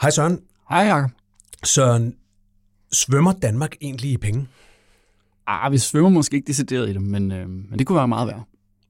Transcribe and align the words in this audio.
Hej 0.00 0.10
Søren. 0.10 0.40
Hej, 0.68 0.78
Jacob. 0.78 1.10
Søren, 1.64 2.14
svømmer 2.92 3.32
Danmark 3.32 3.76
egentlig 3.80 4.10
i 4.10 4.16
penge? 4.16 4.48
Ah, 5.46 5.72
vi 5.72 5.78
svømmer 5.78 6.10
måske 6.10 6.36
ikke 6.36 6.46
decideret 6.46 6.88
i 6.90 6.92
dem, 6.92 7.02
men, 7.02 7.32
øh, 7.32 7.48
men 7.48 7.78
det 7.78 7.86
kunne 7.86 7.96
være 7.96 8.08
meget 8.08 8.28
værd. 8.28 8.42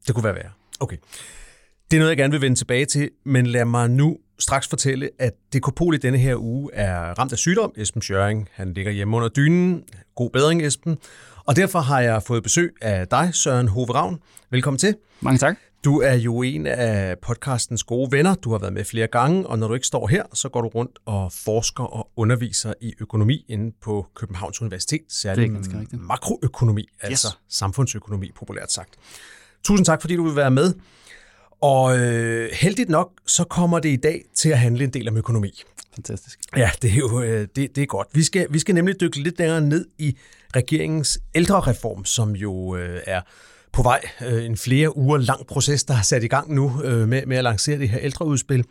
Det 0.06 0.15
kunne 0.15 0.24
være 0.24 0.34
værd. 0.34 0.51
Okay. 0.80 0.96
Det 1.91 1.96
er 1.96 2.01
noget, 2.01 2.10
jeg 2.10 2.16
gerne 2.16 2.30
vil 2.30 2.41
vende 2.41 2.56
tilbage 2.56 2.84
til, 2.87 3.10
men 3.24 3.46
lad 3.46 3.65
mig 3.65 3.91
nu 3.91 4.16
straks 4.38 4.69
fortælle, 4.69 5.10
at 5.19 5.32
DKPol 5.55 5.95
i 5.95 5.98
denne 5.98 6.19
her 6.19 6.37
uge 6.37 6.70
er 6.74 7.18
ramt 7.18 7.32
af 7.32 7.38
sygdom. 7.38 7.73
Esben 7.77 8.02
Schøring, 8.02 8.48
han 8.52 8.73
ligger 8.73 8.93
hjemme 8.93 9.16
under 9.16 9.29
dynen. 9.29 9.84
God 10.15 10.30
bedring, 10.30 10.66
Esben. 10.66 10.98
Og 11.45 11.57
derfor 11.57 11.80
har 11.80 12.01
jeg 12.01 12.23
fået 12.23 12.43
besøg 12.43 12.74
af 12.80 13.09
dig, 13.09 13.30
Søren 13.32 13.68
Hove 13.68 13.95
Ravn. 13.95 14.18
Velkommen 14.51 14.79
til. 14.79 14.96
Mange 15.20 15.38
tak. 15.38 15.57
Du 15.85 16.01
er 16.01 16.15
jo 16.15 16.43
en 16.43 16.66
af 16.66 17.19
podcastens 17.19 17.85
gode 17.85 18.12
venner. 18.12 18.35
Du 18.35 18.51
har 18.51 18.59
været 18.59 18.73
med 18.73 18.85
flere 18.85 19.07
gange, 19.07 19.47
og 19.47 19.59
når 19.59 19.69
du 19.69 19.75
ikke 19.75 19.87
står 19.87 20.07
her, 20.07 20.23
så 20.33 20.49
går 20.49 20.61
du 20.61 20.69
rundt 20.69 20.99
og 21.05 21.33
forsker 21.33 21.85
og 21.85 22.11
underviser 22.16 22.74
i 22.80 22.95
økonomi 23.01 23.45
inde 23.49 23.73
på 23.83 24.07
Københavns 24.15 24.63
Universitet. 24.63 25.01
Særligt 25.09 25.52
makroøkonomi, 25.93 26.88
altså 27.01 27.37
samfundsøkonomi 27.49 28.30
populært 28.35 28.73
sagt. 28.73 28.91
Tusind 29.65 29.87
tak, 29.87 30.01
fordi 30.01 30.16
du 30.16 30.24
vil 30.24 30.37
være 30.37 30.51
med. 30.51 30.74
Og 31.60 31.99
øh, 31.99 32.51
heldigt 32.52 32.88
nok, 32.88 33.13
så 33.27 33.45
kommer 33.45 33.79
det 33.79 33.88
i 33.88 33.96
dag 33.96 34.23
til 34.35 34.49
at 34.49 34.59
handle 34.59 34.85
en 34.85 34.90
del 34.90 35.09
om 35.09 35.16
økonomi. 35.16 35.63
Fantastisk. 35.95 36.40
Ja, 36.57 36.71
det 36.83 36.90
er 36.90 36.96
jo 36.96 37.23
øh, 37.23 37.49
det, 37.57 37.77
det 37.77 37.83
er 37.83 37.87
godt. 37.87 38.09
Vi 38.13 38.23
skal, 38.23 38.46
vi 38.51 38.59
skal 38.59 38.74
nemlig 38.74 39.01
dykke 39.01 39.21
lidt 39.21 39.38
længere 39.38 39.61
ned 39.61 39.87
i 39.99 40.16
regeringens 40.57 41.18
ældrereform, 41.35 42.05
som 42.05 42.37
jo 42.37 42.77
øh, 42.77 43.01
er 43.07 43.21
på 43.77 43.82
vej. 43.82 44.01
Øh, 44.27 44.45
en 44.45 44.57
flere 44.57 44.96
uger 44.96 45.19
lang 45.19 45.46
proces, 45.46 45.85
der 45.85 45.95
har 45.95 46.02
sat 46.02 46.24
i 46.24 46.27
gang 46.27 46.55
nu 46.55 46.82
øh, 46.85 47.09
med, 47.09 47.27
med 47.27 47.37
at 47.37 47.45
lancere 47.45 47.79
det 47.79 47.88
her 47.88 47.99
ældreudspil. 48.01 48.65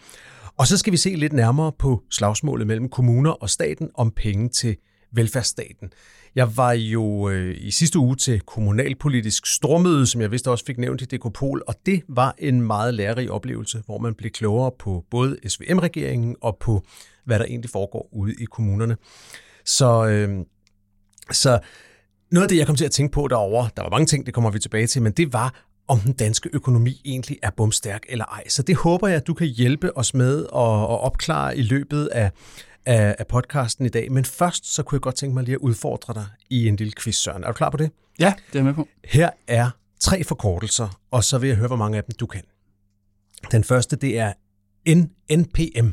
Og 0.57 0.67
så 0.67 0.77
skal 0.77 0.91
vi 0.91 0.97
se 0.97 1.15
lidt 1.15 1.33
nærmere 1.33 1.71
på 1.79 2.03
slagsmålet 2.11 2.67
mellem 2.67 2.89
kommuner 2.89 3.31
og 3.31 3.49
staten 3.49 3.89
om 3.93 4.11
penge 4.11 4.49
til 4.49 4.77
velfærdsstaten. 5.11 5.93
Jeg 6.35 6.57
var 6.57 6.71
jo 6.71 7.29
øh, 7.29 7.55
i 7.59 7.71
sidste 7.71 7.99
uge 7.99 8.15
til 8.15 8.41
kommunalpolitisk 8.41 9.45
stormøde, 9.45 10.07
som 10.07 10.21
jeg 10.21 10.31
vidste 10.31 10.51
også 10.51 10.65
fik 10.65 10.77
nævnt 10.77 11.01
i 11.01 11.05
Dekopol, 11.05 11.63
og 11.67 11.75
det 11.85 12.03
var 12.09 12.35
en 12.37 12.61
meget 12.61 12.93
lærerig 12.93 13.31
oplevelse, 13.31 13.83
hvor 13.85 13.97
man 13.97 14.13
blev 14.13 14.31
klogere 14.31 14.71
på 14.79 15.05
både 15.11 15.37
SVM-regeringen 15.47 16.35
og 16.41 16.57
på, 16.59 16.83
hvad 17.25 17.39
der 17.39 17.45
egentlig 17.45 17.69
foregår 17.69 18.09
ude 18.11 18.33
i 18.33 18.45
kommunerne. 18.45 18.97
Så, 19.65 20.07
øh, 20.07 20.45
så 21.31 21.59
noget 22.35 22.45
af 22.45 22.49
det, 22.49 22.57
jeg 22.57 22.67
kom 22.67 22.75
til 22.75 22.85
at 22.85 22.91
tænke 22.91 23.11
på 23.11 23.27
derovre, 23.27 23.69
der 23.77 23.83
var 23.83 23.89
mange 23.89 24.05
ting, 24.05 24.25
det 24.25 24.33
kommer 24.33 24.49
vi 24.49 24.59
tilbage 24.59 24.87
til, 24.87 25.01
men 25.01 25.11
det 25.11 25.33
var, 25.33 25.65
om 25.87 25.99
den 25.99 26.13
danske 26.13 26.49
økonomi 26.53 27.01
egentlig 27.05 27.37
er 27.43 27.49
bumstærk 27.57 28.03
eller 28.09 28.25
ej. 28.25 28.47
Så 28.47 28.61
det 28.61 28.75
håber 28.75 29.07
jeg, 29.07 29.17
at 29.17 29.27
du 29.27 29.33
kan 29.33 29.47
hjælpe 29.47 29.97
os 29.97 30.13
med 30.13 30.37
at, 30.39 30.45
at 30.45 30.99
opklare 31.01 31.57
i 31.57 31.61
løbet 31.61 32.07
af, 32.07 32.31
af, 32.85 33.15
af 33.19 33.27
podcasten 33.27 33.85
i 33.85 33.89
dag. 33.89 34.11
Men 34.11 34.25
først, 34.25 34.73
så 34.73 34.83
kunne 34.83 34.95
jeg 34.95 35.01
godt 35.01 35.15
tænke 35.15 35.33
mig 35.33 35.43
lige 35.43 35.55
at 35.55 35.59
udfordre 35.59 36.13
dig 36.13 36.25
i 36.49 36.67
en 36.67 36.75
lille 36.75 36.93
quiz, 36.99 37.15
Søren. 37.15 37.43
Er 37.43 37.47
du 37.47 37.53
klar 37.53 37.69
på 37.69 37.77
det? 37.77 37.91
Ja, 38.19 38.33
det 38.53 38.59
er 38.59 38.63
med 38.63 38.73
på. 38.73 38.87
Her 39.03 39.29
er 39.47 39.69
tre 39.99 40.23
forkortelser, 40.23 40.99
og 41.11 41.23
så 41.23 41.37
vil 41.37 41.47
jeg 41.47 41.57
høre, 41.57 41.67
hvor 41.67 41.77
mange 41.77 41.97
af 41.97 42.03
dem 42.03 42.15
du 42.19 42.25
kan. 42.25 42.43
Den 43.51 43.63
første, 43.63 43.95
det 43.95 44.19
er 44.19 44.33
NPM. 45.35 45.87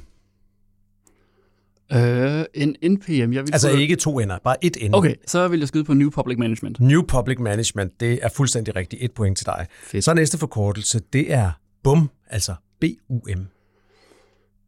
Øh, 1.94 2.44
en 2.54 2.76
NPM, 2.92 3.12
jeg 3.12 3.28
vil 3.46 3.52
Altså 3.52 3.70
få- 3.70 3.76
ikke 3.76 3.96
to 3.96 4.18
ender, 4.20 4.38
bare 4.44 4.64
et 4.64 4.76
N. 4.90 4.94
Okay, 4.94 5.14
så 5.26 5.48
vil 5.48 5.58
jeg 5.58 5.68
skyde 5.68 5.84
på 5.84 5.94
New 5.94 6.10
Public 6.10 6.38
Management. 6.38 6.80
New 6.80 7.02
Public 7.02 7.38
Management, 7.38 8.00
det 8.00 8.18
er 8.22 8.28
fuldstændig 8.28 8.76
rigtigt. 8.76 9.02
Et 9.04 9.12
point 9.12 9.36
til 9.38 9.46
dig. 9.46 9.66
Fedt. 9.82 10.04
Så 10.04 10.14
næste 10.14 10.38
forkortelse, 10.38 11.00
det 11.12 11.32
er 11.32 11.50
BUM, 11.84 12.10
altså 12.30 12.54
B-U-M. 12.80 13.46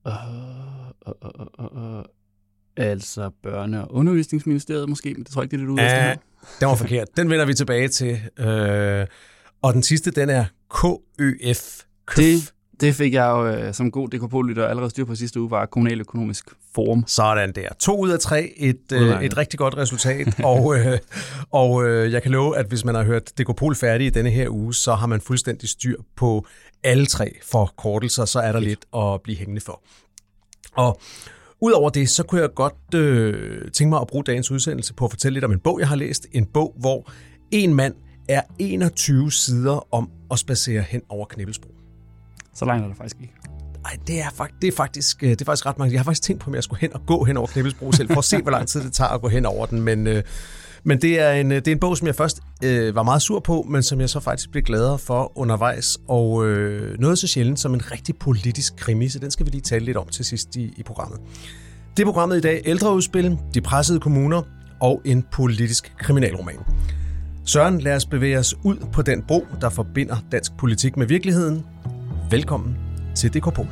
Uh, 0.06 0.12
uh, 1.06 1.12
uh, 1.24 1.64
uh, 1.76 1.98
uh. 1.98 2.04
Altså 2.76 3.30
børne- 3.46 3.76
og 3.76 3.94
undervisningsministeriet 3.94 4.88
måske, 4.88 5.14
men 5.14 5.24
det 5.24 5.32
tror 5.32 5.42
jeg 5.42 5.52
ikke, 5.52 5.56
det 5.56 5.62
er 5.62 5.66
det, 5.66 5.78
du 5.78 5.82
Ja, 5.82 6.02
her. 6.08 6.16
den 6.60 6.68
var 6.68 6.74
forkert. 6.74 7.08
Den 7.16 7.30
vender 7.30 7.44
vi 7.46 7.54
tilbage 7.54 7.88
til. 7.88 8.20
Øh, 8.38 9.06
og 9.62 9.74
den 9.74 9.82
sidste, 9.82 10.10
den 10.10 10.30
er 10.30 10.44
KØF. 10.70 11.82
Køf. 12.06 12.16
Det, 12.24 12.52
det 12.80 12.94
fik 12.94 13.14
jeg 13.14 13.26
jo 13.26 13.46
øh, 13.46 13.74
som 13.74 13.90
god 13.90 14.08
DKP-lytter 14.08 14.66
allerede 14.66 14.90
styr 14.90 15.04
på 15.04 15.14
sidste 15.14 15.40
uge, 15.40 15.50
var 15.50 15.66
Kommunaløkonomisk 15.66 16.48
Forum. 16.74 17.04
Sådan 17.06 17.52
der. 17.52 17.68
To 17.78 18.00
ud 18.00 18.10
af 18.10 18.18
tre. 18.18 18.52
Et, 18.56 18.92
øh, 18.92 19.22
et 19.22 19.36
rigtig 19.36 19.58
godt 19.58 19.76
resultat. 19.76 20.40
og 20.44 20.76
øh, 20.76 20.98
og 21.50 21.84
øh, 21.84 22.12
jeg 22.12 22.22
kan 22.22 22.30
love, 22.30 22.58
at 22.58 22.66
hvis 22.66 22.84
man 22.84 22.94
har 22.94 23.02
hørt 23.02 23.38
Dekopol 23.38 23.74
færdig 23.74 24.06
i 24.06 24.10
denne 24.10 24.30
her 24.30 24.48
uge, 24.48 24.74
så 24.74 24.94
har 24.94 25.06
man 25.06 25.20
fuldstændig 25.20 25.68
styr 25.68 25.96
på 26.16 26.46
alle 26.84 27.06
tre 27.06 27.32
forkortelser. 27.42 28.24
Så 28.24 28.40
er 28.40 28.52
der 28.52 28.60
lidt 28.60 28.84
at 28.96 29.22
blive 29.22 29.38
hængende 29.38 29.60
for. 29.60 29.82
Og 30.76 31.00
Udover 31.60 31.90
det, 31.90 32.10
så 32.10 32.22
kunne 32.22 32.40
jeg 32.40 32.54
godt 32.54 32.94
øh, 32.94 33.70
tænke 33.70 33.88
mig 33.88 34.00
at 34.00 34.06
bruge 34.06 34.24
dagens 34.24 34.50
udsendelse 34.50 34.94
på 34.94 35.04
at 35.04 35.10
fortælle 35.10 35.34
lidt 35.34 35.44
om 35.44 35.52
en 35.52 35.60
bog, 35.60 35.80
jeg 35.80 35.88
har 35.88 35.96
læst. 35.96 36.26
En 36.32 36.46
bog, 36.46 36.74
hvor 36.78 37.10
en 37.50 37.74
mand 37.74 37.94
er 38.28 38.42
21 38.58 39.32
sider 39.32 39.94
om 39.94 40.10
at 40.30 40.38
spacere 40.38 40.82
hen 40.82 41.02
over 41.08 41.26
Knibbelsbro. 41.26 41.73
Så 42.54 42.64
langt 42.64 42.84
er 42.84 42.88
det 42.88 42.96
faktisk 42.96 43.16
ikke. 43.20 43.34
Ej, 43.84 43.96
det 44.06 44.20
er, 44.20 44.30
fakt, 44.34 44.54
det, 44.62 44.68
er 44.68 44.72
faktisk, 44.76 45.22
øh, 45.22 45.30
det 45.30 45.40
er 45.40 45.44
faktisk 45.44 45.66
ret 45.66 45.78
mange. 45.78 45.92
Jeg 45.92 46.00
har 46.00 46.04
faktisk 46.04 46.22
tænkt 46.22 46.42
på, 46.42 46.50
om 46.50 46.54
jeg 46.54 46.64
skulle 46.64 46.80
hen 46.80 46.94
og 46.94 47.06
gå 47.06 47.24
hen 47.24 47.36
over 47.36 47.46
Knibbelsbro 47.46 47.92
selv, 47.92 48.08
for 48.08 48.18
at 48.18 48.24
se, 48.24 48.42
hvor 48.42 48.50
lang 48.50 48.68
tid 48.68 48.80
det 48.80 48.92
tager 48.92 49.08
at 49.08 49.20
gå 49.20 49.28
hen 49.28 49.46
over 49.46 49.66
den. 49.66 49.82
Men, 49.82 50.06
øh, 50.06 50.22
men 50.84 51.02
det, 51.02 51.20
er 51.20 51.30
en, 51.30 51.52
øh, 51.52 51.56
det 51.56 51.68
er 51.68 51.72
en 51.72 51.78
bog, 51.78 51.96
som 51.96 52.06
jeg 52.06 52.14
først 52.14 52.40
øh, 52.64 52.94
var 52.94 53.02
meget 53.02 53.22
sur 53.22 53.40
på, 53.40 53.66
men 53.68 53.82
som 53.82 54.00
jeg 54.00 54.10
så 54.10 54.20
faktisk 54.20 54.50
blev 54.50 54.62
gladere 54.62 54.98
for 54.98 55.38
undervejs. 55.38 55.98
Og 56.08 56.46
øh, 56.46 56.98
noget 56.98 57.18
så 57.18 57.26
sjældent 57.26 57.60
som 57.60 57.74
en 57.74 57.90
rigtig 57.90 58.16
politisk 58.16 58.76
krimi, 58.76 59.08
så 59.08 59.18
den 59.18 59.30
skal 59.30 59.46
vi 59.46 59.50
lige 59.50 59.60
tale 59.60 59.84
lidt 59.84 59.96
om 59.96 60.08
til 60.08 60.24
sidst 60.24 60.56
i, 60.56 60.74
i 60.76 60.82
programmet. 60.82 61.20
Det 61.96 62.02
er 62.02 62.06
programmet 62.06 62.36
i 62.36 62.40
dag 62.40 62.62
ældreudspil, 62.64 63.38
de 63.54 63.60
pressede 63.60 64.00
kommuner 64.00 64.42
og 64.80 65.02
en 65.04 65.24
politisk 65.32 65.92
kriminalroman. 65.98 66.58
Søren, 67.44 67.80
lad 67.80 67.96
os 67.96 68.06
bevæge 68.06 68.38
os 68.38 68.54
ud 68.62 68.76
på 68.92 69.02
den 69.02 69.22
bro, 69.22 69.46
der 69.60 69.68
forbinder 69.68 70.16
dansk 70.32 70.56
politik 70.56 70.96
med 70.96 71.06
virkeligheden. 71.06 71.64
Velkommen 72.30 72.76
til 73.16 73.34
DK 73.34 73.54
Pol. 73.54 73.66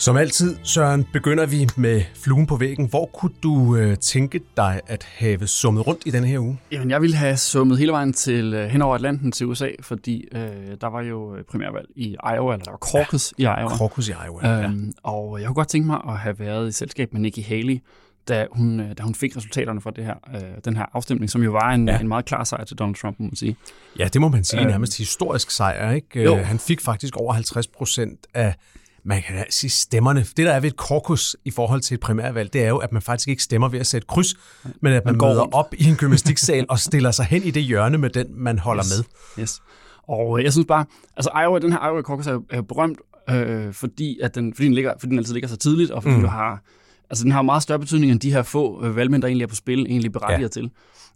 Som 0.00 0.16
altid, 0.16 0.56
Søren, 0.62 1.04
begynder 1.12 1.46
vi 1.46 1.68
med 1.76 2.02
fluen 2.14 2.46
på 2.46 2.56
væggen. 2.56 2.86
Hvor 2.88 3.06
kunne 3.14 3.32
du 3.42 3.76
øh, 3.76 3.96
tænke 3.96 4.40
dig 4.56 4.80
at 4.86 5.06
have 5.18 5.46
summet 5.46 5.86
rundt 5.86 6.02
i 6.06 6.10
denne 6.10 6.26
her 6.26 6.38
uge? 6.38 6.58
Jamen, 6.72 6.90
jeg 6.90 7.00
ville 7.02 7.16
have 7.16 7.36
summet 7.36 7.78
hele 7.78 7.92
vejen 7.92 8.12
til 8.12 8.54
øh, 8.54 8.68
hen 8.68 8.82
over 8.82 8.94
Atlanten 8.94 9.32
til 9.32 9.46
USA, 9.46 9.68
fordi 9.82 10.24
øh, 10.32 10.40
der 10.80 10.86
var 10.86 11.02
jo 11.02 11.36
øh, 11.36 11.44
primærvalg 11.44 11.86
i 11.96 12.16
Iowa, 12.34 12.52
eller 12.54 12.64
der 12.64 12.70
var 12.70 12.78
caucus 12.78 13.34
ja, 13.38 13.56
i 13.56 13.60
Iowa. 13.60 13.68
Krokus 13.76 14.08
i 14.08 14.12
Iowa. 14.26 14.48
Ja. 14.48 14.62
Øhm, 14.62 14.92
og 15.02 15.38
jeg 15.40 15.46
kunne 15.46 15.54
godt 15.54 15.68
tænke 15.68 15.86
mig 15.86 16.00
at 16.08 16.18
have 16.18 16.38
været 16.38 16.68
i 16.68 16.72
selskab 16.72 17.12
med 17.12 17.20
Nikki 17.20 17.40
Haley, 17.42 17.78
da 18.28 18.46
hun, 18.52 18.80
øh, 18.80 18.86
da 18.98 19.02
hun 19.02 19.14
fik 19.14 19.36
resultaterne 19.36 19.80
fra 19.80 19.90
det 19.96 20.04
her, 20.04 20.14
øh, 20.34 20.40
den 20.64 20.76
her 20.76 20.86
afstemning, 20.92 21.30
som 21.30 21.42
jo 21.42 21.50
var 21.52 21.70
en, 21.72 21.88
Ja. 21.88 21.94
ja. 21.94 22.00
en 22.00 22.08
meget 22.08 22.24
klar 22.24 22.44
sejr 22.44 22.64
til 22.64 22.76
Donald 22.78 22.96
Trump, 22.96 23.20
må 23.20 23.26
man 23.26 23.36
sige. 23.36 23.56
ja, 23.98 24.08
det 24.12 24.20
må 24.20 24.28
man 24.28 24.44
sige. 24.44 24.60
Øhm. 24.60 24.70
Nærmest 24.70 24.98
historisk 24.98 25.50
sejr, 25.50 25.92
ikke? 25.92 26.22
Jo. 26.22 26.36
Øh, 26.36 26.46
Han 26.46 26.58
fik 26.58 26.80
faktisk 26.80 27.16
over 27.16 27.32
50 27.32 27.66
procent 27.66 28.26
af 28.34 28.54
man 29.04 29.22
kan 29.22 29.44
sige 29.50 29.70
stemmerne. 29.70 30.20
Det, 30.20 30.36
der 30.46 30.52
er 30.52 30.60
ved 30.60 30.70
et 30.70 30.76
korkus 30.76 31.36
i 31.44 31.50
forhold 31.50 31.80
til 31.80 31.94
et 31.94 32.00
primærvalg, 32.00 32.52
det 32.52 32.64
er 32.64 32.68
jo, 32.68 32.76
at 32.78 32.92
man 32.92 33.02
faktisk 33.02 33.28
ikke 33.28 33.42
stemmer 33.42 33.68
ved 33.68 33.80
at 33.80 33.86
sætte 33.86 34.06
kryds, 34.06 34.34
men 34.82 34.92
at 34.92 35.04
man, 35.04 35.12
Man 35.12 35.18
går 35.18 35.28
møder 35.28 35.40
rundt. 35.42 35.54
op 35.54 35.74
i 35.78 35.84
en 35.84 35.96
gymnastiksal 36.00 36.66
og 36.68 36.78
stiller 36.78 37.10
sig 37.10 37.24
hen 37.24 37.42
i 37.42 37.50
det 37.50 37.62
hjørne 37.62 37.98
med 37.98 38.10
den, 38.10 38.26
man 38.30 38.58
holder 38.58 38.84
Yes. 38.84 38.98
med. 39.36 39.42
Yes. 39.42 39.60
Og 40.08 40.38
øh, 40.38 40.44
jeg 40.44 40.52
synes 40.52 40.66
bare, 40.66 40.84
altså 41.16 41.30
Iowa, 41.42 41.58
den 41.58 41.72
her 41.72 41.86
Iowa 41.88 42.02
caucus 42.02 42.26
er 42.26 42.32
jo, 42.32 42.42
er 42.50 42.56
jo 42.56 42.62
berømt, 42.62 42.98
øh, 43.30 43.72
fordi, 43.74 44.18
at 44.22 44.34
den, 44.34 44.54
fordi, 44.54 44.64
den 44.66 44.74
ligger, 44.74 44.92
fordi 45.00 45.10
den 45.10 45.18
altid 45.18 45.32
ligger 45.32 45.48
så 45.48 45.56
tidligt, 45.56 45.90
og 45.90 46.02
fordi 46.02 46.14
mm. 46.14 46.20
du 46.22 46.26
har, 46.28 46.62
altså 47.10 47.24
den 47.24 47.32
har 47.32 47.42
meget 47.42 47.62
større 47.62 47.78
betydning, 47.78 48.12
end 48.12 48.20
de 48.20 48.32
her 48.32 48.42
få 48.42 48.84
øh, 48.84 48.96
valgmænd, 48.96 49.22
der 49.22 49.28
egentlig 49.28 49.44
er 49.44 49.48
på 49.48 49.54
spil, 49.54 49.78
egentlig 49.86 50.12
berettiger 50.12 50.40
ja. 50.40 50.48
til. 50.48 50.70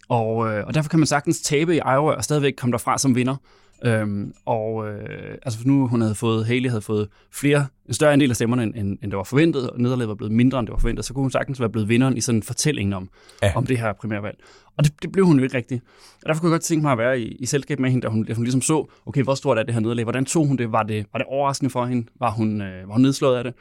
Og, 0.08 0.48
øh, 0.54 0.66
og 0.66 0.74
derfor 0.74 0.88
kan 0.88 0.98
man 0.98 1.06
sagtens 1.06 1.40
tabe 1.40 1.74
i 1.74 1.78
Iowa 1.78 2.12
og 2.14 2.24
stadigvæk 2.24 2.52
komme 2.56 2.72
derfra 2.72 2.98
som 2.98 3.14
vinder. 3.14 3.36
Øhm, 3.86 4.32
og 4.46 4.88
øh, 4.88 5.38
altså 5.42 5.58
nu 5.64 5.86
hun 5.86 6.00
havde 6.00 6.14
fået, 6.14 6.46
Haley 6.46 6.68
havde 6.68 6.82
fået 6.82 7.08
flere, 7.32 7.66
en 7.86 7.94
større 7.94 8.12
andel 8.12 8.30
af 8.30 8.36
stemmerne, 8.36 8.62
end, 8.62 8.74
end, 8.74 8.98
end 9.02 9.10
det 9.10 9.16
var 9.16 9.24
forventet, 9.24 9.70
og 9.70 9.80
nederlaget 9.80 10.08
var 10.08 10.14
blevet 10.14 10.32
mindre, 10.32 10.58
end 10.58 10.66
det 10.66 10.72
var 10.72 10.78
forventet, 10.78 11.04
så 11.04 11.14
kunne 11.14 11.22
hun 11.22 11.30
sagtens 11.30 11.60
være 11.60 11.68
blevet 11.68 11.88
vinderen 11.88 12.16
i 12.16 12.20
sådan 12.20 12.38
en 12.38 12.42
fortælling 12.42 12.94
om, 12.94 13.08
ja. 13.42 13.52
om 13.56 13.66
det 13.66 13.78
her 13.78 13.92
primærvalg. 13.92 14.38
Og 14.76 14.84
det, 14.84 15.02
det 15.02 15.12
blev 15.12 15.26
hun 15.26 15.36
jo 15.38 15.42
ikke 15.44 15.56
rigtigt. 15.56 15.84
Og 16.22 16.28
derfor 16.28 16.40
kunne 16.40 16.50
jeg 16.50 16.54
godt 16.54 16.62
tænke 16.62 16.82
mig 16.82 16.92
at 16.92 16.98
være 16.98 17.20
i, 17.20 17.32
i 17.34 17.46
selskab 17.46 17.78
med 17.78 17.90
hende, 17.90 18.02
da 18.02 18.08
hun, 18.08 18.24
da 18.24 18.34
hun 18.34 18.44
ligesom 18.44 18.60
så, 18.60 18.86
okay, 19.06 19.22
hvor 19.22 19.34
stort 19.34 19.58
er 19.58 19.62
det 19.62 19.74
her 19.74 19.80
nederlag? 19.80 20.04
Hvordan 20.04 20.24
tog 20.24 20.46
hun 20.46 20.56
det? 20.56 20.72
Var 20.72 20.82
det, 20.82 21.06
var 21.12 21.18
det 21.18 21.26
overraskende 21.26 21.70
for 21.70 21.86
hende? 21.86 22.06
Var 22.20 22.30
hun, 22.30 22.60
øh, 22.60 22.88
var 22.88 22.94
hun 22.94 23.02
nedslået 23.02 23.36
af 23.36 23.44
det? 23.44 23.54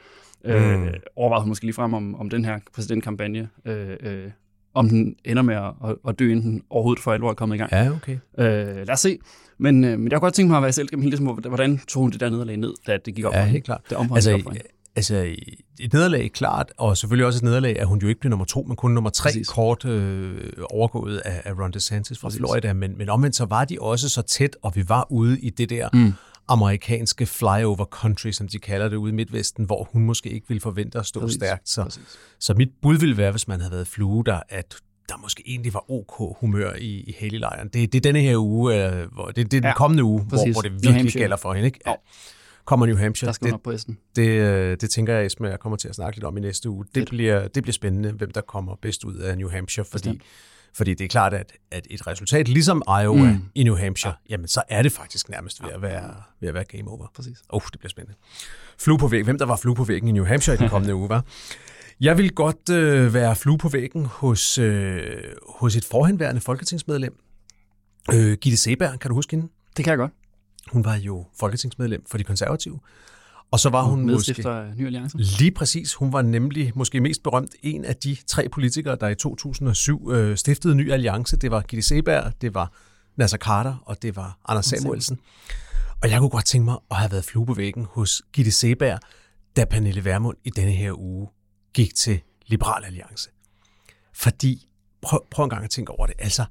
Øh, 0.44 0.80
mm. 0.80 0.88
Overvejede 1.16 1.42
hun 1.42 1.48
måske 1.48 1.64
lige 1.64 1.74
frem 1.74 1.94
om, 1.94 2.14
om 2.14 2.30
den 2.30 2.44
her 2.44 2.58
præsidentkampagne, 2.74 3.48
øh, 3.64 3.96
øh, 4.00 4.30
om 4.74 4.88
den 4.88 5.16
ender 5.24 5.42
med 5.42 5.54
at, 5.54 5.96
at 6.08 6.18
dø, 6.18 6.30
inden 6.30 6.52
den 6.52 6.62
overhovedet 6.70 7.02
for 7.02 7.12
alvor 7.12 7.30
er 7.30 7.34
kommet 7.34 7.56
i 7.56 7.58
gang. 7.58 7.72
Ja, 7.72 7.90
okay. 7.90 8.18
Øh, 8.38 8.76
lad 8.76 8.90
os 8.90 9.00
se. 9.00 9.18
Men, 9.58 9.84
øh, 9.84 9.98
men 9.98 10.10
jeg 10.10 10.16
har 10.16 10.20
godt 10.20 10.34
tænkt 10.34 10.50
mig 10.50 10.56
at 10.56 10.62
være 10.62 10.72
selv 10.72 10.88
gennem 10.88 11.02
hele 11.02 11.16
tiden, 11.16 11.38
hvordan 11.48 11.80
tog 11.88 12.02
hun 12.02 12.10
det 12.10 12.20
der 12.20 12.30
nederlag 12.30 12.56
ned, 12.56 12.74
da 12.86 12.96
det 13.04 13.14
gik 13.14 13.24
op 13.24 13.34
ja, 13.34 13.44
helt 13.44 13.64
klart. 13.64 13.80
Det 13.90 13.96
altså, 14.14 14.34
op 14.34 14.40
for. 14.42 14.52
Altså, 14.96 15.34
et 15.80 15.92
nederlag 15.92 16.32
klart, 16.32 16.72
og 16.76 16.96
selvfølgelig 16.96 17.26
også 17.26 17.38
et 17.38 17.42
nederlag, 17.42 17.80
at 17.80 17.86
hun 17.86 17.98
jo 17.98 18.08
ikke 18.08 18.20
blev 18.20 18.30
nummer 18.30 18.46
to, 18.46 18.62
men 18.62 18.76
kun 18.76 18.90
nummer 18.90 19.10
tre, 19.10 19.28
Præcis. 19.28 19.48
kort 19.48 19.84
øh, 19.84 20.52
overgået 20.70 21.18
af, 21.18 21.42
af 21.44 21.52
Ron 21.58 21.70
DeSantis 21.70 22.18
fra 22.18 22.28
Præcis. 22.28 22.38
Florida. 22.38 22.72
Men, 22.72 22.98
men 22.98 23.08
omvendt 23.08 23.36
så 23.36 23.44
var 23.44 23.64
de 23.64 23.76
også 23.80 24.08
så 24.08 24.22
tæt, 24.22 24.56
og 24.62 24.76
vi 24.76 24.88
var 24.88 25.06
ude 25.10 25.40
i 25.40 25.50
det 25.50 25.70
der 25.70 25.88
mm 25.92 26.12
amerikanske 26.48 27.26
flyover 27.26 27.84
country, 27.84 28.30
som 28.30 28.48
de 28.48 28.58
kalder 28.58 28.88
det 28.88 28.96
ude 28.96 29.12
i 29.12 29.14
Midtvesten, 29.14 29.64
hvor 29.64 29.88
hun 29.92 30.04
måske 30.04 30.30
ikke 30.30 30.48
ville 30.48 30.60
forvente 30.60 30.98
at 30.98 31.06
stå 31.06 31.20
Præcis. 31.20 31.34
stærkt. 31.34 31.68
Så, 31.68 31.98
så 32.38 32.54
mit 32.54 32.68
bud 32.82 32.98
ville 32.98 33.16
være, 33.16 33.30
hvis 33.30 33.48
man 33.48 33.60
havde 33.60 33.72
været 33.72 33.86
flue 33.86 34.24
der, 34.24 34.40
at 34.48 34.76
der 35.08 35.16
måske 35.16 35.42
egentlig 35.46 35.74
var 35.74 35.90
ok 35.90 36.38
humør 36.40 36.74
i, 36.78 37.00
i 37.00 37.16
Haley-lejren. 37.18 37.68
Det, 37.68 37.92
det 37.92 37.98
er 37.98 38.00
denne 38.00 38.20
her 38.20 38.36
uge, 38.36 38.74
øh, 38.74 39.12
hvor, 39.12 39.26
det, 39.26 39.36
det 39.36 39.44
er 39.44 39.60
den 39.60 39.64
ja, 39.64 39.74
kommende 39.74 40.04
uge, 40.04 40.22
hvor, 40.22 40.52
hvor 40.52 40.60
det 40.60 40.72
virkelig 40.82 41.12
gælder 41.12 41.36
for 41.36 41.54
hende. 41.54 41.66
Ikke? 41.66 41.80
Ja. 41.86 41.94
Kommer 42.64 42.86
New 42.86 42.96
Hampshire. 42.96 43.26
Der 43.26 43.32
skal 43.32 43.52
det, 43.52 43.62
på 43.62 43.72
Det, 43.72 43.96
det, 44.16 44.28
øh, 44.28 44.76
det 44.80 44.90
tænker 44.90 45.14
jeg, 45.14 45.26
Esme, 45.26 45.48
jeg 45.48 45.60
kommer 45.60 45.76
til 45.76 45.88
at 45.88 45.94
snakke 45.94 46.16
lidt 46.16 46.24
om 46.24 46.36
i 46.36 46.40
næste 46.40 46.70
uge. 46.70 46.84
Det 46.94 47.08
bliver, 47.08 47.48
det 47.48 47.62
bliver 47.62 47.72
spændende, 47.72 48.12
hvem 48.12 48.30
der 48.30 48.40
kommer 48.40 48.76
bedst 48.82 49.04
ud 49.04 49.14
af 49.14 49.38
New 49.38 49.50
Hampshire, 49.50 49.84
fordi 49.84 50.08
Bestemt. 50.08 50.22
Fordi 50.76 50.94
det 50.94 51.04
er 51.04 51.08
klart, 51.08 51.34
at, 51.34 51.52
at 51.70 51.86
et 51.90 52.06
resultat 52.06 52.48
ligesom 52.48 52.82
Iowa 53.02 53.32
mm. 53.32 53.44
i 53.54 53.62
New 53.64 53.76
Hampshire, 53.76 54.14
ja. 54.28 54.32
jamen 54.32 54.48
så 54.48 54.62
er 54.68 54.82
det 54.82 54.92
faktisk 54.92 55.28
nærmest 55.28 55.62
ved 55.62 55.70
at 55.70 55.82
være, 55.82 56.14
ved 56.40 56.48
at 56.48 56.54
være 56.54 56.64
game 56.64 56.90
over. 56.90 57.06
Præcis. 57.14 57.38
Oh, 57.48 57.60
det 57.72 57.78
bliver 57.78 57.90
spændende. 57.90 58.18
Flue 58.78 58.98
på 58.98 59.08
væggen. 59.08 59.24
Hvem 59.24 59.38
der 59.38 59.46
var 59.46 59.56
flue 59.56 59.74
på 59.74 59.84
væggen 59.84 60.08
i 60.08 60.12
New 60.12 60.24
Hampshire 60.24 60.54
i 60.54 60.58
den 60.58 60.68
kommende 60.68 60.94
uge, 61.00 61.08
var? 61.08 61.24
Jeg 62.00 62.18
vil 62.18 62.34
godt 62.34 62.70
øh, 62.70 63.14
være 63.14 63.36
flue 63.36 63.58
på 63.58 63.68
væggen 63.68 64.04
hos, 64.06 64.58
øh, 64.58 65.02
hos 65.48 65.76
et 65.76 65.84
forhenværende 65.84 66.40
folketingsmedlem. 66.40 67.16
Øh, 68.14 68.32
Gitte 68.32 68.56
Seberg, 68.56 69.00
kan 69.00 69.08
du 69.08 69.14
huske 69.14 69.36
hende? 69.36 69.48
Det 69.76 69.84
kan 69.84 69.90
jeg 69.90 69.98
godt. 69.98 70.12
Hun 70.72 70.84
var 70.84 70.96
jo 70.96 71.26
folketingsmedlem 71.40 72.04
for 72.10 72.18
de 72.18 72.24
konservative. 72.24 72.80
Og 73.50 73.60
så 73.60 73.70
var 73.70 73.82
hun 73.82 74.10
måske... 74.10 74.42
Ny 74.76 74.86
Alliance. 74.86 75.16
Lige 75.18 75.50
præcis. 75.50 75.94
Hun 75.94 76.12
var 76.12 76.22
nemlig 76.22 76.72
måske 76.74 77.00
mest 77.00 77.22
berømt 77.22 77.50
en 77.62 77.84
af 77.84 77.96
de 77.96 78.16
tre 78.26 78.48
politikere, 78.48 78.96
der 79.00 79.08
i 79.08 79.14
2007 79.14 80.10
øh, 80.12 80.36
stiftede 80.36 80.74
Ny 80.74 80.92
Alliance. 80.92 81.36
Det 81.36 81.50
var 81.50 81.60
Gitte 81.60 81.82
Seberg, 81.82 82.32
det 82.40 82.54
var 82.54 82.72
Nasser 83.16 83.38
Carter, 83.38 83.82
og 83.86 84.02
det 84.02 84.16
var 84.16 84.38
Anders 84.48 84.66
Samuelsen. 84.66 85.18
Og 86.02 86.10
jeg 86.10 86.18
kunne 86.18 86.30
godt 86.30 86.44
tænke 86.44 86.64
mig 86.64 86.76
at 86.90 86.96
have 86.96 87.12
været 87.12 87.24
flue 87.24 87.46
på 87.46 87.54
væggen 87.54 87.86
hos 87.90 88.22
Gitte 88.32 88.50
Seberg, 88.50 88.98
da 89.56 89.64
Pernille 89.64 90.04
Vermund 90.04 90.36
i 90.44 90.50
denne 90.50 90.72
her 90.72 90.98
uge 90.98 91.28
gik 91.74 91.94
til 91.94 92.20
Liberal 92.46 92.84
Alliance. 92.84 93.30
Fordi, 94.12 94.68
prøv, 95.02 95.26
prøv 95.30 95.44
en 95.44 95.50
gang 95.50 95.64
at 95.64 95.70
tænke 95.70 95.92
over 95.92 96.06
det, 96.06 96.14
altså, 96.18 96.44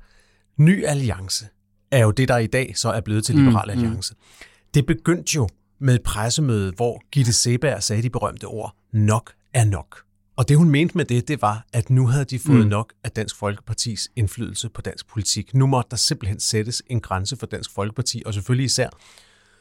Ny 0.58 0.86
Alliance 0.86 1.48
er 1.92 2.00
jo 2.00 2.12
det, 2.12 2.28
der 2.28 2.38
i 2.38 2.48
dag 2.48 2.78
så 2.78 2.90
er 2.90 3.02
blevet 3.02 3.26
til 3.26 3.36
Liberal 3.36 3.68
mm, 3.68 3.80
mm. 3.80 3.84
Alliance. 3.84 4.14
Mm. 4.14 4.46
Det 4.74 4.86
begyndte 4.86 5.36
jo 5.36 5.50
med 5.80 5.96
et 5.96 6.04
pressemøde, 6.04 6.72
hvor 6.76 7.02
Gitte 7.12 7.34
Seberg 7.34 7.84
sagde 7.84 8.02
de 8.04 8.10
berømte 8.10 8.46
ord, 8.46 8.76
nok 8.92 9.34
er 9.54 9.66
nok. 9.66 10.04
Og 10.36 10.50
det 10.50 10.58
hun 10.58 10.70
mente 10.70 10.98
med 10.98 11.06
det, 11.06 11.28
det 11.28 11.42
var, 11.42 11.66
at 11.74 11.90
nu 11.90 12.08
havde 12.08 12.26
de 12.26 12.40
fået 12.40 12.64
mm. 12.64 12.68
nok 12.68 12.94
af 13.04 13.12
Dansk 13.12 13.36
Folkepartis 13.36 14.12
indflydelse 14.16 14.70
på 14.70 14.82
dansk 14.82 15.08
politik. 15.08 15.54
Nu 15.54 15.68
måtte 15.68 15.90
der 15.90 15.98
simpelthen 15.98 16.40
sættes 16.40 16.84
en 16.88 17.02
grænse 17.02 17.38
for 17.38 17.46
Dansk 17.46 17.72
Folkeparti, 17.72 18.24
og 18.26 18.34
selvfølgelig 18.34 18.66
især 18.66 18.90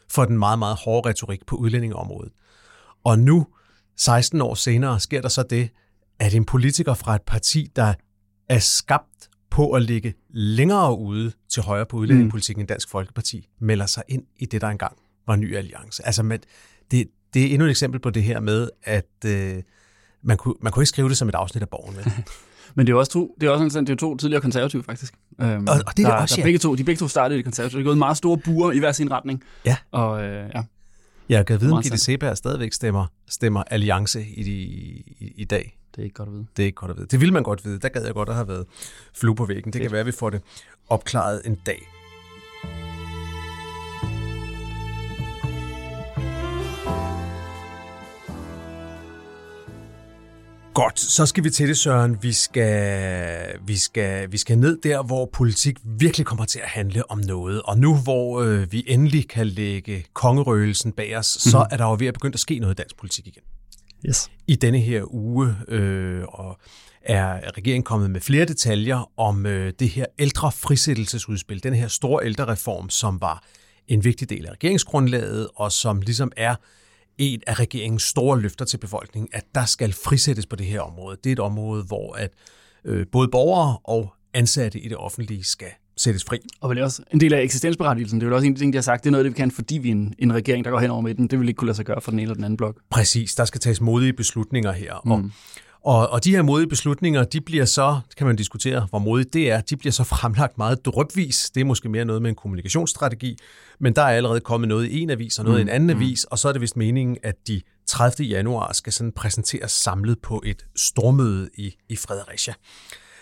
for 0.09 0.25
den 0.25 0.39
meget, 0.39 0.59
meget 0.59 0.77
hårde 0.77 1.09
retorik 1.09 1.47
på 1.47 1.57
udlændingeområdet. 1.57 2.33
Og 3.05 3.19
nu, 3.19 3.47
16 3.97 4.41
år 4.41 4.55
senere, 4.55 5.01
sker 5.01 5.21
der 5.21 5.29
så 5.29 5.43
det, 5.43 5.71
at 6.19 6.35
en 6.35 6.45
politiker 6.45 6.95
fra 6.95 7.15
et 7.15 7.23
parti, 7.23 7.71
der 7.77 7.95
er 8.49 8.59
skabt 8.59 9.29
på 9.51 9.71
at 9.71 9.83
ligge 9.83 10.15
længere 10.31 10.99
ude 10.99 11.33
til 11.49 11.63
højre 11.63 11.87
på 11.87 11.97
udlændingepolitikken 11.97 12.61
mm. 12.61 12.63
end 12.63 12.69
Dansk 12.69 12.91
Folkeparti, 12.91 13.49
melder 13.61 13.87
sig 13.87 14.03
ind 14.09 14.23
i 14.37 14.47
det, 14.47 14.61
der 14.61 14.69
engang 14.69 14.97
var 15.27 15.37
ny 15.37 15.57
alliance. 15.57 16.07
Altså, 16.07 16.23
med, 16.23 16.39
det, 16.91 17.07
det 17.35 17.43
er 17.43 17.47
endnu 17.47 17.65
et 17.65 17.71
eksempel 17.71 18.01
på 18.01 18.11
det 18.11 18.23
her 18.23 18.41
med, 18.41 18.69
at 18.83 19.11
øh, 19.27 19.63
man, 20.23 20.37
kunne, 20.37 20.55
man 20.61 20.73
kunne 20.73 20.83
ikke 20.83 20.89
skrive 20.89 21.09
det 21.09 21.17
som 21.17 21.29
et 21.29 21.35
afsnit 21.35 21.63
af 21.63 21.69
Borgen. 21.69 21.97
Men 22.75 22.87
det 22.87 22.93
er 22.93 22.97
også 22.97 23.13
to, 23.13 23.37
det 23.41 23.47
er 23.47 23.51
også 23.51 23.79
en, 23.79 23.87
det 23.87 23.93
er 23.93 23.97
to 23.97 24.17
tidligere 24.17 24.41
konservative, 24.41 24.83
faktisk. 24.83 25.15
Øhm, 25.41 25.67
og, 25.69 25.75
og 25.87 25.97
det 25.97 26.05
er 26.05 26.09
der, 26.09 26.17
også, 26.17 26.37
der 26.37 26.43
ja. 26.43 26.47
begge 26.47 26.59
to, 26.59 26.75
de 26.75 26.85
begge 26.85 26.99
to 26.99 27.09
startede 27.09 27.37
i 27.37 27.39
det 27.39 27.45
konservative. 27.45 27.79
Det 27.79 27.85
er 27.85 27.89
gået 27.89 27.99
meget 27.99 28.17
store 28.17 28.39
buer 28.39 28.73
i 28.73 28.79
hver 28.79 28.93
sin 28.93 29.11
retning. 29.11 29.43
Ja. 29.65 29.77
Og, 29.91 30.23
øh, 30.25 30.51
ja. 30.55 30.63
Jeg 31.33 31.47
kan 31.47 31.61
vide, 31.61 31.73
om 31.73 31.83
Gitte 31.83 31.99
Seberg 31.99 32.37
stadigvæk 32.37 32.73
stemmer, 32.73 33.07
stemmer 33.29 33.63
alliance 33.71 34.27
i, 34.35 34.43
de, 34.43 34.53
i, 34.53 35.33
i 35.37 35.45
dag. 35.45 35.79
Det 35.97 36.01
er 36.01 36.05
ikke 36.05 36.15
godt 36.15 36.29
at 36.29 36.33
vide. 36.35 36.47
Det 36.57 36.63
er 36.63 36.67
ikke 36.67 36.77
godt 36.77 36.91
at 36.91 36.97
vide. 36.97 37.07
Det 37.07 37.21
vil 37.21 37.33
man 37.33 37.43
godt 37.43 37.65
vide. 37.65 37.79
Der 37.79 37.89
gad 37.89 38.05
jeg 38.05 38.15
godt 38.15 38.29
at 38.29 38.35
have 38.35 38.49
været 38.49 38.67
flue 39.15 39.35
på 39.35 39.45
væggen. 39.45 39.73
Det 39.73 39.79
Fedt. 39.79 39.83
kan 39.83 39.93
være, 39.93 40.01
at 40.01 40.07
vi 40.07 40.13
får 40.13 40.31
det 40.31 40.41
opklaret 40.89 41.43
en 41.45 41.55
dag. 41.67 41.83
Godt, 50.75 51.01
så 51.01 51.27
skal 51.27 51.45
vi 51.45 51.51
til 51.51 51.69
det, 51.69 51.79
Søren. 51.79 52.23
Vi 52.23 52.33
skal, 52.33 53.59
vi, 53.67 53.77
skal, 53.77 54.33
vi 54.33 54.39
skal 54.39 54.59
ned 54.59 54.79
der, 54.83 55.03
hvor 55.03 55.31
politik 55.33 55.79
virkelig 55.85 56.27
kommer 56.27 56.45
til 56.45 56.59
at 56.59 56.69
handle 56.69 57.11
om 57.11 57.19
noget. 57.19 57.63
Og 57.63 57.79
nu, 57.79 57.97
hvor 57.97 58.43
øh, 58.43 58.73
vi 58.73 58.85
endelig 58.87 59.29
kan 59.29 59.47
lægge 59.47 60.05
kongerøgelsen 60.13 60.93
bag 60.93 61.17
os, 61.17 61.39
mm-hmm. 61.39 61.51
så 61.51 61.67
er 61.71 61.77
der 61.77 61.85
jo 61.85 61.97
ved 61.99 62.07
at 62.07 62.15
begynde 62.15 62.35
at 62.35 62.41
ske 62.41 62.59
noget 62.59 62.75
i 62.75 62.77
dansk 62.77 62.97
politik 62.97 63.27
igen. 63.27 63.43
Yes. 64.09 64.31
I 64.47 64.57
denne 64.57 64.79
her 64.79 65.15
uge 65.15 65.57
øh, 65.69 66.25
og 66.29 66.61
er 67.03 67.41
regeringen 67.57 67.83
kommet 67.83 68.11
med 68.11 68.21
flere 68.21 68.45
detaljer 68.45 69.11
om 69.17 69.47
øh, 69.47 69.73
det 69.79 69.89
her 69.89 70.07
ældre 70.19 70.53
frisættelsesudspil, 70.53 71.63
den 71.63 71.75
her 71.75 71.89
store 71.89 72.25
ældrereform, 72.25 72.91
som 72.91 73.21
var 73.21 73.43
en 73.89 74.05
vigtig 74.05 74.31
del 74.31 74.47
af 74.47 74.53
regeringsgrundlaget, 74.53 75.49
og 75.57 75.73
som 75.73 76.01
ligesom 76.01 76.33
er 76.37 76.55
et 77.19 77.43
af 77.47 77.61
regeringens 77.61 78.03
store 78.03 78.41
løfter 78.41 78.65
til 78.65 78.79
befolkningen, 78.79 79.29
at 79.33 79.45
der 79.55 79.65
skal 79.65 79.93
frisættes 79.93 80.47
på 80.47 80.57
det 80.57 80.67
her 80.67 80.81
område. 80.81 81.17
Det 81.25 81.31
er 81.31 81.33
et 81.33 81.41
område, 81.41 81.83
hvor 81.83 82.13
at 82.13 82.31
øh, 82.85 83.07
både 83.13 83.29
borgere 83.29 83.79
og 83.85 84.15
ansatte 84.35 84.79
i 84.81 84.89
det 84.89 84.97
offentlige 84.97 85.45
skal 85.45 85.69
sættes 85.97 86.25
fri. 86.25 86.39
Og 86.61 86.71
vel 86.71 86.83
også 86.83 87.03
en 87.13 87.21
del 87.21 87.35
af 87.35 87.43
eksistensberettigelsen. 87.43 88.21
Det 88.21 88.27
er 88.27 88.31
jo 88.31 88.37
også 88.37 88.47
en 88.47 88.57
ting, 88.57 88.73
de 88.73 88.77
har 88.77 88.83
sagt, 88.83 89.05
det 89.05 89.09
er 89.09 89.13
noget, 89.13 89.25
det 89.25 89.33
vi 89.33 89.37
kan, 89.37 89.51
fordi 89.51 89.79
vi 89.79 89.89
er 89.89 89.93
en, 89.93 90.15
en 90.19 90.35
regering, 90.35 90.65
der 90.65 90.71
går 90.71 90.81
hen 90.81 90.91
over 90.91 91.01
midten. 91.01 91.27
Det 91.27 91.39
vil 91.39 91.49
ikke 91.49 91.59
kunne 91.59 91.67
lade 91.67 91.77
sig 91.77 91.85
gøre 91.85 92.01
for 92.01 92.11
den 92.11 92.19
ene 92.19 92.23
eller 92.23 92.35
den 92.35 92.45
anden 92.45 92.57
blok. 92.57 92.77
Præcis, 92.91 93.35
der 93.35 93.45
skal 93.45 93.61
tages 93.61 93.81
modige 93.81 94.13
beslutninger 94.13 94.73
her. 94.73 95.01
Mm. 95.05 95.13
Og 95.13 95.31
og, 95.85 96.09
og 96.09 96.25
de 96.25 96.31
her 96.31 96.43
modige 96.43 96.69
beslutninger, 96.69 97.25
de 97.25 97.41
bliver 97.41 97.65
så, 97.65 98.01
kan 98.17 98.27
man 98.27 98.37
diskutere, 98.37 98.87
hvor 98.91 98.99
modigt 98.99 99.33
det 99.33 99.51
er, 99.51 99.61
de 99.61 99.77
bliver 99.77 99.93
så 99.93 100.05
fremlagt 100.15 100.59
meget 100.59 100.85
drøbvis. 100.85 101.51
Det 101.55 101.61
er 101.61 101.65
måske 101.65 101.89
mere 101.89 102.05
noget 102.05 102.23
med 102.23 102.31
en 102.31 102.37
kommunikationsstrategi, 102.37 103.39
men 103.81 103.95
der 103.95 104.03
er 104.03 104.17
allerede 104.17 104.41
kommet 104.41 104.69
noget 104.69 104.87
i 104.87 105.01
en 105.01 105.11
avis 105.11 105.39
og 105.39 105.45
noget 105.45 105.57
mm. 105.57 105.61
i 105.61 105.63
en 105.63 105.75
anden 105.75 105.97
mm. 105.97 106.03
avis, 106.03 106.25
og 106.25 106.39
så 106.39 106.49
er 106.49 106.53
det 106.53 106.61
vist 106.61 106.77
meningen, 106.77 107.17
at 107.23 107.35
de 107.49 107.61
30. 107.87 108.29
januar 108.29 108.73
skal 108.73 108.93
sådan 108.93 109.13
præsenteres 109.13 109.73
samlet 109.73 110.19
på 110.23 110.43
et 110.47 110.67
stormøde 110.77 111.49
i, 111.55 111.75
i 111.89 111.97
Fredericia. 111.97 112.55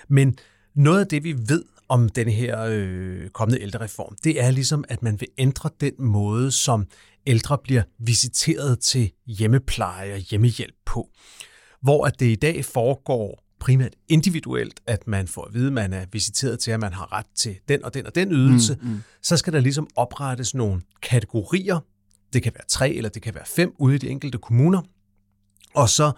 Men 0.08 0.36
noget 0.74 1.00
af 1.00 1.06
det, 1.06 1.24
vi 1.24 1.32
ved 1.48 1.64
om 1.88 2.08
den 2.08 2.28
her 2.28 2.60
øh, 2.68 3.28
kommende 3.28 3.62
ældrereform, 3.62 4.16
det 4.24 4.42
er 4.42 4.50
ligesom, 4.50 4.84
at 4.88 5.02
man 5.02 5.20
vil 5.20 5.28
ændre 5.38 5.70
den 5.80 5.92
måde, 5.98 6.50
som 6.50 6.86
ældre 7.26 7.58
bliver 7.64 7.82
visiteret 7.98 8.78
til 8.80 9.10
hjemmepleje 9.26 10.12
og 10.12 10.18
hjemmehjælp 10.18 10.74
på 10.86 11.08
hvor 11.82 12.06
at 12.06 12.20
det 12.20 12.26
i 12.26 12.34
dag 12.34 12.64
foregår 12.64 13.44
primært 13.60 13.92
individuelt, 14.08 14.80
at 14.86 15.06
man 15.06 15.28
får 15.28 15.44
at 15.44 15.54
vide, 15.54 15.66
at 15.66 15.72
man 15.72 15.92
er 15.92 16.06
visiteret 16.12 16.58
til, 16.58 16.70
at 16.70 16.80
man 16.80 16.92
har 16.92 17.12
ret 17.12 17.26
til 17.34 17.58
den 17.68 17.84
og 17.84 17.94
den 17.94 18.06
og 18.06 18.14
den 18.14 18.32
ydelse, 18.32 18.78
mm, 18.82 18.88
mm. 18.88 19.02
så 19.22 19.36
skal 19.36 19.52
der 19.52 19.60
ligesom 19.60 19.88
oprettes 19.96 20.54
nogle 20.54 20.82
kategorier. 21.02 21.80
Det 22.32 22.42
kan 22.42 22.52
være 22.54 22.64
tre, 22.68 22.90
eller 22.90 23.10
det 23.10 23.22
kan 23.22 23.34
være 23.34 23.46
fem 23.46 23.74
ude 23.78 23.94
i 23.94 23.98
de 23.98 24.08
enkelte 24.08 24.38
kommuner. 24.38 24.82
Og 25.74 25.88
så 25.88 26.12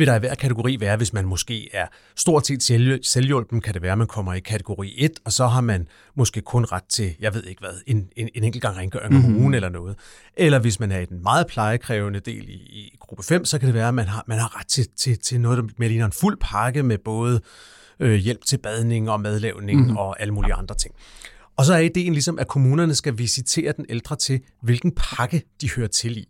vil 0.00 0.06
der 0.06 0.16
i 0.16 0.18
hver 0.18 0.34
kategori 0.34 0.80
være, 0.80 0.96
hvis 0.96 1.12
man 1.12 1.24
måske 1.24 1.74
er 1.74 1.86
stort 2.16 2.46
set 2.46 2.62
selvhjulpen, 3.06 3.60
kan 3.60 3.74
det 3.74 3.82
være, 3.82 3.92
at 3.92 3.98
man 3.98 4.06
kommer 4.06 4.34
i 4.34 4.40
kategori 4.40 4.94
1, 4.98 5.10
og 5.24 5.32
så 5.32 5.46
har 5.46 5.60
man 5.60 5.88
måske 6.16 6.40
kun 6.40 6.64
ret 6.64 6.84
til, 6.88 7.14
jeg 7.20 7.34
ved 7.34 7.44
ikke 7.44 7.60
hvad, 7.60 7.82
en, 7.86 8.08
en, 8.16 8.28
en 8.34 8.44
enkelt 8.44 8.62
gang 8.62 8.76
rengøring 8.76 9.14
om 9.14 9.22
mm-hmm. 9.22 9.40
ugen 9.42 9.54
eller 9.54 9.68
noget. 9.68 9.96
Eller 10.36 10.58
hvis 10.58 10.80
man 10.80 10.92
er 10.92 10.98
i 10.98 11.04
den 11.04 11.22
meget 11.22 11.46
plejekrævende 11.46 12.20
del 12.20 12.48
i, 12.48 12.52
i 12.52 12.96
gruppe 13.00 13.24
5, 13.24 13.44
så 13.44 13.58
kan 13.58 13.66
det 13.66 13.74
være, 13.74 13.88
at 13.88 13.94
man 13.94 14.06
har, 14.06 14.24
man 14.26 14.38
har 14.38 14.58
ret 14.58 14.68
til, 14.68 14.86
til, 14.96 15.18
til 15.18 15.40
noget, 15.40 15.58
der 15.58 15.64
mere 15.76 15.88
ligner 15.88 16.06
en 16.06 16.12
fuld 16.12 16.38
pakke 16.40 16.82
med 16.82 16.98
både 16.98 17.40
øh, 18.00 18.14
hjælp 18.14 18.44
til 18.44 18.58
badning 18.58 19.10
og 19.10 19.20
madlavning 19.20 19.80
mm-hmm. 19.80 19.96
og 19.96 20.20
alle 20.20 20.34
mulige 20.34 20.54
andre 20.54 20.74
ting. 20.74 20.94
Og 21.56 21.64
så 21.64 21.74
er 21.74 21.78
ideen 21.78 22.12
ligesom, 22.12 22.38
at 22.38 22.48
kommunerne 22.48 22.94
skal 22.94 23.18
visitere 23.18 23.72
den 23.76 23.86
ældre 23.88 24.16
til, 24.16 24.40
hvilken 24.62 24.92
pakke 24.96 25.42
de 25.60 25.70
hører 25.70 25.88
til 25.88 26.16
i. 26.16 26.28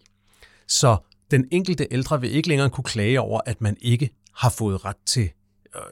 Så 0.68 0.96
den 1.30 1.44
enkelte 1.50 1.86
ældre 1.90 2.20
vil 2.20 2.34
ikke 2.34 2.48
længere 2.48 2.70
kunne 2.70 2.84
klage 2.84 3.20
over, 3.20 3.40
at 3.46 3.60
man 3.60 3.76
ikke 3.80 4.10
har 4.36 4.50
fået 4.50 4.84
ret 4.84 4.96
til 5.06 5.30
øh, 5.76 5.82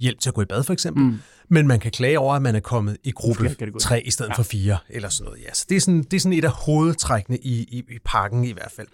hjælp 0.00 0.20
til 0.20 0.30
at 0.30 0.34
gå 0.34 0.42
i 0.42 0.44
bad, 0.44 0.64
for 0.64 0.72
eksempel. 0.72 1.04
Mm. 1.04 1.18
Men 1.48 1.66
man 1.66 1.80
kan 1.80 1.90
klage 1.90 2.18
over, 2.18 2.34
at 2.34 2.42
man 2.42 2.54
er 2.54 2.60
kommet 2.60 2.96
i 3.04 3.10
gruppe 3.10 3.56
3 3.80 4.02
i 4.06 4.10
stedet 4.10 4.30
ja. 4.30 4.34
for 4.34 4.42
4, 4.42 4.78
eller 4.88 5.08
sådan 5.08 5.24
noget. 5.24 5.42
Ja, 5.42 5.54
så 5.54 5.66
det 5.68 5.76
er 5.76 5.80
sådan, 5.80 6.02
det 6.02 6.14
er 6.14 6.20
sådan 6.20 6.38
et 6.38 6.44
af 6.44 6.50
hovedtrækkene 6.50 7.38
i, 7.38 7.62
i, 7.62 7.78
i 7.78 7.98
pakken 8.04 8.44
i 8.44 8.52
hvert 8.52 8.72
fald. 8.76 8.86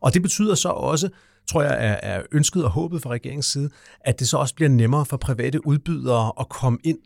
Og 0.00 0.14
det 0.14 0.22
betyder 0.22 0.54
så 0.54 0.68
også, 0.68 1.08
tror 1.50 1.62
jeg, 1.62 1.72
er, 1.72 2.16
er 2.16 2.22
ønsket 2.32 2.64
og 2.64 2.70
håbet 2.70 3.02
fra 3.02 3.10
regeringens 3.10 3.46
side, 3.46 3.70
at 4.00 4.20
det 4.20 4.28
så 4.28 4.36
også 4.36 4.54
bliver 4.54 4.68
nemmere 4.68 5.06
for 5.06 5.16
private 5.16 5.66
udbydere 5.66 6.32
at 6.40 6.48
komme 6.48 6.78
ind 6.84 6.98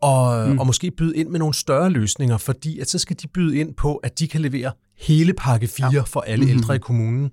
og, 0.00 0.48
mm. 0.48 0.58
og 0.58 0.66
måske 0.66 0.90
byde 0.90 1.16
ind 1.16 1.28
med 1.28 1.38
nogle 1.38 1.54
større 1.54 1.90
løsninger, 1.90 2.38
fordi 2.38 2.78
at 2.78 2.90
så 2.90 2.98
skal 2.98 3.16
de 3.22 3.28
byde 3.28 3.58
ind 3.58 3.74
på, 3.74 3.96
at 3.96 4.18
de 4.18 4.28
kan 4.28 4.40
levere 4.40 4.72
hele 4.98 5.32
pakke 5.34 5.68
4 5.68 5.90
ja. 5.92 6.00
for 6.00 6.20
alle 6.20 6.44
mm-hmm. 6.44 6.58
ældre 6.58 6.74
i 6.74 6.78
kommunen, 6.78 7.30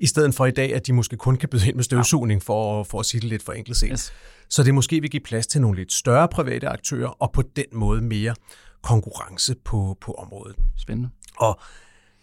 i 0.00 0.06
stedet 0.06 0.34
for 0.34 0.46
i 0.46 0.50
dag, 0.50 0.74
at 0.74 0.86
de 0.86 0.92
måske 0.92 1.16
kun 1.16 1.36
kan 1.36 1.48
byde 1.48 1.68
ind 1.68 1.76
med 1.76 1.84
støvsugning, 1.84 2.42
for, 2.42 2.82
for 2.82 3.00
at 3.00 3.06
sige 3.06 3.20
det 3.20 3.28
lidt 3.28 3.42
for 3.42 3.52
enkelt 3.52 3.76
set. 3.76 3.90
Yes. 3.92 4.12
Så 4.48 4.62
det 4.62 4.74
måske 4.74 5.00
vil 5.00 5.10
give 5.10 5.20
plads 5.20 5.46
til 5.46 5.60
nogle 5.60 5.78
lidt 5.78 5.92
større 5.92 6.28
private 6.28 6.68
aktører, 6.68 7.08
og 7.08 7.32
på 7.32 7.42
den 7.56 7.64
måde 7.72 8.02
mere 8.02 8.34
konkurrence 8.82 9.54
på, 9.64 9.98
på 10.00 10.12
området. 10.12 10.56
Spændende. 10.78 11.10
Og 11.36 11.60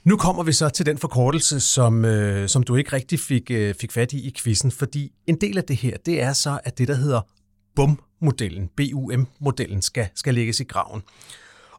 nu 0.03 0.17
kommer 0.17 0.43
vi 0.43 0.51
så 0.51 0.69
til 0.69 0.85
den 0.85 0.97
forkortelse, 0.97 1.59
som, 1.59 2.05
øh, 2.05 2.49
som 2.49 2.63
du 2.63 2.75
ikke 2.75 2.93
rigtig 2.93 3.19
fik, 3.19 3.51
øh, 3.51 3.75
fik 3.75 3.91
fat 3.91 4.13
i 4.13 4.27
i 4.27 4.33
quizzen, 4.37 4.71
fordi 4.71 5.11
en 5.27 5.41
del 5.41 5.57
af 5.57 5.63
det 5.63 5.75
her, 5.75 5.97
det 6.05 6.21
er 6.21 6.33
så, 6.33 6.59
at 6.63 6.77
det, 6.77 6.87
der 6.87 6.95
hedder 6.95 7.21
BUM-modellen, 7.75 8.69
BUM-modellen, 8.77 9.81
skal, 9.81 10.09
skal 10.15 10.33
lægges 10.33 10.59
i 10.59 10.63
graven. 10.63 11.01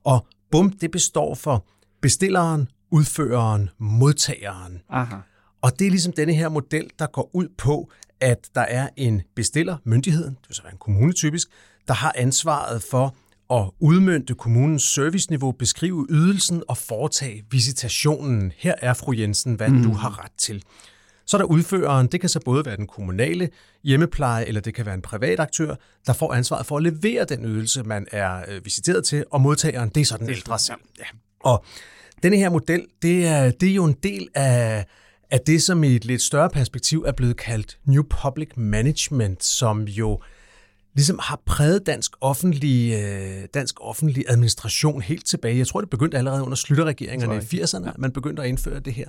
Og 0.05 0.27
BUM, 0.51 0.71
det 0.71 0.91
består 0.91 1.35
for 1.35 1.67
bestilleren, 2.03 2.69
udføreren, 2.91 3.71
modtageren. 3.79 4.83
Aha. 4.89 5.17
Og 5.63 5.79
det 5.79 5.87
er 5.87 5.91
ligesom 5.91 6.13
denne 6.13 6.35
her 6.35 6.49
model, 6.49 6.91
der 6.99 7.07
går 7.07 7.31
ud 7.33 7.49
på, 7.59 7.91
at 8.21 8.49
der 8.55 8.61
er 8.61 8.89
en 8.97 9.23
bestiller, 9.37 9.77
myndigheden, 9.85 10.35
det 10.35 10.49
vil 10.49 10.55
så 10.55 10.63
være 10.63 10.73
en 10.73 10.79
kommune 10.79 11.13
typisk, 11.13 11.49
der 11.89 11.95
har 11.95 12.13
ansvaret 12.17 12.83
for 12.83 13.15
at 13.51 13.71
udmønte 13.81 14.35
kommunens 14.35 14.83
serviceniveau, 14.83 15.53
beskrive 15.53 16.07
ydelsen 16.11 16.63
og 16.69 16.77
foretage 16.77 17.45
visitationen. 17.51 18.53
Her 18.57 18.75
er 18.79 18.95
fru 18.95 19.13
Jensen, 19.13 19.55
hvad 19.55 19.69
mm. 19.69 19.83
du 19.83 19.93
har 19.93 20.25
ret 20.25 20.33
til. 20.39 20.63
Så 21.27 21.37
er 21.37 21.39
der 21.39 21.47
udføreren, 21.47 22.07
det 22.07 22.21
kan 22.21 22.29
så 22.29 22.41
både 22.45 22.65
være 22.65 22.77
den 22.77 22.87
kommunale 22.87 23.49
hjemmepleje, 23.85 24.45
eller 24.45 24.61
det 24.61 24.75
kan 24.75 24.87
være 24.87 24.95
en 24.95 25.03
privat 25.03 25.41
aktør, 25.41 25.75
der 26.07 26.13
får 26.13 26.33
ansvaret 26.33 26.67
for 26.67 26.77
at 26.77 26.83
levere 26.83 27.25
den 27.25 27.45
ydelse, 27.45 27.83
man 27.83 28.07
er 28.13 28.45
øh, 28.49 28.65
visiteret 28.65 29.05
til, 29.05 29.25
og 29.31 29.41
modtageren, 29.41 29.89
det 29.89 30.01
er 30.01 30.05
så 30.05 30.17
den 30.17 30.31
ældre 30.31 30.59
selv. 30.59 30.79
Ja. 30.99 31.05
Og 31.41 31.65
denne 32.23 32.37
her 32.37 32.51
model, 32.51 32.87
det 33.03 33.27
er, 33.27 33.51
det 33.51 33.69
er 33.69 33.75
jo 33.75 33.85
en 33.85 33.97
del 34.03 34.29
af, 34.35 34.87
af 35.31 35.41
det, 35.41 35.63
som 35.63 35.85
i 35.85 35.97
et 35.97 36.05
lidt 36.05 36.23
større 36.23 36.51
perspektiv 36.51 37.05
er 37.07 37.13
blevet 37.13 37.37
kaldt 37.37 37.79
New 37.85 38.03
Public 38.03 38.49
Management, 38.57 39.45
som 39.45 39.83
jo 39.83 40.23
ligesom 40.95 41.19
har 41.23 41.41
præget 41.47 41.87
dansk 41.87 42.13
offentlig, 42.21 42.93
øh, 42.93 43.49
dansk 43.55 43.75
offentlig 43.81 44.25
administration 44.29 45.03
helt 45.03 45.27
tilbage. 45.27 45.59
Jeg 45.59 45.67
tror, 45.67 45.81
det 45.81 45.91
begyndte 45.91 46.19
allerede 46.19 46.43
under 46.43 46.57
slutterregeringerne 46.57 47.37
i 47.37 47.39
80'erne, 47.39 47.87
ja. 47.87 47.93
man 47.99 48.13
begyndte 48.13 48.43
at 48.43 48.49
indføre 48.49 48.81
det 48.81 48.95
her. 48.95 49.09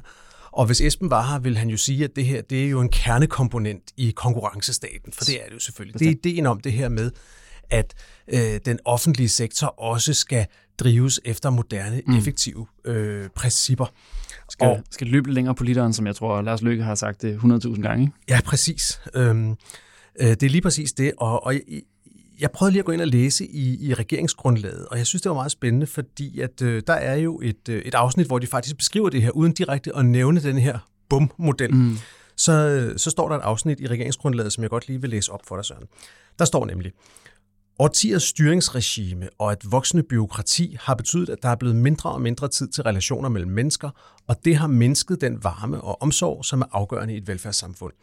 Og 0.52 0.66
hvis 0.66 0.82
Esben 0.82 1.10
var 1.10 1.32
her, 1.32 1.40
vil 1.40 1.58
han 1.58 1.70
jo 1.70 1.78
sige, 1.78 2.04
at 2.04 2.16
det 2.16 2.26
her 2.26 2.42
det 2.42 2.66
er 2.66 2.70
jo 2.70 2.82
en 2.82 2.90
kernekomponent 2.90 3.84
i 3.98 4.12
konkurrencestaten, 4.12 5.14
for 5.14 5.26
det 5.26 5.42
er 5.42 5.46
det 5.46 5.54
jo 5.54 5.60
selvfølgelig. 5.60 6.00
Det 6.00 6.08
er 6.08 6.12
ideen 6.12 6.46
om 6.46 6.60
det 6.60 6.74
her 6.74 6.90
med, 6.90 7.12
at 7.70 7.94
øh, 8.28 8.60
den 8.66 8.80
offentlige 8.86 9.30
sektor 9.30 9.68
også 9.68 10.14
skal 10.14 10.46
drives 10.80 11.20
efter 11.26 11.50
moderne, 11.50 12.02
mm. 12.08 12.18
effektive 12.18 12.68
øh, 12.86 13.30
principper. 13.36 13.86
Skal, 14.50 14.68
og, 14.68 14.84
skal 14.92 15.08
løbe 15.08 15.34
længere 15.34 15.56
på 15.56 15.64
literen, 15.64 15.94
som 15.94 16.08
jeg 16.08 16.16
tror, 16.16 16.42
Lars 16.42 16.62
Løkke 16.62 16.84
har 16.84 16.96
sagt 16.96 17.22
det 17.22 17.38
100.000 17.38 17.82
gange. 17.82 18.12
Ja, 18.30 18.40
præcis. 18.46 19.02
Øhm, 19.16 19.50
øh, 20.20 20.28
det 20.28 20.44
er 20.44 20.50
lige 20.50 20.62
præcis 20.62 20.94
det, 20.94 21.12
og, 21.18 21.46
og 21.46 21.54
jeg, 21.54 21.62
jeg 22.40 22.52
prøvede 22.52 22.72
lige 22.72 22.80
at 22.80 22.86
gå 22.86 22.92
ind 22.92 23.02
og 23.02 23.08
læse 23.08 23.46
i, 23.46 23.88
i 23.90 23.94
regeringsgrundlaget, 23.94 24.88
og 24.88 24.98
jeg 24.98 25.08
synes, 25.08 25.22
det 25.22 25.30
var 25.30 25.36
meget 25.36 25.52
spændende, 25.52 25.88
fordi 25.88 26.40
at 26.40 26.62
øh, 26.62 26.84
der 26.88 26.94
er 26.94 27.16
jo 27.16 27.40
et, 27.44 27.70
øh, 27.70 27.82
et 27.82 27.96
afsnit, 27.96 28.28
hvor 28.28 28.40
de 28.40 28.48
faktisk 28.48 28.78
beskriver 28.78 29.10
det 29.10 29.22
her, 29.22 29.32
uden 29.32 29.54
direkte 29.54 29.96
at 29.96 30.06
nævne 30.06 30.42
den 30.42 30.58
her 30.58 30.80
bum-model. 31.10 31.74
Mm. 31.74 31.98
Så, 32.36 32.94
så 32.98 33.10
står 33.10 33.30
der 33.30 33.36
et 33.36 33.42
afsnit 33.42 33.80
i 33.80 33.88
regeringsgrundlaget, 33.88 34.54
som 34.54 34.62
jeg 34.62 34.70
godt 34.70 34.88
lige 34.88 35.02
vil 35.02 35.10
læse 35.10 35.32
op 35.32 35.40
for 35.48 35.56
dig, 35.56 35.66
Søren. 35.66 35.84
Der 36.40 36.46
står 36.46 36.66
nemlig, 36.66 36.92
Årtiers 37.82 38.24
styringsregime 38.24 39.30
og 39.38 39.52
et 39.52 39.72
voksende 39.72 40.04
byråkrati 40.04 40.78
har 40.80 40.96
betydet, 40.96 41.30
at 41.30 41.44
der 41.44 41.50
er 41.50 41.56
blevet 41.56 41.76
mindre 41.76 42.12
og 42.12 42.22
mindre 42.22 42.48
tid 42.48 42.68
til 42.68 42.84
relationer 42.84 43.30
mellem 43.30 43.52
mennesker, 43.52 43.90
og 44.28 44.46
det 44.46 44.56
har 44.56 44.68
mindsket 44.68 45.22
den 45.22 45.44
varme 45.44 45.82
og 45.82 46.02
omsorg, 46.02 46.46
som 46.46 46.62
er 46.62 46.66
afgørende 46.72 47.14
i 47.14 47.18
et 47.18 47.28
velfærdssamfund. 47.28 47.94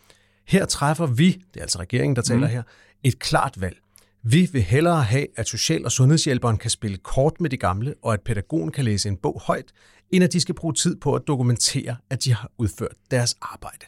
Her 0.46 0.66
træffer 0.66 1.06
vi, 1.06 1.32
det 1.32 1.56
er 1.56 1.62
altså 1.62 1.78
regeringen, 1.78 2.16
der 2.16 2.22
taler 2.22 2.46
mm. 2.46 2.52
her, 2.52 2.62
et 3.02 3.18
klart 3.18 3.60
valg. 3.60 3.76
Vi 4.22 4.48
vil 4.52 4.62
hellere 4.62 5.02
have, 5.02 5.26
at 5.36 5.48
social- 5.48 5.84
og 5.84 5.92
sundhedshjælperen 5.92 6.58
kan 6.58 6.70
spille 6.70 6.96
kort 6.96 7.40
med 7.40 7.50
de 7.50 7.56
gamle, 7.56 7.94
og 8.02 8.12
at 8.12 8.20
pædagogen 8.20 8.72
kan 8.72 8.84
læse 8.84 9.08
en 9.08 9.16
bog 9.16 9.42
højt, 9.44 9.72
end 10.10 10.24
at 10.24 10.32
de 10.32 10.40
skal 10.40 10.54
bruge 10.54 10.74
tid 10.74 10.96
på 10.96 11.14
at 11.14 11.22
dokumentere, 11.26 11.96
at 12.10 12.24
de 12.24 12.34
har 12.34 12.50
udført 12.58 12.94
deres 13.10 13.36
arbejde. 13.42 13.86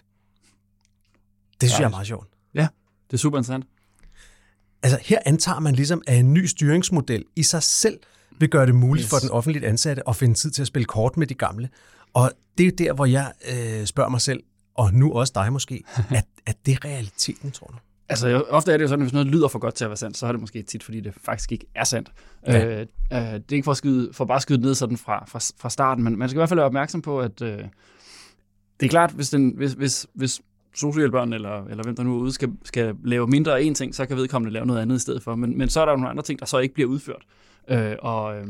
Det 1.60 1.68
synes 1.68 1.72
ja, 1.72 1.78
jeg 1.78 1.86
er 1.86 1.90
meget 1.90 2.06
sjovt. 2.06 2.28
Ja, 2.54 2.68
det 3.10 3.12
er 3.12 3.18
super 3.18 3.38
interessant. 3.38 3.64
Altså 4.82 4.98
her 5.02 5.18
antager 5.26 5.60
man 5.60 5.74
ligesom, 5.74 6.02
at 6.06 6.18
en 6.18 6.34
ny 6.34 6.44
styringsmodel 6.44 7.24
i 7.36 7.42
sig 7.42 7.62
selv 7.62 7.98
vil 8.38 8.48
gøre 8.48 8.66
det 8.66 8.74
muligt 8.74 9.04
yes. 9.04 9.10
for 9.10 9.16
den 9.16 9.30
offentligt 9.30 9.64
ansatte 9.64 10.08
at 10.08 10.16
finde 10.16 10.34
tid 10.34 10.50
til 10.50 10.62
at 10.62 10.66
spille 10.66 10.86
kort 10.86 11.16
med 11.16 11.26
de 11.26 11.34
gamle. 11.34 11.68
Og 12.14 12.32
det 12.58 12.66
er 12.66 12.70
der, 12.70 12.92
hvor 12.92 13.06
jeg 13.06 13.32
øh, 13.52 13.86
spørger 13.86 14.10
mig 14.10 14.20
selv, 14.20 14.42
og 14.74 14.94
nu 14.94 15.12
også 15.12 15.32
dig 15.36 15.52
måske, 15.52 15.84
at, 16.10 16.26
at 16.46 16.56
det 16.66 16.74
er 16.74 16.84
realiteten, 16.84 17.50
tror 17.50 17.66
du? 17.66 17.74
Altså, 18.10 18.42
ofte 18.42 18.72
er 18.72 18.76
det 18.76 18.82
jo 18.82 18.88
sådan, 18.88 19.02
at 19.02 19.04
hvis 19.04 19.12
noget 19.12 19.26
lyder 19.26 19.48
for 19.48 19.58
godt 19.58 19.74
til 19.74 19.84
at 19.84 19.90
være 19.90 19.96
sandt, 19.96 20.16
så 20.16 20.26
er 20.26 20.32
det 20.32 20.40
måske 20.40 20.62
tit, 20.62 20.82
fordi 20.82 21.00
det 21.00 21.14
faktisk 21.24 21.52
ikke 21.52 21.66
er 21.74 21.84
sandt. 21.84 22.12
Ja. 22.46 22.66
Øh, 22.66 22.80
øh, 22.80 23.18
det 23.18 23.22
er 23.22 23.52
ikke 23.52 23.64
for, 23.64 23.70
at 23.70 23.76
skyde, 23.76 24.12
for 24.12 24.24
bare 24.24 24.36
at 24.36 24.42
skyde 24.42 24.60
ned 24.60 24.74
sådan 24.74 24.96
fra, 24.96 25.24
fra, 25.28 25.38
fra 25.58 25.70
starten, 25.70 26.04
men 26.04 26.18
man 26.18 26.28
skal 26.28 26.36
i 26.36 26.40
hvert 26.40 26.48
fald 26.48 26.58
være 26.58 26.66
opmærksom 26.66 27.02
på, 27.02 27.20
at 27.20 27.42
øh, 27.42 27.58
det 28.80 28.86
er 28.86 28.88
klart, 28.88 29.10
hvis, 29.10 29.30
den, 29.30 29.52
hvis, 29.56 29.72
hvis, 29.72 30.06
hvis 30.14 30.40
socialbørn, 30.78 31.32
eller, 31.32 31.64
eller 31.64 31.84
hvem 31.84 31.96
der 31.96 32.02
nu 32.02 32.16
er 32.16 32.20
ude 32.20 32.32
skal, 32.32 32.50
skal 32.64 32.94
lave 33.04 33.26
mindre 33.26 33.58
af 33.58 33.62
en 33.62 33.74
ting, 33.74 33.94
så 33.94 34.06
kan 34.06 34.16
vedkommende 34.16 34.52
lave 34.52 34.66
noget 34.66 34.80
andet 34.80 34.96
i 34.96 34.98
stedet 34.98 35.22
for. 35.22 35.34
Men, 35.34 35.58
men 35.58 35.68
så 35.68 35.80
er 35.80 35.84
der 35.84 35.92
jo 35.92 35.96
nogle 35.96 36.10
andre 36.10 36.22
ting, 36.22 36.40
der 36.40 36.46
så 36.46 36.58
ikke 36.58 36.74
bliver 36.74 36.88
udført. 36.88 37.22
Øh, 37.70 37.96
og 37.98 38.36
øh, 38.36 38.46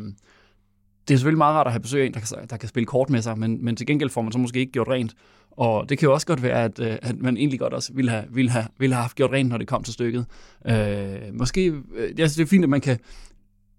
det 1.08 1.14
er 1.14 1.18
selvfølgelig 1.18 1.38
meget 1.38 1.54
rart 1.54 1.66
at 1.66 1.72
have 1.72 1.80
besøg 1.80 2.02
af 2.02 2.06
en, 2.06 2.14
der 2.14 2.20
kan, 2.20 2.48
der 2.50 2.56
kan 2.56 2.68
spille 2.68 2.86
kort 2.86 3.10
med 3.10 3.22
sig, 3.22 3.38
men, 3.38 3.64
men 3.64 3.76
til 3.76 3.86
gengæld 3.86 4.10
får 4.10 4.22
man 4.22 4.32
så 4.32 4.38
måske 4.38 4.60
ikke 4.60 4.72
gjort 4.72 4.88
rent. 4.88 5.14
Og 5.50 5.88
det 5.88 5.98
kan 5.98 6.06
jo 6.06 6.12
også 6.12 6.26
godt 6.26 6.42
være, 6.42 6.64
at, 6.64 6.80
øh, 6.80 6.96
at 7.02 7.18
man 7.18 7.36
egentlig 7.36 7.60
godt 7.60 7.72
også 7.72 7.92
ville 7.94 8.10
have, 8.10 8.24
ville, 8.30 8.50
have, 8.50 8.64
ville 8.78 8.94
have 8.94 9.02
haft 9.02 9.16
gjort 9.16 9.30
rent, 9.30 9.48
når 9.48 9.58
det 9.58 9.68
kom 9.68 9.82
til 9.82 9.94
stykket. 9.94 10.26
Øh, 10.66 11.34
måske, 11.34 11.66
øh, 11.66 12.18
jeg 12.18 12.30
synes, 12.30 12.34
det 12.34 12.42
er 12.42 12.46
fint, 12.46 12.64
at 12.64 12.70
man 12.70 12.80
kan, 12.80 12.98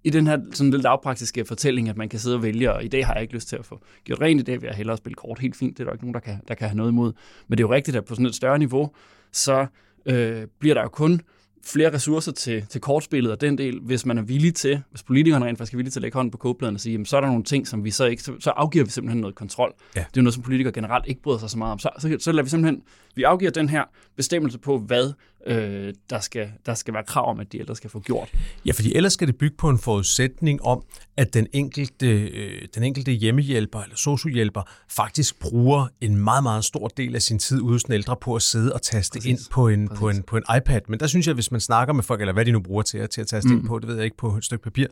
i 0.03 0.09
den 0.09 0.27
her 0.27 0.39
sådan 0.53 0.71
lidt 0.71 0.83
lavpraktiske 0.83 1.45
fortælling, 1.45 1.89
at 1.89 1.97
man 1.97 2.09
kan 2.09 2.19
sidde 2.19 2.35
og 2.35 2.43
vælge, 2.43 2.73
og 2.73 2.83
i 2.83 2.87
dag 2.87 3.05
har 3.05 3.13
jeg 3.13 3.21
ikke 3.21 3.33
lyst 3.33 3.49
til 3.49 3.55
at 3.55 3.65
få 3.65 3.81
gjort 4.03 4.21
rent, 4.21 4.41
i 4.41 4.43
dag 4.43 4.61
vil 4.61 4.67
jeg 4.67 4.75
hellere 4.75 4.97
spille 4.97 5.15
kort. 5.15 5.39
Helt 5.39 5.55
fint, 5.55 5.77
det 5.77 5.83
er 5.83 5.85
der 5.85 5.93
ikke 5.93 6.05
nogen, 6.05 6.13
der 6.13 6.19
kan, 6.19 6.39
der 6.47 6.53
kan 6.53 6.67
have 6.67 6.77
noget 6.77 6.91
imod. 6.91 7.13
Men 7.47 7.57
det 7.57 7.63
er 7.63 7.67
jo 7.67 7.73
rigtigt, 7.73 7.97
at 7.97 8.05
på 8.05 8.15
sådan 8.15 8.25
et 8.25 8.35
større 8.35 8.59
niveau, 8.59 8.91
så 9.31 9.65
øh, 10.05 10.47
bliver 10.59 10.75
der 10.75 10.81
jo 10.81 10.89
kun 10.89 11.21
flere 11.65 11.93
ressourcer 11.93 12.31
til, 12.31 12.65
til 12.69 12.81
kortspillet 12.81 13.31
og 13.31 13.41
den 13.41 13.57
del, 13.57 13.79
hvis 13.79 14.05
man 14.05 14.17
er 14.17 14.21
villig 14.21 14.55
til, 14.55 14.81
hvis 14.89 15.03
politikerne 15.03 15.45
rent 15.45 15.57
faktisk 15.57 15.73
er 15.73 15.77
villige 15.77 15.91
til 15.91 15.99
at 15.99 16.01
lægge 16.01 16.15
hånden 16.15 16.31
på 16.31 16.37
kogepladen 16.37 16.75
og 16.75 16.81
sige, 16.81 16.91
jamen, 16.91 17.05
så 17.05 17.17
er 17.17 17.21
der 17.21 17.27
nogle 17.27 17.43
ting, 17.43 17.67
som 17.67 17.83
vi 17.83 17.91
så 17.91 18.05
ikke, 18.05 18.23
så, 18.23 18.33
så 18.39 18.49
afgiver 18.49 18.85
vi 18.85 18.91
simpelthen 18.91 19.21
noget 19.21 19.35
kontrol. 19.35 19.73
Ja. 19.95 19.99
Det 19.99 20.05
er 20.05 20.11
jo 20.17 20.21
noget, 20.21 20.33
som 20.33 20.43
politikere 20.43 20.73
generelt 20.73 21.05
ikke 21.07 21.21
bryder 21.21 21.39
sig 21.39 21.49
så 21.49 21.57
meget 21.57 21.71
om. 21.71 21.79
Så, 21.79 21.89
så, 21.99 22.17
så 22.19 22.31
lader 22.31 22.43
vi 22.43 22.49
simpelthen, 22.49 22.83
vi 23.15 23.23
afgiver 23.23 23.51
den 23.51 23.69
her 23.69 23.83
bestemmelse 24.15 24.59
på, 24.59 24.77
hvad 24.77 25.13
øh, 25.47 25.93
der, 26.09 26.19
skal, 26.19 26.49
der 26.65 26.73
skal 26.73 26.93
være 26.93 27.03
krav 27.03 27.29
om, 27.29 27.39
at 27.39 27.51
de 27.51 27.59
ældre 27.59 27.75
skal 27.75 27.89
få 27.89 27.99
gjort. 27.99 28.29
Ja, 28.65 28.71
fordi 28.71 28.95
ellers 28.95 29.13
skal 29.13 29.27
det 29.27 29.37
bygge 29.37 29.55
på 29.57 29.69
en 29.69 29.77
forudsætning 29.77 30.63
om, 30.63 30.83
at 31.17 31.33
den 31.33 31.47
enkelte, 31.53 32.07
øh, 32.07 32.67
den 32.75 32.83
enkelte 32.83 33.11
hjemmehjælper 33.11 33.79
eller 33.79 33.95
sociohjælper 33.95 34.61
faktisk 34.89 35.39
bruger 35.39 35.87
en 36.01 36.15
meget, 36.15 36.43
meget 36.43 36.65
stor 36.65 36.87
del 36.87 37.15
af 37.15 37.21
sin 37.21 37.39
tid 37.39 37.61
ude 37.61 37.73
hos 37.73 37.83
den 37.83 37.93
ældre 37.93 38.15
på 38.21 38.35
at 38.35 38.41
sidde 38.41 38.73
og 38.73 38.81
taste 38.81 39.19
Præcis. 39.19 39.29
ind 39.29 39.39
på 39.51 39.67
en, 39.67 39.87
på, 39.87 40.09
en, 40.09 40.23
på 40.23 40.37
en 40.37 40.43
iPad. 40.57 40.81
Men 40.87 40.99
der 40.99 41.07
synes 41.07 41.27
jeg, 41.27 41.33
hvis 41.33 41.51
man 41.51 41.61
snakker 41.61 41.93
med 41.93 42.03
folk, 42.03 42.21
eller 42.21 42.33
hvad 42.33 42.45
de 42.45 42.51
nu 42.51 42.59
bruger 42.59 42.83
til, 42.83 43.09
til 43.09 43.21
at 43.21 43.27
taste 43.27 43.49
mm. 43.49 43.57
ind 43.57 43.67
på, 43.67 43.79
det 43.79 43.87
ved 43.87 43.95
jeg 43.95 44.05
ikke, 44.05 44.17
på 44.17 44.37
et 44.37 44.45
stykke 44.45 44.63
papir, 44.63 44.87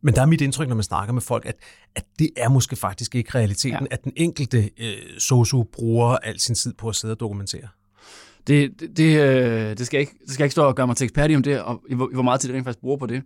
men 0.00 0.14
der 0.14 0.22
er 0.22 0.26
mit 0.26 0.40
indtryk, 0.40 0.68
når 0.68 0.74
man 0.74 0.84
snakker 0.84 1.12
med 1.12 1.22
folk, 1.22 1.46
at, 1.46 1.54
at 1.94 2.04
det 2.18 2.30
er 2.36 2.48
måske 2.48 2.76
faktisk 2.76 3.14
ikke 3.14 3.34
realiteten, 3.34 3.86
ja. 3.90 3.94
at 3.94 4.04
den 4.04 4.12
enkelte 4.16 4.70
øh, 4.78 5.18
sosu 5.18 5.62
bruger 5.62 6.16
al 6.16 6.40
sin 6.40 6.54
tid 6.54 6.74
på 6.74 6.88
at 6.88 6.96
sidde 6.96 7.12
og 7.12 7.20
dokumentere. 7.20 7.68
Det, 8.48 8.80
det, 8.80 8.96
det, 8.96 9.20
øh, 9.20 9.78
det, 9.78 9.86
skal 9.86 10.00
ikke, 10.00 10.12
det 10.24 10.30
skal 10.34 10.44
ikke 10.44 10.52
stå 10.52 10.62
og 10.62 10.76
gøre 10.76 10.86
mig 10.86 10.96
til 10.96 11.04
ekspert 11.04 11.30
i 11.30 11.36
om 11.36 11.42
det, 11.42 11.62
og 11.62 11.82
hvor, 11.88 12.22
meget 12.22 12.40
tid 12.40 12.48
det 12.48 12.56
rent 12.56 12.64
faktisk 12.64 12.80
bruger 12.80 12.96
på 12.96 13.06
det. 13.06 13.22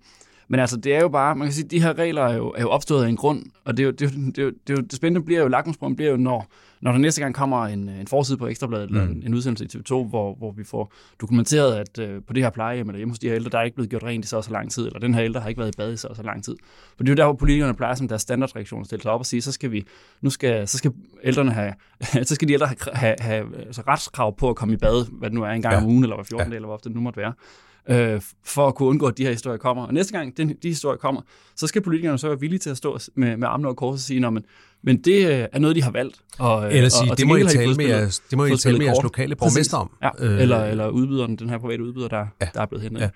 Men 0.53 0.61
altså, 0.61 0.77
det 0.77 0.95
er 0.95 1.01
jo 1.01 1.09
bare, 1.09 1.37
man 1.37 1.47
kan 1.47 1.53
sige, 1.53 1.69
de 1.69 1.83
her 1.83 1.99
regler 1.99 2.23
er 2.23 2.37
jo, 2.37 2.49
er 2.49 2.61
jo 2.61 2.69
opstået 2.69 3.05
af 3.05 3.09
en 3.09 3.17
grund, 3.17 3.45
og 3.65 3.77
det, 3.77 3.83
er 3.83 3.87
jo, 3.87 3.91
det, 3.91 4.11
det, 4.11 4.37
det, 4.37 4.55
det, 4.69 4.91
det 4.91 4.93
spændende 4.93 5.25
bliver 5.25 5.41
jo, 5.41 5.49
lakmusprøven 5.49 5.97
bliver 5.97 6.11
jo, 6.11 6.17
når, 6.17 6.47
når 6.81 6.93
der 6.93 6.99
næste 6.99 7.21
gang 7.21 7.35
kommer 7.35 7.67
en, 7.67 7.89
en 7.89 8.07
forside 8.07 8.39
på 8.39 8.47
Ekstrabladet, 8.47 8.91
mm. 8.91 8.97
eller 8.97 9.11
en, 9.11 9.23
en 9.27 9.35
udsendelse 9.35 9.65
i 9.65 9.69
TV2, 9.69 10.09
hvor, 10.09 10.35
hvor 10.35 10.53
vi 10.53 10.65
får 10.65 10.93
dokumenteret, 11.21 11.75
at 11.75 11.99
øh, 11.99 12.23
på 12.27 12.33
det 12.33 12.43
her 12.43 12.51
plejehjem, 12.51 12.89
eller 12.89 12.97
hjemme 12.97 13.13
hos 13.13 13.19
de 13.19 13.27
her 13.29 13.35
ældre, 13.35 13.51
der 13.51 13.59
er 13.59 13.63
ikke 13.63 13.75
blevet 13.75 13.91
gjort 13.91 14.03
rent 14.03 14.25
i 14.25 14.29
så 14.29 14.37
og 14.37 14.45
så 14.45 14.53
lang 14.53 14.71
tid, 14.71 14.87
eller 14.87 14.99
den 14.99 15.15
her 15.15 15.25
ældre 15.25 15.41
har 15.41 15.49
ikke 15.49 15.59
været 15.59 15.75
i 15.75 15.77
bad 15.77 15.93
i 15.93 15.97
så 15.97 16.09
og 16.09 16.17
så 16.17 16.23
lang 16.23 16.45
tid. 16.45 16.57
For 16.97 17.05
det 17.05 17.09
er 17.09 17.13
jo 17.13 17.17
der, 17.17 17.25
hvor 17.25 17.37
politikerne 17.37 17.75
plejer 17.75 17.95
som 17.95 18.09
deres 18.09 18.23
standardreaktion 18.23 18.81
at 18.81 18.87
stille 18.87 19.03
sig 19.03 19.11
op 19.11 19.21
og 19.21 19.27
sige, 19.27 19.43
så 19.43 19.53
skal 19.53 19.73
vi, 19.73 19.85
nu 20.21 20.31
skal, 20.31 20.69
så 20.69 20.79
skal 20.79 20.93
ældrene 21.25 21.53
have, 21.53 21.75
så 22.29 22.35
skal 22.35 22.49
de 22.49 22.53
ældre 22.53 22.67
have, 22.67 22.77
have, 22.93 23.17
have 23.21 23.59
altså 23.67 23.83
retskrav 23.89 24.37
på 24.37 24.51
at 24.51 24.57
komme 24.57 24.75
i 24.75 24.77
bad, 24.77 25.19
hvad 25.19 25.31
det 25.31 25.35
nu 25.35 25.43
er, 25.43 25.49
en 25.49 25.63
gang 25.63 25.75
ja. 25.75 25.81
om 25.81 25.87
ugen, 25.87 26.03
eller 26.03 26.17
hver 26.17 26.25
14 26.25 26.53
ja. 26.53 26.57
eller 26.57 26.67
hvor 26.67 26.75
ofte 26.75 26.89
det 26.89 26.97
nu 26.97 27.03
måtte 27.03 27.21
være 27.21 27.33
øh, 27.89 28.21
for 28.45 28.69
at 28.69 28.75
kunne 28.75 28.89
undgå, 28.89 29.07
at 29.07 29.19
de 29.19 29.23
her 29.23 29.31
historier 29.31 29.59
kommer. 29.59 29.87
Og 29.87 29.95
næste 29.95 30.13
gang 30.13 30.37
den, 30.37 30.57
de 30.63 30.69
historier 30.69 30.99
kommer, 30.99 31.21
så 31.57 31.67
skal 31.67 31.83
politikerne 31.83 32.19
så 32.19 32.29
være 32.29 32.41
villige 32.41 32.59
til 32.59 32.71
at 32.71 32.77
stå 32.77 32.99
med, 33.15 33.37
med 33.37 33.49
armene 33.49 33.69
over 33.69 33.75
kors 33.75 33.95
og 33.95 34.01
sige, 34.01 34.31
men, 34.31 34.45
men 34.83 34.97
det 34.97 35.27
øh, 35.27 35.47
er 35.53 35.59
noget, 35.59 35.77
de 35.77 35.83
har 35.83 35.91
valgt. 35.91 36.17
Og, 36.39 36.75
eller 36.75 36.89
sige, 36.89 37.03
og, 37.03 37.11
og 37.11 37.19
det, 37.19 37.27
må 37.27 37.37
I 37.37 37.45
tale 37.45 37.75
med 37.75 37.87
jeres, 37.87 38.19
det 38.31 38.39
må 38.39 38.45
I 38.45 38.57
tale 38.57 38.79
med 38.79 38.87
jeres 38.87 39.03
lokale 39.03 39.37
borgmester 39.37 39.77
om. 39.77 39.91
Ja, 40.03 40.11
øh, 40.19 40.41
eller, 40.41 40.65
eller 40.65 40.89
udbyderen, 40.89 41.37
den 41.37 41.51
her 41.51 41.59
private 41.59 41.83
udbyder, 41.83 42.09
der, 42.09 42.27
ja, 42.41 42.49
der 42.55 42.61
er 42.61 42.67
blevet 42.67 42.83
hentet. 42.83 43.01
Ja. 43.01 43.09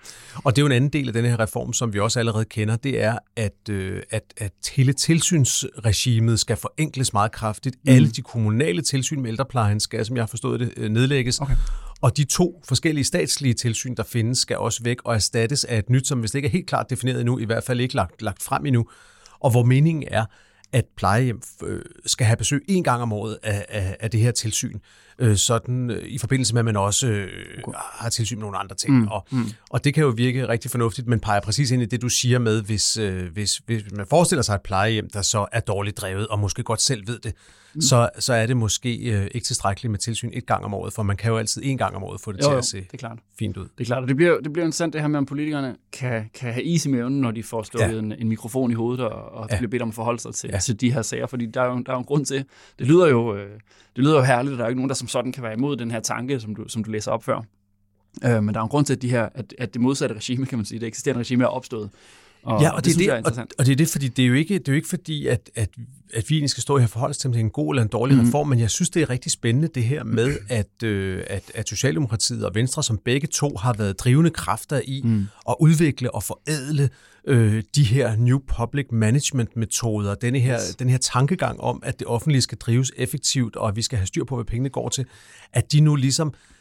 Og 0.44 0.56
det 0.56 0.62
er 0.62 0.62
jo 0.62 0.66
en 0.66 0.72
anden 0.72 0.90
del 0.90 1.06
af 1.06 1.12
den 1.12 1.24
her 1.24 1.40
reform, 1.40 1.72
som 1.72 1.94
vi 1.94 2.00
også 2.00 2.18
allerede 2.18 2.44
kender, 2.44 2.76
det 2.76 3.02
er, 3.02 3.18
at, 3.36 3.68
øh, 3.70 4.02
at, 4.10 4.22
at 4.36 4.52
hele 4.76 4.92
tilsynsregimet 4.92 6.40
skal 6.40 6.56
forenkles 6.56 7.12
meget 7.12 7.32
kraftigt. 7.32 7.76
Mm. 7.84 7.92
Alle 7.92 8.08
de 8.08 8.22
kommunale 8.22 8.82
tilsyn 8.82 9.22
med 9.22 9.30
ældreplejen 9.30 9.80
skal, 9.80 10.06
som 10.06 10.16
jeg 10.16 10.22
har 10.22 10.26
forstået 10.26 10.60
det, 10.60 10.72
øh, 10.76 10.90
nedlægges. 10.90 11.38
Okay. 11.40 11.54
Og 12.00 12.16
de 12.16 12.24
to 12.24 12.62
forskellige 12.64 13.04
statslige 13.04 13.54
tilsyn, 13.54 13.94
der 13.94 14.02
findes, 14.02 14.38
skal 14.38 14.56
også 14.56 14.82
væk 14.82 14.96
og 15.04 15.14
erstattes 15.14 15.64
af 15.64 15.78
et 15.78 15.90
nyt, 15.90 16.06
som 16.06 16.20
hvis 16.20 16.30
det 16.30 16.38
ikke 16.38 16.46
er 16.46 16.52
helt 16.52 16.66
klart 16.66 16.90
defineret 16.90 17.20
endnu, 17.20 17.38
i 17.38 17.44
hvert 17.44 17.64
fald 17.64 17.80
ikke 17.80 17.94
lagt, 17.94 18.22
lagt 18.22 18.42
frem 18.42 18.66
endnu, 18.66 18.88
og 19.40 19.50
hvor 19.50 19.62
meningen 19.62 20.04
er, 20.10 20.24
at 20.72 20.84
plejehjem 20.96 21.42
øh, 21.62 21.82
skal 22.06 22.26
have 22.26 22.36
besøg 22.36 22.64
en 22.68 22.84
gang 22.84 23.02
om 23.02 23.12
året 23.12 23.38
af, 23.42 23.66
af, 23.68 23.96
af 24.00 24.10
det 24.10 24.20
her 24.20 24.30
tilsyn, 24.30 24.78
øh, 25.18 25.36
sådan 25.36 25.90
øh, 25.90 26.08
i 26.08 26.18
forbindelse 26.18 26.54
med, 26.54 26.60
at 26.60 26.64
man 26.64 26.76
også 26.76 27.06
øh, 27.06 27.28
har 27.74 28.10
tilsyn 28.10 28.36
med 28.36 28.42
nogle 28.42 28.58
andre 28.58 28.76
ting. 28.76 28.94
Mm, 28.94 29.08
og, 29.08 29.26
mm. 29.30 29.44
og 29.70 29.84
det 29.84 29.94
kan 29.94 30.02
jo 30.02 30.08
virke 30.08 30.48
rigtig 30.48 30.70
fornuftigt, 30.70 31.06
men 31.06 31.20
peger 31.20 31.40
præcis 31.40 31.70
ind 31.70 31.82
i 31.82 31.86
det, 31.86 32.02
du 32.02 32.08
siger 32.08 32.38
med, 32.38 32.62
hvis, 32.62 32.96
øh, 32.96 33.32
hvis, 33.32 33.56
hvis 33.66 33.82
man 33.92 34.06
forestiller 34.10 34.42
sig 34.42 34.54
et 34.54 34.62
plejehjem, 34.62 35.10
der 35.10 35.22
så 35.22 35.46
er 35.52 35.60
dårligt 35.60 35.96
drevet, 35.96 36.26
og 36.26 36.38
måske 36.38 36.62
godt 36.62 36.80
selv 36.80 37.08
ved 37.08 37.18
det, 37.18 37.34
mm. 37.74 37.80
så, 37.80 38.08
så 38.18 38.32
er 38.32 38.46
det 38.46 38.56
måske 38.56 38.96
øh, 38.96 39.28
ikke 39.34 39.44
tilstrækkeligt 39.44 39.90
med 39.90 39.98
tilsyn 39.98 40.30
et 40.32 40.46
gang 40.46 40.64
om 40.64 40.74
året, 40.74 40.92
for 40.92 41.02
man 41.02 41.16
kan 41.16 41.30
jo 41.30 41.38
altid 41.38 41.62
en 41.64 41.78
gang 41.78 41.96
om 41.96 42.04
året 42.04 42.20
få 42.20 42.32
det 42.32 42.42
jo, 42.42 42.50
til 42.50 42.56
at 42.56 42.64
se 42.64 42.76
det 42.76 42.88
er 42.92 42.98
klart. 42.98 43.18
fint 43.38 43.56
ud. 43.56 43.64
Det 43.64 43.80
er 43.80 43.84
klart, 43.84 44.02
og 44.02 44.08
det 44.08 44.16
bliver, 44.16 44.40
det 44.40 44.52
bliver 44.52 44.64
interessant 44.64 44.92
det 44.92 45.00
her 45.00 45.08
med, 45.08 45.18
om 45.18 45.26
politikerne 45.26 45.76
kan, 45.92 46.30
kan 46.34 46.52
have 46.52 46.64
is 46.64 46.86
i 46.86 46.88
maven, 46.88 47.20
når 47.20 47.30
de 47.30 47.42
får 47.42 47.62
slået 47.62 47.92
ja. 47.92 47.98
en, 47.98 48.12
en 48.12 48.28
mikrofon 48.28 48.70
i 48.70 48.74
hovedet, 48.74 49.04
og, 49.04 49.32
og 49.32 49.48
ja. 49.50 49.56
bliver 49.56 49.70
bedt 49.70 49.82
om 49.82 49.88
at 49.88 49.94
forholde 49.94 50.20
sig 50.20 50.34
til, 50.34 50.50
ja. 50.52 50.58
til 50.58 50.80
de 50.80 50.92
her 50.92 51.02
sager, 51.02 51.26
fordi 51.26 51.46
der 51.46 51.60
er, 51.62 51.66
jo, 51.66 51.82
der 51.86 51.92
er 51.92 51.96
jo 51.96 51.98
en 51.98 52.04
grund 52.04 52.26
til, 52.26 52.44
det 52.78 52.86
lyder 52.86 53.06
jo, 53.06 53.36
øh, 53.36 53.50
det 53.96 54.04
lyder 54.04 54.16
jo 54.16 54.22
herligt, 54.22 54.52
og 54.52 54.58
der 54.58 54.64
er 54.64 54.68
ikke 54.68 54.78
nogen, 54.78 54.88
der 54.88 54.94
som 55.06 55.18
sådan 55.18 55.32
kan 55.32 55.42
være 55.42 55.52
imod 55.52 55.76
den 55.76 55.90
her 55.90 56.00
tanke, 56.00 56.40
som 56.40 56.54
du, 56.54 56.68
som 56.68 56.84
du 56.84 56.90
læser 56.90 57.10
op 57.10 57.24
før. 57.24 57.42
Øh, 58.24 58.42
men 58.42 58.54
der 58.54 58.60
er 58.60 58.64
en 58.64 58.68
grund 58.68 58.86
til, 58.86 58.92
at, 58.92 59.02
de 59.02 59.10
her, 59.10 59.28
at, 59.34 59.54
at 59.58 59.74
det 59.74 59.82
modsatte 59.82 60.14
regime, 60.14 60.46
kan 60.46 60.58
man 60.58 60.64
sige, 60.64 60.78
det 60.80 60.86
eksisterende 60.86 61.20
regime 61.20 61.44
er 61.44 61.48
opstået. 61.48 61.90
Og, 62.46 62.62
ja, 62.62 62.70
og, 62.70 62.84
det, 62.84 62.98
det, 62.98 63.08
er 63.08 63.20
det, 63.20 63.38
og, 63.38 63.46
og 63.58 63.66
det 63.66 63.72
er 63.72 63.76
det, 63.76 63.88
fordi 63.88 64.08
det 64.08 64.22
er 64.22 64.26
jo 64.26 64.34
ikke, 64.34 64.54
det 64.58 64.68
er 64.68 64.72
jo 64.72 64.76
ikke 64.76 64.88
fordi, 64.88 65.26
at, 65.26 65.50
at, 65.54 65.68
at 66.14 66.30
vi 66.30 66.48
skal 66.48 66.62
stå 66.62 66.78
her 66.78 66.84
og 66.84 66.90
forholde 66.90 67.10
os 67.10 67.18
til, 67.18 67.28
om 67.28 67.32
det 67.32 67.40
er 67.40 67.44
en 67.44 67.50
god 67.50 67.74
eller 67.74 67.82
en 67.82 67.88
dårlig 67.88 68.16
mm. 68.16 68.26
reform, 68.26 68.48
men 68.48 68.58
jeg 68.58 68.70
synes, 68.70 68.90
det 68.90 69.02
er 69.02 69.10
rigtig 69.10 69.32
spændende 69.32 69.68
det 69.68 69.84
her 69.84 70.04
med, 70.04 70.36
at, 70.48 70.82
øh, 70.82 71.22
at, 71.26 71.42
at 71.54 71.68
Socialdemokratiet 71.68 72.44
og 72.44 72.54
Venstre, 72.54 72.82
som 72.82 72.98
begge 73.04 73.26
to 73.26 73.56
har 73.56 73.72
været 73.72 74.00
drivende 74.00 74.30
kræfter 74.30 74.80
i 74.84 75.02
mm. 75.04 75.26
at 75.48 75.54
udvikle 75.60 76.14
og 76.14 76.22
forædle 76.22 76.90
øh, 77.26 77.62
de 77.76 77.84
her 77.84 78.16
New 78.16 78.38
Public 78.58 78.86
Management 78.90 79.56
metoder, 79.56 80.14
denne 80.14 80.38
her, 80.38 80.54
yes. 80.54 80.76
den 80.76 80.88
her 80.88 80.98
tankegang 80.98 81.60
om, 81.60 81.82
at 81.84 81.98
det 81.98 82.06
offentlige 82.06 82.42
skal 82.42 82.58
drives 82.58 82.92
effektivt, 82.96 83.56
og 83.56 83.68
at 83.68 83.76
vi 83.76 83.82
skal 83.82 83.98
have 83.98 84.06
styr 84.06 84.24
på, 84.24 84.34
hvad 84.34 84.44
pengene 84.44 84.68
går 84.68 84.88
til, 84.88 85.04
at 85.52 85.72
de 85.72 85.80
nu 85.80 85.94
ligesom 85.94 86.28
øh, 86.28 86.55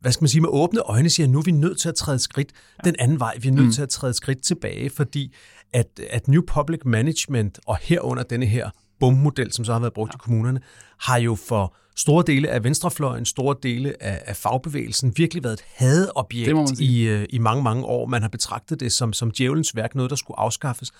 hvad 0.00 0.12
skal 0.12 0.22
man 0.22 0.28
sige, 0.28 0.40
med 0.40 0.48
åbne 0.52 0.80
øjne 0.80 1.10
siger, 1.10 1.26
at 1.26 1.30
nu 1.30 1.38
er 1.38 1.42
vi 1.42 1.50
nødt 1.50 1.80
til 1.80 1.88
at 1.88 1.94
træde 1.94 2.18
skridt 2.18 2.52
den 2.84 2.96
anden 2.98 3.20
vej. 3.20 3.38
Vi 3.40 3.48
er 3.48 3.52
nødt 3.52 3.66
mm. 3.66 3.72
til 3.72 3.82
at 3.82 3.88
træde 3.88 4.14
skridt 4.14 4.42
tilbage, 4.42 4.90
fordi 4.90 5.34
at, 5.72 6.00
at 6.10 6.28
New 6.28 6.42
Public 6.46 6.80
Management, 6.84 7.58
og 7.66 7.78
herunder 7.82 8.22
denne 8.22 8.46
her 8.46 8.70
BUM-model, 9.00 9.52
som 9.52 9.64
så 9.64 9.72
har 9.72 9.80
været 9.80 9.92
brugt 9.92 10.12
ja. 10.12 10.16
i 10.16 10.18
kommunerne, 10.18 10.60
har 11.00 11.16
jo 11.16 11.34
for 11.34 11.76
store 11.96 12.24
dele 12.26 12.48
af 12.48 12.64
venstrefløjen, 12.64 13.24
store 13.24 13.56
dele 13.62 14.02
af, 14.02 14.22
af 14.26 14.36
fagbevægelsen 14.36 15.12
virkelig 15.16 15.44
været 15.44 15.52
et 15.52 15.64
hadobjekt 15.74 16.80
i, 16.80 17.02
øh, 17.02 17.26
i 17.30 17.38
mange, 17.38 17.62
mange 17.62 17.84
år. 17.84 18.06
Man 18.06 18.22
har 18.22 18.28
betragtet 18.28 18.80
det 18.80 18.92
som, 18.92 19.12
som 19.12 19.30
djævelens 19.30 19.76
værk, 19.76 19.94
noget, 19.94 20.10
der 20.10 20.16
skulle 20.16 20.38
afskaffes. 20.38 20.92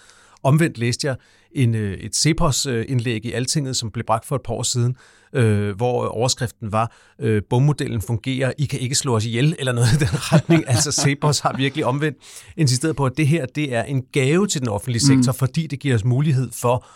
Omvendt 0.43 0.79
læste 0.79 1.07
jeg 1.07 1.17
en, 1.53 1.75
øh, 1.75 1.99
et 1.99 2.17
Cepos-indlæg 2.17 3.25
i 3.25 3.33
Altinget, 3.33 3.77
som 3.77 3.91
blev 3.91 4.05
bragt 4.05 4.25
for 4.25 4.37
et 4.37 4.43
par 4.43 4.55
år 4.55 4.63
siden, 4.63 4.97
øh, 5.33 5.77
hvor 5.77 6.07
overskriften 6.07 6.73
var, 6.73 6.93
øh, 7.19 7.43
bommodellen 7.51 8.01
fungerer, 8.01 8.53
I 8.59 8.65
kan 8.65 8.81
ikke 8.81 8.95
slå 8.95 9.17
os 9.17 9.25
ihjel, 9.25 9.57
eller 9.59 9.73
noget 9.73 9.93
i 9.93 9.97
den 9.97 10.09
retning. 10.33 10.65
altså 10.67 10.93
Cepos 10.93 11.41
har 11.41 11.57
virkelig 11.57 11.85
omvendt 11.85 12.19
insisteret 12.57 12.97
på, 12.97 13.07
at 13.07 13.13
det 13.17 13.27
her 13.27 13.47
det 13.47 13.75
er 13.75 13.83
en 13.83 14.03
gave 14.13 14.47
til 14.47 14.61
den 14.61 14.69
offentlige 14.69 15.03
sektor, 15.03 15.33
mm. 15.33 15.39
fordi 15.39 15.67
det 15.67 15.81
giver 15.81 15.95
os 15.95 16.05
mulighed 16.05 16.51
for 16.53 16.87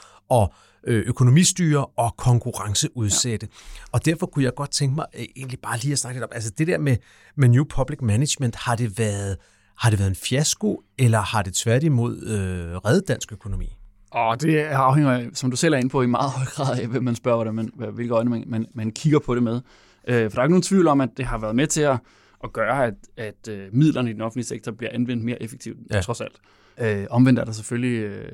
at 0.43 0.49
øh, 0.87 1.05
økonomistyre 1.07 1.87
og 1.87 2.17
konkurrenceudsætte. 2.17 3.49
Ja. 3.51 3.83
Og 3.93 4.05
derfor 4.05 4.27
kunne 4.27 4.45
jeg 4.45 4.55
godt 4.55 4.71
tænke 4.71 4.95
mig 4.95 5.07
øh, 5.19 5.25
egentlig 5.37 5.59
bare 5.63 5.79
lige 5.79 5.93
at 5.93 5.99
snakke 5.99 6.17
lidt 6.21 6.25
om, 6.25 6.31
altså 6.35 6.51
det 6.59 6.67
der 6.67 6.79
med, 6.79 6.97
med 7.37 7.49
New 7.49 7.65
Public 7.65 7.99
Management, 8.03 8.57
har 8.57 8.77
det 8.77 8.99
været 8.99 9.37
har 9.79 9.91
det 9.91 9.99
været 9.99 10.11
en 10.11 10.17
fiasko, 10.17 10.83
eller 10.99 11.19
har 11.21 11.43
det 11.43 11.55
tværtimod 11.55 12.23
øh, 12.23 12.77
reddet 12.77 13.09
dansk 13.09 13.33
økonomi? 13.33 13.77
Og 14.11 14.41
det 14.41 14.59
afhænger, 14.59 15.31
som 15.35 15.51
du 15.51 15.57
selv 15.57 15.75
er 15.75 15.79
inde 15.79 15.89
på, 15.89 16.03
i 16.03 16.07
meget 16.07 16.31
høj 16.31 16.45
grad 16.45 16.81
af, 16.81 16.87
hvem 16.87 17.05
man 17.05 17.15
spørger, 17.15 17.37
hvordan 17.37 17.55
man, 17.55 17.71
hvilke 17.93 18.15
øjne 18.15 18.31
man, 18.31 18.45
man, 18.47 18.67
man 18.75 18.91
kigger 18.91 19.19
på 19.19 19.35
det 19.35 19.43
med. 19.43 19.61
Øh, 20.09 20.31
for 20.31 20.35
der 20.35 20.39
er 20.39 20.45
ikke 20.45 20.53
nogen 20.53 20.63
tvivl 20.63 20.87
om, 20.87 21.01
at 21.01 21.09
det 21.17 21.25
har 21.25 21.39
været 21.39 21.57
med 21.57 21.67
til 21.67 21.81
at, 21.81 21.99
at 22.45 22.53
gøre, 22.53 22.87
at, 22.87 22.95
at 23.17 23.49
øh, 23.49 23.69
midlerne 23.73 24.11
i 24.11 24.13
den 24.13 24.21
offentlige 24.21 24.47
sektor 24.47 24.73
bliver 24.73 24.91
anvendt 24.93 25.25
mere 25.25 25.43
effektivt, 25.43 25.79
ja. 25.91 26.01
trods 26.01 26.21
alt. 26.21 26.37
Øh, 26.79 27.07
omvendt 27.11 27.39
er 27.39 27.45
der 27.45 27.53
selvfølgelig... 27.53 27.99
Øh, 27.99 28.33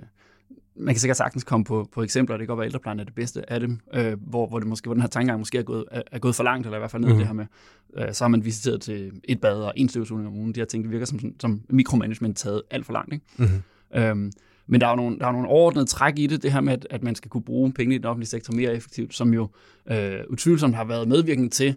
man 0.79 0.95
kan 0.95 1.01
sikkert 1.01 1.17
sagtens 1.17 1.45
komme 1.45 1.65
på, 1.65 1.89
på 1.93 2.03
eksempler, 2.03 2.37
det 2.37 2.47
kan 2.47 2.49
godt 2.49 2.59
være, 2.59 2.67
at 2.67 2.69
ældreplejen 2.69 3.01
er 3.01 3.05
det 3.05 3.15
bedste 3.15 3.53
af 3.53 3.61
dem, 3.61 3.81
øh, 3.95 4.17
hvor, 4.21 4.47
hvor, 4.47 4.59
det 4.59 4.69
måske, 4.69 4.87
hvor 4.87 4.95
den 4.95 5.01
her 5.01 5.09
tankegang 5.09 5.39
måske 5.39 5.59
er 5.59 5.63
gået, 5.63 5.85
er, 5.91 6.03
er 6.13 6.19
gået 6.19 6.35
for 6.35 6.45
langt, 6.45 6.67
eller 6.67 6.77
i 6.77 6.81
hvert 6.81 6.91
fald 6.91 7.03
ned 7.03 7.13
mm. 7.13 7.19
det 7.19 7.27
her 7.27 7.35
med, 7.35 7.47
øh, 7.97 8.13
så 8.13 8.25
har 8.25 8.29
man 8.29 8.45
visiteret 8.45 8.81
til 8.81 9.13
et 9.25 9.41
bad 9.41 9.63
og 9.63 9.73
en 9.77 9.89
støvsugning 9.89 10.29
om 10.29 10.35
ugen. 10.35 10.55
De 10.55 10.61
her 10.61 10.65
ting, 10.65 10.85
det 10.85 10.93
virker 10.93 11.07
som, 11.07 11.21
som 11.41 11.61
mikromanagement 11.69 12.37
taget 12.37 12.63
alt 12.71 12.87
for 12.87 12.93
langt. 12.93 13.13
Ikke? 13.13 13.25
Mm. 13.37 13.99
Øhm, 14.01 14.33
men 14.67 14.81
der 14.81 14.87
er 14.87 14.91
jo 14.91 14.97
nogle, 14.97 15.19
der 15.19 15.27
er 15.27 15.33
nogle 15.33 15.49
overordnede 15.49 15.87
træk 15.87 16.19
i 16.19 16.27
det, 16.27 16.43
det 16.43 16.53
her 16.53 16.61
med, 16.61 16.73
at, 16.73 16.87
at 16.91 17.03
man 17.03 17.15
skal 17.15 17.31
kunne 17.31 17.43
bruge 17.43 17.73
penge 17.73 17.95
i 17.95 17.99
den 17.99 18.07
offentlige 18.07 18.29
sektor 18.29 18.55
mere 18.55 18.75
effektivt, 18.75 19.15
som 19.15 19.35
jo 19.35 19.49
øh, 19.91 20.21
utvivlsomt 20.31 20.75
har 20.75 20.85
været 20.85 21.09
medvirkende 21.09 21.49
til, 21.49 21.75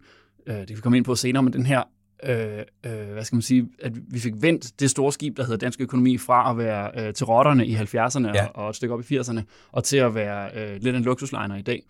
øh, 0.47 0.55
det 0.55 0.67
kan 0.67 0.77
vi 0.77 0.81
komme 0.81 0.97
ind 0.97 1.05
på 1.05 1.15
senere, 1.15 1.43
men 1.43 1.53
den 1.53 1.65
her 1.65 1.83
øh, 2.23 2.59
øh, 2.85 3.11
hvad 3.13 3.23
skal 3.23 3.35
man 3.35 3.41
sige, 3.41 3.67
at 3.79 3.91
vi 4.13 4.19
fik 4.19 4.33
vendt 4.35 4.79
det 4.79 4.89
store 4.89 5.11
skib, 5.11 5.37
der 5.37 5.43
hedder 5.43 5.57
dansk 5.57 5.81
økonomi, 5.81 6.17
fra 6.17 6.51
at 6.51 6.57
være 6.57 7.07
øh, 7.07 7.13
til 7.13 7.25
rotterne 7.25 7.67
i 7.67 7.75
70'erne 7.75 8.27
ja. 8.27 8.45
og, 8.45 8.63
og 8.63 8.69
et 8.69 8.75
stykke 8.75 8.93
op 8.93 9.11
i 9.11 9.17
80'erne, 9.17 9.41
og 9.71 9.83
til 9.83 9.97
at 9.97 10.15
være 10.15 10.49
øh, 10.55 10.81
lidt 10.81 10.95
en 10.95 11.03
luksusliner 11.03 11.55
i 11.55 11.61
dag. 11.61 11.83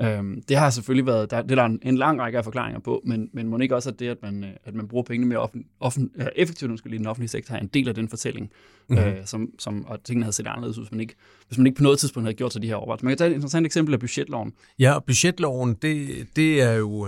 Øhm, 0.00 0.42
det 0.42 0.56
har 0.56 0.70
selvfølgelig 0.70 1.06
været, 1.06 1.30
der, 1.30 1.42
det 1.42 1.50
er 1.50 1.54
der 1.54 1.64
en, 1.64 1.78
en 1.82 1.96
lang 1.96 2.20
række 2.20 2.38
af 2.38 2.44
forklaringer 2.44 2.80
på, 2.80 3.02
men, 3.04 3.30
men 3.32 3.48
må 3.48 3.58
ikke 3.58 3.74
også, 3.74 3.90
at 3.90 3.98
det, 3.98 4.08
at 4.08 4.16
man, 4.22 4.44
øh, 4.44 4.50
at 4.64 4.74
man 4.74 4.88
bruger 4.88 5.04
pengene 5.04 5.28
mere 5.28 5.38
offen, 5.38 5.64
offen, 5.80 6.10
uh, 6.14 6.26
effektivt 6.36 6.86
i 6.86 6.98
den 6.98 7.06
offentlige 7.06 7.28
sektor, 7.28 7.54
er 7.54 7.58
en 7.58 7.66
del 7.66 7.88
af 7.88 7.94
den 7.94 8.08
fortælling, 8.08 8.50
mm-hmm. 8.88 9.04
øh, 9.04 9.16
som, 9.24 9.50
som, 9.58 9.86
og 9.86 10.04
tingene 10.04 10.24
havde 10.24 10.32
set 10.32 10.46
anderledes 10.46 10.78
ud, 10.78 10.84
hvis 10.84 10.90
man, 10.90 11.00
ikke, 11.00 11.14
hvis 11.52 11.58
man 11.58 11.66
ikke 11.66 11.76
på 11.76 11.82
noget 11.82 11.98
tidspunkt 11.98 12.26
havde 12.26 12.36
gjort 12.36 12.52
sig 12.52 12.62
de 12.62 12.66
her 12.66 12.74
overvejelser. 12.74 13.04
Man 13.04 13.10
kan 13.10 13.18
tage 13.18 13.30
et 13.30 13.34
interessant 13.34 13.66
eksempel 13.66 13.94
af 13.94 14.00
budgetloven. 14.00 14.52
Ja, 14.78 14.92
og 14.92 15.04
budgetloven, 15.04 15.74
det, 15.82 16.26
det, 16.36 16.62
er, 16.62 16.72
jo, 16.72 17.06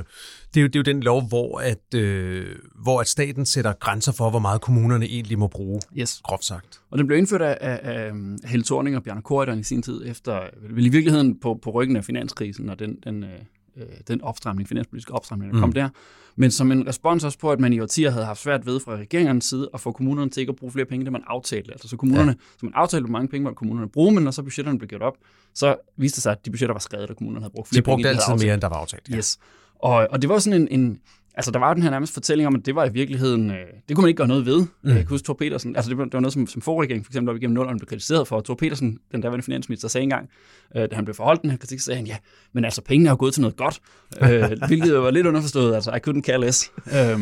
det, 0.54 0.60
er, 0.60 0.60
jo, 0.60 0.66
det 0.66 0.76
er 0.76 0.80
jo 0.80 0.82
den 0.82 1.02
lov, 1.02 1.28
hvor, 1.28 1.58
at, 1.58 1.94
øh, 1.94 2.46
hvor 2.82 3.00
at 3.00 3.08
staten 3.08 3.46
sætter 3.46 3.72
grænser 3.72 4.12
for, 4.12 4.30
hvor 4.30 4.38
meget 4.38 4.60
kommunerne 4.60 5.06
egentlig 5.06 5.38
må 5.38 5.46
bruge, 5.46 5.80
yes. 5.98 6.20
groft 6.24 6.44
sagt. 6.44 6.80
Og 6.90 6.98
den 6.98 7.06
blev 7.06 7.18
indført 7.18 7.42
af, 7.42 7.58
af, 7.60 7.80
af 7.82 8.12
Helle 8.44 8.64
Thorning 8.64 8.96
og 8.96 9.02
Bjarne 9.02 9.22
Korydon 9.22 9.58
i 9.58 9.62
sin 9.64 9.82
tid, 9.82 10.02
efter, 10.06 10.40
vel 10.70 10.86
i 10.86 10.88
virkeligheden 10.88 11.40
på, 11.40 11.58
på 11.62 11.70
ryggen 11.70 11.96
af 11.96 12.04
finanskrisen, 12.04 12.68
og 12.68 12.78
den, 12.78 12.96
den, 13.04 13.24
øh, 13.24 13.84
den 14.08 14.22
opstramning, 14.22 14.68
finanspolitiske 14.68 15.12
opstramning, 15.12 15.52
der 15.52 15.56
mm. 15.56 15.60
kom 15.60 15.72
der. 15.72 15.88
Men 16.36 16.50
som 16.50 16.72
en 16.72 16.86
respons 16.86 17.24
også 17.24 17.38
på, 17.38 17.52
at 17.52 17.60
man 17.60 17.72
i 17.72 17.80
årtier 17.80 18.10
havde 18.10 18.24
haft 18.24 18.42
svært 18.42 18.66
ved 18.66 18.80
fra 18.80 18.96
regeringens 18.96 19.44
side 19.44 19.68
at 19.74 19.80
få 19.80 19.92
kommunerne 19.92 20.30
til 20.30 20.40
ikke 20.40 20.50
at 20.50 20.56
bruge 20.56 20.72
flere 20.72 20.86
penge, 20.86 21.04
det 21.04 21.12
man 21.12 21.22
aftalte. 21.26 21.72
Altså 21.72 21.88
så 21.88 21.96
kommunerne, 21.96 22.30
ja. 22.30 22.36
så 22.60 22.66
man 22.66 22.72
aftalte, 22.74 23.04
hvor 23.04 23.12
mange 23.12 23.28
penge 23.28 23.44
var 23.44 23.52
kommunerne 23.52 23.88
bruge, 23.88 24.12
men 24.14 24.24
når 24.24 24.30
så 24.30 24.42
budgetterne 24.42 24.78
blev 24.78 24.88
gjort 24.88 25.02
op, 25.02 25.16
så 25.54 25.76
viste 25.96 26.16
det 26.16 26.22
sig, 26.22 26.32
at 26.32 26.44
de 26.44 26.50
budgetter 26.50 26.74
var 26.74 26.80
skrevet, 26.80 27.10
og 27.10 27.16
kommunerne 27.16 27.42
havde 27.42 27.52
brugt 27.52 27.68
flere 27.68 27.80
de 27.80 27.84
brugte 27.84 28.02
penge. 28.02 28.08
De 28.08 28.16
brugte 28.16 28.32
altid 28.32 28.46
mere, 28.46 28.54
end 28.54 28.62
der 28.62 28.68
var 28.68 28.76
aftalt. 28.76 29.08
Ja. 29.10 29.16
Yes. 29.16 29.38
Og, 29.78 30.08
og 30.10 30.22
det 30.22 30.30
var 30.30 30.38
sådan 30.38 30.62
en, 30.62 30.80
en 30.80 31.00
Altså, 31.36 31.50
der 31.50 31.58
var 31.58 31.68
jo 31.68 31.74
den 31.74 31.82
her 31.82 31.90
nærmest 31.90 32.14
fortælling 32.14 32.46
om, 32.46 32.54
at 32.54 32.66
det 32.66 32.74
var 32.74 32.84
i 32.84 32.92
virkeligheden, 32.92 33.50
øh, 33.50 33.56
det 33.88 33.96
kunne 33.96 34.02
man 34.02 34.08
ikke 34.08 34.16
gøre 34.18 34.28
noget 34.28 34.46
ved. 34.46 34.60
Mm. 34.60 34.88
Jeg 34.88 34.96
kan 34.96 35.06
huske, 35.06 35.24
Thor 35.24 35.34
Petersen, 35.34 35.76
altså 35.76 35.88
det 35.90 35.98
var, 35.98 36.04
det 36.04 36.12
var 36.12 36.20
noget, 36.20 36.32
som, 36.32 36.46
som 36.46 36.62
forregering 36.62 37.04
for 37.04 37.10
eksempel 37.10 37.30
op 37.30 37.36
igennem 37.36 37.62
0'erne 37.62 37.76
blev 37.78 37.86
kritiseret 37.86 38.28
for. 38.28 38.40
Thor 38.40 38.54
Petersen, 38.54 38.98
den 39.12 39.20
daværende 39.20 39.44
finansminister, 39.44 39.88
sagde 39.88 40.02
engang, 40.02 40.28
øh, 40.76 40.82
da 40.90 40.94
han 40.94 41.04
blev 41.04 41.14
forholdt 41.14 41.42
den 41.42 41.50
her 41.50 41.56
kritik, 41.58 41.80
sagde 41.80 41.96
han, 41.96 42.06
ja, 42.06 42.16
men 42.52 42.64
altså 42.64 42.82
pengene 42.82 43.08
er 43.08 43.12
jo 43.12 43.16
gået 43.18 43.34
til 43.34 43.40
noget 43.40 43.56
godt, 43.56 43.80
øh, 44.22 44.58
hvilket 44.68 44.94
var 44.94 45.10
lidt 45.10 45.26
underforstået, 45.26 45.74
altså 45.74 45.90
I 45.90 45.98
couldn't 46.08 46.22
care 46.22 46.40
less. 46.40 46.72
Øh, 46.86 47.20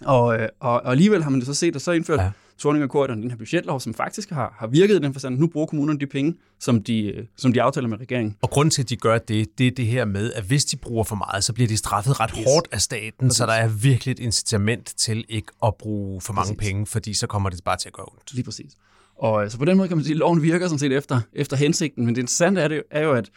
og, 0.00 0.24
og, 0.24 0.48
og 0.60 0.90
alligevel 0.90 1.22
har 1.22 1.30
man 1.30 1.40
det 1.40 1.46
så 1.46 1.54
set, 1.54 1.74
og 1.74 1.80
så 1.80 1.92
indført, 1.92 2.20
ja. 2.20 2.30
Torning 2.58 2.94
og 2.94 3.08
den 3.08 3.30
her 3.30 3.36
budgetlov, 3.36 3.80
som 3.80 3.94
faktisk 3.94 4.30
har, 4.30 4.54
har 4.58 4.66
virket 4.66 4.94
i 4.94 4.98
den 4.98 5.12
forstand. 5.12 5.38
Nu 5.38 5.46
bruger 5.46 5.66
kommunerne 5.66 6.00
de 6.00 6.06
penge, 6.06 6.34
som 6.60 6.82
de, 6.82 7.26
som 7.36 7.52
de 7.52 7.62
aftaler 7.62 7.88
med 7.88 8.00
regeringen. 8.00 8.36
Og 8.42 8.50
grunden 8.50 8.70
til, 8.70 8.82
at 8.82 8.90
de 8.90 8.96
gør 8.96 9.18
det, 9.18 9.58
det 9.58 9.66
er 9.66 9.70
det 9.70 9.86
her 9.86 10.04
med, 10.04 10.32
at 10.32 10.44
hvis 10.44 10.64
de 10.64 10.76
bruger 10.76 11.04
for 11.04 11.16
meget, 11.16 11.44
så 11.44 11.52
bliver 11.52 11.68
de 11.68 11.76
straffet 11.76 12.20
ret 12.20 12.30
yes. 12.38 12.44
hårdt 12.44 12.68
af 12.72 12.80
staten, 12.80 13.28
Præcis. 13.28 13.36
så 13.36 13.46
der 13.46 13.52
er 13.52 13.68
virkelig 13.68 14.12
et 14.12 14.18
incitament 14.18 14.94
til 14.96 15.24
ikke 15.28 15.48
at 15.64 15.74
bruge 15.74 16.20
for 16.20 16.32
mange 16.32 16.54
præcis. 16.56 16.68
penge, 16.68 16.86
fordi 16.86 17.14
så 17.14 17.26
kommer 17.26 17.50
det 17.50 17.64
bare 17.64 17.76
til 17.76 17.88
at 17.88 17.92
gå 17.92 18.02
ondt. 18.12 18.34
Lige 18.34 18.44
præcis. 18.44 18.72
Og 19.16 19.44
øh, 19.44 19.50
så 19.50 19.58
på 19.58 19.64
den 19.64 19.76
måde 19.76 19.88
kan 19.88 19.96
man 19.96 20.04
sige, 20.04 20.14
at 20.14 20.18
loven 20.18 20.42
virker 20.42 20.66
sådan 20.66 20.78
set 20.78 20.92
efter, 20.92 21.20
efter 21.32 21.56
hensigten, 21.56 22.06
men 22.06 22.14
det 22.14 22.20
interessante 22.20 22.60
er, 22.60 22.68
det, 22.68 22.82
er 22.90 23.02
jo, 23.02 23.12
at 23.12 23.30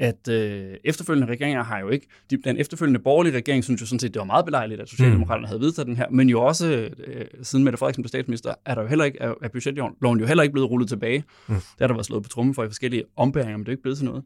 at 0.00 0.28
øh, 0.28 0.74
efterfølgende 0.84 1.32
regeringer 1.32 1.62
har 1.62 1.78
jo 1.78 1.88
ikke, 1.88 2.06
de, 2.30 2.36
den 2.44 2.56
efterfølgende 2.56 3.00
borgerlige 3.00 3.36
regering 3.36 3.64
synes 3.64 3.80
jo 3.80 3.86
sådan 3.86 3.98
set, 3.98 4.14
det 4.14 4.20
var 4.20 4.26
meget 4.26 4.44
belejligt, 4.44 4.80
at 4.80 4.88
Socialdemokraterne 4.88 5.44
mm. 5.44 5.48
havde 5.48 5.60
vedtaget 5.60 5.86
den 5.86 5.96
her, 5.96 6.06
men 6.10 6.28
jo 6.28 6.42
også 6.42 6.90
øh, 7.06 7.26
siden 7.42 7.64
Mette 7.64 7.78
Frederiksen 7.78 8.02
blev 8.02 8.08
statsminister, 8.08 8.54
er 8.64 8.74
der 8.74 8.82
jo 8.82 8.88
heller 8.88 9.04
ikke, 9.04 9.18
er, 9.20 9.34
er 9.42 9.48
budgetloven 9.48 10.20
jo 10.20 10.26
heller 10.26 10.42
ikke 10.42 10.52
blevet 10.52 10.70
rullet 10.70 10.88
tilbage. 10.88 11.24
Mm. 11.46 11.54
Det 11.54 11.64
har 11.80 11.86
der 11.86 11.94
været 11.94 12.06
slået 12.06 12.22
på 12.22 12.28
trummen 12.28 12.54
for 12.54 12.64
i 12.64 12.66
forskellige 12.66 13.04
ombæringer, 13.16 13.56
men 13.56 13.64
det 13.64 13.68
er 13.68 13.72
ikke 13.72 13.82
blevet 13.82 13.98
til 13.98 14.06
noget. 14.06 14.22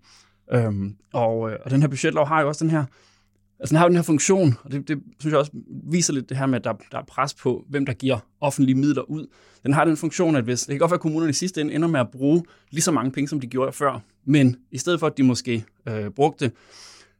Øhm, 0.53 0.97
og, 1.13 1.51
øh, 1.51 1.59
og 1.65 1.71
den 1.71 1.81
her 1.81 1.89
budgetlov 1.89 2.27
har 2.27 2.41
jo 2.41 2.49
også 2.49 2.65
den 2.65 2.71
her, 2.71 2.85
altså 3.64 3.72
den 3.72 3.79
har 3.79 3.85
jo 3.85 3.88
den 3.88 3.96
her 3.96 4.03
funktion, 4.03 4.55
og 4.64 4.72
det, 4.72 4.88
det 4.88 5.03
synes 5.18 5.33
jeg 5.33 5.38
også 5.38 5.53
viser 5.90 6.12
lidt 6.12 6.29
det 6.29 6.37
her 6.37 6.46
med, 6.46 6.59
at 6.59 6.64
der, 6.64 6.72
der 6.92 6.98
er 6.98 7.03
pres 7.03 7.35
på, 7.35 7.64
hvem 7.68 7.87
der 7.87 7.92
giver 7.92 8.18
offentlige 8.40 8.77
midler 8.77 9.03
ud. 9.03 9.27
Den 9.62 9.72
har 9.72 9.85
den 9.85 9.96
funktion, 9.96 10.37
at 10.37 10.44
hvis, 10.44 10.61
det 10.61 10.72
kan 10.72 10.79
godt 10.79 10.90
være, 10.90 10.96
at 10.96 11.00
kommunerne 11.00 11.31
i 11.31 11.33
sidste 11.33 11.61
ende 11.61 11.74
ender 11.74 11.88
med 11.88 12.00
at 12.00 12.11
bruge 12.11 12.44
lige 12.70 12.83
så 12.83 12.92
mange 12.92 13.11
penge, 13.11 13.29
som 13.29 13.40
de 13.40 13.46
gjorde 13.46 13.72
før, 13.72 14.00
men 14.24 14.57
i 14.70 14.79
stedet 14.79 15.00
for, 15.00 15.07
at 15.07 15.18
de 15.18 15.22
måske 15.22 15.64
øh, 15.88 16.11
brugte 16.11 16.53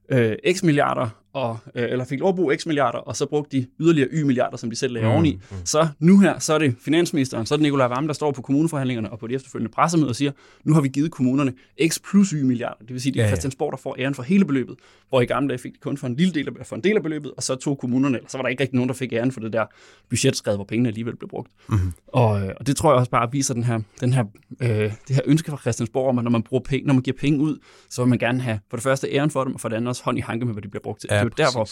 øh, 0.09 0.37
x 0.53 0.63
milliarder 0.63 1.09
og, 1.35 1.59
øh, 1.75 1.91
eller 1.91 2.05
fik 2.05 2.21
lov 2.21 2.29
at 2.29 2.35
bruge 2.35 2.57
x 2.57 2.67
milliarder, 2.67 2.99
og 2.99 3.17
så 3.17 3.27
brugte 3.27 3.57
de 3.57 3.67
yderligere 3.81 4.09
y 4.13 4.23
milliarder, 4.23 4.57
som 4.57 4.71
de 4.71 4.77
selv 4.77 4.93
lagde 4.93 5.09
mm, 5.09 5.13
oveni. 5.13 5.33
Mm. 5.33 5.57
Så 5.65 5.89
nu 5.99 6.21
her, 6.21 6.39
så 6.39 6.55
er 6.55 6.59
det 6.59 6.75
finansministeren, 6.81 7.47
så 7.47 7.55
er 7.55 7.57
det 7.57 7.63
Nicolai 7.63 7.89
Vammen, 7.89 8.09
der 8.09 8.15
står 8.15 8.33
på 8.33 8.43
kommuneforhandlingerne 8.43 9.13
og 9.13 9.19
på 9.19 9.27
de 9.27 9.35
efterfølgende 9.35 9.73
pressemøder 9.73 10.09
og 10.09 10.17
siger, 10.17 10.33
nu 10.65 10.75
har 10.75 10.81
vi 10.81 10.89
givet 10.89 11.11
kommunerne 11.11 11.53
x 11.89 11.99
plus 12.11 12.31
y 12.31 12.43
milliarder. 12.43 12.79
Det 12.81 12.93
vil 12.93 13.01
sige, 13.01 13.11
at 13.11 13.15
det 13.15 13.21
er 13.21 13.25
ja, 13.25 13.31
Christiansborg, 13.31 13.73
der 13.73 13.79
får 13.79 13.97
æren 13.99 14.15
for 14.15 14.23
hele 14.23 14.45
beløbet, 14.45 14.77
hvor 15.09 15.21
i 15.21 15.25
gamle 15.27 15.49
dage 15.49 15.59
fik 15.59 15.73
de 15.73 15.79
kun 15.79 15.97
for 15.97 16.07
en 16.07 16.17
lille 16.17 16.35
del 16.35 16.49
af, 16.49 16.67
for 16.67 16.77
en 16.77 16.85
del 16.85 16.97
af 16.97 17.03
beløbet, 17.03 17.33
og 17.37 17.43
så 17.43 17.55
tog 17.55 17.79
kommunerne, 17.79 18.17
eller 18.17 18.29
så 18.29 18.39
var 18.39 18.43
der 18.43 18.49
ikke 18.49 18.63
rigtig 18.63 18.77
nogen, 18.77 18.89
der 18.89 18.95
fik 18.95 19.13
æren 19.13 19.33
for 19.33 19.41
det 19.41 19.53
der 19.53 19.65
budgetskred, 20.11 20.57
hvor 20.57 20.65
pengene 20.65 20.89
alligevel 20.89 21.17
blev 21.17 21.29
brugt. 21.29 21.51
Mm. 21.69 21.77
Og, 22.07 22.43
øh, 22.43 22.53
og, 22.57 22.67
det 22.67 22.77
tror 22.77 22.91
jeg 22.91 22.99
også 22.99 23.11
bare 23.11 23.33
viser 23.33 23.55
den 23.55 23.65
her, 23.65 23.81
den 24.01 24.13
her, 24.13 24.25
øh, 24.63 24.69
det 25.09 25.17
her 25.17 25.23
ønske 25.25 25.51
fra 25.51 25.59
Christiansborg 25.59 26.09
om, 26.09 26.19
at 26.19 26.25
når 26.25 26.31
man, 26.31 26.43
bruger 26.43 26.63
penge, 26.63 26.87
når 26.87 26.95
man 26.95 27.03
giver 27.03 27.17
penge 27.21 27.41
ud, 27.41 27.59
så 27.91 28.03
vil 28.03 28.09
man 28.09 28.19
gerne 28.19 28.41
have 28.41 28.61
for 28.71 28.77
det 28.77 28.85
første 28.85 29.09
æren 29.09 29.31
for 29.31 29.45
dem, 29.45 29.55
og 29.55 29.61
for 29.61 29.69
det 29.69 29.77
andet 29.77 29.89
også 29.89 30.05
hånd 30.05 30.19
i 30.19 30.21
hanke 30.21 30.45
med, 30.45 30.55
hvad 30.55 30.63
de 30.63 30.69
bliver 30.69 30.83
brugt 30.83 31.01
til. 31.01 31.09
Ja, 31.13 31.24
det 31.25 31.41
er 31.41 31.45
jo 31.45 31.47
derfor, 31.47 31.69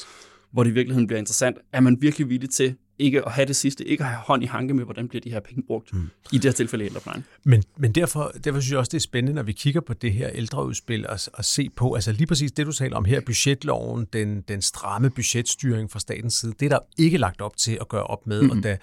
hvor 0.53 0.65
det 0.65 0.71
i 0.71 0.75
virkeligheden 0.75 1.07
bliver 1.07 1.19
interessant. 1.19 1.57
Er 1.73 1.81
man 1.81 1.97
virkelig 2.01 2.29
villig 2.29 2.51
til 2.51 2.77
ikke 2.99 3.27
at 3.27 3.33
have 3.33 3.47
det 3.47 3.57
sidste, 3.57 3.85
ikke 3.85 4.05
at 4.05 4.11
have 4.11 4.21
hånd 4.21 4.43
i 4.43 4.47
hanke 4.47 4.75
med, 4.75 4.85
hvordan 4.85 5.09
bliver 5.09 5.21
de 5.21 5.31
her 5.31 5.41
penge 5.41 5.63
brugt, 5.67 5.93
mm. 5.93 6.11
i 6.33 6.37
det 6.37 6.45
her 6.45 6.53
tilfælde 6.53 6.85
ældreplejen. 6.85 7.25
Men, 7.45 7.63
men 7.77 7.93
derfor, 7.93 8.33
derfor 8.45 8.61
synes 8.61 8.71
jeg 8.71 8.79
også, 8.79 8.91
det 8.91 8.97
er 8.97 9.01
spændende, 9.01 9.35
når 9.35 9.43
vi 9.43 9.53
kigger 9.53 9.81
på 9.81 9.95
det 9.95 10.13
her 10.13 10.31
ældreudspil 10.35 11.07
og, 11.07 11.19
og 11.33 11.45
se 11.45 11.71
på, 11.77 11.95
altså 11.95 12.13
lige 12.13 12.27
præcis 12.27 12.53
det, 12.53 12.67
du 12.67 12.73
taler 12.73 12.97
om 12.97 13.05
her, 13.05 13.21
budgetloven, 13.21 14.07
den, 14.13 14.41
den 14.41 14.63
stramme 14.63 15.11
budgetstyring 15.11 15.91
fra 15.91 16.01
statens 16.01 16.35
side, 16.35 16.53
det 16.61 16.67
er 16.67 16.71
der 16.71 16.79
ikke 16.99 17.19
lagt 17.19 17.41
op 17.41 17.57
til 17.57 17.79
at 17.81 17.89
gøre 17.89 18.05
op 18.05 18.27
med, 18.27 18.43
mm-hmm. 18.43 18.59
og 18.59 18.65
da 18.65 18.79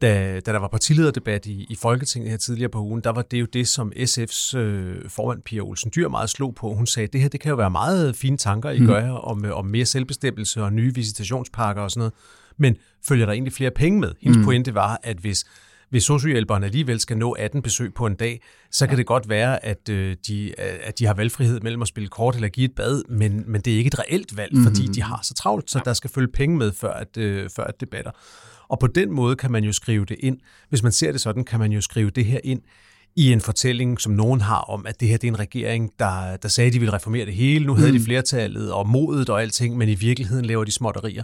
da, 0.00 0.40
da 0.40 0.52
der 0.52 0.58
var 0.58 0.68
partilederdebat 0.68 1.46
i, 1.46 1.66
i 1.70 1.74
Folketinget 1.74 2.30
her 2.30 2.36
tidligere 2.36 2.70
på 2.70 2.78
ugen, 2.78 3.00
der 3.04 3.10
var 3.10 3.22
det 3.22 3.40
jo 3.40 3.46
det, 3.52 3.68
som 3.68 3.92
SF's 3.96 4.56
øh, 4.56 5.10
formand 5.10 5.42
Pia 5.42 5.60
Olsen 5.60 5.92
Dyr 5.96 6.08
meget 6.08 6.30
slog 6.30 6.54
på. 6.54 6.74
Hun 6.74 6.86
sagde, 6.86 7.08
det 7.12 7.20
her 7.20 7.28
det 7.28 7.40
kan 7.40 7.50
jo 7.50 7.56
være 7.56 7.70
meget 7.70 8.16
fine 8.16 8.36
tanker, 8.36 8.70
I 8.70 8.80
mm. 8.80 8.86
gør 8.86 9.10
om, 9.10 9.44
om 9.52 9.64
mere 9.66 9.86
selvbestemmelse 9.86 10.62
og 10.62 10.72
nye 10.72 10.94
visitationspakker 10.94 11.82
og 11.82 11.90
sådan 11.90 12.00
noget, 12.00 12.14
men 12.56 12.76
følger 13.08 13.26
der 13.26 13.32
egentlig 13.32 13.52
flere 13.52 13.70
penge 13.70 14.00
med? 14.00 14.12
Hendes 14.20 14.38
mm. 14.38 14.44
pointe 14.44 14.74
var, 14.74 15.00
at 15.02 15.16
hvis 15.16 15.44
hvis 15.90 16.04
sociohjælperne 16.04 16.66
alligevel 16.66 17.00
skal 17.00 17.18
nå 17.18 17.32
18 17.32 17.62
besøg 17.62 17.94
på 17.94 18.06
en 18.06 18.14
dag, 18.14 18.42
så 18.70 18.86
kan 18.86 18.98
det 18.98 19.06
godt 19.06 19.28
være, 19.28 19.64
at, 19.64 19.88
øh, 19.88 20.16
de, 20.26 20.54
at 20.58 20.98
de 20.98 21.06
har 21.06 21.14
valgfrihed 21.14 21.60
mellem 21.60 21.82
at 21.82 21.88
spille 21.88 22.08
kort 22.08 22.34
eller 22.34 22.48
give 22.48 22.64
et 22.64 22.74
bad, 22.74 23.02
men, 23.08 23.44
men 23.46 23.60
det 23.60 23.72
er 23.72 23.76
ikke 23.76 23.88
et 23.88 23.98
reelt 23.98 24.36
valg, 24.36 24.52
mm-hmm. 24.52 24.74
fordi 24.74 24.86
de 24.86 25.02
har 25.02 25.20
så 25.22 25.34
travlt, 25.34 25.70
så 25.70 25.80
der 25.84 25.92
skal 25.92 26.10
følge 26.10 26.28
penge 26.28 26.56
med, 26.56 26.72
før 26.72 26.92
at, 26.92 27.16
øh, 27.16 27.50
før 27.56 27.64
at 27.64 27.80
det 27.80 27.90
batter. 27.90 28.10
Og 28.68 28.78
på 28.78 28.86
den 28.86 29.12
måde 29.12 29.36
kan 29.36 29.52
man 29.52 29.64
jo 29.64 29.72
skrive 29.72 30.04
det 30.04 30.16
ind. 30.20 30.38
Hvis 30.68 30.82
man 30.82 30.92
ser 30.92 31.12
det 31.12 31.20
sådan, 31.20 31.44
kan 31.44 31.58
man 31.58 31.72
jo 31.72 31.80
skrive 31.80 32.10
det 32.10 32.24
her 32.24 32.40
ind 32.44 32.62
i 33.16 33.32
en 33.32 33.40
fortælling, 33.40 34.00
som 34.00 34.12
nogen 34.12 34.40
har 34.40 34.60
om, 34.60 34.86
at 34.86 35.00
det 35.00 35.08
her 35.08 35.16
det 35.16 35.28
er 35.28 35.32
en 35.32 35.38
regering, 35.38 35.90
der, 35.98 36.36
der 36.36 36.48
sagde, 36.48 36.68
at 36.68 36.72
de 36.72 36.78
ville 36.78 36.92
reformere 36.92 37.26
det 37.26 37.34
hele. 37.34 37.66
Nu 37.66 37.74
havde 37.74 37.92
mm. 37.92 37.98
de 37.98 38.04
flertallet 38.04 38.72
og 38.72 38.88
modet 38.88 39.30
og 39.30 39.42
alting, 39.42 39.76
men 39.76 39.88
i 39.88 39.94
virkeligheden 39.94 40.44
laver 40.44 40.64
de 40.64 40.72
småtterier. 40.72 41.22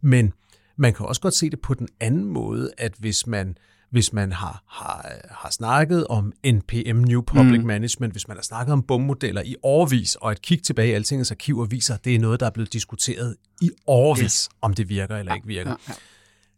Men 0.00 0.32
man 0.76 0.94
kan 0.94 1.06
også 1.06 1.20
godt 1.20 1.34
se 1.34 1.50
det 1.50 1.60
på 1.60 1.74
den 1.74 1.88
anden 2.00 2.24
måde, 2.24 2.70
at 2.78 2.92
hvis 2.98 3.26
man, 3.26 3.58
hvis 3.90 4.12
man 4.12 4.32
har, 4.32 4.62
har, 4.68 5.10
har 5.30 5.50
snakket 5.50 6.06
om 6.06 6.32
NPM, 6.46 6.96
New 6.96 7.20
Public 7.20 7.60
mm. 7.60 7.66
Management, 7.66 8.14
hvis 8.14 8.28
man 8.28 8.36
har 8.36 8.42
snakket 8.42 8.72
om 8.72 8.82
bommodeller 8.82 9.42
i 9.42 9.56
årvis, 9.62 10.14
og 10.14 10.32
et 10.32 10.42
kig 10.42 10.62
tilbage 10.62 10.88
i 10.88 10.92
Altingets 10.92 11.30
arkiver 11.30 11.66
viser, 11.66 11.94
at 11.94 12.04
det 12.04 12.14
er 12.14 12.18
noget, 12.18 12.40
der 12.40 12.46
er 12.46 12.50
blevet 12.50 12.72
diskuteret 12.72 13.36
i 13.62 13.70
årvis, 13.86 14.22
yes. 14.22 14.48
om 14.62 14.74
det 14.74 14.88
virker 14.88 15.16
eller 15.16 15.34
ikke 15.34 15.46
virker. 15.46 15.70
Ja, 15.70 15.76
ja 15.88 15.94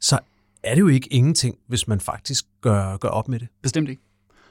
så 0.01 0.18
er 0.62 0.75
det 0.75 0.81
jo 0.81 0.88
ikke 0.88 1.12
ingenting, 1.12 1.59
hvis 1.66 1.88
man 1.88 2.01
faktisk 2.01 2.44
gør, 2.61 2.97
gør 2.97 3.09
op 3.09 3.29
med 3.29 3.38
det. 3.38 3.49
Bestemt 3.62 3.88
ikke. 3.88 4.03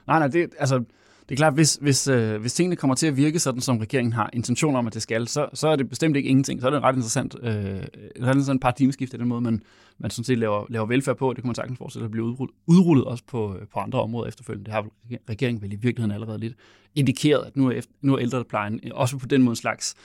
Nej, 0.08 0.20
nej, 0.20 0.28
det, 0.28 0.50
altså, 0.60 0.84
det 1.30 1.36
er 1.36 1.38
klart, 1.38 1.54
hvis, 1.54 1.78
hvis, 1.82 2.08
øh, 2.08 2.42
hvis 2.42 2.54
tingene 2.54 2.76
kommer 2.76 2.96
til 2.96 3.08
at 3.08 3.18
virke 3.18 3.40
sådan, 3.40 3.62
som 3.62 3.78
regeringen 3.78 4.14
har 4.14 4.30
intention 4.34 4.76
om, 4.76 4.88
at 4.88 4.94
det 4.94 5.02
skal, 5.02 5.28
så, 5.28 5.50
så 5.54 5.68
er 5.68 5.76
det 5.76 5.90
bestemt 5.90 6.18
ikke 6.18 6.30
ingenting. 6.30 6.62
Så 6.62 6.68
er 6.68 6.72
det 6.72 6.84
ret 6.84 6.96
interessant, 6.96 7.36
øh, 7.42 7.52
ret 7.52 7.84
interessant 8.16 8.62
paradigmeskift 8.62 9.14
af 9.14 9.20
den 9.20 9.28
måde, 9.28 9.42
man, 9.42 9.64
man 9.98 10.12
sådan 10.12 10.24
set 10.24 10.38
laver, 10.38 10.66
laver 10.70 10.86
velfærd 10.86 11.18
på. 11.18 11.34
Det 11.34 11.44
kan 11.44 11.48
man 11.48 11.56
sagtens 11.56 11.78
fortsætte 11.78 12.06
at 12.06 12.12
blive 12.12 12.24
udrullet, 12.24 12.56
udrullet 12.68 13.06
også 13.06 13.24
på, 13.28 13.56
øh, 13.56 13.68
på 13.74 13.80
andre 13.80 14.02
områder 14.02 14.28
efterfølgende. 14.28 14.66
Det 14.66 14.74
har 14.74 14.86
regeringen 15.30 15.62
vel 15.62 15.74
i 15.74 15.76
virkeligheden 15.76 16.12
allerede 16.12 16.40
lidt 16.40 16.54
indikeret, 16.96 17.46
at 17.46 17.58
nu 17.58 17.68
er, 17.68 17.72
efter, 17.72 17.94
nu 18.02 18.14
er 18.14 18.20
ældreplejen 18.20 18.80
øh, 18.84 18.92
også 18.94 19.18
på 19.18 19.26
den 19.26 19.42
måde 19.42 19.52
en 19.52 19.56
slags 19.56 19.96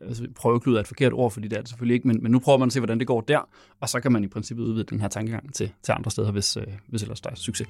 altså, 0.00 0.26
prøveklud 0.36 0.76
er 0.76 0.80
et 0.80 0.86
forkert 0.86 1.12
ord, 1.12 1.30
fordi 1.30 1.48
det 1.48 1.56
er 1.56 1.60
det 1.60 1.68
selvfølgelig 1.68 1.94
ikke, 1.94 2.08
men, 2.08 2.22
men 2.22 2.32
nu 2.32 2.38
prøver 2.38 2.58
man 2.58 2.66
at 2.66 2.72
se, 2.72 2.80
hvordan 2.80 2.98
det 2.98 3.06
går 3.06 3.20
der, 3.20 3.48
og 3.80 3.88
så 3.88 4.00
kan 4.00 4.12
man 4.12 4.24
i 4.24 4.28
princippet 4.28 4.64
udvide 4.64 4.84
den 4.84 5.00
her 5.00 5.08
tankegang 5.08 5.54
til, 5.54 5.72
til 5.82 5.92
andre 5.92 6.10
steder, 6.10 6.32
hvis, 6.32 6.56
øh, 6.56 6.64
hvis 6.86 7.02
ellers 7.02 7.20
der 7.20 7.30
er 7.30 7.34
succes. 7.34 7.68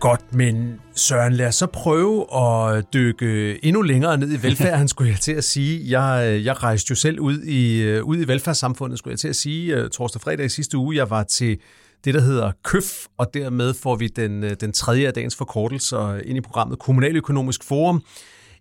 Godt, 0.00 0.34
men 0.34 0.80
Søren, 0.94 1.32
lad 1.32 1.46
os 1.46 1.54
så 1.54 1.66
prøve 1.66 2.36
at 2.36 2.84
dykke 2.94 3.64
endnu 3.64 3.82
længere 3.82 4.18
ned 4.18 4.32
i 4.32 4.42
velfærden, 4.42 4.88
skulle 4.98 5.10
jeg 5.10 5.20
til 5.20 5.32
at 5.32 5.44
sige. 5.44 6.00
Jeg, 6.00 6.28
øh, 6.28 6.44
jeg 6.44 6.62
rejste 6.62 6.90
jo 6.90 6.94
selv 6.94 7.20
ud 7.20 7.42
i, 7.42 7.82
øh, 7.82 8.04
ud 8.04 8.16
i 8.16 8.28
velfærdssamfundet, 8.28 8.98
skulle 8.98 9.12
jeg 9.12 9.18
til 9.18 9.28
at 9.28 9.36
sige, 9.36 9.76
øh, 9.76 9.90
torsdag 9.90 10.20
fredag 10.20 10.46
i 10.46 10.48
sidste 10.48 10.78
uge. 10.78 10.96
Jeg 10.96 11.10
var 11.10 11.22
til 11.22 11.58
det, 12.04 12.14
der 12.14 12.20
hedder 12.20 12.52
KØF, 12.64 13.06
og 13.16 13.34
dermed 13.34 13.74
får 13.74 13.96
vi 13.96 14.08
den, 14.08 14.42
den 14.42 14.72
tredje 14.72 15.06
af 15.06 15.14
dagens 15.14 15.36
forkortelser 15.36 16.20
ind 16.24 16.38
i 16.38 16.40
programmet 16.40 16.78
Kommunaløkonomisk 16.78 17.64
Forum. 17.64 18.02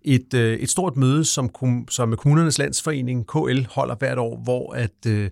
Et, 0.03 0.33
et 0.33 0.69
stort 0.69 0.97
møde, 0.97 1.25
som, 1.25 1.49
som 1.89 2.15
Kommunernes 2.15 2.57
Landsforening, 2.57 3.27
KL, 3.27 3.65
holder 3.69 3.95
hvert 3.95 4.17
år, 4.17 4.37
hvor 4.43 4.73
at 4.73 5.31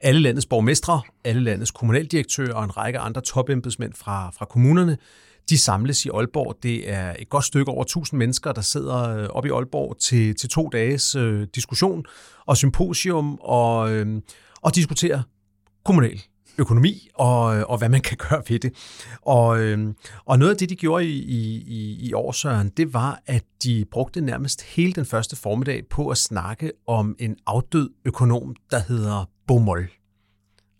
alle 0.00 0.20
landets 0.20 0.46
borgmestre, 0.46 1.00
alle 1.24 1.42
landets 1.42 1.70
kommunaldirektører 1.70 2.54
og 2.54 2.64
en 2.64 2.76
række 2.76 2.98
andre 2.98 3.20
topembedsmænd 3.20 3.92
fra, 3.94 4.30
fra 4.38 4.44
kommunerne 4.44 4.98
de 5.50 5.58
samles 5.58 6.04
i 6.04 6.08
Aalborg. 6.14 6.56
Det 6.62 6.90
er 6.90 7.14
et 7.18 7.28
godt 7.28 7.44
stykke 7.44 7.70
over 7.70 7.82
1000 7.82 8.18
mennesker, 8.18 8.52
der 8.52 8.60
sidder 8.60 9.16
øh, 9.16 9.28
op 9.28 9.46
i 9.46 9.48
Aalborg 9.48 9.98
til, 9.98 10.34
til 10.34 10.48
to 10.48 10.68
dages 10.68 11.14
øh, 11.14 11.46
diskussion 11.54 12.04
og 12.46 12.56
symposium 12.56 13.38
og, 13.40 13.92
øh, 13.92 14.20
og 14.62 14.74
diskuterer 14.74 15.22
kommunal 15.84 16.20
økonomi 16.58 17.08
og, 17.14 17.42
og 17.44 17.78
hvad 17.78 17.88
man 17.88 18.00
kan 18.00 18.16
gøre 18.28 18.42
ved 18.48 18.58
det. 18.58 18.72
Og, 19.22 19.60
øh, 19.60 19.94
og 20.24 20.38
noget 20.38 20.52
af 20.52 20.58
det, 20.58 20.68
de 20.68 20.76
gjorde 20.76 21.04
i, 21.04 21.18
i, 21.66 22.08
i 22.08 22.12
år, 22.12 22.32
Søren, 22.32 22.68
det 22.68 22.94
var, 22.94 23.22
at 23.26 23.44
de 23.62 23.84
brugte 23.90 24.20
nærmest 24.20 24.62
hele 24.62 24.92
den 24.92 25.04
første 25.04 25.36
formiddag 25.36 25.82
på 25.90 26.08
at 26.08 26.18
snakke 26.18 26.72
om 26.86 27.16
en 27.18 27.36
afdød 27.46 27.90
økonom, 28.04 28.56
der 28.70 28.78
hedder 28.88 29.28
Bomol. 29.46 29.88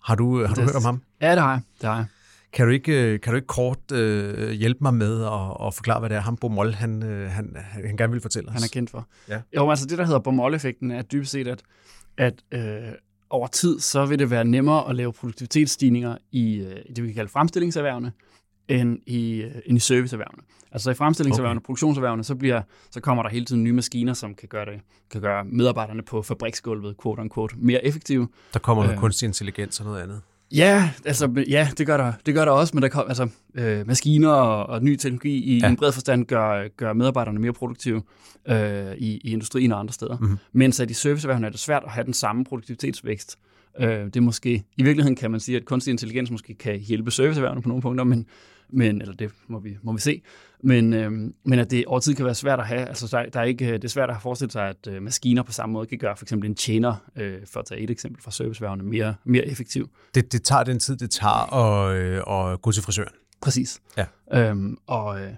Har 0.05 0.15
du, 0.15 0.47
har 0.47 0.55
du 0.55 0.61
hørt 0.61 0.75
om 0.75 0.85
ham? 0.85 1.03
Ja, 1.21 1.31
det 1.31 1.43
har 1.43 1.51
jeg. 1.51 1.61
Det 1.81 1.89
har 1.89 1.97
jeg. 1.97 2.07
Kan 2.53 2.67
du 2.67 2.73
ikke, 2.73 2.93
øh, 2.93 3.21
kan 3.21 3.33
du 3.33 3.37
ikke 3.37 3.47
kort 3.47 3.93
øh, 3.93 4.51
hjælpe 4.51 4.79
mig 4.83 4.95
med 4.95 5.23
at, 5.25 5.67
at 5.67 5.75
forklare, 5.75 5.99
hvad 6.01 6.09
det 6.09 6.17
er, 6.17 6.21
ham 6.21 6.37
Bomol, 6.37 6.73
han, 6.73 7.03
øh, 7.03 7.31
han, 7.31 7.57
han 7.57 7.97
gerne 7.97 8.13
vil 8.13 8.21
fortælle 8.21 8.49
os? 8.49 8.55
Han 8.55 8.63
er 8.63 8.69
kendt 8.73 8.91
for. 8.91 9.07
Ja. 9.29 9.41
Jo, 9.57 9.71
altså 9.71 9.87
det, 9.87 9.99
der 9.99 10.05
hedder 10.05 10.19
Bomol-effekten, 10.19 10.91
er 10.91 11.03
dybest 11.03 11.33
set, 11.33 11.49
at, 11.49 11.63
at 12.17 12.35
øh, 12.53 12.93
over 13.31 13.47
tid, 13.47 13.81
så 13.81 14.07
vil 14.07 14.19
det 14.19 14.31
være 14.31 14.45
nemmere 14.45 14.89
at 14.89 14.97
lave 14.97 15.13
produktivitetsstigninger 15.13 16.17
i, 16.33 16.57
øh, 16.57 16.77
det, 16.97 17.03
vi 17.03 17.09
kan 17.09 17.15
kalde 17.15 17.31
fremstillingserhvervene, 17.31 18.13
end 18.69 18.99
i, 19.07 19.43
øh, 19.43 19.55
end 19.67 19.77
i 19.77 19.81
serviceerhvervene. 19.81 20.43
Altså 20.73 20.91
i 20.91 20.95
fremstillingserhvervene, 20.95 21.59
okay. 21.59 21.67
produktionserhvervene, 21.67 22.25
så, 22.25 22.35
bliver, 22.35 22.63
så 22.91 23.01
kommer 23.01 23.23
der 23.23 23.31
hele 23.31 23.45
tiden 23.45 23.65
nye 23.65 23.73
maskiner, 23.73 24.15
som 24.15 24.35
kan 24.35 24.49
gøre, 24.49 24.65
det, 24.65 24.81
kan 25.11 25.21
gøre 25.21 25.45
medarbejderne 25.45 26.03
på 26.03 26.23
fabriksgulvet, 26.23 26.97
quote 27.03 27.21
unquote, 27.21 27.55
mere 27.59 27.85
effektive. 27.85 28.29
Der 28.53 28.59
kommer 28.59 28.83
noget 28.83 28.97
øh, 28.97 29.01
kunstig 29.01 29.27
intelligens 29.27 29.81
og 29.81 29.87
noget 29.87 30.03
andet. 30.03 30.21
Ja, 30.53 30.91
altså, 31.05 31.45
ja, 31.49 31.69
det 31.79 31.87
gør 31.87 31.97
der, 31.97 32.13
det 32.27 32.35
gør 32.35 32.45
der 32.45 32.53
også, 32.53 32.77
men 32.77 32.83
der 32.83 32.89
kom, 32.89 33.05
altså, 33.09 33.29
øh, 33.55 33.87
maskiner 33.87 34.29
og, 34.29 34.67
og 34.67 34.83
ny 34.83 34.97
teknologi 34.97 35.39
i 35.39 35.59
ja. 35.59 35.69
en 35.69 35.77
bred 35.77 35.93
forstand 35.93 36.27
gør, 36.27 36.69
gør 36.77 36.93
medarbejderne 36.93 37.39
mere 37.39 37.53
produktive 37.53 38.03
øh, 38.49 38.93
i, 38.99 39.21
i 39.25 39.33
industrien 39.33 39.73
og 39.73 39.79
andre 39.79 39.93
steder. 39.93 40.19
Mm-hmm. 40.19 40.39
Mens 40.53 40.81
at 40.81 40.91
i 40.91 40.95
serviceerhvervene 40.95 41.47
er 41.47 41.51
det 41.51 41.61
svært 41.61 41.83
at 41.85 41.91
have 41.91 42.05
den 42.05 42.15
samme 42.15 42.45
produktivitetsvækst. 42.45 43.39
Øh, 43.81 43.89
det 43.89 44.17
er 44.17 44.21
måske, 44.21 44.65
i 44.77 44.83
virkeligheden 44.83 45.17
kan 45.17 45.31
man 45.31 45.41
sige, 45.41 45.57
at 45.57 45.65
kunstig 45.65 45.91
intelligens 45.91 46.31
måske 46.31 46.55
kan 46.55 46.79
hjælpe 46.79 47.11
serviceerhvervene 47.11 47.63
på 47.63 47.69
nogle 47.69 47.83
punkter, 47.83 48.05
men, 48.05 48.27
men 48.71 49.01
eller 49.01 49.15
det 49.15 49.31
må 49.49 49.59
vi, 49.59 49.77
må 49.83 49.93
vi 49.93 50.01
se. 50.01 50.23
Men, 50.63 50.93
øh, 50.93 51.11
men 51.45 51.59
at 51.59 51.71
det 51.71 51.85
over 51.87 52.01
tid 52.01 52.15
kan 52.15 52.25
være 52.25 52.35
svært 52.35 52.61
at 52.61 52.67
have, 52.67 52.89
altså 52.89 53.09
der, 53.17 53.31
der 53.31 53.41
er 53.41 53.45
ikke, 53.45 53.73
det 53.73 53.85
er 53.85 53.89
svært 53.89 54.11
at 54.11 54.17
forestille 54.23 54.51
sig, 54.51 54.69
at 54.69 54.89
øh, 54.89 55.03
maskiner 55.03 55.43
på 55.43 55.53
samme 55.53 55.73
måde 55.73 55.87
kan 55.87 55.99
gøre 55.99 56.17
for 56.17 56.25
eksempel 56.25 56.49
en 56.49 56.55
tjener, 56.55 56.95
øh, 57.17 57.39
for 57.47 57.61
at 57.61 57.67
tage 57.67 57.81
et 57.81 57.91
eksempel 57.91 58.23
fra 58.23 58.31
serviceværvene, 58.31 58.83
mere, 58.83 59.15
mere 59.25 59.47
effektiv. 59.47 59.91
Det, 60.15 60.33
det 60.33 60.43
tager 60.43 60.65
den 60.65 60.79
tid, 60.79 60.97
det 60.97 61.11
tager 61.11 61.55
at, 61.55 61.97
øh, 61.97 62.53
at 62.53 62.63
gå 62.63 62.73
til 62.73 62.83
frisøren. 62.83 63.13
Præcis. 63.41 63.81
Ja. 63.97 64.05
Øhm, 64.33 64.77
og, 64.87 65.21
øh, 65.21 65.31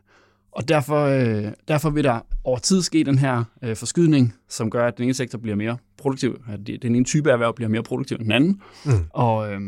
og 0.52 0.68
derfor, 0.68 1.04
øh, 1.04 1.52
derfor 1.68 1.90
vil 1.90 2.04
der 2.04 2.20
over 2.44 2.58
tid 2.58 2.82
ske 2.82 3.04
den 3.04 3.18
her 3.18 3.44
øh, 3.62 3.76
forskydning, 3.76 4.34
som 4.48 4.70
gør, 4.70 4.86
at 4.86 4.96
den 4.96 5.04
ene 5.04 5.14
sektor 5.14 5.38
bliver 5.38 5.56
mere 5.56 5.76
produktiv, 5.98 6.42
at 6.48 6.60
den 6.82 6.94
ene 6.94 7.04
type 7.04 7.30
erhverv 7.30 7.54
bliver 7.54 7.68
mere 7.68 7.82
produktiv 7.82 8.16
end 8.16 8.24
den 8.24 8.32
anden. 8.32 8.62
Mm. 8.84 8.92
Og, 9.10 9.52
øh, 9.52 9.60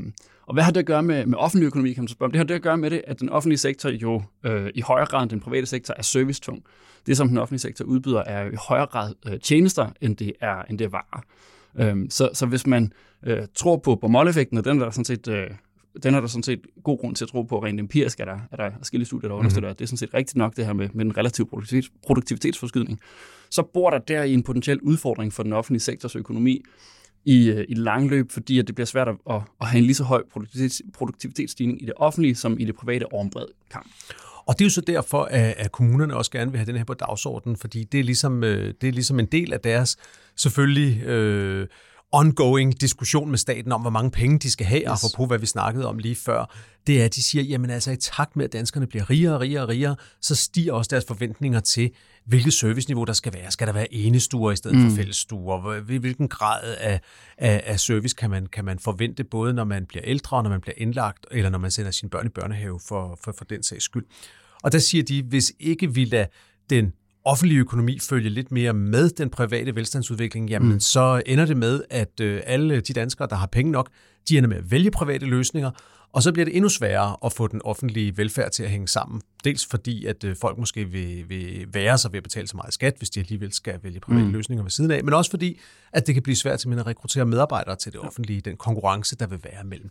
og 0.46 0.54
hvad 0.54 0.64
har 0.64 0.70
det 0.70 0.80
at 0.80 0.86
gøre 0.86 1.02
med, 1.02 1.26
med 1.26 1.38
offentlig 1.38 1.66
økonomi, 1.66 1.92
kan 1.92 2.02
man 2.02 2.08
så 2.08 2.12
spørge? 2.12 2.32
Det 2.32 2.38
har 2.38 2.44
det 2.44 2.54
at 2.54 2.62
gøre 2.62 2.76
med 2.76 2.90
det, 2.90 3.02
at 3.06 3.20
den 3.20 3.28
offentlige 3.28 3.58
sektor 3.58 3.90
jo 3.90 4.22
øh, 4.44 4.70
i 4.74 4.80
højere 4.80 5.06
grad 5.06 5.22
end 5.22 5.30
den 5.30 5.40
private 5.40 5.66
sektor 5.66 5.94
er 5.96 6.02
servicetung. 6.02 6.62
Det, 7.06 7.16
som 7.16 7.28
den 7.28 7.38
offentlige 7.38 7.60
sektor 7.60 7.84
udbyder, 7.84 8.22
er 8.26 8.50
i 8.50 8.56
højere 8.68 8.86
grad 8.86 9.14
øh, 9.26 9.40
tjenester, 9.40 9.90
end 10.00 10.16
det 10.16 10.32
er, 10.40 10.62
end 10.62 10.78
det 10.78 10.84
er 10.84 10.88
varer. 10.88 11.22
Øhm, 11.78 12.10
så, 12.10 12.30
så 12.32 12.46
hvis 12.46 12.66
man 12.66 12.92
øh, 13.26 13.38
tror 13.54 13.76
på 13.76 13.94
Bormoll-effekten, 13.96 14.58
og 14.58 14.64
den 14.64 14.80
er 14.80 14.84
der 14.84 14.90
sådan 14.90 15.04
set... 15.04 15.28
Øh, 15.28 15.50
den 16.02 16.14
er 16.14 16.20
der 16.20 16.26
sådan 16.26 16.42
set 16.42 16.60
god 16.84 16.98
grund 16.98 17.16
til 17.16 17.24
at 17.24 17.28
tro 17.28 17.42
på, 17.42 17.64
rent 17.64 17.80
empirisk 17.80 18.20
er 18.20 18.24
der, 18.24 18.38
er 18.52 18.56
der 18.56 18.70
forskellige 18.76 19.06
studier, 19.06 19.28
der 19.28 19.36
understøtter, 19.36 19.68
mm-hmm. 19.68 19.76
det 19.76 19.84
er 19.84 19.86
sådan 19.86 19.96
set 19.96 20.14
rigtigt 20.14 20.36
nok 20.36 20.56
det 20.56 20.66
her 20.66 20.72
med, 20.72 20.88
med 20.92 21.04
den 21.04 21.16
relative 21.16 21.46
produktivitets, 21.46 21.92
produktivitetsforskydning. 22.06 23.00
Så 23.50 23.62
bor 23.62 23.90
der 23.90 23.98
der 23.98 24.22
i 24.22 24.34
en 24.34 24.42
potentiel 24.42 24.80
udfordring 24.80 25.32
for 25.32 25.42
den 25.42 25.52
offentlige 25.52 25.80
sektors 25.80 26.16
økonomi, 26.16 26.62
i, 27.24 27.48
øh, 27.50 27.64
i 27.68 27.74
lang 27.74 28.08
løb, 28.08 28.30
fordi 28.30 28.58
at 28.58 28.66
det 28.66 28.74
bliver 28.74 28.86
svært 28.86 29.08
at, 29.08 29.14
at 29.60 29.66
have 29.66 29.78
en 29.78 29.84
lige 29.84 29.94
så 29.94 30.04
høj 30.04 30.22
produktivitets, 30.32 30.82
produktivitetsstigning 30.94 31.82
i 31.82 31.86
det 31.86 31.94
offentlige 31.96 32.34
som 32.34 32.56
i 32.60 32.64
det 32.64 32.74
private 32.74 33.12
over 33.12 33.24
en 33.24 33.30
bred 33.30 33.46
kamp. 33.70 33.86
Og 34.46 34.58
det 34.58 34.64
er 34.64 34.66
jo 34.66 34.70
så 34.70 34.80
derfor, 34.80 35.28
at, 35.30 35.72
kommunerne 35.72 36.16
også 36.16 36.30
gerne 36.30 36.50
vil 36.50 36.58
have 36.58 36.66
den 36.66 36.76
her 36.76 36.84
på 36.84 36.94
dagsordenen, 36.94 37.56
fordi 37.56 37.84
det 37.84 38.00
er 38.00 38.04
ligesom, 38.04 38.44
øh, 38.44 38.74
det 38.80 38.88
er 38.88 38.92
ligesom 38.92 39.20
en 39.20 39.26
del 39.26 39.52
af 39.52 39.60
deres 39.60 39.96
selvfølgelig 40.36 41.02
øh, 41.02 41.66
ongoing 42.12 42.80
diskussion 42.80 43.30
med 43.30 43.38
staten 43.38 43.72
om, 43.72 43.80
hvor 43.80 43.90
mange 43.90 44.10
penge 44.10 44.38
de 44.38 44.50
skal 44.50 44.66
have, 44.66 44.82
yes. 44.92 45.14
på 45.16 45.26
hvad 45.26 45.38
vi 45.38 45.46
snakkede 45.46 45.86
om 45.86 45.98
lige 45.98 46.14
før, 46.14 46.54
det 46.86 47.00
er, 47.00 47.04
at 47.04 47.14
de 47.14 47.22
siger, 47.22 47.42
jamen 47.42 47.70
altså 47.70 47.90
i 47.90 47.96
takt 47.96 48.36
med, 48.36 48.44
at 48.44 48.52
danskerne 48.52 48.86
bliver 48.86 49.10
rigere 49.10 49.34
og 49.34 49.40
rigere 49.40 49.62
og 49.62 49.68
rigere, 49.68 49.96
så 50.20 50.34
stiger 50.34 50.72
også 50.72 50.88
deres 50.88 51.04
forventninger 51.08 51.60
til, 51.60 51.90
hvilket 52.26 52.52
serviceniveau 52.52 53.04
der 53.04 53.12
skal 53.12 53.34
være. 53.34 53.50
Skal 53.50 53.66
der 53.66 53.72
være 53.72 53.94
enestuer 53.94 54.52
i 54.52 54.56
stedet 54.56 54.78
mm. 54.78 54.88
for 54.88 54.96
fællesstuer? 54.96 55.80
Hvilken 55.80 56.28
grad 56.28 56.76
af, 56.80 57.00
af, 57.38 57.62
af 57.66 57.80
service 57.80 58.16
kan 58.16 58.30
man, 58.30 58.46
kan 58.46 58.64
man 58.64 58.78
forvente, 58.78 59.24
både 59.24 59.52
når 59.52 59.64
man 59.64 59.86
bliver 59.86 60.04
ældre, 60.06 60.36
og 60.36 60.42
når 60.42 60.50
man 60.50 60.60
bliver 60.60 60.74
indlagt, 60.76 61.26
eller 61.30 61.50
når 61.50 61.58
man 61.58 61.70
sender 61.70 61.90
sine 61.90 62.10
børn 62.10 62.26
i 62.26 62.28
børnehave 62.28 62.80
for, 62.88 63.18
for, 63.24 63.34
for 63.38 63.44
den 63.44 63.62
sags 63.62 63.84
skyld? 63.84 64.04
Og 64.62 64.72
der 64.72 64.78
siger 64.78 65.04
de, 65.04 65.22
hvis 65.22 65.52
ikke 65.60 65.94
vi 65.94 66.04
lader 66.04 66.26
den 66.70 66.92
offentlige 67.24 67.60
økonomi 67.60 67.98
følge 67.98 68.30
lidt 68.30 68.52
mere 68.52 68.72
med 68.72 69.10
den 69.10 69.30
private 69.30 69.74
velstandsudvikling, 69.74 70.50
jamen 70.50 70.72
mm. 70.72 70.80
så 70.80 71.22
ender 71.26 71.46
det 71.46 71.56
med, 71.56 71.82
at 71.90 72.20
øh, 72.20 72.42
alle 72.46 72.80
de 72.80 72.92
danskere, 72.92 73.28
der 73.28 73.36
har 73.36 73.46
penge 73.46 73.72
nok, 73.72 73.88
de 74.28 74.38
ender 74.38 74.48
med 74.48 74.56
at 74.56 74.70
vælge 74.70 74.90
private 74.90 75.26
løsninger, 75.26 75.70
og 76.12 76.22
så 76.22 76.32
bliver 76.32 76.44
det 76.44 76.56
endnu 76.56 76.68
sværere 76.68 77.16
at 77.24 77.32
få 77.32 77.46
den 77.46 77.62
offentlige 77.64 78.16
velfærd 78.16 78.50
til 78.50 78.62
at 78.62 78.70
hænge 78.70 78.88
sammen. 78.88 79.20
Dels 79.44 79.66
fordi, 79.66 80.06
at 80.06 80.24
øh, 80.24 80.36
folk 80.40 80.58
måske 80.58 80.84
vil, 80.84 81.28
vil 81.28 81.66
være 81.72 81.98
sig 81.98 82.12
ved 82.12 82.16
at 82.16 82.22
betale 82.22 82.48
så 82.48 82.56
meget 82.56 82.74
skat, 82.74 82.94
hvis 82.98 83.10
de 83.10 83.20
alligevel 83.20 83.52
skal 83.52 83.78
vælge 83.82 84.00
private 84.00 84.24
mm. 84.24 84.32
løsninger 84.32 84.62
ved 84.62 84.70
siden 84.70 84.90
af, 84.90 85.04
men 85.04 85.14
også 85.14 85.30
fordi, 85.30 85.60
at 85.92 86.06
det 86.06 86.14
kan 86.14 86.22
blive 86.22 86.36
svært 86.36 86.58
til 86.58 86.72
at 86.72 86.86
rekruttere 86.86 87.26
medarbejdere 87.26 87.76
til 87.76 87.92
det 87.92 88.00
offentlige, 88.00 88.40
den 88.40 88.56
konkurrence, 88.56 89.16
der 89.16 89.26
vil 89.26 89.38
være 89.44 89.64
mellem 89.64 89.90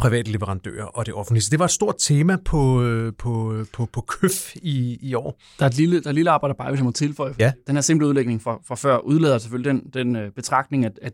private 0.00 0.30
leverandører 0.32 0.84
og 0.84 1.06
det 1.06 1.14
offentlige. 1.14 1.42
Så 1.42 1.48
det 1.50 1.58
var 1.58 1.64
et 1.64 1.70
stort 1.70 1.94
tema 1.98 2.36
på, 2.44 2.82
øh, 2.82 3.12
på, 3.18 3.64
på, 3.72 3.86
på 3.92 4.00
køf 4.00 4.56
i, 4.56 4.98
i 5.02 5.14
år. 5.14 5.40
Der 5.58 5.64
er 5.64 5.68
et 5.68 5.76
lille, 5.76 6.00
der 6.00 6.06
er 6.06 6.10
et 6.10 6.14
lille 6.14 6.30
arbejde 6.30 6.54
bare, 6.54 6.68
hvis 6.70 6.78
jeg 6.78 6.84
må 6.84 6.90
tilføje. 6.92 7.34
Ja. 7.38 7.52
Den 7.66 7.74
her 7.76 7.80
simple 7.82 8.06
udlægning 8.06 8.42
fra, 8.42 8.58
fra 8.68 8.74
før 8.74 8.98
udlader 8.98 9.38
selvfølgelig 9.38 9.72
den, 9.72 9.90
den 9.94 10.16
øh, 10.16 10.30
betragtning, 10.30 10.84
at, 10.84 10.98
at 11.02 11.12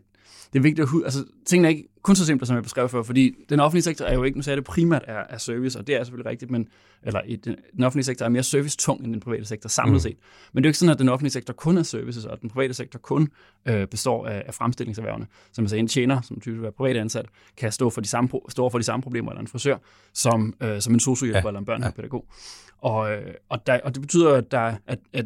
det 0.53 0.59
er 0.59 0.63
vigtigt 0.63 0.89
at 0.89 1.03
altså, 1.03 1.23
tingene 1.45 1.67
er 1.67 1.69
ikke 1.69 1.87
kun 2.01 2.15
så 2.15 2.25
simple, 2.25 2.47
som 2.47 2.55
jeg 2.55 2.63
beskrev 2.63 2.89
før, 2.89 3.03
fordi 3.03 3.35
den 3.49 3.59
offentlige 3.59 3.83
sektor 3.83 4.05
er 4.05 4.13
jo 4.13 4.23
ikke, 4.23 4.37
nu 4.37 4.41
sagde 4.41 4.57
det 4.57 4.65
primært 4.65 5.03
er, 5.07 5.23
er 5.29 5.37
service, 5.37 5.79
og 5.79 5.87
det 5.87 5.95
er 5.95 6.03
selvfølgelig 6.03 6.31
rigtigt, 6.31 6.51
men, 6.51 6.67
eller 7.03 7.21
i 7.25 7.35
den, 7.35 7.55
den 7.75 7.83
offentlige 7.83 8.03
sektor 8.03 8.25
er 8.25 8.29
mere 8.29 8.43
service-tung 8.43 9.03
end 9.03 9.13
den 9.13 9.19
private 9.19 9.45
sektor 9.45 9.69
samlet 9.69 9.93
mm. 9.93 9.99
set. 9.99 10.17
Men 10.53 10.63
det 10.63 10.67
er 10.67 10.69
jo 10.69 10.69
ikke 10.69 10.77
sådan, 10.77 10.93
at 10.93 10.99
den 10.99 11.09
offentlige 11.09 11.31
sektor 11.31 11.53
kun 11.53 11.77
er 11.77 11.83
services, 11.83 12.25
og 12.25 12.41
den 12.41 12.49
private 12.49 12.73
sektor 12.73 12.99
kun 12.99 13.29
øh, 13.65 13.87
består 13.87 14.27
af, 14.27 14.43
af 14.47 14.53
fremstillingserhvervene. 14.53 15.27
Som 15.51 15.63
jeg 15.63 15.69
sagde, 15.69 15.79
en 15.79 15.87
tjener, 15.87 16.21
som 16.21 16.39
typisk 16.39 16.63
er 16.63 16.71
privat 16.71 16.97
ansat, 16.97 17.25
kan 17.57 17.71
stå 17.71 17.89
for 17.89 18.01
de 18.01 18.07
samme, 18.07 18.29
stå 18.49 18.69
for 18.69 18.77
de 18.77 18.83
samme 18.83 19.03
problemer, 19.03 19.31
eller 19.31 19.41
en 19.41 19.47
frisør, 19.47 19.77
som, 20.13 20.53
øh, 20.61 20.81
som 20.81 20.93
en 20.93 20.99
sociohjælper 20.99 21.41
ja. 21.43 21.47
eller 21.47 21.59
en 21.59 21.65
børnehavepædagog. 21.65 22.25
Ja. 22.27 22.89
Og, 22.89 23.11
øh, 23.11 23.33
og, 23.49 23.67
der, 23.67 23.79
og 23.83 23.93
det 23.93 24.01
betyder, 24.01 24.33
at, 24.33 24.51
der, 24.51 24.73
at, 24.87 24.99
at 25.13 25.25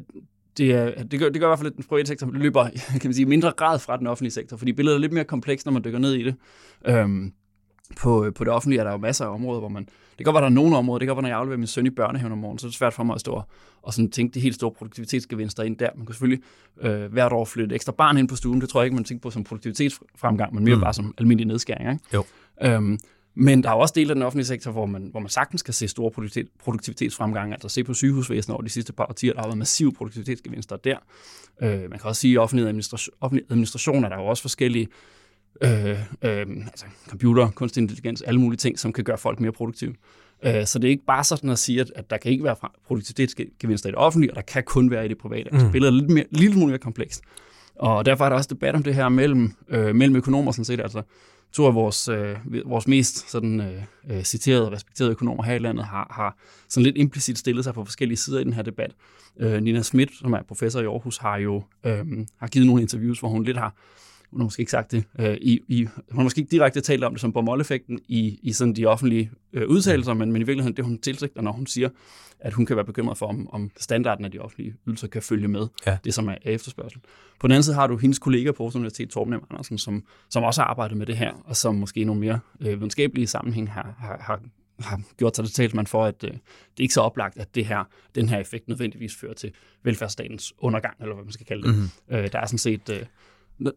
det, 0.58 0.72
er, 0.72 1.04
det, 1.04 1.20
gør, 1.20 1.30
det 1.30 1.42
gør 1.42 1.48
i 1.48 1.50
hvert 1.50 1.60
fald, 1.60 1.72
at 1.72 1.76
den 1.76 1.84
private 1.84 2.08
sektor 2.08 2.32
løber 2.32 2.70
kan 3.02 3.02
man 3.04 3.14
sige, 3.14 3.26
mindre 3.26 3.52
grad 3.52 3.80
fra 3.80 3.98
den 3.98 4.08
offentlige 4.08 4.32
sektor, 4.32 4.58
fordi 4.58 4.74
billedet 4.74 4.96
er 4.96 5.00
lidt 5.00 5.14
mere 5.14 5.24
komplekst, 5.24 5.66
når 5.66 5.74
man 5.74 5.84
dykker 5.84 6.00
ned 6.00 6.14
i 6.14 6.24
det. 6.24 6.36
Øhm, 6.88 7.34
på, 7.98 8.32
på 8.36 8.44
det 8.44 8.54
offentlige 8.54 8.80
er 8.80 8.84
der 8.84 8.92
jo 8.92 8.98
masser 8.98 9.26
af 9.26 9.34
områder, 9.34 9.60
hvor 9.60 9.70
man... 9.70 9.84
Det 9.86 10.18
kan 10.18 10.24
godt 10.26 10.34
være, 10.34 10.42
der 10.42 10.50
er 10.50 10.54
nogle 10.54 10.78
områder. 10.78 11.00
Det 11.00 11.06
kan 11.06 11.16
godt 11.16 11.24
være, 11.24 11.30
når 11.30 11.36
jeg 11.36 11.38
afleverer 11.38 11.58
min 11.58 11.68
søn 11.68 11.86
i 11.86 11.90
børnehaven 11.90 12.32
om 12.32 12.38
morgenen, 12.38 12.60
så 12.60 12.68
er 12.68 12.70
det 12.70 12.78
svært 12.78 12.94
for 12.94 13.04
mig 13.04 13.14
at 13.14 13.22
stå 13.22 13.42
og 13.82 13.94
sådan 13.94 14.12
tænke 14.12 14.34
de 14.34 14.40
helt 14.40 14.56
store 14.56 14.72
produktivitetsgevinster 14.72 15.64
ind 15.64 15.78
der. 15.78 15.90
Man 15.96 16.06
kan 16.06 16.14
selvfølgelig 16.14 16.44
øh, 16.82 17.12
hvert 17.12 17.32
år 17.32 17.46
flytte 17.46 17.76
ekstra 17.76 17.92
barn 17.92 18.18
ind 18.18 18.28
på 18.28 18.36
stuen. 18.36 18.62
Det 18.62 18.70
tror 18.70 18.82
jeg 18.82 18.86
ikke, 18.86 18.96
man 18.96 19.04
tænker 19.04 19.22
på 19.22 19.32
som 19.32 19.44
produktivitetsfremgang, 19.44 20.56
men 20.56 20.64
mere 20.64 20.76
mm. 20.76 20.82
bare 20.82 20.94
som 20.94 21.14
almindelig 21.18 21.48
nedskæring. 21.48 21.92
Ikke? 21.92 22.06
Jo. 22.14 22.24
Øhm, 22.64 23.00
men 23.36 23.63
der 23.63 23.70
er 23.70 23.74
også 23.74 23.94
dele 23.96 24.10
af 24.10 24.15
den 24.15 24.24
offentlige 24.24 24.46
sektor, 24.46 24.72
hvor 24.72 24.86
man, 24.86 25.08
hvor 25.12 25.20
man 25.20 25.30
sagtens 25.30 25.62
kan 25.62 25.74
se 25.74 25.88
store 25.88 26.12
produktivitet, 26.12 26.52
produktivitetsfremgang. 26.60 27.52
Altså 27.52 27.70
se 27.70 27.84
på 27.84 27.94
sygehusvæsenet 27.94 28.54
over 28.54 28.63
de 28.63 28.70
sidste 28.70 28.94
par 28.94 29.06
årtier, 29.10 29.34
der 29.34 29.39
har 29.39 29.48
været 29.48 29.58
massive 29.58 29.91
produktivitetsgevinster 29.91 30.76
der. 30.76 30.98
Øh, 31.62 31.89
man 31.89 32.00
kan 32.00 32.04
også 32.04 32.22
sige, 32.22 32.34
at 32.34 32.39
offentlig 32.39 32.67
administration, 32.67 33.13
offentlig 33.22 33.46
administration 33.52 34.04
er 34.04 34.10
der 34.10 34.15
jo 34.15 34.26
også 34.26 34.44
forskellige 34.44 34.88
øh, 35.62 35.89
øh, 36.22 36.46
altså 36.67 36.86
computer, 37.10 37.50
kunstig 37.50 37.82
intelligens, 37.82 38.22
alle 38.22 38.39
mulige 38.39 38.58
ting, 38.58 38.80
som 38.80 38.94
kan 38.94 39.04
gøre 39.04 39.17
folk 39.17 39.39
mere 39.39 39.52
produktive. 39.52 39.94
Øh, 40.46 40.65
så 40.65 40.80
det 40.80 40.88
er 40.88 40.91
ikke 40.91 41.06
bare 41.06 41.24
sådan 41.24 41.50
at 41.50 41.60
sige, 41.60 41.82
at, 41.82 41.91
at 41.96 42.10
der 42.10 42.17
kan 42.17 42.32
ikke 42.32 42.44
være 42.44 42.56
produktivitetsgevinster 42.88 43.89
i 43.89 43.91
det 43.91 44.00
offentlige, 44.00 44.32
og 44.32 44.36
der 44.36 44.41
kan 44.41 44.63
kun 44.63 44.91
være 44.91 45.06
i 45.06 45.08
det 45.08 45.17
private. 45.17 45.50
Altså, 45.52 45.65
mm. 45.65 45.72
billedet 45.72 45.94
er 45.94 45.98
lidt 45.98 46.10
mere, 46.12 46.52
smule 46.52 46.67
mere 46.67 46.80
komplekst. 46.80 47.22
Og 47.76 48.06
derfor 48.06 48.26
er 48.26 48.30
der 48.30 48.36
også 48.36 48.50
debat 48.50 48.76
om 48.76 48.84
det 48.84 48.96
her 48.96 49.10
mellem, 49.10 49.54
øh, 49.70 49.96
mellem 49.96 50.15
økonomer, 50.15 50.52
sådan 50.52 50.65
set. 50.65 50.82
Altså, 50.82 51.02
to 51.54 51.66
af 51.66 51.76
vores, 51.76 52.08
øh, 52.08 52.38
vores 52.66 52.88
mest 52.88 53.32
sådan, 53.32 53.62
øh, 53.62 53.84
øh, 54.10 54.24
citerede 54.24 54.66
og 54.66 54.72
respekterede 54.72 55.12
økonomer 55.12 55.44
her 55.44 55.54
i 55.54 55.60
landet 55.60 55.86
har, 55.86 56.08
har 56.12 56.38
sådan 56.70 56.84
lidt 56.84 56.98
implicit 56.98 57.38
stillet 57.38 57.64
sig 57.64 57.74
på 57.74 57.86
forskellige 57.86 58.18
sider 58.18 58.40
i 58.40 58.44
den 58.44 58.54
her 58.54 58.62
debat. 58.62 58.92
Øh, 59.40 59.62
Nina 59.62 59.82
Schmidt, 59.82 60.18
som 60.20 60.34
er 60.34 60.44
professor 60.44 60.82
i 60.82 60.86
Aarhus, 60.86 61.18
har 61.18 61.38
jo 61.38 61.64
øh, 61.84 62.06
har 62.38 62.48
givet 62.48 62.68
nogle 62.68 62.82
interviews, 62.82 63.20
hvor 63.20 63.30
hun 63.30 63.44
lidt 63.44 63.58
har 63.58 63.74
hun 64.32 64.41
har 64.41 64.44
måske 64.44 64.60
ikke 64.60 64.72
sagt 64.72 64.91
det, 64.91 65.04
øh, 65.20 65.38
i, 65.41 65.60
i, 65.67 65.84
hun 65.84 66.17
har 66.17 66.24
måske 66.24 66.39
ikke 66.39 66.52
direkte 66.52 66.82
talt 66.82 67.04
om 67.04 67.13
det 67.13 67.22
som 67.22 67.34
Bormoll-effekten 67.34 68.00
i, 68.08 68.39
i 68.44 68.52
sådan 68.52 68.74
de 68.74 68.86
offentlige 68.86 69.32
øh, 69.54 69.67
udtalelser, 69.67 70.13
men, 70.13 70.32
men 70.32 70.41
i 70.41 70.46
virkeligheden 70.46 70.78
det, 70.78 70.86
hun 70.86 70.98
tilsigter, 70.98 71.41
når 71.41 71.52
hun 71.52 71.67
siger, 71.67 71.89
at 72.39 72.54
hun 72.54 72.65
kan 72.65 72.76
være 72.76 72.86
bekymret 72.86 73.17
for, 73.17 73.28
om, 73.28 73.50
om 73.54 73.72
standarden 73.78 74.26
af 74.26 74.32
de 74.32 74.39
offentlige 74.39 74.76
ydelser 74.88 75.08
kan 75.08 75.22
følge 75.22 75.48
med 75.48 75.67
ja. 75.86 75.98
det, 76.04 76.13
som 76.13 76.30
er 76.30 76.36
efterspørgsel. 76.41 77.02
På 77.39 77.48
den 77.48 77.52
anden 77.52 77.63
side 77.63 77.76
har 77.76 77.88
du 77.88 77.98
hendes 77.98 78.20
kollega 78.20 78.52
på 78.52 78.63
Aarhus 78.63 78.76
Universitet, 78.76 79.10
Torben 79.10 79.34
M. 79.34 79.44
Andersen, 79.50 79.78
som, 79.78 80.04
som 80.30 80.44
også 80.44 80.62
har 80.62 80.67
arbejdet 80.67 80.98
med 80.98 81.06
det 81.06 81.17
her, 81.17 81.34
og 81.46 81.56
som 81.56 81.76
måske 81.76 82.00
i 82.00 82.04
nogle 82.04 82.22
mere 82.22 82.39
øh, 82.62 82.80
videnskabelige 82.80 83.28
sammenhæng 83.28 83.72
har, 83.72 83.96
har, 84.00 84.17
har 84.22 84.41
har 84.82 85.02
gjort 85.17 85.36
sig 85.36 85.46
til 85.46 85.54
talsmand 85.54 85.88
for, 85.88 86.06
at 86.06 86.24
øh, 86.24 86.32
det 86.32 86.39
er 86.78 86.82
ikke 86.82 86.94
så 86.94 87.02
oplagt, 87.02 87.38
at 87.38 87.56
det 87.56 87.65
her, 87.65 87.84
den 88.15 88.30
her 88.30 88.39
effekt 88.39 88.67
nødvendigvis 88.67 89.15
fører 89.15 89.34
til 89.34 89.52
velfærdsstatens 89.84 90.54
undergang, 90.58 90.96
eller 91.02 91.15
hvad 91.15 91.24
man 91.24 91.34
skal 91.34 91.46
kalde 91.46 91.67
det. 91.67 91.76
Mm-hmm. 91.76 92.15
Øh, 92.15 92.32
der 92.32 92.39
er 92.39 92.46
sådan 92.46 92.58
set 92.58 92.89
øh, 92.89 93.06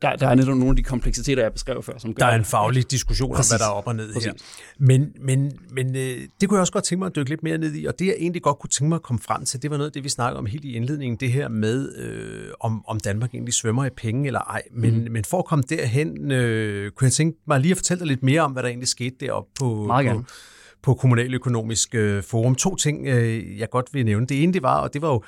der, 0.03 0.16
der 0.16 0.29
er 0.29 0.35
netop 0.35 0.57
nogle 0.57 0.70
af 0.70 0.77
de 0.77 0.83
kompleksiteter, 0.83 1.42
jeg 1.42 1.53
beskrev 1.53 1.83
før. 1.83 1.99
Som 1.99 2.14
gør, 2.14 2.25
der 2.27 2.33
er 2.33 2.37
en 2.38 2.44
faglig 2.44 2.90
diskussion 2.90 3.35
Præcis. 3.35 3.53
om, 3.53 3.59
hvad 3.59 3.66
der 3.66 3.73
er 3.73 3.77
op 3.77 3.87
og 3.87 3.97
ned 3.97 4.12
Præcis. 4.12 4.27
her. 4.27 4.33
Men, 4.79 5.12
men, 5.20 5.53
men 5.70 5.97
øh, 5.97 6.18
det 6.40 6.49
kunne 6.49 6.57
jeg 6.57 6.61
også 6.61 6.73
godt 6.73 6.85
tænke 6.85 6.99
mig 6.99 7.07
at 7.07 7.16
dykke 7.16 7.31
lidt 7.31 7.42
mere 7.42 7.59
ned 7.59 7.75
i, 7.75 7.85
og 7.85 7.99
det 7.99 8.07
jeg 8.07 8.14
egentlig 8.18 8.42
godt 8.42 8.59
kunne 8.59 8.70
tænke 8.70 8.88
mig 8.88 8.97
at 8.97 9.03
komme 9.03 9.20
frem 9.20 9.44
til, 9.44 9.62
det 9.62 9.70
var 9.70 9.77
noget 9.77 9.88
af 9.88 9.92
det, 9.92 10.05
vi 10.05 10.09
snakkede 10.09 10.38
om 10.38 10.47
helt 10.47 10.64
i 10.64 10.73
indledningen, 10.73 11.16
det 11.20 11.33
her 11.33 11.49
med, 11.49 11.97
øh, 11.97 12.49
om, 12.61 12.85
om 12.87 13.01
Danmark 13.01 13.35
egentlig 13.35 13.55
svømmer 13.55 13.85
i 13.85 13.90
penge 13.97 14.27
eller 14.27 14.40
ej. 14.40 14.62
Men, 14.73 15.05
mm. 15.05 15.12
men 15.12 15.25
for 15.25 15.38
at 15.38 15.44
komme 15.44 15.64
derhen, 15.68 16.33
øh, 16.33 16.90
kunne 16.90 17.07
jeg 17.07 17.12
tænke 17.12 17.38
mig 17.47 17.61
lige 17.61 17.70
at 17.70 17.77
fortælle 17.77 17.99
dig 17.99 18.09
lidt 18.09 18.23
mere 18.23 18.40
om, 18.40 18.53
hvad 18.53 18.62
der 18.62 18.68
egentlig 18.68 18.88
skete 18.88 19.16
deroppe 19.20 19.51
på, 19.59 19.90
på, 20.12 20.25
på 20.83 20.94
Kommunaløkonomisk 20.94 21.94
øh, 21.94 22.23
Forum. 22.23 22.55
To 22.55 22.77
ting, 22.77 23.07
øh, 23.07 23.59
jeg 23.59 23.70
godt 23.70 23.87
vil 23.92 24.05
nævne. 24.05 24.27
Det 24.27 24.42
ene, 24.42 24.53
det 24.53 24.62
var, 24.62 24.81
og 24.81 24.94
det 24.94 25.03
var 25.03 25.09
jo 25.09 25.23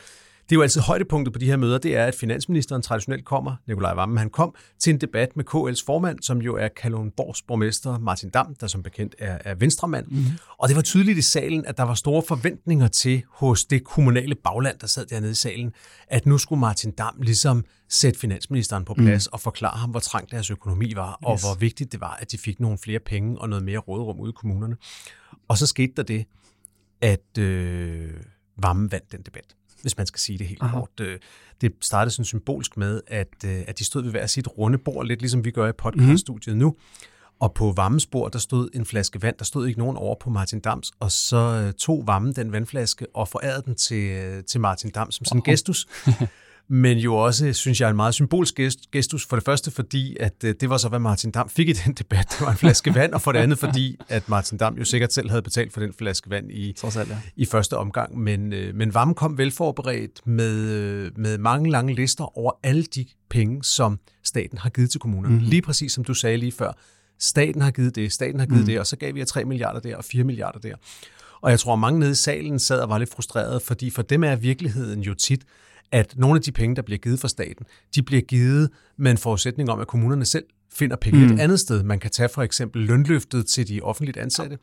det 0.49 0.53
er 0.53 0.57
jo 0.57 0.63
altid 0.63 0.81
højdepunktet 0.81 1.33
på 1.33 1.39
de 1.39 1.47
her 1.47 1.57
møder, 1.57 1.79
det 1.79 1.97
er, 1.97 2.05
at 2.05 2.15
finansministeren 2.15 2.83
traditionelt 2.83 3.25
kommer, 3.25 3.57
Nikolaj 3.67 3.95
Vammen, 3.95 4.19
han 4.19 4.31
kom 4.31 4.55
til 4.79 4.93
en 4.93 5.01
debat 5.01 5.37
med 5.37 5.45
KL's 5.55 5.85
formand, 5.87 6.19
som 6.23 6.39
jo 6.39 6.57
er 6.57 6.69
Kalundborgs 6.69 7.43
borgmester 7.43 7.99
Martin 7.99 8.31
Dam, 8.31 8.55
der 8.55 8.67
som 8.67 8.83
bekendt 8.83 9.15
er, 9.19 9.39
er 9.45 9.55
venstremand. 9.55 10.07
Mm-hmm. 10.07 10.39
Og 10.59 10.69
det 10.69 10.77
var 10.77 10.83
tydeligt 10.83 11.19
i 11.19 11.23
salen, 11.23 11.67
at 11.67 11.77
der 11.77 11.83
var 11.83 11.95
store 11.95 12.23
forventninger 12.23 12.89
til 12.89 13.23
hos 13.31 13.65
det 13.65 13.85
kommunale 13.85 14.35
bagland, 14.35 14.79
der 14.79 14.87
sad 14.87 15.07
dernede 15.07 15.33
i 15.33 15.35
salen, 15.35 15.73
at 16.09 16.27
nu 16.27 16.39
skulle 16.39 16.61
Martin 16.61 16.91
Dam 16.91 17.21
ligesom 17.23 17.65
sætte 17.89 18.21
finansministeren 18.21 18.85
på 18.85 18.95
plads 18.95 19.29
mm. 19.31 19.35
og 19.35 19.41
forklare 19.41 19.79
ham, 19.79 19.91
hvor 19.91 20.01
trængt 20.01 20.31
deres 20.31 20.51
økonomi 20.51 20.93
var, 20.95 21.11
yes. 21.11 21.17
og 21.23 21.41
hvor 21.41 21.59
vigtigt 21.61 21.93
det 21.93 22.01
var, 22.01 22.19
at 22.21 22.33
de 22.33 22.39
fik 22.39 22.61
nogle 22.61 22.79
flere 22.79 22.99
penge 22.99 23.39
og 23.39 23.49
noget 23.49 23.65
mere 23.65 23.79
råderum 23.79 24.21
ude 24.21 24.31
i 24.31 24.37
kommunerne. 24.37 24.77
Og 25.49 25.59
så 25.59 25.67
skete 25.67 25.93
der 25.97 26.03
det, 26.03 26.25
at 27.01 27.39
øh, 27.39 28.11
Vammen 28.59 28.93
vandt 28.93 29.13
den 29.13 29.23
debat 29.23 29.57
hvis 29.87 29.97
man 29.97 30.07
skal 30.07 30.21
sige 30.21 30.39
det 30.39 30.47
helt 30.47 30.63
Aha. 30.63 30.79
kort. 30.79 31.01
Øh, 31.01 31.19
det 31.61 31.73
startede 31.81 32.11
sådan 32.11 32.25
symbolsk 32.25 32.77
med, 32.77 33.01
at, 33.07 33.29
øh, 33.45 33.65
at 33.69 33.79
de 33.79 33.85
stod 33.85 34.03
ved 34.03 34.11
hver 34.11 34.27
sit 34.27 34.49
runde 34.59 34.79
bord, 34.79 35.07
lidt 35.07 35.21
ligesom 35.21 35.45
vi 35.45 35.51
gør 35.51 35.69
i 35.69 35.73
podcaststudiet 35.73 36.57
mm. 36.57 36.61
nu. 36.61 36.75
Og 37.41 37.55
på 37.55 37.73
Vammesbord, 37.77 38.33
der 38.33 38.39
stod 38.39 38.69
en 38.75 38.87
flaske 38.87 39.23
vand, 39.23 39.37
der 39.39 39.45
stod 39.45 39.67
ikke 39.67 39.79
nogen 39.79 39.97
over 39.97 40.15
på 40.21 40.31
Martin 40.31 40.61
Dams, 40.61 40.93
og 41.01 41.13
så 41.13 41.37
øh, 41.37 41.73
tog 41.73 42.07
Vammen 42.07 42.33
den 42.33 42.53
vandflaske 42.53 43.07
og 43.15 43.29
forærede 43.29 43.63
den 43.67 43.75
til, 43.75 44.45
til 44.45 44.61
Martin 44.61 44.91
Dams 44.91 45.15
som 45.15 45.25
sådan 45.25 45.39
en 45.39 45.43
gestus. 45.43 45.87
men 46.69 46.99
jo 46.99 47.17
også, 47.17 47.53
synes 47.53 47.81
jeg, 47.81 47.91
en 47.91 47.97
meget 47.97 48.15
symbolsk 48.15 48.61
gestus. 48.93 49.27
For 49.27 49.37
det 49.37 49.45
første, 49.45 49.71
fordi 49.71 50.17
at 50.21 50.45
øh, 50.45 50.55
det 50.61 50.71
var 50.71 50.77
så, 50.77 50.89
hvad 50.89 50.99
Martin 50.99 51.31
Dam 51.31 51.49
fik 51.49 51.69
i 51.69 51.73
den 51.73 51.93
debat. 51.93 52.27
Det 52.39 52.41
var 52.41 52.51
en 52.51 52.57
flaske 52.57 52.95
vand, 52.95 53.13
og 53.13 53.21
for 53.23 53.33
det 53.33 53.39
andet, 53.39 53.59
fordi 53.59 53.97
at 54.09 54.29
Martin 54.29 54.59
Dam 54.59 54.75
jo 54.75 54.85
sikkert 54.85 55.13
selv 55.13 55.31
havde 55.31 55.43
betalt 55.43 55.73
for 55.73 55.81
den 55.81 55.93
flaske 55.93 56.31
vand 56.31 56.51
i, 56.51 56.77
alt, 56.85 56.97
ja. 56.97 57.19
i 57.37 57.45
første 57.45 57.77
omgang. 57.77 58.19
Men, 58.19 58.53
øh, 58.53 58.75
men 58.75 58.95
Vam 58.95 59.15
kom 59.15 59.39
velforberedt 59.39 60.27
med, 60.27 60.55
øh, 60.55 61.11
med 61.17 61.39
mange 61.39 61.71
lange 61.71 61.95
lister 61.95 62.39
over 62.39 62.53
alle 62.63 62.83
de 62.83 63.07
penge, 63.31 63.65
som 63.65 63.99
staten 64.25 64.59
har 64.59 64.71
givet 64.71 64.91
til 64.91 65.01
kommunerne. 65.01 65.35
Mm-hmm. 65.35 65.51
Lige 65.51 65.63
præcis 65.63 65.93
som 65.93 66.05
du 66.05 66.15
sagde 66.15 66.37
lige 66.37 66.53
før. 66.53 66.73
Staten 67.19 67.63
har 67.63 67.71
givet 67.71 67.95
det, 67.95 68.13
staten 68.13 68.41
har 68.41 68.47
givet 68.47 68.61
mm. 68.61 68.67
det, 68.67 68.81
og 68.81 68.87
så 68.87 68.97
gav 68.97 69.15
vi 69.15 69.19
jer 69.19 69.27
3 69.27 69.45
milliarder 69.45 69.81
der 69.81 69.97
og 69.97 70.05
4 70.05 70.25
milliarder 70.25 70.59
der. 70.59 70.75
Og 71.41 71.51
jeg 71.51 71.61
tror, 71.61 71.73
at 71.73 71.79
mange 71.79 72.01
nede 72.01 72.11
i 72.11 72.15
salen 72.15 72.59
sad 72.59 72.81
og 72.81 72.89
var 72.89 72.99
lidt 72.99 73.11
frustreret, 73.11 73.63
fordi 73.63 73.91
for 73.91 74.03
dem 74.03 74.25
er 74.25 74.37
virkeligheden 74.37 75.01
jo 75.01 75.15
tit, 75.15 75.45
at 75.93 76.15
nogle 76.17 76.37
af 76.37 76.43
de 76.43 76.53
penge, 76.53 76.77
der 76.77 76.83
bliver 76.83 76.99
givet 76.99 77.21
fra 77.21 77.29
staten, 77.29 77.67
de 77.95 78.03
bliver 78.03 78.23
givet 78.23 78.71
med 78.97 79.11
en 79.11 79.19
forudsætning 79.19 79.71
om, 79.71 79.81
at 79.81 79.87
kommunerne 79.87 80.25
selv 80.25 80.45
finder 80.73 80.97
penge 80.97 81.27
mm. 81.27 81.35
et 81.35 81.41
andet 81.41 81.61
sted. 81.61 81.83
Man 81.83 82.01
kan 82.01 82.11
tage 82.11 82.29
for 82.29 82.43
eksempel 82.43 82.83
lønløftet 82.83 83.47
til 83.47 83.69
de 83.69 83.81
offentligt 83.81 84.17
ansatte, 84.17 84.59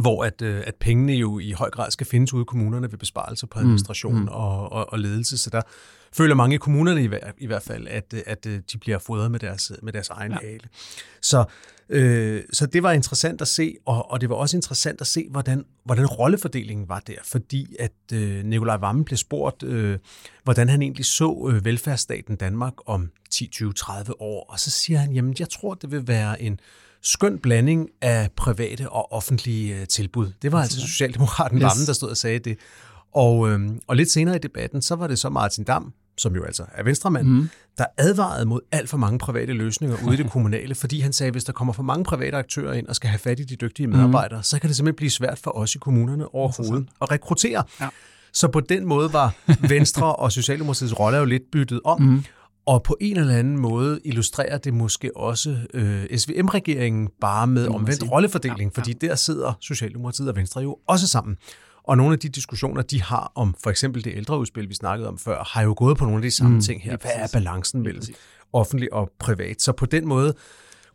hvor 0.00 0.24
at, 0.24 0.42
øh, 0.42 0.62
at 0.66 0.74
pengene 0.74 1.12
jo 1.12 1.38
i 1.38 1.52
høj 1.52 1.70
grad 1.70 1.90
skal 1.90 2.06
findes 2.06 2.32
ude 2.32 2.42
i 2.42 2.44
kommunerne 2.44 2.92
ved 2.92 2.98
besparelser 2.98 3.46
på 3.46 3.58
mm. 3.58 3.64
administration 3.64 4.20
mm. 4.20 4.28
og, 4.28 4.72
og, 4.72 4.92
og 4.92 4.98
ledelse. 4.98 5.38
Så 5.38 5.50
der 5.50 5.62
føler 6.12 6.34
mange 6.34 6.54
i 6.54 6.58
kommunerne 6.58 7.04
i, 7.04 7.06
hver, 7.06 7.32
i 7.38 7.46
hvert 7.46 7.62
fald, 7.62 7.86
at, 7.88 8.14
at 8.26 8.46
øh, 8.46 8.60
de 8.72 8.78
bliver 8.78 8.98
fodret 8.98 9.30
med 9.30 9.40
deres, 9.40 9.72
med 9.82 9.92
deres 9.92 10.08
egen 10.08 10.32
ja. 10.32 10.46
ale. 10.46 10.68
Så 11.22 11.44
Øh, 11.90 12.42
så 12.52 12.66
det 12.66 12.82
var 12.82 12.92
interessant 12.92 13.40
at 13.40 13.48
se, 13.48 13.76
og, 13.86 14.10
og 14.10 14.20
det 14.20 14.28
var 14.28 14.34
også 14.34 14.56
interessant 14.56 15.00
at 15.00 15.06
se, 15.06 15.26
hvordan, 15.30 15.64
hvordan 15.84 16.06
rollefordelingen 16.06 16.88
var 16.88 17.00
der, 17.00 17.14
fordi 17.24 17.76
at 17.78 17.92
øh, 18.12 18.44
Nikolaj 18.44 18.76
Vammen 18.76 19.04
blev 19.04 19.16
spurgt, 19.16 19.62
øh, 19.62 19.98
hvordan 20.44 20.68
han 20.68 20.82
egentlig 20.82 21.06
så 21.06 21.50
øh, 21.52 21.64
velfærdsstaten 21.64 22.36
Danmark 22.36 22.74
om 22.86 23.10
10, 23.30 23.46
20, 23.46 23.72
30 23.72 24.20
år, 24.20 24.46
og 24.48 24.60
så 24.60 24.70
siger 24.70 24.98
han, 24.98 25.12
jamen 25.12 25.36
jeg 25.38 25.48
tror, 25.48 25.74
det 25.74 25.90
vil 25.90 26.08
være 26.08 26.42
en 26.42 26.60
skøn 27.02 27.38
blanding 27.38 27.88
af 28.00 28.30
private 28.36 28.88
og 28.88 29.12
offentlige 29.12 29.80
øh, 29.80 29.86
tilbud. 29.86 30.32
Det 30.42 30.52
var 30.52 30.62
altså 30.62 30.80
Socialdemokraten 30.80 31.58
yes. 31.58 31.62
Vammen, 31.62 31.86
der 31.86 31.92
stod 31.92 32.10
og 32.10 32.16
sagde 32.16 32.38
det. 32.38 32.58
Og, 33.12 33.50
øh, 33.50 33.70
og 33.86 33.96
lidt 33.96 34.10
senere 34.10 34.36
i 34.36 34.38
debatten, 34.38 34.82
så 34.82 34.96
var 34.96 35.06
det 35.06 35.18
så 35.18 35.28
Martin 35.28 35.64
Dam, 35.64 35.92
som 36.20 36.34
jo 36.34 36.44
altså 36.44 36.64
er 36.74 36.82
venstremand, 36.82 37.26
mm. 37.26 37.48
der 37.78 37.84
advarede 37.96 38.46
mod 38.46 38.60
alt 38.72 38.88
for 38.88 38.96
mange 38.96 39.18
private 39.18 39.52
løsninger 39.52 39.96
ude 40.06 40.14
i 40.14 40.16
det 40.16 40.30
kommunale, 40.36 40.74
fordi 40.74 41.00
han 41.00 41.12
sagde, 41.12 41.28
at 41.28 41.34
hvis 41.34 41.44
der 41.44 41.52
kommer 41.52 41.72
for 41.72 41.82
mange 41.82 42.04
private 42.04 42.36
aktører 42.36 42.72
ind 42.72 42.86
og 42.86 42.96
skal 42.96 43.10
have 43.10 43.18
fat 43.18 43.40
i 43.40 43.44
de 43.44 43.56
dygtige 43.56 43.86
medarbejdere, 43.86 44.38
mm. 44.38 44.42
så 44.42 44.60
kan 44.60 44.68
det 44.68 44.76
simpelthen 44.76 44.96
blive 44.96 45.10
svært 45.10 45.38
for 45.38 45.58
os 45.58 45.74
i 45.74 45.78
kommunerne 45.78 46.34
overhovedet 46.34 46.88
at 47.02 47.10
rekruttere. 47.10 47.64
Ja. 47.80 47.88
Så 48.32 48.48
på 48.48 48.60
den 48.60 48.86
måde 48.86 49.12
var 49.12 49.34
Venstre 49.68 50.16
og 50.16 50.32
Socialdemokratiets 50.32 50.98
rolle 50.98 51.18
jo 51.18 51.24
lidt 51.24 51.42
byttet 51.52 51.80
om, 51.84 52.00
mm. 52.02 52.24
Og 52.66 52.82
på 52.82 52.96
en 53.00 53.16
eller 53.16 53.36
anden 53.36 53.58
måde 53.58 54.00
illustrerer 54.04 54.58
det 54.58 54.74
måske 54.74 55.16
også 55.16 55.56
øh, 55.74 56.18
SVM-regeringen 56.18 57.08
bare 57.20 57.46
med 57.46 57.68
omvendt 57.68 58.10
rollefordeling, 58.10 58.58
ja, 58.60 58.64
ja. 58.76 58.80
fordi 58.80 58.92
der 58.92 59.14
sidder 59.14 59.52
Socialdemokratiet 59.60 60.28
og 60.28 60.36
Venstre 60.36 60.60
jo 60.60 60.78
også 60.86 61.06
sammen. 61.06 61.36
Og 61.90 61.96
nogle 61.96 62.12
af 62.12 62.18
de 62.18 62.28
diskussioner, 62.28 62.82
de 62.82 63.02
har 63.02 63.32
om 63.34 63.54
for 63.62 63.70
eksempel 63.70 64.04
det 64.04 64.12
ældreudspil, 64.16 64.68
vi 64.68 64.74
snakkede 64.74 65.08
om 65.08 65.18
før, 65.18 65.44
har 65.44 65.62
jo 65.62 65.74
gået 65.76 65.96
på 65.96 66.04
nogle 66.04 66.16
af 66.16 66.22
de 66.22 66.30
samme 66.30 66.54
mm, 66.54 66.60
ting 66.60 66.82
her. 66.82 66.96
Hvad 66.96 67.10
er 67.14 67.28
balancen 67.32 67.82
mellem 67.82 68.02
offentlig 68.52 68.92
og 68.92 69.10
privat? 69.18 69.62
Så 69.62 69.72
på 69.72 69.86
den 69.86 70.08
måde 70.08 70.34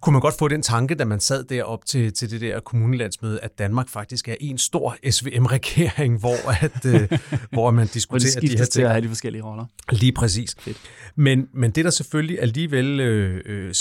kunne 0.05 0.13
man 0.13 0.21
godt 0.21 0.37
få 0.39 0.47
den 0.47 0.61
tanke, 0.61 0.95
da 0.95 1.05
man 1.05 1.19
sad 1.19 1.43
derop 1.43 1.85
til, 1.85 2.13
til 2.13 2.31
det 2.31 2.41
der 2.41 2.59
kommunelandsmøde, 2.59 3.39
at 3.39 3.59
Danmark 3.59 3.89
faktisk 3.89 4.27
er 4.27 4.35
en 4.39 4.57
stor 4.57 4.97
SVM-regering, 5.11 6.19
hvor, 6.23 6.63
at, 6.63 6.85
øh, 6.85 7.19
hvor 7.51 7.71
man 7.71 7.87
diskuterer 7.93 8.39
de 8.41 8.47
her 8.47 8.55
ting. 8.57 8.69
til 8.69 8.81
at 8.81 8.89
have 8.89 9.01
de 9.01 9.07
forskellige 9.07 9.43
roller. 9.43 9.65
Lige 9.91 10.11
præcis. 10.11 10.55
Men, 11.15 11.47
men 11.53 11.71
det, 11.71 11.85
der 11.85 11.91
selvfølgelig 11.91 12.41
alligevel 12.41 12.99
øh, 12.99 13.41
øh 13.45 13.73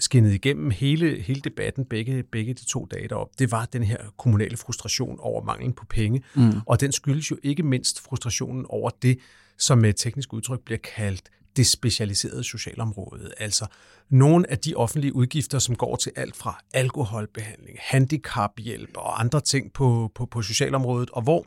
skinnede 0.00 0.34
igennem 0.34 0.70
hele, 0.70 1.22
hele 1.22 1.40
debatten, 1.40 1.84
begge, 1.84 2.22
begge 2.22 2.54
de 2.54 2.64
to 2.64 2.88
dage 2.90 3.08
derop, 3.08 3.28
det 3.38 3.50
var 3.50 3.68
den 3.72 3.82
her 3.82 3.98
kommunale 4.18 4.56
frustration 4.56 5.16
over 5.20 5.44
manglen 5.44 5.72
på 5.72 5.84
penge. 5.90 6.22
Mm. 6.34 6.52
Og 6.66 6.80
den 6.80 6.92
skyldes 6.92 7.30
jo 7.30 7.36
ikke 7.42 7.62
mindst 7.62 8.00
frustrationen 8.00 8.66
over 8.68 8.90
det, 9.02 9.18
som 9.58 9.78
med 9.78 9.92
teknisk 9.92 10.32
udtryk 10.32 10.60
bliver 10.60 10.78
kaldt 10.96 11.30
det 11.56 11.66
specialiserede 11.66 12.44
socialområde. 12.44 13.32
Altså 13.38 13.66
nogle 14.08 14.50
af 14.50 14.58
de 14.58 14.74
offentlige 14.74 15.14
udgifter, 15.14 15.58
som 15.58 15.76
går 15.76 15.96
til 15.96 16.12
alt 16.16 16.36
fra 16.36 16.60
alkoholbehandling, 16.74 17.78
handicaphjælp 17.80 18.96
og 18.96 19.20
andre 19.20 19.40
ting 19.40 19.72
på, 19.72 20.12
på, 20.14 20.26
på 20.26 20.42
socialområdet, 20.42 21.10
og 21.10 21.22
hvor 21.22 21.46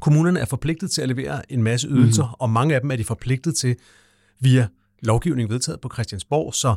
kommunerne 0.00 0.40
er 0.40 0.44
forpligtet 0.44 0.90
til 0.90 1.02
at 1.02 1.08
levere 1.08 1.52
en 1.52 1.62
masse 1.62 1.88
ydelser, 1.88 2.22
mm-hmm. 2.22 2.40
og 2.40 2.50
mange 2.50 2.74
af 2.74 2.80
dem 2.80 2.90
er 2.90 2.96
de 2.96 3.04
forpligtet 3.04 3.56
til 3.56 3.76
via 4.40 4.68
lovgivning 5.02 5.50
vedtaget 5.50 5.80
på 5.80 5.90
Christiansborg, 5.92 6.54
så 6.54 6.74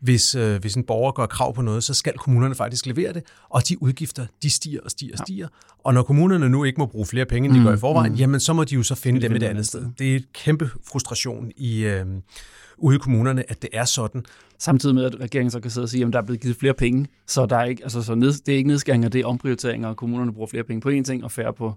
hvis, 0.00 0.34
øh, 0.34 0.60
hvis 0.60 0.74
en 0.74 0.84
borger 0.84 1.12
gør 1.12 1.26
krav 1.26 1.54
på 1.54 1.62
noget, 1.62 1.84
så 1.84 1.94
skal 1.94 2.12
kommunerne 2.12 2.54
faktisk 2.54 2.86
levere 2.86 3.12
det, 3.12 3.22
og 3.48 3.68
de 3.68 3.82
udgifter, 3.82 4.26
de 4.42 4.50
stiger 4.50 4.80
og 4.84 4.90
stiger 4.90 5.12
og 5.12 5.18
stiger. 5.18 5.44
Ja. 5.44 5.74
Og 5.84 5.94
når 5.94 6.02
kommunerne 6.02 6.48
nu 6.48 6.64
ikke 6.64 6.78
må 6.78 6.86
bruge 6.86 7.06
flere 7.06 7.24
penge, 7.24 7.46
end 7.46 7.54
de 7.54 7.60
mm, 7.60 7.66
gør 7.66 7.74
i 7.74 7.78
forvejen, 7.78 8.12
mm. 8.12 8.18
jamen 8.18 8.40
så 8.40 8.52
må 8.52 8.64
de 8.64 8.74
jo 8.74 8.82
så 8.82 8.94
finde 8.94 9.20
dem 9.20 9.36
et 9.36 9.42
andet 9.42 9.66
sted. 9.66 9.80
sted. 9.80 9.90
Det 9.98 10.12
er 10.12 10.16
et 10.16 10.32
kæmpe 10.32 10.70
frustration 10.90 11.52
i, 11.56 11.84
øh, 11.84 12.06
ude 12.78 12.96
i 12.96 12.98
kommunerne, 12.98 13.50
at 13.50 13.62
det 13.62 13.70
er 13.72 13.84
sådan. 13.84 14.24
Samtidig 14.58 14.94
med, 14.94 15.04
at 15.04 15.20
regeringen 15.20 15.50
så 15.50 15.60
kan 15.60 15.70
sidde 15.70 15.84
og 15.84 15.88
sige, 15.88 16.06
at 16.06 16.12
der 16.12 16.18
er 16.18 16.22
blevet 16.22 16.40
givet 16.40 16.56
flere 16.56 16.74
penge, 16.74 17.06
så, 17.26 17.46
der 17.46 17.56
er 17.56 17.64
ikke, 17.64 17.82
altså, 17.82 18.02
så 18.02 18.14
ned, 18.14 18.32
det 18.32 18.52
er 18.52 18.56
ikke 18.56 18.68
nedskæringer, 18.68 19.08
det 19.08 19.20
er 19.20 19.26
omprioriteringer, 19.26 19.88
og 19.88 19.96
kommunerne 19.96 20.32
bruger 20.32 20.46
flere 20.46 20.64
penge 20.64 20.80
på 20.80 20.90
én 20.90 21.02
ting 21.02 21.24
og 21.24 21.32
færre 21.32 21.52
på, 21.52 21.74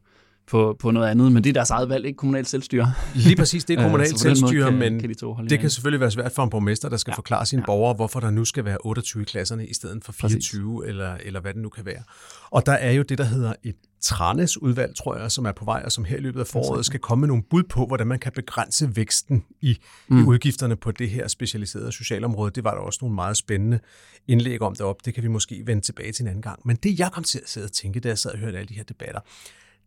på, 0.47 0.75
på 0.80 0.91
noget 0.91 1.08
andet, 1.08 1.32
men 1.32 1.43
det 1.43 1.49
er 1.49 1.54
deres 1.54 1.69
eget 1.69 1.89
valg, 1.89 2.06
ikke 2.06 2.17
kommunalt 2.17 2.47
selvstyre. 2.47 2.93
Lige 3.15 3.36
præcis, 3.36 3.65
det 3.65 3.80
er 3.80 3.84
kommunalt 3.88 4.19
selvstyre, 4.19 4.69
kan, 4.69 4.80
men 4.80 4.99
kan 4.99 5.10
de 5.10 5.13
to 5.13 5.38
det 5.49 5.60
kan 5.60 5.69
selvfølgelig 5.69 5.99
være 5.99 6.12
svært 6.12 6.32
for 6.32 6.43
en 6.43 6.49
borgmester, 6.49 6.89
der 6.89 6.97
skal 6.97 7.12
ja. 7.12 7.15
forklare 7.15 7.45
sine 7.45 7.62
ja. 7.62 7.65
borgere, 7.65 7.93
hvorfor 7.93 8.19
der 8.19 8.30
nu 8.32 8.45
skal 8.45 8.65
være 8.65 8.77
28 8.77 9.21
i 9.21 9.25
klasserne 9.25 9.67
i 9.67 9.73
stedet 9.73 10.04
for 10.04 10.12
24, 10.12 10.88
eller, 10.88 11.17
eller 11.23 11.39
hvad 11.39 11.54
det 11.54 11.62
nu 11.62 11.69
kan 11.69 11.86
være. 11.86 12.04
Og 12.51 12.65
der 12.65 12.71
er 12.71 12.91
jo 12.91 13.01
det, 13.01 13.17
der 13.17 13.23
hedder 13.23 13.54
et 13.63 13.75
Tranes-udvalg, 14.01 14.95
tror 14.95 15.15
jeg, 15.17 15.32
som 15.32 15.45
er 15.45 15.51
på 15.51 15.65
vej, 15.65 15.82
og 15.86 15.91
som 15.91 16.06
her 16.06 16.17
i 16.17 16.19
løbet 16.19 16.39
af 16.39 16.47
foråret 16.47 16.86
skal 16.86 16.99
komme 16.99 17.19
med 17.19 17.27
nogle 17.27 17.43
bud 17.49 17.63
på, 17.63 17.86
hvordan 17.86 18.08
man 18.08 18.19
kan 18.19 18.32
begrænse 18.32 18.95
væksten 18.95 19.43
i, 19.62 19.77
mm. 20.08 20.19
i 20.19 20.23
udgifterne 20.23 20.75
på 20.75 20.91
det 20.91 21.10
her 21.10 21.27
specialiserede 21.27 21.91
socialområde. 21.91 22.51
Det 22.51 22.63
var 22.63 22.73
der 22.73 22.82
også 22.82 22.99
nogle 23.01 23.15
meget 23.15 23.38
spændende 23.38 23.80
indlæg 24.27 24.62
om 24.62 24.75
derop. 24.75 25.06
Det 25.06 25.13
kan 25.13 25.23
vi 25.23 25.27
måske 25.27 25.63
vende 25.65 25.82
tilbage 25.82 26.12
til 26.12 26.23
en 26.23 26.27
anden 26.27 26.41
gang. 26.41 26.60
Men 26.65 26.75
det, 26.75 26.99
jeg 26.99 27.12
kom 27.12 27.23
til 27.23 27.39
at 27.43 27.49
sidde 27.49 27.65
og 27.65 27.71
tænke, 27.71 27.99
da 27.99 28.08
jeg 28.08 28.17
sad 28.17 28.32
og 28.32 28.39
hørte 28.39 28.58
alle 28.58 28.67
de 28.67 28.73
her 28.73 28.84
debatter, 28.84 29.19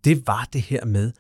det 0.04 0.26
var 0.26 0.48
det 0.52 0.60
her 0.60 0.84
med, 0.84 1.12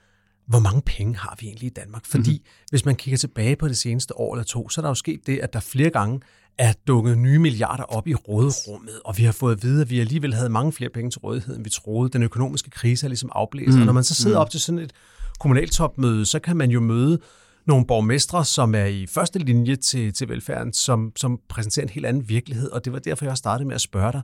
hvor 0.46 0.58
mange 0.58 0.82
penge 0.82 1.16
har 1.16 1.36
vi 1.40 1.46
egentlig 1.46 1.66
i 1.66 1.70
Danmark? 1.70 2.06
Fordi 2.06 2.30
mm-hmm. 2.30 2.68
hvis 2.70 2.84
man 2.84 2.94
kigger 2.94 3.18
tilbage 3.18 3.56
på 3.56 3.68
det 3.68 3.76
seneste 3.76 4.18
år 4.18 4.34
eller 4.34 4.44
to, 4.44 4.68
så 4.68 4.80
er 4.80 4.82
der 4.82 4.90
jo 4.90 4.94
sket 4.94 5.26
det, 5.26 5.38
at 5.38 5.52
der 5.52 5.60
flere 5.60 5.90
gange 5.90 6.20
er 6.58 6.72
dukket 6.86 7.18
nye 7.18 7.38
milliarder 7.38 7.82
op 7.84 8.08
i 8.08 8.14
råderummet, 8.14 9.00
og 9.04 9.18
vi 9.18 9.24
har 9.24 9.32
fået 9.32 9.56
at 9.56 9.62
vide, 9.62 9.80
at 9.80 9.90
vi 9.90 10.00
alligevel 10.00 10.34
havde 10.34 10.48
mange 10.48 10.72
flere 10.72 10.90
penge 10.90 11.10
til 11.10 11.18
rådighed, 11.18 11.56
end 11.56 11.64
vi 11.64 11.70
troede. 11.70 12.10
Den 12.10 12.22
økonomiske 12.22 12.70
krise 12.70 13.06
er 13.06 13.08
ligesom 13.08 13.30
afblæst. 13.32 13.74
Mm. 13.74 13.80
Og 13.80 13.86
når 13.86 13.92
man 13.92 14.04
så 14.04 14.14
sidder 14.14 14.36
mm. 14.36 14.40
op 14.40 14.50
til 14.50 14.60
sådan 14.60 14.78
et 14.78 14.92
kommunaltopmøde, 15.40 16.26
så 16.26 16.38
kan 16.38 16.56
man 16.56 16.70
jo 16.70 16.80
møde 16.80 17.20
nogle 17.66 17.86
borgmestre, 17.86 18.44
som 18.44 18.74
er 18.74 18.84
i 18.84 19.06
første 19.06 19.38
linje 19.38 19.76
til, 19.76 20.12
til 20.12 20.28
velfærden, 20.28 20.72
som, 20.72 21.12
som 21.16 21.40
præsenterer 21.48 21.84
en 21.86 21.90
helt 21.90 22.06
anden 22.06 22.28
virkelighed. 22.28 22.70
Og 22.70 22.84
det 22.84 22.92
var 22.92 22.98
derfor, 22.98 23.24
jeg 23.24 23.36
startede 23.36 23.68
med 23.68 23.74
at 23.74 23.80
spørge 23.80 24.12
dig, 24.12 24.22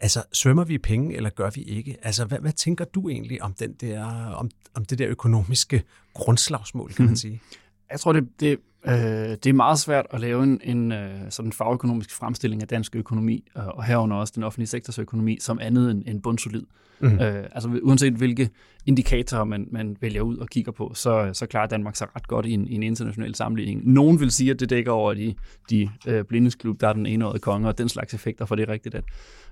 Altså, 0.00 0.22
svømmer 0.32 0.64
vi 0.64 0.74
i 0.74 0.78
penge, 0.78 1.16
eller 1.16 1.30
gør 1.30 1.50
vi 1.50 1.62
ikke? 1.62 1.96
Altså, 2.02 2.24
hvad, 2.24 2.38
hvad 2.38 2.52
tænker 2.52 2.84
du 2.84 3.08
egentlig 3.08 3.42
om, 3.42 3.54
den 3.54 3.72
der, 3.72 4.04
om, 4.30 4.50
om 4.74 4.84
det 4.84 4.98
der 4.98 5.08
økonomiske 5.08 5.82
grundslagsmål, 6.14 6.92
kan 6.92 7.04
man 7.04 7.10
mhm. 7.10 7.16
sige? 7.16 7.42
Jeg 7.90 8.00
tror, 8.00 8.12
det, 8.12 8.28
det 8.40 8.58
Øh, 8.88 8.94
det 8.94 9.46
er 9.46 9.52
meget 9.52 9.78
svært 9.78 10.06
at 10.10 10.20
lave 10.20 10.42
en, 10.42 10.60
en 10.64 10.92
øh, 10.92 11.10
sådan 11.30 11.52
fagøkonomisk 11.52 12.14
fremstilling 12.14 12.62
af 12.62 12.68
dansk 12.68 12.96
økonomi, 12.96 13.44
øh, 13.56 13.66
og 13.66 13.84
herunder 13.84 14.16
også 14.16 14.32
den 14.36 14.42
offentlige 14.42 14.68
sektors 14.68 14.98
økonomi, 14.98 15.38
som 15.40 15.58
andet 15.62 15.90
end, 15.90 16.02
end 16.06 16.22
bundsolid. 16.22 16.62
Mm. 17.00 17.20
Øh, 17.20 17.44
altså 17.52 17.80
uanset 17.82 18.12
hvilke 18.12 18.50
indikatorer 18.86 19.44
man, 19.44 19.68
man 19.70 19.96
vælger 20.00 20.20
ud 20.20 20.36
og 20.36 20.48
kigger 20.48 20.72
på, 20.72 20.92
så, 20.94 21.30
så 21.32 21.46
klarer 21.46 21.66
Danmark 21.66 21.96
sig 21.96 22.08
ret 22.16 22.28
godt 22.28 22.46
i 22.46 22.52
en, 22.52 22.68
i 22.68 22.74
en 22.74 22.82
international 22.82 23.34
sammenligning. 23.34 23.92
Nogen 23.92 24.20
vil 24.20 24.30
sige, 24.30 24.50
at 24.50 24.60
det 24.60 24.70
dækker 24.70 24.92
over 24.92 25.14
de, 25.14 25.34
de 25.70 25.90
øh, 26.06 26.24
blindesklub, 26.24 26.80
der 26.80 26.88
er 26.88 26.92
den 26.92 27.06
enårige 27.06 27.40
konge, 27.40 27.68
og 27.68 27.78
den 27.78 27.88
slags 27.88 28.14
effekter, 28.14 28.44
for 28.44 28.54
det 28.54 28.68
er 28.68 28.72
rigtigt, 28.72 28.94
at, 28.94 29.04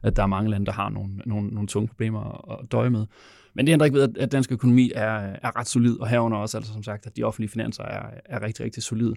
at 0.03 0.17
der 0.17 0.23
er 0.23 0.27
mange 0.27 0.51
lande, 0.51 0.67
der 0.67 0.73
har 0.73 0.89
nogle, 0.89 1.11
nogle, 1.27 1.49
nogle 1.49 1.69
tunge 1.69 1.89
problemer 1.89 2.51
at, 2.51 2.59
at 2.61 2.73
døje 2.73 2.91
med. 2.91 3.07
Men 3.55 3.67
det 3.67 3.73
ændrer 3.73 3.85
ikke 3.85 3.99
ved, 3.99 4.09
at 4.19 4.33
dansk 4.33 4.53
økonomi 4.53 4.93
er, 4.95 5.15
er 5.43 5.57
ret 5.59 5.69
solid, 5.69 6.01
og 6.01 6.09
herunder 6.09 6.39
også, 6.39 6.57
altså 6.57 6.73
som 6.73 6.83
sagt, 6.83 7.07
at 7.07 7.17
de 7.17 7.23
offentlige 7.23 7.51
finanser 7.51 7.83
er, 7.83 8.03
er 8.25 8.43
rigtig, 8.43 8.65
rigtig 8.65 8.83
solide. 8.83 9.15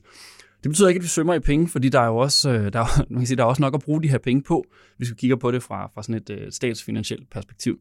Det 0.64 0.72
betyder 0.72 0.88
ikke, 0.88 0.98
at 0.98 1.04
vi 1.04 1.08
svømmer 1.08 1.34
i 1.34 1.40
penge, 1.40 1.68
fordi 1.68 1.90
der 1.90 2.00
er 2.00 2.06
jo 2.06 2.18
også, 2.18 2.50
øh, 2.50 2.74
der 2.74 2.80
er, 2.80 3.04
man 3.10 3.20
kan 3.20 3.28
sige, 3.28 3.38
der 3.38 3.44
er 3.44 3.48
også 3.48 3.62
nok 3.62 3.74
at 3.74 3.82
bruge 3.82 4.04
de 4.04 4.10
her 4.10 4.18
penge 4.18 4.44
på, 4.44 4.66
hvis 4.98 5.10
vi 5.10 5.16
kigger 5.16 5.36
på 5.36 5.52
det 5.52 5.64
fra, 5.64 5.92
fra 5.94 6.04
sådan 6.04 6.16
et 6.16 6.30
øh, 6.30 6.52
statsfinansielt 6.52 7.30
perspektiv. 7.30 7.80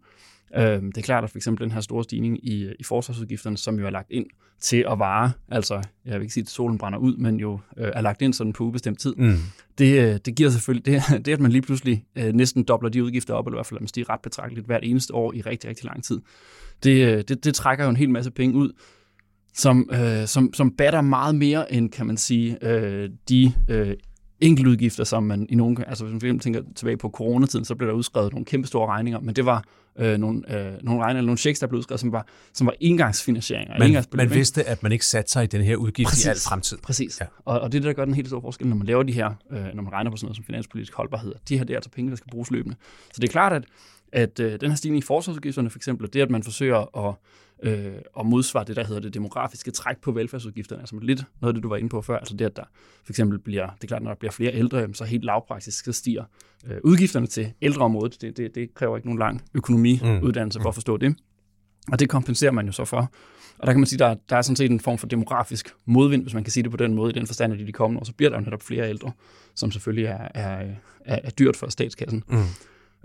Uh, 0.56 0.62
det 0.62 0.98
er 0.98 1.02
klart, 1.02 1.24
at 1.24 1.30
for 1.30 1.38
eksempel 1.38 1.64
den 1.64 1.72
her 1.72 1.80
store 1.80 2.04
stigning 2.04 2.46
i, 2.48 2.72
i 2.78 2.84
forsvarsudgifterne, 2.84 3.56
som 3.56 3.78
jo 3.78 3.86
er 3.86 3.90
lagt 3.90 4.10
ind 4.10 4.26
til 4.60 4.84
at 4.90 4.98
vare, 4.98 5.32
altså 5.48 5.74
jeg 6.04 6.14
vil 6.14 6.22
ikke 6.22 6.34
sige, 6.34 6.42
at 6.42 6.48
solen 6.48 6.78
brænder 6.78 6.98
ud, 6.98 7.16
men 7.16 7.40
jo 7.40 7.52
uh, 7.52 7.58
er 7.76 8.00
lagt 8.00 8.22
ind 8.22 8.32
sådan 8.32 8.52
på 8.52 8.64
ubestemt 8.64 8.98
tid, 8.98 9.14
mm. 9.16 9.36
det, 9.78 10.26
det 10.26 10.34
giver 10.34 10.50
selvfølgelig, 10.50 10.86
det, 10.86 11.02
det 11.26 11.32
at 11.32 11.40
man 11.40 11.52
lige 11.52 11.62
pludselig 11.62 12.04
uh, 12.18 12.24
næsten 12.24 12.64
dobler 12.64 12.90
de 12.90 13.04
udgifter 13.04 13.34
op, 13.34 13.46
eller 13.46 13.56
i 13.56 13.58
hvert 13.58 13.66
fald 13.66 13.78
at 13.78 13.82
man 13.82 13.88
stiger 13.88 14.10
ret 14.10 14.20
betragteligt 14.20 14.66
hvert 14.66 14.84
eneste 14.84 15.14
år 15.14 15.32
i 15.32 15.40
rigtig, 15.40 15.70
rigtig 15.70 15.84
lang 15.84 16.04
tid, 16.04 16.20
det, 16.82 17.28
det, 17.28 17.44
det 17.44 17.54
trækker 17.54 17.84
jo 17.84 17.90
en 17.90 17.96
hel 17.96 18.10
masse 18.10 18.30
penge 18.30 18.56
ud, 18.56 18.72
som, 19.56 19.90
øh, 19.92 20.26
som, 20.26 20.54
som 20.54 20.70
batter 20.70 21.00
meget 21.00 21.34
mere 21.34 21.72
end, 21.72 21.90
kan 21.90 22.06
man 22.06 22.16
sige, 22.16 22.64
øh, 22.64 23.10
de 23.28 23.52
øh, 23.68 23.94
enkeltudgifter, 24.40 25.04
som 25.04 25.22
man 25.22 25.46
i 25.48 25.54
nogle, 25.54 25.88
altså 25.88 26.04
hvis 26.04 26.22
man 26.22 26.38
tænker 26.38 26.62
tilbage 26.74 26.96
på 26.96 27.10
coronatiden, 27.10 27.64
så 27.64 27.74
blev 27.74 27.88
der 27.88 27.94
udskrevet 27.94 28.32
nogle 28.32 28.44
kæmpe 28.44 28.68
store 28.68 28.86
regninger, 28.86 29.20
men 29.20 29.36
det 29.36 29.46
var 29.46 29.64
øh, 29.98 30.18
nogle, 30.18 30.58
øh, 30.58 30.72
nogle 30.82 31.02
regninger, 31.02 31.22
nogle 31.22 31.38
checks, 31.38 31.60
der 31.60 31.66
blev 31.66 31.78
udskrevet, 31.78 32.00
som 32.00 32.12
var, 32.12 32.26
som 32.54 32.66
var 32.66 32.74
engangsfinansieringer. 32.80 33.78
Man, 33.78 34.04
man 34.14 34.30
vidste, 34.30 34.64
at 34.64 34.82
man 34.82 34.92
ikke 34.92 35.06
satte 35.06 35.30
sig 35.30 35.44
i 35.44 35.46
den 35.46 35.62
her 35.62 35.76
udgift 35.76 36.08
præcis, 36.08 36.24
i 36.24 36.28
al 36.28 36.36
fremtid. 36.48 36.78
Præcis, 36.78 37.20
ja. 37.20 37.26
og, 37.44 37.60
og 37.60 37.72
det 37.72 37.78
er 37.78 37.80
det, 37.80 37.88
der 37.88 37.92
gør 37.92 38.04
den 38.04 38.14
helt 38.14 38.28
store 38.28 38.42
forskel, 38.42 38.66
når 38.66 38.76
man 38.76 38.86
laver 38.86 39.02
de 39.02 39.12
her, 39.12 39.30
øh, 39.50 39.64
når 39.74 39.82
man 39.82 39.92
regner 39.92 40.10
på 40.10 40.16
sådan 40.16 40.26
noget 40.26 40.36
som 40.36 40.44
finanspolitisk 40.44 40.94
holdbarhed. 40.94 41.34
De 41.48 41.58
her, 41.58 41.64
det 41.64 41.74
er 41.74 41.78
altså 41.78 41.90
penge, 41.90 42.10
der 42.10 42.16
skal 42.16 42.30
bruges 42.30 42.50
løbende. 42.50 42.76
Så 43.12 43.20
det 43.20 43.28
er 43.28 43.32
klart, 43.32 43.52
at 43.52 43.64
at 44.12 44.40
øh, 44.40 44.60
den 44.60 44.70
her 44.70 44.76
stigning 44.76 44.98
i 44.98 45.06
forsvarsudgifterne 45.06 45.70
for 45.70 45.78
eksempel, 45.78 46.12
det 46.12 46.20
at 46.20 46.30
man 46.30 46.42
forsøger 46.42 47.08
at, 47.08 47.14
øh, 47.62 47.94
at 48.18 48.26
modsvare 48.26 48.64
det, 48.64 48.76
der 48.76 48.84
hedder 48.84 49.00
det 49.00 49.14
demografiske 49.14 49.70
træk 49.70 49.96
på 49.98 50.12
velfærdsudgifterne, 50.12 50.82
altså 50.82 50.98
lidt 51.02 51.24
noget 51.40 51.50
af 51.50 51.54
det, 51.54 51.62
du 51.62 51.68
var 51.68 51.76
inde 51.76 51.88
på 51.88 52.02
før, 52.02 52.18
altså 52.18 52.36
det, 52.36 52.44
at 52.44 52.56
der 52.56 52.64
for 53.04 53.12
eksempel 53.12 53.38
bliver, 53.38 53.66
det 53.66 53.84
er 53.84 53.88
klart, 53.88 54.02
når 54.02 54.10
der 54.10 54.18
bliver 54.18 54.32
flere 54.32 54.54
ældre, 54.54 54.94
så 54.94 55.04
helt 55.04 55.24
lavpraktisk 55.24 55.84
så 55.84 55.92
stiger 55.92 56.24
øh, 56.66 56.78
udgifterne 56.84 57.26
til 57.26 57.52
ældreområdet. 57.62 58.20
Det, 58.20 58.36
det, 58.36 58.54
det 58.54 58.74
kræver 58.74 58.96
ikke 58.96 59.08
nogen 59.08 59.18
lang 59.18 59.42
økonomiuddannelse 59.54 60.58
mm. 60.58 60.62
for 60.62 60.68
at 60.68 60.74
forstå 60.74 60.96
det. 60.96 61.16
Og 61.92 62.00
det 62.00 62.08
kompenserer 62.08 62.52
man 62.52 62.66
jo 62.66 62.72
så 62.72 62.84
for. 62.84 63.12
Og 63.58 63.66
der 63.66 63.72
kan 63.72 63.80
man 63.80 63.86
sige, 63.86 63.98
der, 63.98 64.14
der 64.28 64.36
er 64.36 64.42
sådan 64.42 64.56
set 64.56 64.70
en 64.70 64.80
form 64.80 64.98
for 64.98 65.06
demografisk 65.06 65.74
modvind, 65.84 66.22
hvis 66.22 66.34
man 66.34 66.44
kan 66.44 66.50
sige 66.50 66.62
det 66.62 66.70
på 66.70 66.76
den 66.76 66.94
måde, 66.94 67.10
i 67.10 67.14
den 67.14 67.26
forstand, 67.26 67.52
at 67.52 67.60
i 67.60 67.64
de 67.64 67.72
kommende 67.72 68.00
år, 68.00 68.04
så 68.04 68.12
bliver 68.12 68.30
der 68.30 68.38
jo 68.38 68.44
netop 68.44 68.62
flere 68.62 68.88
ældre, 68.88 69.12
som 69.54 69.70
selvfølgelig 69.70 70.04
er, 70.04 70.28
er, 70.34 70.66
er, 71.04 71.18
er 71.24 71.30
dyrt 71.30 71.56
for 71.56 71.68
statskassen. 71.68 72.24
Mm. 72.28 72.42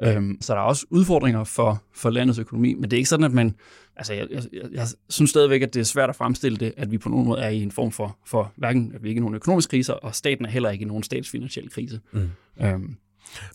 Øhm, 0.03 0.37
så 0.41 0.53
der 0.53 0.59
er 0.59 0.63
også 0.63 0.85
udfordringer 0.89 1.43
for, 1.43 1.83
for 1.93 2.09
landets 2.09 2.39
økonomi, 2.39 2.73
men 2.73 2.83
det 2.83 2.93
er 2.93 2.97
ikke 2.97 3.09
sådan, 3.09 3.25
at 3.25 3.33
man... 3.33 3.55
Altså, 3.95 4.13
jeg, 4.13 4.27
jeg, 4.31 4.43
jeg 4.71 4.87
synes 5.09 5.29
stadigvæk, 5.29 5.61
at 5.61 5.73
det 5.73 5.79
er 5.79 5.83
svært 5.83 6.09
at 6.09 6.15
fremstille 6.15 6.57
det, 6.57 6.73
at 6.77 6.91
vi 6.91 6.97
på 6.97 7.09
nogen 7.09 7.25
måde 7.25 7.41
er 7.41 7.49
i 7.49 7.61
en 7.61 7.71
form 7.71 7.91
for, 7.91 8.17
for 8.25 8.53
hverken, 8.55 8.91
at 8.95 9.03
vi 9.03 9.09
ikke 9.09 9.19
er 9.19 9.21
nogen 9.21 9.35
økonomisk 9.35 9.69
krise, 9.69 9.95
og 9.95 10.15
staten 10.15 10.45
er 10.45 10.49
heller 10.49 10.69
ikke 10.69 10.83
i 10.83 10.87
nogen 10.87 11.03
statsfinansiel 11.03 11.69
krise. 11.69 11.99
Mm. 12.11 12.29
Øhm, 12.61 12.95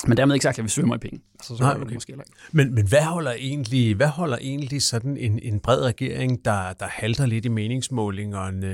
men 0.07 0.17
dermed 0.17 0.35
ikke 0.35 0.43
sagt, 0.43 0.59
at 0.59 0.65
vi 0.65 0.69
svømmer 0.69 0.95
i 0.95 0.99
penge. 0.99 1.21
Altså, 1.35 1.57
så 1.57 1.63
Nej, 1.63 1.75
okay. 1.75 1.85
det 1.85 1.95
måske 1.95 2.13
ikke. 2.13 2.25
Men, 2.53 2.75
men 2.75 2.89
hvad 2.89 3.03
holder 3.03 3.33
egentlig, 3.33 3.97
hvad 3.97 4.09
holder 4.09 4.39
egentlig 4.41 4.83
sådan 4.83 5.17
en, 5.17 5.39
en 5.43 5.61
bred 5.61 5.83
regering, 5.83 6.45
der, 6.45 6.73
der 6.73 6.87
halter 6.87 7.27
lidt 7.27 7.45
i 7.45 7.49
meningsmålingerne? 7.49 8.73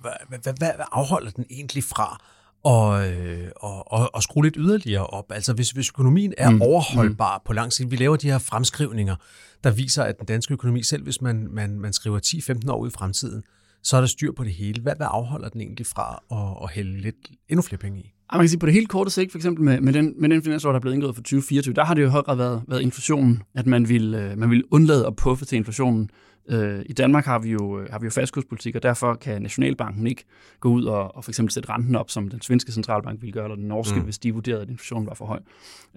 Hvad, 0.00 0.12
hvad, 0.28 0.52
hvad 0.58 0.70
afholder 0.92 1.30
den 1.30 1.44
egentlig 1.50 1.84
fra 1.84 2.24
og, 2.64 3.08
øh, 3.08 3.48
og, 3.56 3.92
og, 3.92 4.10
og 4.14 4.22
skrue 4.22 4.44
lidt 4.44 4.56
yderligere 4.58 5.06
op. 5.06 5.24
Altså 5.30 5.52
hvis, 5.52 5.70
hvis 5.70 5.88
økonomien 5.88 6.34
er 6.38 6.50
mm. 6.50 6.62
overholdbar 6.62 7.38
mm. 7.38 7.42
på 7.46 7.52
lang 7.52 7.72
sigt, 7.72 7.90
vi 7.90 7.96
laver 7.96 8.16
de 8.16 8.30
her 8.30 8.38
fremskrivninger, 8.38 9.16
der 9.64 9.70
viser, 9.70 10.02
at 10.02 10.18
den 10.18 10.26
danske 10.26 10.52
økonomi, 10.52 10.82
selv 10.82 11.02
hvis 11.02 11.20
man, 11.20 11.48
man, 11.50 11.80
man 11.80 11.92
skriver 11.92 12.20
10-15 12.66 12.70
år 12.70 12.78
ud 12.78 12.88
i 12.88 12.92
fremtiden, 12.98 13.42
så 13.82 13.96
er 13.96 14.00
der 14.00 14.08
styr 14.08 14.32
på 14.32 14.44
det 14.44 14.52
hele. 14.52 14.82
Hvad, 14.82 14.92
hvad 14.96 15.06
afholder 15.10 15.48
den 15.48 15.60
egentlig 15.60 15.86
fra 15.86 16.22
at, 16.30 16.64
at 16.64 16.70
hælde 16.74 17.00
lidt 17.00 17.16
endnu 17.48 17.62
flere 17.62 17.78
penge 17.78 18.00
i? 18.00 18.10
Man 18.32 18.40
kan 18.40 18.48
sige, 18.48 18.58
på 18.58 18.66
det 18.66 18.74
helt 18.74 18.88
korte 18.88 19.10
sigt, 19.10 19.30
for 19.32 19.38
eksempel 19.38 19.64
med, 19.64 19.80
med 19.80 19.92
den, 19.92 20.14
med 20.18 20.28
den 20.28 20.42
finanslov, 20.42 20.72
der 20.72 20.78
er 20.78 20.80
blevet 20.80 20.94
indgået 20.94 21.14
for 21.14 21.22
2024, 21.22 21.74
der 21.74 21.84
har 21.84 21.94
det 21.94 22.02
jo 22.02 22.06
i 22.06 22.10
høj 22.10 22.22
grad 22.22 22.36
været, 22.36 22.62
været 22.68 22.80
inflationen, 22.80 23.42
at 23.54 23.66
man 23.66 23.88
vil, 23.88 24.14
øh, 24.14 24.38
man 24.38 24.50
vil 24.50 24.64
undlade 24.70 25.06
at 25.06 25.16
puffe 25.16 25.44
til 25.44 25.56
inflationen 25.56 26.10
Øh, 26.48 26.82
I 26.86 26.92
Danmark 26.92 27.24
har 27.24 27.38
vi 27.38 27.50
jo, 27.50 27.80
øh, 27.80 27.90
har 27.90 27.98
vi 27.98 28.04
jo 28.04 28.10
fastkurspolitik, 28.10 28.76
og 28.76 28.82
derfor 28.82 29.14
kan 29.14 29.42
Nationalbanken 29.42 30.06
ikke 30.06 30.24
gå 30.60 30.68
ud 30.68 30.84
og, 30.84 31.16
og 31.16 31.24
for 31.24 31.30
eksempel 31.30 31.52
sætte 31.52 31.68
renten 31.68 31.94
op, 31.94 32.10
som 32.10 32.28
den 32.28 32.40
svenske 32.40 32.72
centralbank 32.72 33.20
ville 33.20 33.32
gøre, 33.32 33.44
eller 33.44 33.56
den 33.56 33.68
norske, 33.68 33.98
mm. 33.98 34.04
hvis 34.04 34.18
de 34.18 34.34
vurderede, 34.34 34.62
at 34.62 34.70
inflationen 34.70 35.06
var 35.06 35.14
for 35.14 35.26
høj. 35.26 35.40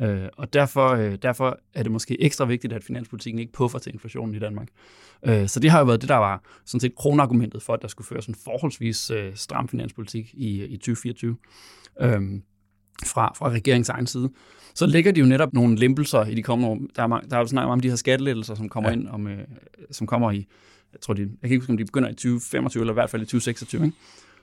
Øh, 0.01 0.29
og 0.37 0.53
derfor, 0.53 0.87
øh, 0.89 1.17
derfor 1.21 1.59
er 1.73 1.83
det 1.83 1.91
måske 1.91 2.21
ekstra 2.21 2.45
vigtigt, 2.45 2.73
at 2.73 2.83
finanspolitikken 2.83 3.39
ikke 3.39 3.53
puffer 3.53 3.79
til 3.79 3.93
inflationen 3.93 4.35
i 4.35 4.39
Danmark. 4.39 4.67
Øh, 5.25 5.47
så 5.47 5.59
det 5.59 5.71
har 5.71 5.79
jo 5.79 5.85
været 5.85 6.01
det, 6.01 6.09
der 6.09 6.15
var 6.15 6.43
sådan 6.65 6.79
set 6.79 6.95
kronargumentet 6.95 7.63
for, 7.63 7.73
at 7.73 7.81
der 7.81 7.87
skulle 7.87 8.07
føres 8.07 8.25
en 8.25 8.35
forholdsvis 8.43 9.11
øh, 9.11 9.35
stram 9.35 9.67
finanspolitik 9.67 10.33
i, 10.33 10.65
i 10.65 10.77
2024 10.77 11.37
øh, 12.01 12.21
fra, 13.05 13.33
fra 13.35 13.49
regeringens 13.49 13.89
egen 13.89 14.07
side 14.07 14.29
så 14.77 14.85
lægger 14.85 15.11
de 15.11 15.19
jo 15.19 15.25
netop 15.25 15.53
nogle 15.53 15.75
lempelser 15.75 16.25
i 16.25 16.35
de 16.35 16.43
kommende 16.43 16.69
år. 16.69 16.79
Der 16.95 17.03
er, 17.03 17.07
der 17.07 17.35
er 17.35 17.39
jo 17.39 17.47
snakket 17.47 17.71
om 17.71 17.79
de 17.79 17.89
her 17.89 17.95
skattelettelser, 17.95 18.55
som 18.55 18.69
kommer 18.69 18.89
ja. 18.89 18.95
ind, 18.95 19.07
om, 19.07 19.27
øh, 19.27 19.37
som 19.91 20.07
kommer 20.07 20.31
i, 20.31 20.47
jeg 20.93 21.01
tror, 21.01 21.13
de, 21.13 21.21
jeg 21.21 21.29
kan 21.41 21.51
ikke 21.51 21.57
huske, 21.57 21.71
om 21.71 21.77
de 21.77 21.85
begynder 21.85 22.09
i 22.09 22.13
2025, 22.13 22.81
eller 22.81 22.93
i 22.93 22.99
hvert 22.99 23.09
fald 23.09 23.21
i 23.21 23.25
2026. 23.25 23.85
Ikke? 23.85 23.97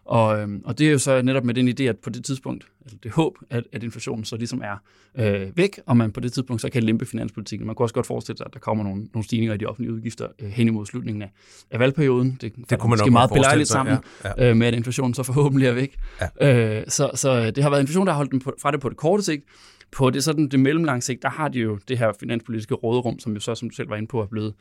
Og, 0.05 0.41
øhm, 0.41 0.63
og 0.65 0.79
det 0.79 0.87
er 0.89 0.93
jo 0.93 0.99
så 0.99 1.23
netop 1.23 1.45
med 1.45 1.55
den 1.55 1.69
idé, 1.69 1.83
at 1.83 1.99
på 1.99 2.11
det 2.11 2.25
tidspunkt, 2.25 2.67
altså 2.83 2.97
det 3.03 3.11
håb, 3.11 3.39
at, 3.51 3.65
at 3.73 3.83
inflationen 3.83 4.25
så 4.25 4.37
ligesom 4.37 4.63
er 4.65 4.77
øh, 5.19 5.57
væk, 5.57 5.81
og 5.87 5.97
man 5.97 6.13
på 6.13 6.21
det 6.21 6.33
tidspunkt 6.33 6.63
så 6.63 6.71
kan 6.71 6.83
lempe 6.83 7.07
finanspolitikken. 7.07 7.67
Man 7.67 7.77
kunne 7.77 7.85
også 7.85 7.95
godt 7.95 8.07
forestille 8.07 8.37
sig, 8.37 8.47
at 8.47 8.55
der 8.55 8.61
kommer 8.61 8.85
nogle, 8.85 9.09
nogle 9.15 9.25
stigninger 9.25 9.55
i 9.55 9.59
de 9.59 9.67
offentlige 9.67 9.93
udgifter 9.93 10.27
øh, 10.43 10.49
hen 10.49 10.69
imod 10.69 10.87
slutningen 10.87 11.23
af, 11.23 11.31
af 11.71 11.81
valgperioden. 11.81 12.39
Det, 12.41 12.53
det 12.71 12.79
kunne 12.79 12.91
man 12.91 12.99
nok 12.99 13.13
meget 13.13 13.31
belejligt 13.31 13.69
sammen 13.69 13.99
ja, 14.25 14.31
ja. 14.39 14.51
Øh, 14.51 14.57
med, 14.57 14.67
at 14.67 14.75
inflationen 14.75 15.15
så 15.15 15.23
forhåbentlig 15.23 15.69
er 15.69 15.73
væk. 15.73 15.97
Ja. 16.41 16.79
Øh, 16.79 16.85
så, 16.89 17.11
så 17.15 17.51
det 17.51 17.63
har 17.63 17.71
været 17.71 17.81
inflation, 17.81 18.07
der 18.07 18.13
har 18.13 18.17
holdt 18.17 18.33
dem 18.33 18.41
på, 18.41 18.55
fra 18.63 18.71
det 18.71 18.81
på 18.81 18.89
det 18.89 18.97
korte 18.97 19.23
sigt, 19.23 19.45
på 19.93 20.11
det, 20.11 20.25
sådan, 20.25 20.49
det 20.49 20.61
mellemlange 20.61 21.03
sigt, 21.03 21.23
der 21.23 21.29
har 21.29 21.49
de 21.49 21.59
jo 21.59 21.79
det 21.89 21.99
her 21.99 22.13
finanspolitiske 22.21 22.75
råderum, 22.75 23.19
som 23.19 23.35
jo 23.35 23.41
så, 23.41 23.55
som 23.55 23.71
du 23.71 23.75
selv 23.75 23.91
var 23.91 23.97
inde 23.97 24.09
på, 24.09 24.23
er 24.23 24.27
blevet, 24.27 24.55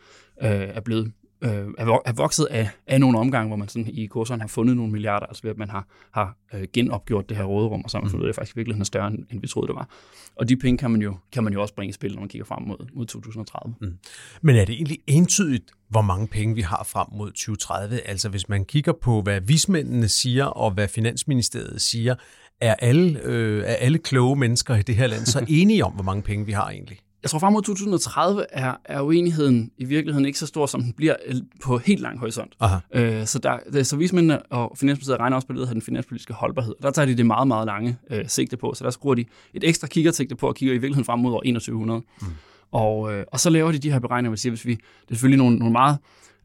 øh, 0.43 0.49
er 0.49 0.81
blevet 0.81 1.11
øh, 1.43 1.67
er 1.79 2.13
vokset 2.13 2.45
af, 2.45 2.69
af 2.87 2.99
nogle 2.99 3.19
omgange, 3.19 3.47
hvor 3.47 3.57
man 3.57 3.67
sådan 3.67 3.87
i 3.87 4.05
kurserne 4.05 4.41
har 4.41 4.47
fundet 4.47 4.75
nogle 4.75 4.91
milliarder, 4.91 5.25
altså 5.25 5.43
ved 5.43 5.51
at 5.51 5.57
man 5.57 5.69
har, 5.69 5.87
har 6.11 6.37
øh, 6.53 6.67
genopgjort 6.73 7.29
det 7.29 7.37
her 7.37 7.43
råderum, 7.43 7.81
og 7.83 7.89
så 7.89 7.97
har 7.97 8.01
man 8.01 8.11
fundet, 8.11 8.25
at 8.25 8.27
det 8.27 8.35
faktisk 8.35 8.55
i 8.55 8.59
virkeligheden 8.59 8.81
er 8.81 8.85
større, 8.85 9.07
end, 9.07 9.19
end 9.31 9.41
vi 9.41 9.47
troede, 9.47 9.67
det 9.67 9.75
var. 9.75 9.89
Og 10.35 10.49
de 10.49 10.57
penge 10.57 10.77
kan 10.77 10.91
man 10.91 11.01
jo, 11.01 11.17
kan 11.31 11.43
man 11.43 11.53
jo 11.53 11.61
også 11.61 11.75
bringe 11.75 11.89
i 11.89 11.93
spil, 11.93 12.13
når 12.13 12.19
man 12.19 12.29
kigger 12.29 12.45
frem 12.45 12.63
mod, 12.63 12.87
mod 12.93 13.05
2030. 13.05 13.75
Mm. 13.81 13.97
Men 14.41 14.55
er 14.55 14.65
det 14.65 14.73
egentlig 14.75 14.99
entydigt, 15.07 15.71
hvor 15.89 16.01
mange 16.01 16.27
penge 16.27 16.55
vi 16.55 16.61
har 16.61 16.87
frem 16.89 17.07
mod 17.11 17.31
2030? 17.31 18.07
Altså 18.07 18.29
hvis 18.29 18.49
man 18.49 18.65
kigger 18.65 18.93
på, 19.01 19.21
hvad 19.21 19.41
vismændene 19.41 20.07
siger, 20.07 20.45
og 20.45 20.71
hvad 20.71 20.87
Finansministeriet 20.87 21.81
siger, 21.81 22.15
er 22.61 22.75
alle, 22.79 23.19
øh, 23.23 23.63
er 23.63 23.75
alle 23.75 23.97
kloge 23.97 24.35
mennesker 24.35 24.75
i 24.75 24.81
det 24.81 24.95
her 24.95 25.07
land 25.07 25.25
så 25.25 25.45
enige 25.59 25.85
om, 25.85 25.91
hvor 25.91 26.03
mange 26.03 26.21
penge 26.21 26.45
vi 26.45 26.51
har 26.51 26.69
egentlig? 26.69 26.99
Jeg 27.23 27.29
tror 27.29 27.39
frem 27.39 27.53
mod 27.53 27.61
2030 27.61 28.45
er, 28.49 28.73
er 28.85 29.01
uenigheden 29.01 29.71
i 29.77 29.85
virkeligheden 29.85 30.25
ikke 30.25 30.39
så 30.39 30.47
stor, 30.47 30.65
som 30.65 30.81
den 30.83 30.93
bliver 30.93 31.15
øh, 31.25 31.35
på 31.63 31.77
helt 31.77 32.01
lang 32.01 32.19
horisont. 32.19 32.53
Aha. 32.59 32.77
Øh, 32.93 33.25
så, 33.25 33.39
der, 33.39 33.83
så 33.83 33.97
vismændene 33.97 34.41
og 34.41 34.77
Finansministeriet 34.77 35.19
regner 35.19 35.35
også 35.35 35.47
på 35.47 35.53
det, 35.53 35.69
den 35.69 35.81
finanspolitiske 35.81 36.33
holdbarhed. 36.33 36.75
Der 36.81 36.91
tager 36.91 37.05
de 37.05 37.17
det 37.17 37.25
meget, 37.25 37.47
meget 37.47 37.65
lange 37.65 37.97
øh, 38.09 38.25
sigte 38.27 38.57
på, 38.57 38.73
så 38.73 38.83
der 38.83 38.89
skruer 38.89 39.15
de 39.15 39.25
et 39.53 39.63
ekstra 39.63 39.87
kiggersigte 39.87 40.35
på 40.35 40.47
og 40.47 40.55
kigger 40.55 40.73
i 40.73 40.77
virkeligheden 40.77 41.05
frem 41.05 41.19
mod 41.19 41.33
år 41.33 41.39
2100. 41.39 42.01
Mm. 42.21 42.27
Og, 42.71 43.13
øh, 43.13 43.25
og 43.31 43.39
så 43.39 43.49
laver 43.49 43.71
de 43.71 43.77
de 43.77 43.91
her 43.91 43.99
beregninger, 43.99 44.29
hvor 44.29 44.35
siger, 44.35 44.51
hvis 44.51 44.65
vi, 44.65 44.71
det 44.71 44.81
er 45.09 45.15
selvfølgelig 45.15 45.37
nogle, 45.37 45.57
nogle 45.57 45.71
meget 45.71 45.97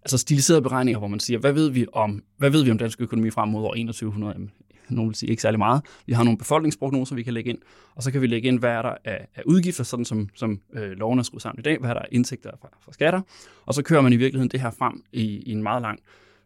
altså 0.03 0.19
stiliserede 0.19 0.63
beregninger, 0.63 0.99
hvor 0.99 1.09
man 1.09 1.21
siger, 1.21 1.39
hvad 1.39 1.53
ved 1.53 1.71
vi 1.71 1.87
om, 1.93 2.23
hvad 2.39 2.51
ved 2.51 2.65
vi 2.65 2.71
om 2.71 2.79
dansk 2.79 3.01
økonomi 3.01 3.31
frem 3.31 3.49
mod 3.49 3.65
år 3.65 3.75
2100? 3.75 4.33
Jamen, 4.33 4.51
nogen 4.97 5.09
vil 5.09 5.17
sige 5.17 5.31
ikke 5.31 5.43
særlig 5.43 5.59
meget. 5.59 5.83
Vi 6.07 6.13
har 6.13 6.25
nogle 6.25 6.39
befolkningsprognoser, 6.39 7.15
vi 7.15 7.23
kan 7.23 7.35
lægge 7.35 7.51
ind, 7.51 7.59
og 7.95 8.03
så 8.03 8.11
kan 8.11 8.21
vi 8.23 8.27
lægge 8.27 8.49
ind, 8.49 8.59
hvad 8.59 8.71
er 8.71 8.83
der 8.83 8.95
af, 9.05 9.27
af 9.35 9.43
udgifter, 9.47 9.85
sådan 9.85 10.05
som, 10.05 10.29
som 10.35 10.61
øh, 10.73 10.91
loven 10.91 11.19
er 11.19 11.23
skruet 11.23 11.43
sammen 11.43 11.61
i 11.61 11.63
dag, 11.63 11.79
hvad 11.79 11.91
er 11.91 11.95
der 11.95 12.01
af 12.01 12.09
indtægter 12.13 12.51
fra, 12.61 12.69
fra 12.81 12.93
skatter, 12.93 13.21
og 13.67 13.75
så 13.75 13.83
kører 13.83 14.01
man 14.01 14.13
i 14.13 14.17
virkeligheden 14.17 14.51
det 14.51 14.61
her 14.61 14.71
frem 14.71 15.03
i, 15.13 15.23
i 15.23 15.53
en 15.53 15.63
meget 15.63 15.83
lang 15.83 15.99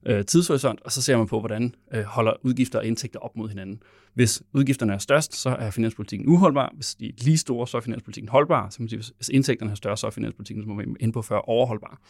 øh, 0.06 0.24
tidshorisont, 0.24 0.80
og 0.80 0.92
så 0.92 1.02
ser 1.02 1.16
man 1.16 1.26
på, 1.26 1.40
hvordan 1.40 1.74
øh, 1.94 2.02
holder 2.02 2.32
udgifter 2.42 2.78
og 2.78 2.86
indtægter 2.86 3.18
op 3.20 3.36
mod 3.36 3.48
hinanden. 3.48 3.82
Hvis 4.14 4.42
udgifterne 4.52 4.92
er 4.92 4.98
størst, 4.98 5.34
så 5.34 5.50
er 5.50 5.70
finanspolitikken 5.70 6.28
uholdbar. 6.28 6.72
Hvis 6.74 6.94
de 6.94 7.08
er 7.08 7.12
lige 7.18 7.38
store, 7.38 7.68
så 7.68 7.76
er 7.76 7.80
finanspolitikken 7.80 8.28
holdbar. 8.28 8.70
Så 8.70 8.82
man 8.82 8.88
sige, 8.88 9.02
hvis 9.16 9.28
indtægterne 9.28 9.70
er 9.70 9.74
større, 9.74 9.96
så 9.96 10.06
er 10.06 10.10
finanspolitikken, 10.10 10.64
som 10.64 10.78
er 10.78 10.84
inde 11.00 11.12
på 11.12 11.22
før, 11.22 11.36
overholdbar. 11.36 12.00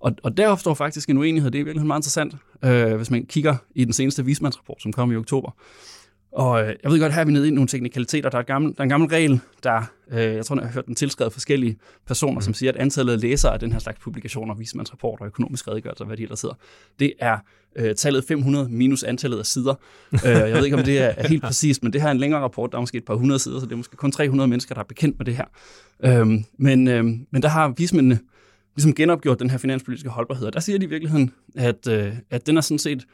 Og, 0.00 0.12
og 0.22 0.36
der 0.36 0.48
opstår 0.48 0.74
faktisk 0.74 1.08
en 1.08 1.18
uenighed, 1.18 1.50
det 1.50 1.60
er 1.60 1.64
virkelig 1.64 1.86
meget 1.86 1.98
interessant, 1.98 2.36
øh, 2.64 2.96
hvis 2.96 3.10
man 3.10 3.26
kigger 3.26 3.56
i 3.74 3.84
den 3.84 3.92
seneste 3.92 4.24
vismandsrapport, 4.24 4.82
som 4.82 4.92
kom 4.92 5.12
i 5.12 5.16
oktober. 5.16 5.50
Og 6.32 6.62
øh, 6.62 6.74
jeg 6.82 6.90
ved 6.90 7.00
godt, 7.00 7.14
her 7.14 7.20
er 7.20 7.24
vi 7.24 7.32
nede 7.32 7.48
i 7.48 7.50
nogle 7.50 7.68
teknikaliteter. 7.68 8.30
Der 8.30 8.38
er, 8.38 8.42
gammel, 8.42 8.72
der 8.72 8.78
er 8.78 8.82
en 8.82 8.88
gammel 8.88 9.08
regel, 9.08 9.40
der, 9.62 9.82
øh, 10.10 10.18
jeg 10.18 10.46
tror, 10.46 10.56
jeg 10.56 10.64
har 10.64 10.72
hørt 10.72 10.86
den 10.86 10.94
tilskrevet 10.94 11.32
forskellige 11.32 11.78
personer, 12.06 12.34
mm. 12.34 12.40
som 12.40 12.54
siger, 12.54 12.72
at 12.72 12.76
antallet 12.76 13.12
af 13.12 13.20
læsere 13.20 13.52
af 13.52 13.60
den 13.60 13.72
her 13.72 13.78
slags 13.78 13.98
publikationer, 13.98 14.54
vismandsrapporter 14.54 15.22
og 15.22 15.26
økonomisk 15.26 15.68
redegørelse, 15.68 16.04
hvad 16.04 16.16
de 16.16 16.22
ellers 16.22 16.42
hedder, 16.42 16.56
det 16.98 17.12
er 17.20 17.38
øh, 17.76 17.94
tallet 17.94 18.24
500 18.24 18.68
minus 18.68 19.02
antallet 19.02 19.38
af 19.38 19.46
sider. 19.46 19.74
øh, 20.12 20.20
jeg 20.24 20.52
ved 20.52 20.64
ikke, 20.64 20.76
om 20.76 20.82
det 20.82 20.98
er, 20.98 21.14
er 21.16 21.28
helt 21.28 21.42
præcist, 21.42 21.82
men 21.82 21.92
det 21.92 22.00
her 22.00 22.08
er 22.08 22.12
en 22.12 22.18
længere 22.18 22.40
rapport, 22.40 22.72
der 22.72 22.78
er 22.78 22.82
måske 22.82 22.98
et 22.98 23.04
par 23.04 23.14
hundrede 23.14 23.38
sider, 23.38 23.60
så 23.60 23.66
det 23.66 23.72
er 23.72 23.76
måske 23.76 23.96
kun 23.96 24.12
300 24.12 24.48
mennesker, 24.48 24.74
der 24.74 24.82
er 24.82 24.86
bekendt 24.86 25.18
med 25.18 25.26
det 25.26 25.36
her. 25.36 25.44
Øh, 26.04 26.26
men, 26.58 26.88
øh, 26.88 27.04
men 27.04 27.42
der 27.42 27.48
har 27.48 27.68
vismændene 27.68 28.18
ligesom 28.78 28.94
genopgjort 28.94 29.40
den 29.40 29.50
her 29.50 29.58
finanspolitiske 29.58 30.08
holdbarhed, 30.08 30.50
der 30.50 30.60
siger 30.60 30.78
de 30.78 30.84
i 30.84 30.88
virkeligheden, 30.88 31.30
at, 31.56 31.88
øh, 31.88 32.12
at 32.30 32.46
den 32.46 32.56
er 32.56 32.60
sådan 32.60 32.78
set 32.78 33.04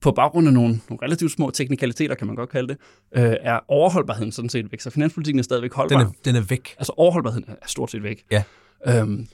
på 0.00 0.12
baggrund 0.12 0.46
af 0.46 0.52
nogle, 0.52 0.80
nogle 0.88 1.02
relativt 1.02 1.32
små 1.32 1.50
teknikaliteter, 1.50 2.14
kan 2.14 2.26
man 2.26 2.36
godt 2.36 2.50
kalde 2.50 2.68
det, 2.68 2.76
øh, 3.16 3.36
er 3.40 3.60
overholdbarheden 3.68 4.32
sådan 4.32 4.48
set 4.48 4.72
væk. 4.72 4.80
Så 4.80 4.90
finanspolitikken 4.90 5.38
er 5.38 5.42
stadigvæk 5.42 5.72
holdbar. 5.72 5.98
Den 5.98 6.06
er, 6.06 6.12
den 6.24 6.36
er 6.36 6.40
væk. 6.40 6.74
Altså 6.78 6.92
overholdbarheden 6.96 7.44
er 7.48 7.66
stort 7.66 7.90
set 7.90 8.02
væk. 8.02 8.24
Ja. 8.30 8.42
Øhm, 8.86 9.26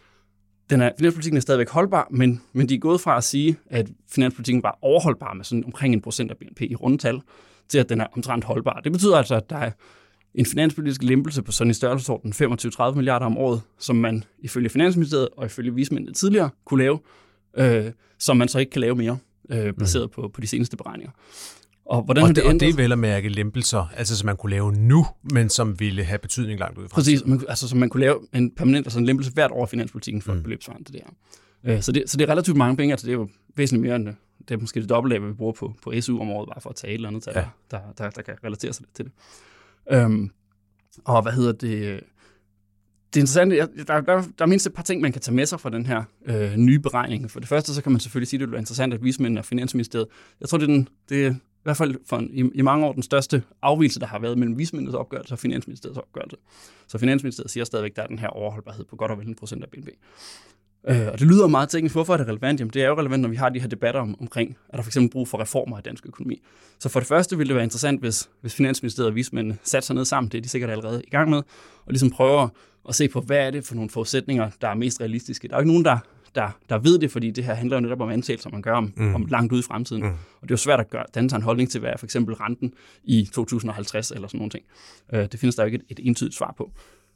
den 0.70 0.80
er, 0.80 0.90
finanspolitikken 0.98 1.36
er 1.36 1.40
stadigvæk 1.40 1.68
holdbar, 1.68 2.08
men, 2.10 2.42
men 2.52 2.68
de 2.68 2.74
er 2.74 2.78
gået 2.78 3.00
fra 3.00 3.16
at 3.16 3.24
sige, 3.24 3.56
at 3.66 3.88
finanspolitikken 4.10 4.62
var 4.62 4.78
overholdbar 4.82 5.34
med 5.34 5.44
sådan 5.44 5.64
omkring 5.64 5.94
en 5.94 6.00
procent 6.00 6.30
af 6.30 6.36
BNP 6.36 6.60
i 6.60 6.74
rundetal, 6.74 7.20
til 7.68 7.78
at 7.78 7.88
den 7.88 8.00
er 8.00 8.06
omtrent 8.16 8.44
holdbar. 8.44 8.80
Det 8.84 8.92
betyder 8.92 9.16
altså, 9.16 9.34
at 9.34 9.50
der 9.50 9.56
er 9.56 9.70
en 10.34 10.46
finanspolitisk 10.46 11.02
lempelse 11.02 11.42
på 11.42 11.52
sådan 11.52 11.70
en 11.70 11.74
størrelsesorden 11.74 12.32
25-30 12.32 12.94
milliarder 12.94 13.26
om 13.26 13.38
året, 13.38 13.60
som 13.78 13.96
man 13.96 14.24
ifølge 14.38 14.68
Finansministeriet 14.68 15.28
og 15.36 15.46
ifølge 15.46 15.74
vismændene 15.74 16.14
tidligere 16.14 16.50
kunne 16.64 16.82
lave, 16.82 16.98
øh, 17.56 17.92
som 18.18 18.36
man 18.36 18.48
så 18.48 18.58
ikke 18.58 18.70
kan 18.70 18.80
lave 18.80 18.94
mere 18.94 19.18
øh, 19.50 19.72
baseret 19.74 20.04
mm. 20.04 20.22
på, 20.22 20.28
på 20.28 20.40
de 20.40 20.46
seneste 20.46 20.76
beregninger. 20.76 21.12
Og, 21.84 22.02
hvordan 22.02 22.22
og, 22.22 22.28
det, 22.28 22.36
det 22.36 22.44
og 22.44 22.60
det 22.60 22.68
er 22.68 22.72
vel 22.72 22.92
at 22.92 22.98
mærke 22.98 23.28
lempelser, 23.28 23.92
altså 23.96 24.16
som 24.16 24.26
man 24.26 24.36
kunne 24.36 24.50
lave 24.50 24.72
nu, 24.72 25.06
men 25.22 25.48
som 25.48 25.80
ville 25.80 26.04
have 26.04 26.18
betydning 26.18 26.60
langt 26.60 26.78
ud 26.78 26.84
i 26.84 26.88
fremtiden. 26.88 27.18
Præcis, 27.18 27.26
man, 27.26 27.42
altså 27.48 27.68
som 27.68 27.78
man 27.78 27.88
kunne 27.88 28.00
lave 28.00 28.18
en 28.34 28.50
permanent 28.50 28.86
altså 28.86 28.98
en 28.98 29.06
lempelse 29.06 29.32
hvert 29.32 29.50
år 29.50 29.62
af 29.62 29.68
finanspolitikken 29.68 30.22
for 30.22 30.32
mm. 30.32 30.38
et 30.38 30.44
beløbsvarende 30.44 30.92
det 30.92 31.02
der. 31.02 31.72
Øh, 31.72 31.82
så, 31.82 31.92
det, 31.92 32.02
så 32.06 32.16
det 32.16 32.24
er 32.24 32.30
relativt 32.32 32.56
mange 32.56 32.76
penge, 32.76 32.92
altså 32.92 33.06
det 33.06 33.12
er 33.12 33.16
jo 33.16 33.28
væsentligt 33.56 33.82
mere 33.82 33.96
end 33.96 34.06
det. 34.06 34.16
Det 34.48 34.54
er 34.54 34.58
måske 34.58 34.80
det 34.80 34.88
dobbelte 34.88 35.14
af, 35.14 35.20
hvad 35.20 35.30
vi 35.30 35.36
bruger 35.36 35.52
på, 35.52 35.74
på 35.82 36.00
SU 36.00 36.20
om 36.20 36.30
året, 36.30 36.48
bare 36.48 36.60
for 36.60 36.70
at 36.70 36.76
tage 36.76 36.90
et 36.90 36.94
eller 36.94 37.08
andet, 37.08 37.26
ja. 37.26 37.32
der, 37.32 37.44
der, 37.70 37.78
der, 37.98 38.10
der 38.10 38.22
kan 38.22 38.34
relatere 38.44 38.72
sig 38.72 38.82
lidt 38.82 38.94
til 38.94 39.04
det. 39.04 39.12
Øhm, 39.92 40.30
og 41.04 41.22
hvad 41.22 41.32
hedder 41.32 41.52
det? 41.52 42.00
det 43.14 43.16
er 43.16 43.22
interessant, 43.22 43.52
der, 43.52 44.00
der, 44.00 44.00
der 44.00 44.44
er 44.44 44.46
mindst 44.46 44.66
et 44.66 44.72
par 44.72 44.82
ting, 44.82 45.00
man 45.00 45.12
kan 45.12 45.22
tage 45.22 45.34
med 45.34 45.46
sig 45.46 45.60
fra 45.60 45.70
den 45.70 45.86
her 45.86 46.04
øh, 46.26 46.56
nye 46.56 46.78
beregning. 46.78 47.30
For 47.30 47.40
det 47.40 47.48
første, 47.48 47.74
så 47.74 47.82
kan 47.82 47.92
man 47.92 48.00
selvfølgelig 48.00 48.28
sige, 48.28 48.42
at 48.42 48.48
det 48.48 48.54
er 48.54 48.58
interessant, 48.58 48.94
at 48.94 49.04
vismændene 49.04 49.40
og 49.40 49.44
Finansministeriet, 49.44 50.06
jeg 50.40 50.48
tror, 50.48 50.58
det 50.58 50.64
er, 50.64 50.72
den, 50.72 50.88
det 51.08 51.26
er 51.26 51.30
i 51.30 51.62
hvert 51.62 51.76
fald 51.76 51.94
for 52.06 52.16
en, 52.16 52.30
i, 52.32 52.50
i 52.54 52.62
mange 52.62 52.86
år 52.86 52.92
den 52.92 53.02
største 53.02 53.42
afvielse, 53.62 54.00
der 54.00 54.06
har 54.06 54.18
været 54.18 54.38
mellem 54.38 54.58
vismændenes 54.58 54.94
opgørelse 54.94 55.34
og 55.34 55.38
Finansministeriets 55.38 55.98
opgørelse. 55.98 56.36
Så 56.88 56.98
Finansministeriet 56.98 57.50
siger 57.50 57.64
stadigvæk, 57.64 57.90
at 57.90 57.96
der 57.96 58.02
er 58.02 58.06
den 58.06 58.18
her 58.18 58.28
overholdbarhed 58.28 58.84
på 58.84 58.96
godt 58.96 59.10
og 59.10 59.18
vel 59.18 59.26
en 59.26 59.34
procent 59.34 59.64
af 59.64 59.70
BNP. 59.70 59.88
Øh, 60.88 61.06
og 61.12 61.18
det 61.18 61.26
lyder 61.26 61.46
meget 61.46 61.68
teknisk. 61.68 61.94
Hvorfor 61.94 62.12
er 62.12 62.16
det 62.16 62.28
relevant? 62.28 62.60
Jamen, 62.60 62.72
det 62.74 62.82
er 62.82 62.88
jo 62.88 62.98
relevant, 62.98 63.22
når 63.22 63.28
vi 63.28 63.36
har 63.36 63.48
de 63.48 63.60
her 63.60 63.68
debatter 63.68 64.00
om, 64.00 64.16
omkring, 64.20 64.56
er 64.68 64.76
der 64.76 64.82
for 64.82 64.88
eksempel 64.88 65.10
brug 65.10 65.28
for 65.28 65.40
reformer 65.40 65.78
i 65.78 65.82
dansk 65.82 66.06
økonomi. 66.06 66.42
Så 66.78 66.88
for 66.88 67.00
det 67.00 67.06
første 67.06 67.36
ville 67.36 67.48
det 67.48 67.54
være 67.54 67.64
interessant, 67.64 68.00
hvis, 68.00 68.30
hvis 68.40 68.54
Finansministeriet 68.54 69.08
og 69.08 69.14
vismændene 69.14 69.58
satte 69.62 69.86
sig 69.86 69.96
ned 69.96 70.04
sammen, 70.04 70.30
det 70.32 70.38
er 70.38 70.42
de 70.42 70.48
sikkert 70.48 70.70
allerede 70.70 71.02
i 71.06 71.10
gang 71.10 71.30
med, 71.30 71.38
og 71.86 71.92
ligesom 71.92 72.10
prøver 72.10 72.48
at 72.88 72.94
se 72.94 73.08
på, 73.08 73.20
hvad 73.20 73.46
er 73.46 73.50
det 73.50 73.64
for 73.64 73.74
nogle 73.74 73.90
forudsætninger, 73.90 74.50
der 74.60 74.68
er 74.68 74.74
mest 74.74 75.00
realistiske. 75.00 75.48
Der 75.48 75.54
er 75.54 75.58
jo 75.58 75.60
ikke 75.60 75.70
nogen, 75.70 75.84
der, 75.84 75.98
der, 76.34 76.50
der 76.68 76.78
ved 76.78 76.98
det, 76.98 77.10
fordi 77.10 77.30
det 77.30 77.44
her 77.44 77.54
handler 77.54 77.76
jo 77.76 77.80
netop 77.80 78.00
om 78.00 78.10
antagelser, 78.10 78.50
man 78.50 78.62
gør 78.62 78.74
om, 78.74 78.92
mm. 78.96 79.14
om 79.14 79.26
langt 79.26 79.52
ud 79.52 79.58
i 79.58 79.62
fremtiden. 79.62 80.02
Mm. 80.02 80.08
Og 80.08 80.42
det 80.42 80.50
er 80.50 80.52
jo 80.52 80.56
svært 80.56 80.80
at 80.80 80.90
gøre, 80.90 81.04
danne 81.14 81.30
sig 81.30 81.36
en 81.36 81.42
holdning 81.42 81.70
til, 81.70 81.80
hvad 81.80 81.90
er 81.90 81.96
for 81.96 82.06
eksempel 82.06 82.34
renten 82.34 82.74
i 83.04 83.30
2050 83.34 84.10
eller 84.10 84.28
sådan 84.28 84.38
nogle 84.38 84.50
ting. 84.50 84.64
Uh, 85.12 85.18
det 85.18 85.40
findes 85.40 85.56
der 85.56 85.62
jo 85.62 85.66
ikke 85.66 85.76
et, 85.76 85.98
et 85.98 86.06
entydigt 86.06 86.34
svar 86.34 86.54
på. 86.58 86.70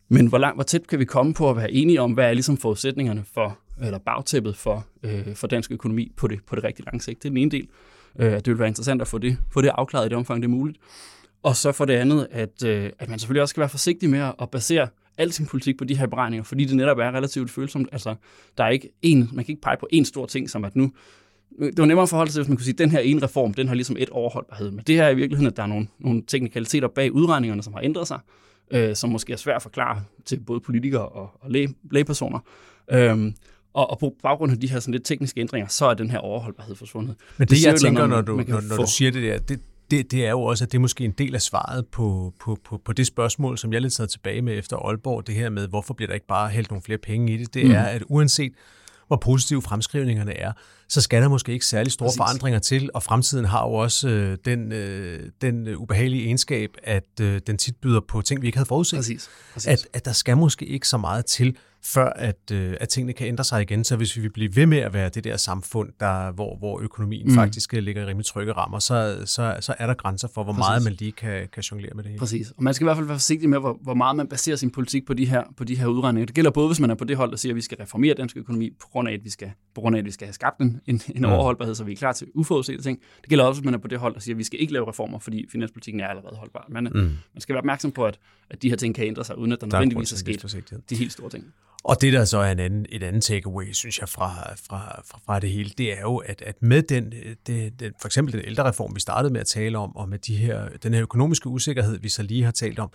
Men 0.09 0.27
hvor, 0.27 0.39
langt, 0.39 0.57
hvor 0.57 0.65
tæt 0.65 0.87
kan 0.87 0.99
vi 0.99 1.05
komme 1.05 1.35
på 1.35 1.51
at 1.51 1.57
være 1.57 1.73
enige 1.73 2.01
om, 2.01 2.13
hvad 2.13 2.29
er 2.29 2.33
ligesom 2.33 2.57
forudsætningerne 2.57 3.25
for, 3.35 3.59
eller 3.83 3.99
bagtæppet 3.99 4.57
for, 4.57 4.87
øh, 5.03 5.35
for 5.35 5.47
dansk 5.47 5.73
økonomi 5.73 6.13
på 6.17 6.29
det, 6.29 6.45
på 6.47 6.57
det 6.57 6.65
rigtig 6.65 6.85
lange 6.85 7.01
sigt? 7.01 7.23
Det 7.23 7.29
er 7.29 7.31
den 7.31 7.39
ene 7.39 7.51
del. 7.51 7.69
Øh, 8.19 8.33
det 8.33 8.47
vil 8.47 8.59
være 8.59 8.69
interessant 8.69 9.03
at 9.03 9.09
få 9.09 9.19
det, 9.19 9.39
få 9.53 9.61
det 9.61 9.71
afklaret 9.75 10.07
i 10.07 10.09
det 10.09 10.17
omfang, 10.17 10.43
det 10.43 10.49
er 10.49 10.51
muligt. 10.51 10.79
Og 11.43 11.57
så 11.57 11.73
for 11.73 11.85
det 11.85 11.95
andet, 11.95 12.29
at, 12.31 12.65
øh, 12.65 12.91
at 12.99 13.09
man 13.09 13.19
selvfølgelig 13.19 13.43
også 13.43 13.53
skal 13.53 13.61
være 13.61 13.69
forsigtig 13.69 14.11
med 14.11 14.33
at 14.43 14.51
basere 14.51 14.89
al 15.19 15.33
sin 15.33 15.47
politik 15.47 15.79
på 15.79 15.85
de 15.85 15.97
her 15.99 16.07
beregninger, 16.07 16.45
fordi 16.45 16.65
det 16.65 16.77
netop 16.77 16.99
er 16.99 17.13
relativt 17.13 17.51
følsomt. 17.51 17.89
Altså, 17.93 18.15
der 18.59 18.65
er 18.65 18.69
ikke 18.69 18.89
en, 19.03 19.31
man 19.33 19.45
kan 19.45 19.53
ikke 19.53 19.63
pege 19.63 19.77
på 19.81 19.89
en 19.91 20.05
stor 20.05 20.27
ting, 20.27 20.51
som 20.51 20.65
at 20.65 20.77
nu, 20.77 20.93
det 21.61 21.79
var 21.79 21.87
nemmere 21.87 22.03
at 22.03 22.09
forholde 22.09 22.31
sig 22.31 22.35
til, 22.35 22.43
hvis 22.43 22.49
man 22.49 22.57
kunne 22.57 22.65
sige, 22.65 22.75
at 22.75 22.79
den 22.79 22.91
her 22.91 23.01
ene 23.01 23.23
reform, 23.23 23.55
den 23.55 23.69
har 23.69 23.75
ligesom 23.75 23.97
et 23.99 24.11
overholdbarhed. 24.11 24.71
Men 24.71 24.85
det 24.87 24.95
her 24.95 25.05
er 25.05 25.11
i 25.11 25.15
virkeligheden, 25.15 25.47
at 25.47 25.57
der 25.57 25.63
er 25.63 25.67
nogle, 25.67 25.89
nogle 25.99 26.23
teknikaliteter 26.27 26.89
bag 26.89 27.13
udregningerne, 27.13 27.63
som 27.63 27.73
har 27.73 27.81
ændret 27.81 28.09
sig, 28.09 28.19
øh, 28.73 28.97
som 28.97 29.11
måske 29.11 29.33
er 29.33 29.37
svært 29.37 29.57
at 29.57 29.63
forklare 29.63 30.03
til 30.25 30.41
både 30.41 30.61
politikere 30.61 31.09
og, 31.09 31.31
og 31.41 31.51
læge, 31.51 31.75
lægepersoner. 31.91 32.39
Øhm, 32.91 33.35
og, 33.75 33.91
og 33.91 33.99
på 33.99 34.15
baggrund 34.23 34.53
af 34.53 34.61
de 34.61 34.71
her 34.71 34.81
sådan 34.81 34.93
lidt 34.93 35.05
tekniske 35.05 35.41
ændringer, 35.41 35.69
så 35.69 35.87
er 35.87 35.95
den 35.95 36.11
her 36.11 36.19
overholdbarhed 36.19 36.75
forsvundet. 36.75 37.17
Men 37.37 37.49
det, 37.49 37.57
det 37.57 37.67
jeg 37.67 37.81
tænker, 37.81 38.07
når 38.07 38.21
du, 38.21 38.37
når, 38.37 38.69
når 38.69 38.77
du 38.77 38.87
siger 38.87 39.11
det 39.11 39.23
der, 39.23 39.39
det, 39.39 39.61
det, 39.91 40.11
det 40.11 40.27
er 40.27 40.31
jo 40.31 40.43
også, 40.43 40.65
at 40.65 40.73
det 40.73 40.79
er 40.79 40.81
måske 40.81 41.05
en 41.05 41.11
del 41.11 41.35
af 41.35 41.43
svaret 41.43 41.87
på, 41.87 42.35
på, 42.41 42.59
på, 42.65 42.81
på 42.85 42.93
det 42.93 43.07
spørgsmål, 43.07 43.59
som 43.59 43.73
jeg 43.73 43.81
lidt 43.81 43.93
sad 43.93 44.07
tilbage 44.07 44.43
med 44.43 44.59
efter 44.59 44.77
Aalborg, 44.77 45.27
det 45.27 45.35
her 45.35 45.51
med, 45.51 45.69
hvorfor 45.69 45.95
bliver 45.95 46.07
der 46.07 46.15
ikke 46.15 46.27
bare 46.27 46.49
hældt 46.49 46.71
nogle 46.71 46.83
flere 46.83 46.99
penge 46.99 47.33
i 47.33 47.37
det, 47.37 47.55
det 47.55 47.67
mm. 47.67 47.73
er, 47.73 47.83
at 47.83 48.03
uanset 48.09 48.53
hvor 49.13 49.17
positive 49.17 49.63
fremskrivningerne 49.63 50.39
er, 50.39 50.53
så 50.89 51.01
skal 51.01 51.23
der 51.23 51.29
måske 51.29 51.53
ikke 51.53 51.67
særlig 51.67 51.93
store 51.93 52.07
Præcis. 52.07 52.17
forandringer 52.17 52.59
til, 52.59 52.91
og 52.95 53.03
fremtiden 53.03 53.45
har 53.45 53.67
jo 53.69 53.73
også 53.75 54.09
øh, 54.09 54.39
den, 54.45 54.73
øh, 54.73 55.31
den 55.41 55.77
ubehagelige 55.77 56.25
egenskab, 56.25 56.71
at 56.83 57.21
øh, 57.21 57.41
den 57.47 57.59
tit 57.59 57.77
byder 57.77 58.01
på 58.09 58.23
ting, 58.23 58.43
vi 58.43 58.47
ikke 58.47 58.59
havde 58.59 58.69
forudset. 58.69 58.97
Præcis. 58.97 59.29
Præcis. 59.53 59.69
At, 59.69 59.89
at 59.93 60.05
der 60.05 60.13
skal 60.13 60.37
måske 60.37 60.67
ikke 60.67 60.89
så 60.89 60.97
meget 60.97 61.27
til, 61.27 61.57
før 61.85 62.05
at, 62.05 62.51
øh, 62.53 62.75
at 62.81 62.89
tingene 62.89 63.13
kan 63.13 63.27
ændre 63.27 63.45
sig 63.45 63.63
igen. 63.63 63.85
Så 63.85 63.97
hvis 63.97 64.17
vi 64.17 64.21
vil 64.21 64.31
blive 64.31 64.57
ved 64.57 64.67
med 64.67 64.79
at 64.79 64.93
være 64.93 65.09
det 65.09 65.25
der 65.25 65.37
samfund, 65.37 65.93
der, 66.01 66.33
hvor, 66.33 66.57
hvor 66.57 66.81
økonomien 66.81 67.27
mm. 67.27 67.35
faktisk 67.35 67.75
øh, 67.75 67.83
ligger 67.83 68.03
i 68.03 68.07
rimelig 68.07 68.27
trygge 68.27 68.53
rammer, 68.53 68.79
så, 68.79 69.23
så, 69.25 69.57
så 69.61 69.75
er 69.79 69.87
der 69.87 69.95
grænser 69.95 70.29
for, 70.35 70.45
hvor 70.45 70.53
Præcis. 70.53 70.69
meget 70.69 70.83
man 70.85 70.93
lige 70.93 71.13
kan, 71.13 71.49
kan 71.53 71.63
jonglere 71.63 71.95
med 71.95 72.05
det 72.05 72.11
hele. 72.11 72.19
Præcis. 72.19 72.51
Og 72.51 72.63
man 72.63 72.75
skal 72.75 72.85
i 72.85 72.87
hvert 72.87 72.97
fald 72.97 73.07
være 73.07 73.17
forsigtig 73.17 73.49
med, 73.49 73.59
hvor, 73.59 73.79
hvor 73.83 73.95
meget 73.95 74.17
man 74.17 74.29
baserer 74.29 74.57
sin 74.57 74.71
politik 74.71 75.07
på 75.07 75.15
de 75.15 75.25
her, 75.25 75.43
på 75.57 75.65
de 75.65 75.77
her 75.77 75.87
udregninger. 75.87 76.27
Det 76.27 76.35
gælder 76.35 76.51
både, 76.51 76.69
hvis 76.69 76.81
man 76.81 76.91
er 76.91 76.95
på 76.95 77.05
det 77.05 77.17
hold, 77.17 77.31
der 77.31 77.37
siger, 77.37 77.53
at 77.53 77.57
vi 77.57 77.61
skal 77.61 77.79
reformere 77.81 78.15
dansk 78.15 78.37
økonomi 78.37 78.71
på 78.81 78.87
grund 78.93 79.09
af, 79.09 79.13
at 79.13 79.25
vi 79.25 79.31
skal, 79.31 79.53
på 79.75 79.81
grund 79.81 79.97
af, 79.97 80.01
at 80.01 80.05
vi 80.05 80.11
skal 80.11 80.27
have 80.27 80.35
skabt 80.35 80.61
en, 80.61 80.81
en, 80.87 81.03
en 81.15 81.25
overholdbarhed, 81.25 81.75
så 81.75 81.85
vi 81.85 81.93
er 81.93 81.97
klar 81.97 82.13
til 82.13 82.27
uforudsete 82.35 82.83
ting. 82.83 83.01
Det 83.21 83.29
gælder 83.29 83.45
også, 83.45 83.61
hvis 83.61 83.65
man 83.65 83.75
er 83.75 83.79
på 83.79 83.89
det 83.89 83.99
hold, 83.99 84.15
der 84.15 84.21
siger, 84.21 84.35
at 84.35 84.39
vi 84.39 84.45
skal 84.45 84.61
ikke 84.61 84.73
lave 84.73 84.89
reformer, 84.89 85.19
fordi 85.19 85.47
finanspolitikken 85.53 86.01
er 86.01 86.07
allerede 86.07 86.37
holdbar. 86.37 86.67
Man, 86.69 86.85
mm. 86.85 87.01
man 87.01 87.41
skal 87.41 87.53
være 87.53 87.61
opmærksom 87.61 87.93
på, 87.93 88.07
at, 88.07 88.19
at 88.51 88.63
de 88.63 88.69
her 88.69 88.77
ting 88.77 88.95
kan 88.95 89.07
ændre 89.07 89.25
sig, 89.25 89.39
uden 89.39 89.53
at 89.53 89.61
der, 89.61 89.67
der 89.67 89.77
nødvendigvis 89.77 90.13
er 90.13 90.17
sket 90.17 90.81
de 90.91 90.97
helt 90.97 91.13
store 91.13 91.31
ting. 91.31 91.45
Og 91.85 92.01
det, 92.01 92.13
der 92.13 92.25
så 92.25 92.39
er 92.39 92.53
en 92.53 92.59
anden, 92.59 92.87
et 92.89 93.03
andet 93.03 93.23
takeaway, 93.23 93.73
synes 93.73 93.99
jeg, 93.99 94.09
fra, 94.09 94.55
fra, 94.55 95.03
fra, 95.07 95.21
fra 95.27 95.41
det 95.41 95.51
hele, 95.51 95.71
det 95.79 95.99
er 95.99 96.01
jo, 96.01 96.17
at, 96.17 96.43
at 96.43 96.63
med 96.63 96.83
den, 96.83 97.13
det, 97.47 97.81
den, 97.81 97.93
for 98.01 98.09
eksempel 98.09 98.33
den 98.33 98.43
ældrereform, 98.45 98.95
vi 98.95 99.01
startede 99.01 99.33
med 99.33 99.41
at 99.41 99.47
tale 99.47 99.79
om, 99.79 99.97
og 99.97 100.09
med 100.09 100.19
de 100.19 100.37
her, 100.37 100.69
den 100.83 100.95
her 100.95 101.03
økonomiske 101.03 101.49
usikkerhed, 101.49 101.99
vi 101.99 102.09
så 102.09 102.23
lige 102.23 102.45
har 102.45 102.51
talt 102.51 102.79
om, 102.79 102.91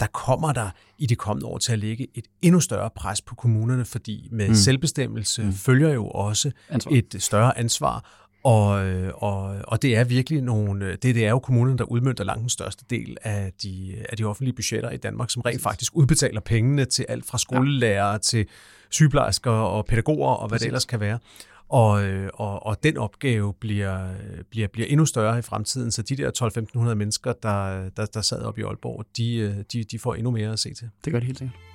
der 0.00 0.06
kommer 0.06 0.52
der 0.52 0.70
i 0.98 1.06
de 1.06 1.16
kommende 1.16 1.46
år 1.46 1.58
til 1.58 1.72
at 1.72 1.78
ligge 1.78 2.06
et 2.14 2.24
endnu 2.42 2.60
større 2.60 2.90
pres 2.96 3.22
på 3.22 3.34
kommunerne, 3.34 3.84
fordi 3.84 4.28
med 4.32 4.48
mm. 4.48 4.54
selvbestemmelse 4.54 5.42
mm. 5.42 5.52
følger 5.52 5.88
jo 5.88 6.06
også 6.06 6.50
ansvar. 6.68 6.92
et 6.92 7.16
større 7.18 7.58
ansvar, 7.58 8.04
og, 8.42 8.70
og, 9.14 9.56
og 9.64 9.82
det 9.82 9.96
er 9.96 10.04
virkelig 10.04 10.42
nogle, 10.42 10.90
det, 10.90 11.02
det 11.02 11.26
er 11.26 11.30
jo 11.30 11.38
kommunerne, 11.38 11.78
der 11.78 11.84
udmyndter 11.84 12.24
langt 12.24 12.40
den 12.40 12.48
største 12.48 12.84
del 12.90 13.16
af 13.22 13.52
de, 13.62 14.04
af 14.08 14.16
de 14.16 14.24
offentlige 14.24 14.54
budgetter 14.54 14.90
i 14.90 14.96
Danmark, 14.96 15.30
som 15.30 15.42
rent 15.42 15.62
faktisk 15.62 15.96
udbetaler 15.96 16.40
pengene 16.40 16.84
til 16.84 17.06
alt 17.08 17.26
fra 17.26 17.38
skolelærere 17.38 18.12
ja. 18.12 18.18
til 18.18 18.46
sygeplejersker 18.90 19.50
og 19.50 19.86
pædagoger 19.86 20.30
og 20.30 20.48
hvad 20.48 20.58
Præcis. 20.58 20.62
det 20.62 20.66
ellers 20.66 20.84
kan 20.84 21.00
være. 21.00 21.18
Og, 21.68 21.90
og, 22.34 22.66
og 22.66 22.82
den 22.82 22.96
opgave 22.96 23.54
bliver, 23.54 24.08
bliver, 24.50 24.68
bliver 24.68 24.88
endnu 24.88 25.06
større 25.06 25.38
i 25.38 25.42
fremtiden, 25.42 25.90
så 25.90 26.02
de 26.02 26.16
der 26.16 26.30
12-1500 26.90 26.94
mennesker, 26.94 27.32
der, 27.32 27.88
der, 27.96 28.06
der 28.06 28.20
sad 28.20 28.42
op 28.42 28.58
i 28.58 28.62
Aalborg, 28.62 29.04
de, 29.16 29.64
de, 29.72 29.84
de 29.84 29.98
får 29.98 30.14
endnu 30.14 30.30
mere 30.30 30.52
at 30.52 30.58
se 30.58 30.74
til. 30.74 30.90
Det 31.04 31.12
gør 31.12 31.20
det 31.20 31.26
helt 31.26 31.38
sikkert. 31.38 31.69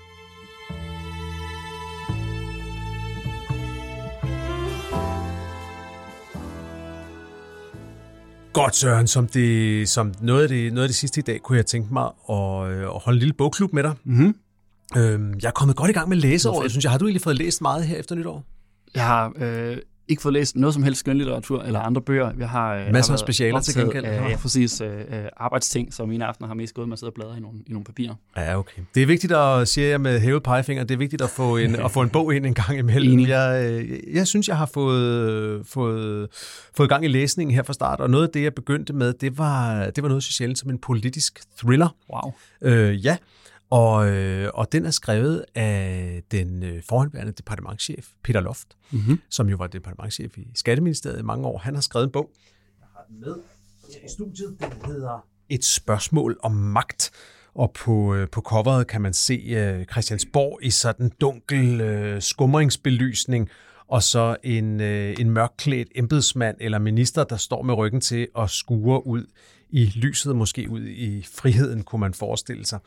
Godt, 8.55 8.75
Søren. 8.75 9.07
Som, 9.07 9.27
det, 9.27 9.89
som 9.89 10.13
noget, 10.21 10.43
af 10.43 10.49
det, 10.49 10.73
noget 10.73 10.83
af 10.83 10.89
det 10.89 10.95
sidste 10.95 11.19
i 11.19 11.21
dag, 11.21 11.41
kunne 11.41 11.57
jeg 11.57 11.65
tænke 11.65 11.93
mig 11.93 12.09
at, 12.29 12.67
øh, 12.69 12.81
at 12.83 12.99
holde 13.03 13.15
en 13.15 13.19
lille 13.19 13.33
bogklub 13.33 13.73
med 13.73 13.83
dig. 13.83 13.93
Mm-hmm. 14.03 14.35
Øhm, 14.97 15.33
jeg 15.41 15.47
er 15.47 15.51
kommet 15.51 15.75
godt 15.75 15.89
i 15.89 15.93
gang 15.93 16.09
med 16.09 16.17
læseåret. 16.17 16.63
Jeg 16.63 16.71
synes, 16.71 16.83
jeg 16.83 16.91
har 16.91 16.97
du 16.97 17.05
egentlig 17.05 17.21
fået 17.21 17.35
læst 17.35 17.61
meget 17.61 17.85
her 17.85 17.97
efter 17.97 18.15
nytår? 18.15 18.43
Jeg 18.95 19.05
har, 19.05 19.33
øh, 19.35 19.77
ikke 20.07 20.21
fået 20.21 20.33
læst 20.33 20.55
noget 20.55 20.73
som 20.73 20.83
helst 20.83 20.99
skønlitteratur 20.99 21.61
eller 21.61 21.79
andre 21.79 22.01
bøger. 22.01 22.31
Jeg 22.39 22.49
har 22.49 22.75
øh, 22.75 22.91
Masser 22.93 23.13
af 23.13 23.19
specialer 23.19 23.59
til 23.59 23.75
gengæld. 23.81 24.05
Af, 24.05 24.29
ja, 24.29 24.37
præcis. 24.37 24.81
Øh, 24.81 24.99
øh, 24.99 25.25
arbejdsting, 25.37 25.93
som 25.93 26.09
mine 26.09 26.25
aftener 26.25 26.47
har 26.47 26.55
mest 26.55 26.73
gået 26.73 26.87
med 26.87 26.93
at 26.93 26.99
sidde 26.99 27.09
og 27.09 27.13
bladre 27.13 27.37
i 27.37 27.39
nogle, 27.39 27.59
i 27.67 27.71
nogle 27.71 27.85
papirer. 27.85 28.15
Ja, 28.37 28.57
okay. 28.57 28.81
Det 28.95 29.03
er 29.03 29.07
vigtigt 29.07 29.33
at, 29.33 29.67
siger 29.67 29.87
jeg 29.87 30.01
med 30.01 30.19
hævet 30.19 30.43
pegefinger, 30.43 30.83
det 30.83 30.93
er 30.93 30.97
vigtigt 30.97 31.21
at 31.21 31.29
få 31.29 31.57
en, 31.57 31.75
at 31.85 31.91
få 31.91 32.01
en 32.01 32.09
bog 32.09 32.35
ind 32.35 32.45
en 32.45 32.53
gang 32.53 32.77
imellem. 32.77 33.19
Jeg, 33.19 33.65
øh, 33.65 34.15
jeg 34.15 34.27
synes, 34.27 34.47
jeg 34.47 34.57
har 34.57 34.69
fået, 34.73 35.67
fået, 35.67 36.27
fået 36.77 36.89
gang 36.89 37.05
i 37.05 37.07
læsningen 37.07 37.55
her 37.55 37.63
fra 37.63 37.73
start, 37.73 37.99
og 37.99 38.09
noget 38.09 38.27
af 38.27 38.29
det, 38.33 38.43
jeg 38.43 38.53
begyndte 38.53 38.93
med, 38.93 39.13
det 39.13 39.37
var, 39.37 39.85
det 39.89 40.03
var 40.03 40.07
noget 40.07 40.23
så 40.23 40.33
sjældent 40.33 40.59
som 40.59 40.69
en 40.69 40.77
politisk 40.77 41.41
thriller. 41.57 41.95
Wow. 42.13 42.33
Øh, 42.61 43.05
ja, 43.05 43.17
og, 43.75 44.09
øh, 44.09 44.49
og 44.53 44.71
den 44.71 44.85
er 44.85 44.91
skrevet 44.91 45.45
af 45.55 46.21
den 46.31 46.63
øh, 46.63 46.83
forhåndværende 46.89 47.31
departementchef, 47.31 48.07
Peter 48.23 48.39
Loft, 48.39 48.67
mm-hmm. 48.91 49.19
som 49.29 49.49
jo 49.49 49.57
var 49.57 49.67
departementchef 49.67 50.37
i 50.37 50.47
Skatteministeriet 50.55 51.19
i 51.19 51.23
mange 51.23 51.47
år. 51.47 51.57
Han 51.57 51.73
har 51.73 51.81
skrevet 51.81 52.05
en 52.05 52.11
bog, 52.11 52.31
jeg 52.79 52.87
har 52.95 53.05
den 53.09 53.19
med 53.19 53.35
i 54.05 54.09
studiet, 54.09 54.57
den 54.59 54.85
hedder 54.85 55.25
Et 55.49 55.65
spørgsmål 55.65 56.39
om 56.43 56.51
magt. 56.51 57.11
Og 57.53 57.71
på, 57.71 58.15
øh, 58.15 58.29
på 58.29 58.41
coveret 58.41 58.87
kan 58.87 59.01
man 59.01 59.13
se 59.13 59.33
øh, 59.33 59.85
Christiansborg 59.85 60.59
i 60.61 60.69
sådan 60.69 61.11
dunkel 61.21 61.81
øh, 61.81 62.21
skumringsbelysning, 62.21 63.49
og 63.87 64.03
så 64.03 64.35
en, 64.43 64.81
øh, 64.81 65.15
en 65.19 65.29
mørkklædt 65.29 65.87
embedsmand 65.95 66.57
eller 66.59 66.79
minister, 66.79 67.23
der 67.23 67.37
står 67.37 67.61
med 67.61 67.73
ryggen 67.73 68.01
til 68.01 68.27
og 68.33 68.49
skure 68.49 69.07
ud 69.07 69.25
i 69.69 69.85
lyset, 69.95 70.35
måske 70.35 70.69
ud 70.69 70.81
i 70.81 71.23
friheden, 71.23 71.83
kunne 71.83 71.99
man 71.99 72.13
forestille 72.13 72.65
sig. 72.65 72.79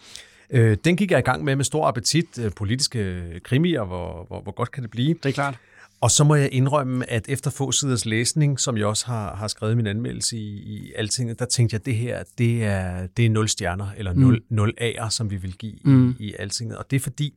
Øh, 0.50 0.76
den 0.84 0.96
gik 0.96 1.10
jeg 1.10 1.18
i 1.18 1.22
gang 1.22 1.44
med 1.44 1.56
med 1.56 1.64
stor 1.64 1.86
appetit. 1.86 2.38
Øh, 2.38 2.52
politiske 2.56 3.40
krimier, 3.44 3.84
hvor, 3.84 4.24
hvor, 4.26 4.42
hvor 4.42 4.52
godt 4.52 4.70
kan 4.70 4.82
det 4.82 4.90
blive? 4.90 5.14
Det 5.22 5.28
er 5.28 5.32
klart. 5.32 5.58
Og 6.00 6.10
så 6.10 6.24
må 6.24 6.34
jeg 6.34 6.48
indrømme, 6.52 7.10
at 7.10 7.28
efter 7.28 7.50
få 7.50 7.72
siders 7.72 8.06
læsning, 8.06 8.60
som 8.60 8.76
jeg 8.76 8.86
også 8.86 9.06
har, 9.06 9.36
har 9.36 9.48
skrevet 9.48 9.76
min 9.76 9.86
anmeldelse 9.86 10.36
i, 10.36 10.58
i 10.58 10.92
Altinget, 10.96 11.38
der 11.38 11.44
tænkte 11.44 11.74
jeg, 11.74 11.80
at 11.80 11.86
det 11.86 11.96
her, 11.96 12.22
det 12.38 12.64
er, 12.64 13.06
det 13.06 13.26
er 13.26 13.30
0 13.30 13.48
stjerner, 13.48 13.88
eller 13.96 14.12
0, 14.12 14.34
mm. 14.34 14.56
0 14.56 14.74
A'er, 14.80 15.08
som 15.08 15.30
vi 15.30 15.36
vil 15.36 15.52
give 15.52 15.78
mm. 15.84 16.10
i, 16.10 16.14
i 16.18 16.34
Altinget. 16.38 16.78
Og 16.78 16.90
det 16.90 16.96
er 16.96 17.00
fordi, 17.00 17.34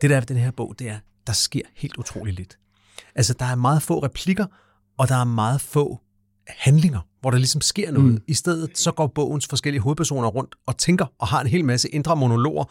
det 0.00 0.10
der 0.10 0.16
er 0.16 0.20
den 0.20 0.36
her 0.36 0.50
bog, 0.50 0.74
det 0.78 0.88
er, 0.88 0.98
der 1.26 1.32
sker 1.32 1.62
helt 1.74 1.96
utroligt 1.96 2.36
lidt. 2.36 2.58
Altså, 3.14 3.34
der 3.38 3.44
er 3.44 3.54
meget 3.54 3.82
få 3.82 3.98
replikker, 3.98 4.46
og 4.98 5.08
der 5.08 5.14
er 5.14 5.24
meget 5.24 5.60
få 5.60 6.00
handlinger, 6.58 7.00
hvor 7.20 7.30
der 7.30 7.38
ligesom 7.38 7.60
sker 7.60 7.90
noget. 7.90 8.12
Mm. 8.12 8.22
I 8.28 8.34
stedet 8.34 8.78
så 8.78 8.92
går 8.92 9.06
bogens 9.06 9.46
forskellige 9.46 9.80
hovedpersoner 9.80 10.28
rundt 10.28 10.54
og 10.66 10.78
tænker 10.78 11.06
og 11.18 11.28
har 11.28 11.40
en 11.40 11.46
hel 11.46 11.64
masse 11.64 11.88
indre 11.88 12.16
monologer, 12.16 12.64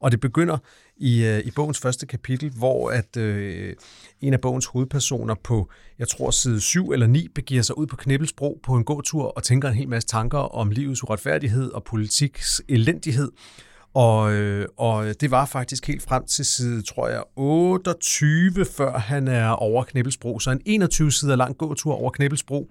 og 0.00 0.12
det 0.12 0.20
begynder 0.20 0.58
i, 0.96 1.24
øh, 1.24 1.38
i 1.38 1.50
bogens 1.50 1.78
første 1.78 2.06
kapitel, 2.06 2.50
hvor 2.50 2.90
at 2.90 3.16
øh, 3.16 3.74
en 4.20 4.32
af 4.32 4.40
bogens 4.40 4.66
hovedpersoner 4.66 5.34
på, 5.44 5.70
jeg 5.98 6.08
tror 6.08 6.30
side 6.30 6.60
7 6.60 6.90
eller 6.90 7.06
9, 7.06 7.28
begiver 7.34 7.62
sig 7.62 7.78
ud 7.78 7.86
på 7.86 7.96
Knibbelsbro 7.96 8.60
på 8.62 8.74
en 8.74 8.84
gåtur 8.84 9.24
og 9.24 9.42
tænker 9.42 9.68
en 9.68 9.74
hel 9.74 9.88
masse 9.88 10.08
tanker 10.08 10.38
om 10.38 10.70
livets 10.70 11.04
uretfærdighed 11.04 11.70
og 11.70 11.84
politiks 11.84 12.62
elendighed. 12.68 13.30
Og, 13.94 14.32
øh, 14.32 14.66
og 14.76 15.20
det 15.20 15.30
var 15.30 15.46
faktisk 15.46 15.86
helt 15.86 16.02
frem 16.02 16.24
til 16.24 16.44
side, 16.44 16.82
tror 16.82 17.08
jeg, 17.08 17.22
28, 17.36 18.64
før 18.64 18.98
han 18.98 19.28
er 19.28 19.48
over 19.48 19.84
Knibbelsbro. 19.84 20.38
Så 20.38 20.50
en 20.50 20.60
21 20.66 21.12
sider 21.12 21.36
lang 21.36 21.58
gåtur 21.58 21.94
over 21.94 22.10
Knibbelsbro. 22.10 22.70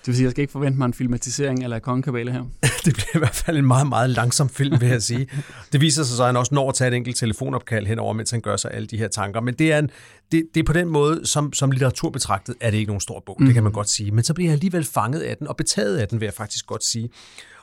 Det 0.00 0.06
vil 0.06 0.14
sige, 0.14 0.24
jeg 0.24 0.30
skal 0.30 0.42
ikke 0.42 0.52
forvente 0.52 0.78
mig 0.78 0.86
en 0.86 0.94
filmatisering 0.94 1.64
eller 1.64 1.78
kongekabale 1.78 2.32
her. 2.32 2.40
det 2.84 2.94
bliver 2.94 3.16
i 3.16 3.18
hvert 3.18 3.34
fald 3.34 3.58
en 3.58 3.66
meget, 3.66 3.86
meget 3.86 4.10
langsom 4.10 4.48
film, 4.48 4.80
vil 4.80 4.88
jeg 4.88 5.02
sige. 5.02 5.26
Det 5.72 5.80
viser 5.80 6.02
sig 6.02 6.16
så, 6.16 6.22
at 6.22 6.26
han 6.26 6.36
også 6.36 6.54
når 6.54 6.68
at 6.68 6.74
tage 6.74 6.88
et 6.88 6.94
enkelt 6.94 7.16
telefonopkald 7.16 7.86
henover, 7.86 8.12
mens 8.12 8.30
han 8.30 8.40
gør 8.40 8.56
sig 8.56 8.70
alle 8.74 8.86
de 8.86 8.96
her 8.96 9.08
tanker. 9.08 9.40
Men 9.40 9.54
det 9.54 9.72
er, 9.72 9.78
en, 9.78 9.90
det, 10.32 10.44
det 10.54 10.60
er 10.60 10.64
på 10.64 10.72
den 10.72 10.88
måde, 10.88 11.26
som, 11.26 11.52
som 11.52 11.70
litteratur 11.70 12.10
betragtet, 12.10 12.54
er 12.60 12.70
det 12.70 12.78
ikke 12.78 12.88
nogen 12.88 13.00
stor 13.00 13.22
bog, 13.26 13.36
mm. 13.40 13.46
det 13.46 13.54
kan 13.54 13.62
man 13.62 13.70
mhm. 13.70 13.74
godt 13.74 13.90
sige. 13.90 14.10
Men 14.10 14.24
så 14.24 14.34
bliver 14.34 14.48
jeg 14.48 14.52
alligevel 14.52 14.84
fanget 14.84 15.20
af 15.20 15.36
den, 15.36 15.48
og 15.48 15.56
betaget 15.56 15.98
af 15.98 16.08
den, 16.08 16.20
vil 16.20 16.26
jeg 16.26 16.34
faktisk 16.34 16.66
godt 16.66 16.84
sige. 16.84 17.10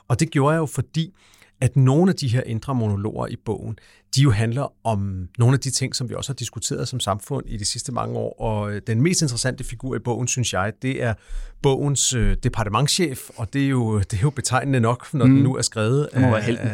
Og 0.08 0.20
det 0.20 0.30
gjorde 0.30 0.52
jeg 0.52 0.60
jo, 0.60 0.66
fordi 0.66 1.14
at 1.60 1.76
nogle 1.76 2.10
af 2.10 2.16
de 2.16 2.28
her 2.28 2.42
indre 2.46 2.74
monologer 2.74 3.26
i 3.26 3.36
bogen, 3.36 3.78
de 4.16 4.22
jo 4.22 4.30
handler 4.30 4.72
om 4.86 5.28
nogle 5.38 5.54
af 5.54 5.60
de 5.60 5.70
ting, 5.70 5.96
som 5.96 6.08
vi 6.08 6.14
også 6.14 6.30
har 6.30 6.34
diskuteret 6.34 6.88
som 6.88 7.00
samfund 7.00 7.46
i 7.48 7.56
de 7.56 7.64
sidste 7.64 7.92
mange 7.92 8.18
år. 8.18 8.40
Og 8.40 8.72
øh, 8.72 8.82
den 8.86 9.02
mest 9.02 9.22
interessante 9.22 9.64
figur 9.64 9.96
i 9.96 9.98
bogen, 9.98 10.28
synes 10.28 10.52
jeg, 10.52 10.72
det 10.82 11.02
er 11.02 11.14
bogens 11.62 12.14
øh, 12.14 12.36
departementchef, 12.42 13.30
og 13.36 13.52
det 13.52 13.64
er, 13.64 13.68
jo, 13.68 13.98
det 14.10 14.14
er 14.14 14.22
jo 14.22 14.30
betegnende 14.30 14.80
nok, 14.80 15.14
når 15.14 15.26
mm. 15.26 15.34
den 15.34 15.42
nu 15.42 15.56
er 15.56 15.62
skrevet. 15.62 16.08
Det 16.14 16.20
må 16.20 16.30
være 16.30 16.42
helten. 16.42 16.70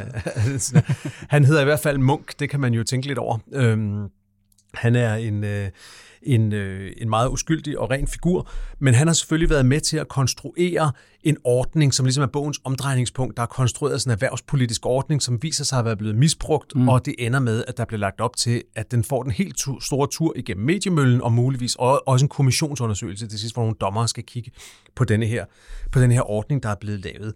han 1.34 1.44
hedder 1.44 1.60
i 1.60 1.64
hvert 1.64 1.80
fald 1.80 1.98
Munk, 1.98 2.38
det 2.38 2.50
kan 2.50 2.60
man 2.60 2.74
jo 2.74 2.84
tænke 2.84 3.06
lidt 3.06 3.18
over. 3.18 3.38
Øhm, 3.52 4.08
han 4.74 4.96
er 4.96 5.14
en, 5.14 5.44
øh, 5.44 5.68
en, 6.26 6.52
øh, 6.52 6.92
en 6.96 7.10
meget 7.10 7.28
uskyldig 7.28 7.78
og 7.78 7.90
ren 7.90 8.06
figur, 8.06 8.48
men 8.78 8.94
han 8.94 9.06
har 9.06 9.14
selvfølgelig 9.14 9.50
været 9.50 9.66
med 9.66 9.80
til 9.80 9.96
at 9.96 10.08
konstruere 10.08 10.92
en 11.22 11.36
ordning, 11.44 11.94
som 11.94 12.06
ligesom 12.06 12.22
er 12.22 12.26
bogens 12.26 12.60
omdrejningspunkt. 12.64 13.36
Der 13.36 13.42
er 13.42 13.46
konstrueret 13.46 14.00
sådan 14.00 14.10
en 14.10 14.14
erhvervspolitisk 14.14 14.86
ordning, 14.86 15.22
som 15.22 15.42
viser 15.42 15.64
sig 15.64 15.78
at 15.78 15.84
være 15.84 15.96
blevet 15.96 16.16
misbrugt, 16.16 16.76
mm. 16.76 16.88
og 16.88 17.06
det 17.06 17.14
ender 17.18 17.40
med, 17.40 17.64
at 17.68 17.76
der 17.76 17.84
bliver 17.84 18.00
lagt 18.00 18.20
op 18.20 18.36
til, 18.36 18.62
at 18.76 18.90
den 18.90 19.04
får 19.04 19.22
den 19.22 19.32
helt 19.32 19.56
tu- 19.60 19.80
store 19.80 20.08
tur 20.10 20.32
igennem 20.36 20.66
mediemøllen, 20.66 21.20
og 21.20 21.32
muligvis 21.32 21.76
også 21.78 22.24
en 22.24 22.28
kommissionsundersøgelse 22.28 23.26
til 23.26 23.38
sidst, 23.38 23.54
hvor 23.54 23.62
nogle 23.62 23.76
dommere 23.80 24.08
skal 24.08 24.24
kigge 24.24 24.50
på 24.94 25.04
denne 25.04 25.26
her, 25.26 25.44
på 25.92 26.00
denne 26.00 26.14
her 26.14 26.30
ordning, 26.30 26.62
der 26.62 26.68
er 26.68 26.76
blevet 26.80 27.04
lavet. 27.04 27.34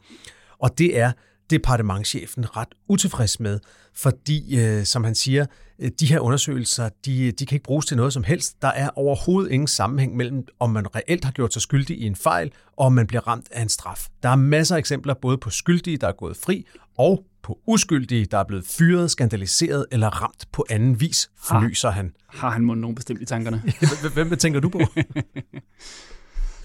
Og 0.59 0.79
det 0.79 0.99
er 0.99 1.13
departementchefen 1.51 2.57
ret 2.57 2.69
utilfreds 2.89 3.41
med, 3.41 3.61
fordi, 3.99 4.61
øh, 4.61 4.85
som 4.85 5.05
han 5.05 5.15
siger, 5.15 5.47
øh, 5.79 5.91
de 6.01 6.07
her 6.07 6.21
undersøgelser, 6.21 6.89
de, 7.05 7.33
de 7.33 7.47
kan 7.47 7.57
ikke 7.57 7.65
bruges 7.65 7.87
til 7.87 7.97
noget 7.97 8.13
som 8.13 8.25
helst. 8.25 8.63
Der 8.63 8.69
er 8.69 8.91
overhovedet 8.97 9.51
ingen 9.51 9.67
sammenhæng 9.67 10.17
mellem, 10.17 10.47
om 10.61 10.71
man 10.71 10.95
reelt 10.97 11.25
har 11.25 11.33
gjort 11.33 11.53
sig 11.53 11.63
skyldig 11.63 11.99
i 11.99 12.07
en 12.07 12.17
fejl, 12.17 12.53
og 12.77 12.87
om 12.87 12.93
man 12.93 13.07
bliver 13.07 13.29
ramt 13.29 13.49
af 13.51 13.63
en 13.63 13.69
straf. 13.69 14.09
Der 14.23 14.29
er 14.29 14.37
masser 14.37 14.75
af 14.75 14.79
eksempler 14.79 15.15
både 15.15 15.39
på 15.39 15.51
skyldige, 15.51 15.97
der 15.97 16.09
er 16.09 16.13
gået 16.13 16.37
fri, 16.37 16.67
og 16.99 17.25
på 17.43 17.59
uskyldige, 17.67 18.25
der 18.25 18.39
er 18.39 18.45
blevet 18.45 18.65
fyret, 18.67 19.11
skandaliseret 19.11 19.87
eller 19.91 20.09
ramt 20.09 20.49
på 20.53 20.67
anden 20.71 21.01
vis, 21.01 21.31
forlyser 21.37 21.91
han. 21.91 22.13
Har 22.29 22.51
han 22.51 22.63
nogen 22.63 22.95
bestemt 22.95 23.23
i 23.23 23.25
tankerne? 23.25 23.63
Hvem 24.15 24.37
tænker 24.37 24.61
du 24.61 24.69
på? 24.69 24.81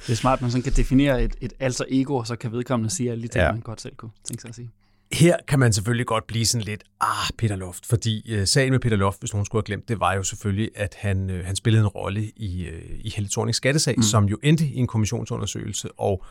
Det 0.07 0.13
er 0.13 0.15
smart, 0.15 0.41
man 0.41 0.51
sådan 0.51 0.63
kan 0.63 0.73
definere 0.73 1.23
et, 1.23 1.35
et 1.41 1.53
alter 1.59 1.85
ego, 1.89 2.15
og 2.15 2.27
så 2.27 2.35
kan 2.35 2.51
vedkommende 2.51 2.93
sige 2.93 3.11
alle 3.11 3.23
de 3.23 3.27
ting, 3.27 3.43
ja. 3.43 3.51
man 3.51 3.61
godt 3.61 3.81
selv 3.81 3.95
kunne 3.95 4.11
tænke 4.23 4.41
sig 4.41 4.49
at 4.49 4.55
sige. 4.55 4.71
Her 5.13 5.37
kan 5.47 5.59
man 5.59 5.73
selvfølgelig 5.73 6.05
godt 6.05 6.27
blive 6.27 6.45
sådan 6.45 6.65
lidt, 6.65 6.83
ah, 7.01 7.29
Peter 7.37 7.55
Loft, 7.55 7.85
fordi 7.85 8.31
øh, 8.31 8.47
sagen 8.47 8.71
med 8.71 8.79
Peter 8.79 8.97
Loft, 8.97 9.19
hvis 9.19 9.33
nogen 9.33 9.45
skulle 9.45 9.59
have 9.59 9.65
glemt 9.65 9.89
det, 9.89 9.99
var 9.99 10.13
jo 10.13 10.23
selvfølgelig, 10.23 10.69
at 10.75 10.95
han, 10.99 11.29
øh, 11.29 11.45
han 11.45 11.55
spillede 11.55 11.81
en 11.81 11.87
rolle 11.87 12.31
i, 12.35 12.65
øh, 12.65 12.81
i 12.99 13.09
Helle 13.15 13.29
Thornings 13.29 13.57
skattesag, 13.57 13.93
mm. 13.97 14.03
som 14.03 14.25
jo 14.25 14.37
endte 14.43 14.65
i 14.65 14.75
en 14.75 14.87
kommissionsundersøgelse, 14.87 15.89
og 15.91 16.23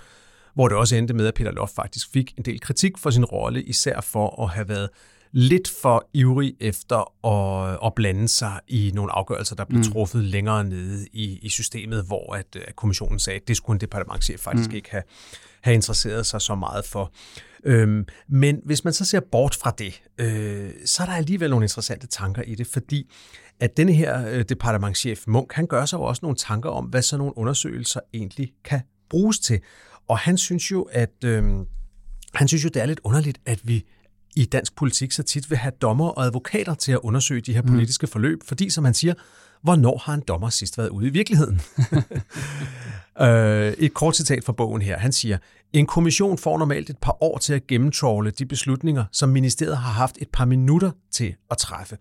hvor 0.54 0.68
det 0.68 0.76
også 0.76 0.96
endte 0.96 1.14
med, 1.14 1.26
at 1.26 1.34
Peter 1.34 1.50
Loft 1.50 1.74
faktisk 1.74 2.12
fik 2.12 2.34
en 2.38 2.44
del 2.44 2.60
kritik 2.60 2.98
for 2.98 3.10
sin 3.10 3.24
rolle, 3.24 3.62
især 3.62 4.00
for 4.00 4.42
at 4.42 4.50
have 4.50 4.68
været 4.68 4.88
lidt 5.32 5.72
for 5.82 6.08
ivrig 6.14 6.54
efter 6.60 7.26
at, 7.26 7.78
at 7.86 7.94
blande 7.94 8.28
sig 8.28 8.60
i 8.68 8.92
nogle 8.94 9.12
afgørelser, 9.12 9.56
der 9.56 9.64
blev 9.64 9.78
mm. 9.78 9.92
truffet 9.92 10.24
længere 10.24 10.64
nede 10.64 11.06
i, 11.12 11.38
i 11.42 11.48
systemet, 11.48 12.04
hvor 12.06 12.34
at, 12.34 12.56
at 12.56 12.76
kommissionen 12.76 13.18
sagde, 13.18 13.40
at 13.40 13.48
det 13.48 13.56
skulle 13.56 13.76
en 13.76 13.80
departementchef 13.80 14.40
faktisk 14.40 14.70
mm. 14.70 14.76
ikke 14.76 14.90
have, 14.90 15.02
have 15.60 15.74
interesseret 15.74 16.26
sig 16.26 16.40
så 16.40 16.54
meget 16.54 16.84
for. 16.84 17.12
Øhm, 17.64 18.06
men 18.28 18.60
hvis 18.64 18.84
man 18.84 18.92
så 18.92 19.04
ser 19.04 19.20
bort 19.20 19.54
fra 19.54 19.74
det, 19.78 20.02
øh, 20.18 20.70
så 20.84 21.02
er 21.02 21.06
der 21.06 21.12
alligevel 21.12 21.50
nogle 21.50 21.64
interessante 21.64 22.06
tanker 22.06 22.42
i 22.42 22.54
det, 22.54 22.66
fordi 22.66 23.10
at 23.60 23.76
denne 23.76 23.92
her 23.92 24.28
øh, 24.28 24.44
departementchef 24.48 25.24
Munk, 25.26 25.52
han 25.52 25.66
gør 25.66 25.84
sig 25.84 25.96
jo 25.96 26.02
også 26.02 26.20
nogle 26.22 26.36
tanker 26.36 26.70
om, 26.70 26.84
hvad 26.84 27.02
sådan 27.02 27.18
nogle 27.18 27.38
undersøgelser 27.38 28.00
egentlig 28.14 28.52
kan 28.64 28.80
bruges 29.10 29.38
til. 29.38 29.60
Og 30.08 30.18
han 30.18 30.38
synes 30.38 30.70
jo, 30.70 30.82
at 30.82 31.24
øh, 31.24 31.44
han 32.34 32.48
synes 32.48 32.64
jo, 32.64 32.68
det 32.74 32.82
er 32.82 32.86
lidt 32.86 33.00
underligt, 33.04 33.40
at 33.46 33.60
vi 33.64 33.84
i 34.36 34.44
dansk 34.44 34.76
politik 34.76 35.12
så 35.12 35.22
tit 35.22 35.50
vil 35.50 35.58
have 35.58 35.72
dommer 35.82 36.08
og 36.08 36.24
advokater 36.24 36.74
til 36.74 36.92
at 36.92 36.98
undersøge 37.02 37.40
de 37.40 37.54
her 37.54 37.62
mm. 37.62 37.68
politiske 37.68 38.06
forløb, 38.06 38.42
fordi 38.44 38.70
som 38.70 38.84
han 38.84 38.94
siger, 38.94 39.14
hvornår 39.62 40.02
har 40.04 40.14
en 40.14 40.22
dommer 40.28 40.48
sidst 40.48 40.78
været 40.78 40.88
ude 40.88 41.06
i 41.06 41.10
virkeligheden? 41.10 41.60
øh, 43.26 43.72
et 43.72 43.94
kort 43.94 44.16
citat 44.16 44.44
fra 44.44 44.52
bogen 44.52 44.82
her. 44.82 44.98
Han 44.98 45.12
siger, 45.12 45.38
en 45.72 45.86
kommission 45.86 46.38
får 46.38 46.58
normalt 46.58 46.90
et 46.90 46.98
par 46.98 47.22
år 47.22 47.38
til 47.38 47.54
at 47.54 47.66
gennemtråle 47.66 48.30
de 48.30 48.46
beslutninger, 48.46 49.04
som 49.12 49.28
ministeriet 49.28 49.76
har 49.76 49.92
haft 49.92 50.18
et 50.20 50.28
par 50.32 50.44
minutter 50.44 50.90
til 51.10 51.34
at 51.50 51.58
træffe. 51.58 51.96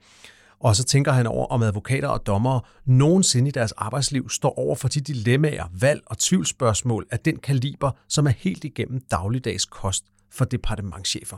Og 0.59 0.75
så 0.75 0.83
tænker 0.83 1.11
han 1.11 1.27
over, 1.27 1.45
om 1.45 1.63
advokater 1.63 2.07
og 2.07 2.25
dommere 2.25 2.61
nogensinde 2.85 3.47
i 3.47 3.51
deres 3.51 3.71
arbejdsliv 3.71 4.29
står 4.29 4.59
over 4.59 4.75
for 4.75 4.87
de 4.87 5.01
dilemmaer, 5.01 5.65
valg 5.73 6.01
og 6.05 6.17
tvivlsspørgsmål 6.17 7.07
af 7.11 7.19
den 7.19 7.37
kaliber, 7.37 7.91
som 8.07 8.27
er 8.27 8.31
helt 8.37 8.63
igennem 8.63 9.01
dagligdags 9.11 9.65
kost 9.65 10.05
for 10.31 10.45
departementchefer. 10.45 11.37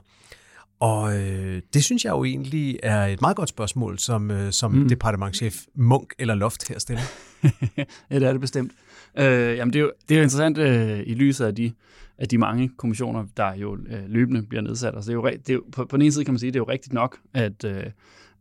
Og 0.84 1.20
øh, 1.20 1.62
det 1.74 1.84
synes 1.84 2.06
jeg 2.06 2.12
jo 2.12 2.24
egentlig 2.24 2.80
er 2.84 3.06
et 3.06 3.22
meget 3.22 3.38
godt 3.38 3.50
spørgsmål, 3.50 4.00
som, 4.00 4.32
øh, 4.32 4.52
som 4.52 4.72
mm. 4.72 4.90
departementchef 4.90 5.64
Munk 5.76 6.14
eller 6.20 6.36
Loft 6.36 6.68
her 6.68 6.80
stiller. 6.80 7.04
ja, 8.10 8.20
det 8.20 8.24
er 8.24 8.32
det 8.32 8.42
bestemt. 8.42 8.72
Øh, 9.18 9.58
jamen 9.58 9.74
det, 9.74 9.80
er 9.80 9.84
jo, 9.84 9.92
det 10.10 10.16
er 10.16 10.20
jo 10.20 10.24
interessant 10.24 10.58
øh, 10.58 11.00
i 11.06 11.14
lyset 11.14 11.46
af 11.46 11.56
de, 11.56 11.74
af 12.18 12.28
de 12.28 12.38
mange 12.38 12.72
kommissioner, 12.78 13.26
der 13.38 13.56
jo 13.56 13.76
øh, 13.76 14.04
løbende 14.08 14.44
bliver 14.44 14.62
nedsat. 14.62 14.96
Altså, 14.96 15.12
det 15.12 15.18
er 15.18 15.22
jo, 15.22 15.26
det 15.26 15.50
er 15.50 15.54
jo, 15.54 15.64
på, 15.72 15.86
på 15.86 15.98
den 15.98 16.02
ene 16.02 16.12
side 16.12 16.26
kan 16.26 16.34
man 16.34 16.40
sige, 16.40 16.48
at 16.48 16.54
det 16.54 16.60
er 16.60 16.64
jo 16.68 16.72
rigtigt 16.72 16.94
nok, 16.94 17.18
at, 17.34 17.64
øh, 17.64 17.84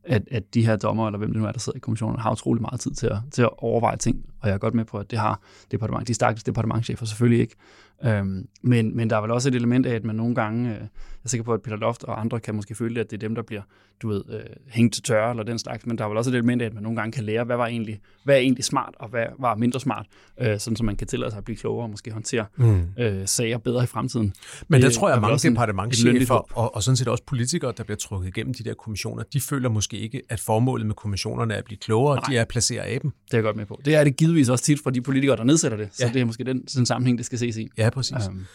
at, 0.05 0.22
at 0.30 0.55
de 0.55 0.66
her 0.66 0.76
dommer, 0.76 1.07
eller 1.07 1.18
hvem 1.18 1.32
det 1.32 1.43
nu 1.43 1.49
er, 1.49 1.53
der 1.53 1.59
sidder 1.59 1.76
i 1.76 1.80
kommissionen, 1.80 2.18
har 2.18 2.32
utrolig 2.32 2.62
meget 2.62 2.80
tid 2.80 2.90
til 2.90 3.07
at, 3.07 3.18
til 3.30 3.43
at 3.43 3.51
overveje 3.59 3.97
ting, 3.97 4.26
og 4.43 4.49
jeg 4.49 4.55
er 4.55 4.59
godt 4.59 4.74
med 4.74 4.84
på, 4.84 4.99
at 4.99 5.11
det 5.11 5.18
har 5.18 5.40
departement, 5.70 6.09
de 6.09 6.14
stakkels 6.14 6.45
departementchefer 6.45 7.07
selvfølgelig 7.07 7.40
ikke. 7.40 7.57
Øhm, 8.05 8.47
men, 8.62 8.97
men 8.97 9.11
der 9.11 9.16
er 9.16 9.20
vel 9.20 9.30
også 9.30 9.49
et 9.49 9.55
element 9.55 9.86
af, 9.86 9.95
at 9.95 10.05
man 10.05 10.16
nogle 10.16 10.34
gange, 10.34 10.70
øh, 10.70 10.76
jeg 10.76 10.88
er 11.24 11.28
sikker 11.28 11.45
på, 11.45 11.55
at 11.55 11.62
Peter 11.62 11.76
Loft 11.76 12.05
og 12.05 12.20
andre 12.20 12.40
kan 12.40 12.55
måske 12.55 12.74
føle, 12.74 13.01
at 13.01 13.11
det 13.11 13.16
er 13.16 13.28
dem, 13.28 13.34
der 13.34 13.43
bliver, 13.43 13.62
du 14.03 14.09
ved, 14.09 14.22
øh, 14.30 14.40
hængt 14.68 14.95
til 14.95 15.03
tørre 15.03 15.30
eller 15.30 15.43
den 15.43 15.59
slags, 15.59 15.86
men 15.86 15.99
der 15.99 16.05
er 16.05 16.09
vel 16.09 16.16
også 16.16 16.30
et 16.30 16.34
element 16.34 16.62
af, 16.62 16.66
at 16.66 16.74
man 16.74 16.82
nogle 16.82 16.97
gange 16.97 17.12
kan 17.12 17.24
lære, 17.24 17.45
hvad 17.45 17.57
var 17.57 17.66
egentlig, 17.66 18.01
hvad 18.24 18.34
er 18.34 18.38
egentlig 18.38 18.64
smart, 18.64 18.95
og 18.99 19.09
hvad 19.09 19.26
var 19.38 19.55
mindre 19.55 19.80
smart, 19.80 20.07
øh, 20.40 20.59
sådan 20.59 20.76
så 20.76 20.84
man 20.84 20.97
kan 20.97 21.07
tillade 21.07 21.30
sig 21.30 21.38
at 21.38 21.45
blive 21.45 21.57
klogere 21.57 21.84
og 21.84 21.90
måske 21.90 22.11
håndtere 22.11 22.47
mm. 22.57 22.82
øh, 22.99 23.28
sager 23.28 23.59
bedre 23.59 23.82
i 23.82 23.86
fremtiden. 23.86 24.32
Men 24.68 24.82
det, 24.82 24.90
der 24.90 24.99
tror 24.99 25.09
jeg, 25.09 25.16
at 25.16 25.20
mange 25.22 25.51
departementchefer 25.51 26.59
og, 26.59 26.74
og 26.74 26.82
sådan 26.82 26.97
set 26.97 27.09
også 27.09 27.24
politikere, 27.26 27.72
der 27.76 27.84
bliver 27.84 27.97
trukket 27.97 28.28
igennem 28.28 28.55
de 28.55 28.64
der 28.64 28.74
kommissioner, 28.74 29.22
de 29.32 29.40
føler 29.40 29.68
måske 29.68 29.99
ikke, 29.99 30.22
at 30.28 30.40
formålet 30.40 30.86
med 30.86 30.95
kommissionerne 30.95 31.55
er 31.55 31.59
at 31.59 31.64
blive 31.64 31.78
klogere, 31.78 32.16
Nej. 32.16 32.24
de 32.28 32.36
er 32.36 32.40
at 32.40 32.49
placere 32.49 32.82
af 32.82 33.01
dem. 33.01 33.11
Det 33.11 33.34
er 33.34 33.38
jeg 33.38 33.45
godt 33.45 33.57
med 33.57 33.66
på. 33.66 33.80
Det 33.84 33.95
er 33.95 34.05
det 34.05 34.16
givetvis 34.33 34.49
også 34.49 34.64
tit 34.64 34.80
fra 34.83 34.91
de 34.91 35.03
politikere, 35.03 35.37
der 35.37 35.45
nedsætter 35.45 35.78
det, 35.78 35.89
så 35.93 36.07
ja. 36.07 36.12
det 36.12 36.20
er 36.20 36.24
måske 36.24 36.45
den, 36.45 36.62
den 36.62 36.87
sammenhæng, 36.87 37.18
det 37.18 37.26
skal 37.26 37.39
ses 37.39 37.57
i. 37.57 37.68
Ja, 37.78 37.91
præcis. 37.91 38.28
Um, 38.28 38.47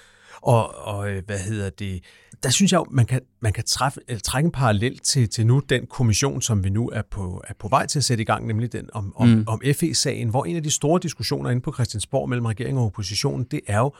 og, 0.41 0.87
og 0.87 1.09
øh, 1.09 1.23
hvad 1.25 1.39
hedder 1.39 1.69
det? 1.69 2.03
Der 2.43 2.49
synes 2.49 2.71
jeg 2.71 2.81
man 2.91 3.05
kan, 3.05 3.21
man 3.41 3.53
kan 3.53 3.63
træffe, 3.63 3.99
eller 4.07 4.19
trække 4.19 4.45
en 4.45 4.51
parallel 4.51 4.97
til, 4.97 5.29
til 5.29 5.47
nu 5.47 5.61
den 5.69 5.85
kommission, 5.85 6.41
som 6.41 6.63
vi 6.63 6.69
nu 6.69 6.89
er 6.89 7.01
på, 7.11 7.43
er 7.47 7.53
på 7.59 7.67
vej 7.67 7.85
til 7.85 7.99
at 7.99 8.03
sætte 8.03 8.21
i 8.21 8.25
gang, 8.25 8.47
nemlig 8.47 8.73
den 8.73 8.89
om, 8.93 9.13
om, 9.15 9.29
mm. 9.29 9.43
om 9.47 9.61
FE-sagen, 9.75 10.29
hvor 10.29 10.45
en 10.45 10.55
af 10.55 10.63
de 10.63 10.71
store 10.71 10.99
diskussioner 11.03 11.49
inde 11.49 11.61
på 11.61 11.73
Christiansborg 11.73 12.29
mellem 12.29 12.45
regering 12.45 12.77
og 12.77 12.85
opposition, 12.85 13.43
det 13.43 13.59
er 13.67 13.77
jo, 13.77 13.93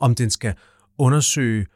om 0.00 0.14
den 0.14 0.30
skal 0.30 0.54
undersøge 0.98 1.66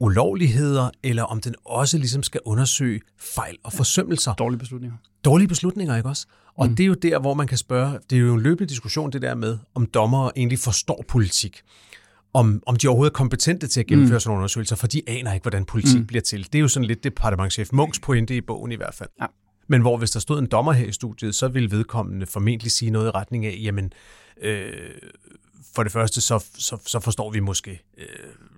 ulovligheder, 0.00 0.90
eller 1.02 1.22
om 1.22 1.40
den 1.40 1.54
også 1.64 1.98
ligesom 1.98 2.22
skal 2.22 2.40
undersøge 2.44 3.00
fejl 3.18 3.56
og 3.64 3.72
forsømmelser. 3.72 4.34
Dårlige 4.34 4.58
beslutninger. 4.58 4.96
Dårlige 5.24 5.48
beslutninger, 5.48 5.96
ikke 5.96 6.08
også? 6.08 6.26
Og 6.58 6.68
mm. 6.68 6.76
det 6.76 6.82
er 6.82 6.86
jo 6.86 6.94
der, 6.94 7.18
hvor 7.18 7.34
man 7.34 7.46
kan 7.46 7.58
spørge, 7.58 7.98
det 8.10 8.16
er 8.16 8.20
jo 8.20 8.34
en 8.34 8.40
løbende 8.40 8.68
diskussion, 8.68 9.12
det 9.12 9.22
der 9.22 9.34
med, 9.34 9.58
om 9.74 9.86
dommere 9.86 10.32
egentlig 10.36 10.58
forstår 10.58 11.04
politik 11.08 11.62
om, 12.36 12.62
om 12.66 12.76
de 12.76 12.88
overhovedet 12.88 13.10
er 13.10 13.14
kompetente 13.14 13.66
til 13.66 13.80
at 13.80 13.86
gennemføre 13.86 14.16
mm. 14.16 14.20
sådan 14.20 14.30
nogle 14.30 14.40
undersøgelser, 14.40 14.76
for 14.76 14.86
de 14.86 15.02
aner 15.06 15.32
ikke, 15.32 15.44
hvordan 15.44 15.64
politik 15.64 16.00
mm. 16.00 16.06
bliver 16.06 16.22
til. 16.22 16.44
Det 16.44 16.54
er 16.54 16.60
jo 16.60 16.68
sådan 16.68 16.86
lidt 16.86 17.04
departementchef 17.04 17.72
Munks 17.72 17.98
pointe 17.98 18.36
i 18.36 18.40
bogen 18.40 18.72
i 18.72 18.74
hvert 18.74 18.94
fald. 18.94 19.08
Ja. 19.20 19.26
Men 19.68 19.80
hvor 19.80 19.96
hvis 19.96 20.10
der 20.10 20.20
stod 20.20 20.38
en 20.38 20.46
dommer 20.46 20.72
her 20.72 20.86
i 20.86 20.92
studiet, 20.92 21.34
så 21.34 21.48
ville 21.48 21.70
vedkommende 21.70 22.26
formentlig 22.26 22.72
sige 22.72 22.90
noget 22.90 23.06
i 23.06 23.10
retning 23.10 23.46
af, 23.46 23.58
jamen, 23.62 23.92
øh, 24.42 24.72
for 25.74 25.82
det 25.82 25.92
første, 25.92 26.20
så, 26.20 26.44
så, 26.58 26.76
så 26.86 27.00
forstår 27.00 27.30
vi 27.30 27.40
måske 27.40 27.82
øh, 27.98 28.06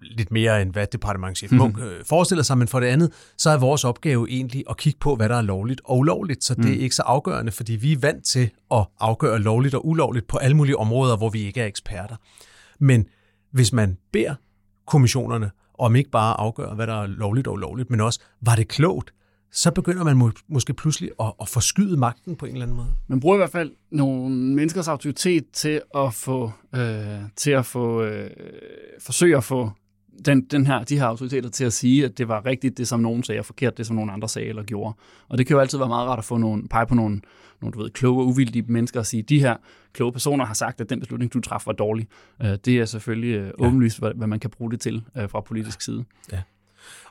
lidt 0.03 0.31
mere, 0.31 0.63
end 0.63 0.73
hvad 0.73 0.87
departementchef 0.87 1.53
mm. 1.53 1.59
Munk 1.59 1.79
øh, 1.79 2.05
forestiller 2.05 2.43
sig, 2.43 2.59
men 2.59 2.69
for 2.69 2.81
det 2.81 2.87
andet, 2.87 3.13
så 3.39 3.51
er 3.51 3.57
vores 3.57 3.85
opgave 3.85 4.31
egentlig 4.31 4.65
at 4.71 4.77
kigge 4.77 4.99
på, 4.99 5.17
hvad 5.17 5.29
der 5.29 5.37
er 5.37 5.43
lovligt 5.43 5.81
og 5.85 5.99
ulovligt, 5.99 6.45
så 6.45 6.55
det 6.55 6.65
mm. 6.65 6.71
er 6.71 6.77
ikke 6.77 6.95
så 6.95 7.03
afgørende, 7.03 7.53
fordi 7.53 7.73
vi 7.73 7.93
er 7.93 7.99
vant 7.99 8.25
til 8.25 8.51
at 8.71 8.87
afgøre 9.01 9.39
lovligt 9.39 9.75
og 9.75 9.87
ulovligt 9.87 10.29
på 10.29 10.39
alle 10.39 10.57
mulige 10.57 10.77
områder, 10.77 11.17
hvor 11.17 11.31
vi 11.31 11.43
ikke 11.43 11.61
er 11.61 11.67
eksperter. 11.67 12.17
Men 12.79 13.07
hvis 13.53 13.73
man 13.73 13.97
beder 14.13 14.35
kommissionerne 14.87 15.51
om 15.79 15.97
ikke 15.97 16.11
bare 16.11 16.41
afgøre, 16.41 16.75
hvad 16.75 16.87
der 16.87 17.03
er 17.03 17.07
lovligt 17.07 17.47
og 17.47 17.53
ulovligt, 17.53 17.91
men 17.91 18.01
også, 18.01 18.21
var 18.41 18.55
det 18.55 18.69
klogt, 18.69 19.11
så 19.53 19.71
begynder 19.71 20.05
man 20.05 20.17
må, 20.17 20.31
måske 20.49 20.75
pludselig 20.75 21.11
at, 21.21 21.33
at 21.41 21.49
forskyde 21.49 21.97
magten 21.97 22.37
på 22.37 22.47
en 22.47 22.53
eller 22.53 22.63
anden 22.63 22.77
måde. 22.77 22.89
Man 23.07 23.21
bruger 23.21 23.37
i 23.37 23.39
hvert 23.39 23.51
fald 23.51 23.73
nogle 23.91 24.35
menneskers 24.35 24.89
autoritet 24.89 25.45
til 25.53 25.81
at 25.95 26.15
få, 26.15 26.53
øh, 26.75 27.19
til 27.37 27.51
at 27.51 27.67
få 27.67 28.03
øh, 28.03 28.31
forsøge 29.01 29.37
at 29.37 29.45
få 29.45 29.71
den, 30.25 30.41
den 30.41 30.67
her, 30.67 30.85
de 30.85 30.99
her 30.99 31.07
autoriteter 31.07 31.51
til 31.51 31.65
at 31.65 31.73
sige, 31.73 32.05
at 32.05 32.19
det 32.19 32.29
var 32.29 32.47
rigtigt, 32.47 32.79
det 32.79 32.89
som 32.89 33.01
nogen 33.01 33.23
sagde, 33.23 33.39
og 33.39 33.45
forkert, 33.45 33.79
det 33.79 33.87
som 33.87 33.97
nogen 33.97 34.11
andre 34.11 34.29
sagde 34.29 34.49
eller 34.49 34.63
gjorde. 34.63 34.95
Og 35.29 35.39
det 35.39 35.47
kan 35.47 35.55
jo 35.55 35.61
altid 35.61 35.79
være 35.79 35.89
meget 35.89 36.09
rart 36.09 36.19
at 36.19 36.25
få 36.25 36.37
nogle, 36.37 36.69
pege 36.69 36.87
på 36.87 36.95
nogle, 36.95 37.21
nogle 37.61 37.73
du 37.73 37.83
ved, 37.83 37.91
kloge 37.91 38.23
og 38.23 38.27
uvildige 38.27 38.65
mennesker 38.69 39.01
og 39.01 39.07
sige, 39.07 39.23
de 39.23 39.41
her 39.41 39.57
kloge 39.93 40.13
personer 40.13 40.45
har 40.45 40.55
sagt, 40.55 40.81
at 40.81 40.91
den 40.91 41.01
beslutning, 41.01 41.33
du 41.33 41.41
træffer, 41.41 41.71
var 41.71 41.77
dårlig. 41.77 42.09
Øh, 42.43 42.59
det 42.65 42.79
er 42.79 42.85
selvfølgelig 42.85 43.35
øh, 43.35 43.51
åbenlyst, 43.59 43.99
hvad, 43.99 44.13
hvad 44.17 44.27
man 44.27 44.41
kan 44.41 44.51
bruge 44.51 44.71
det 44.71 44.81
til 44.81 45.03
øh, 45.17 45.29
fra 45.31 45.41
politisk 45.41 45.83
side. 45.83 46.05
Ja. 46.33 46.43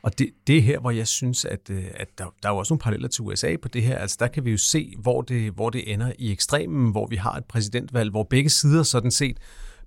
Og 0.02 0.20
det, 0.20 0.30
det 0.48 0.58
er 0.58 0.62
her, 0.62 0.80
hvor 0.80 0.92
jeg 0.92 1.08
synes, 1.08 1.46
at, 1.46 1.70
at 1.96 2.08
der, 2.18 2.24
der 2.44 2.50
er 2.50 2.54
jo 2.54 2.58
også 2.58 2.74
nogle 2.74 2.80
paralleller 2.80 3.08
til 3.08 3.22
USA 3.22 3.56
på 3.62 3.68
det 3.68 3.84
her. 3.84 3.98
Altså 3.98 4.18
der 4.20 4.28
kan 4.28 4.46
vi 4.46 4.52
jo 4.52 4.58
se, 4.58 4.94
hvor 5.00 5.22
det, 5.22 5.52
hvor 5.52 5.70
det 5.70 5.94
ender 5.94 6.12
i 6.20 6.32
ekstremen, 6.32 6.92
hvor 6.92 7.08
vi 7.08 7.16
har 7.16 7.32
et 7.32 7.46
præsidentvalg, 7.46 8.12
hvor 8.12 8.24
begge 8.24 8.50
sider 8.50 8.84
sådan 8.84 9.12
set 9.12 9.38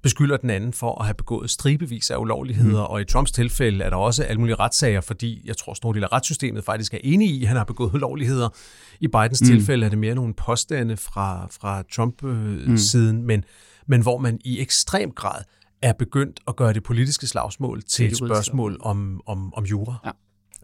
beskylder 0.03 0.37
den 0.37 0.51
anden 0.51 0.73
for 0.73 1.01
at 1.01 1.07
have 1.07 1.15
begået 1.15 1.51
stribevis 1.51 2.11
af 2.11 2.17
ulovligheder, 2.17 2.87
mm. 2.87 2.93
og 2.93 3.01
i 3.01 3.05
Trumps 3.05 3.33
tilfælde 3.33 3.85
er 3.85 3.91
der 3.91 3.97
også 3.97 4.23
alle 4.23 4.41
mulige 4.41 4.55
retssager, 4.55 5.01
fordi 5.01 5.43
jeg 5.45 5.57
tror, 5.57 5.75
store 5.75 5.95
del 5.95 6.05
af 6.05 6.13
retssystemet 6.13 6.65
faktisk 6.65 6.95
er 6.95 6.99
enige 7.03 7.31
i, 7.31 7.43
at 7.43 7.49
han 7.49 7.57
har 7.57 7.65
begået 7.65 7.95
ulovligheder. 7.95 8.49
I 9.01 9.09
Bidens 9.09 9.41
mm. 9.41 9.47
tilfælde 9.47 9.87
er 9.87 9.91
det 9.91 9.99
mere 9.99 10.15
nogle 10.15 10.35
påstande 10.35 10.97
fra, 10.97 11.47
fra 11.61 11.83
Trump-siden, 11.93 13.17
mm. 13.17 13.27
men, 13.27 13.45
men 13.87 14.03
hvor 14.03 14.19
man 14.19 14.41
i 14.45 14.61
ekstrem 14.61 15.11
grad 15.11 15.43
er 15.83 15.93
begyndt 15.93 16.41
at 16.49 16.57
gøre 16.57 16.73
det 16.73 16.83
politiske 16.83 17.27
slagsmål 17.27 17.83
til 17.83 18.07
et 18.07 18.17
spørgsmål 18.17 18.77
om, 18.81 19.21
om, 19.27 19.55
om 19.55 19.65
jura. 19.65 19.97
Ja, 20.05 20.11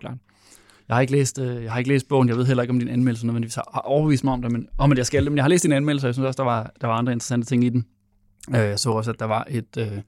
klart. 0.01 0.19
Jeg 0.89 0.97
har 0.97 1.01
ikke 1.01 1.13
læst, 1.13 1.39
øh, 1.39 1.63
jeg 1.63 1.73
har 1.73 1.79
ikke 1.79 1.91
læst 1.91 2.09
bogen, 2.09 2.29
jeg 2.29 2.37
ved 2.37 2.47
heller 2.47 2.63
ikke 2.63 2.73
om 2.73 2.79
din 2.79 2.89
anmeldelse 2.89 3.27
nødvendigvis 3.27 3.55
har 3.55 3.83
overbevist 3.85 4.25
mig 4.25 4.33
om 4.33 4.43
det, 4.43 4.53
men, 4.53 4.69
om 4.79 4.93
at 4.93 4.99
jeg 4.99 5.07
skal 5.07 5.25
men 5.31 5.37
jeg 5.37 5.45
har 5.45 5.49
læst 5.49 5.63
din 5.63 5.73
anmeldelse, 5.73 6.05
og 6.05 6.09
jeg 6.09 6.15
synes 6.15 6.27
også, 6.27 6.37
der 6.37 6.45
var, 6.45 6.73
der 6.81 6.87
var 6.87 6.95
andre 6.95 7.13
interessante 7.13 7.47
ting 7.47 7.65
i 7.65 7.69
den. 7.69 7.87
Øh, 8.51 8.61
jeg 8.61 8.79
så 8.79 8.91
også, 8.91 9.11
at 9.11 9.21
der 9.21 9.27
var 9.27 9.47
et, 9.51 9.77
øh, 9.79 9.99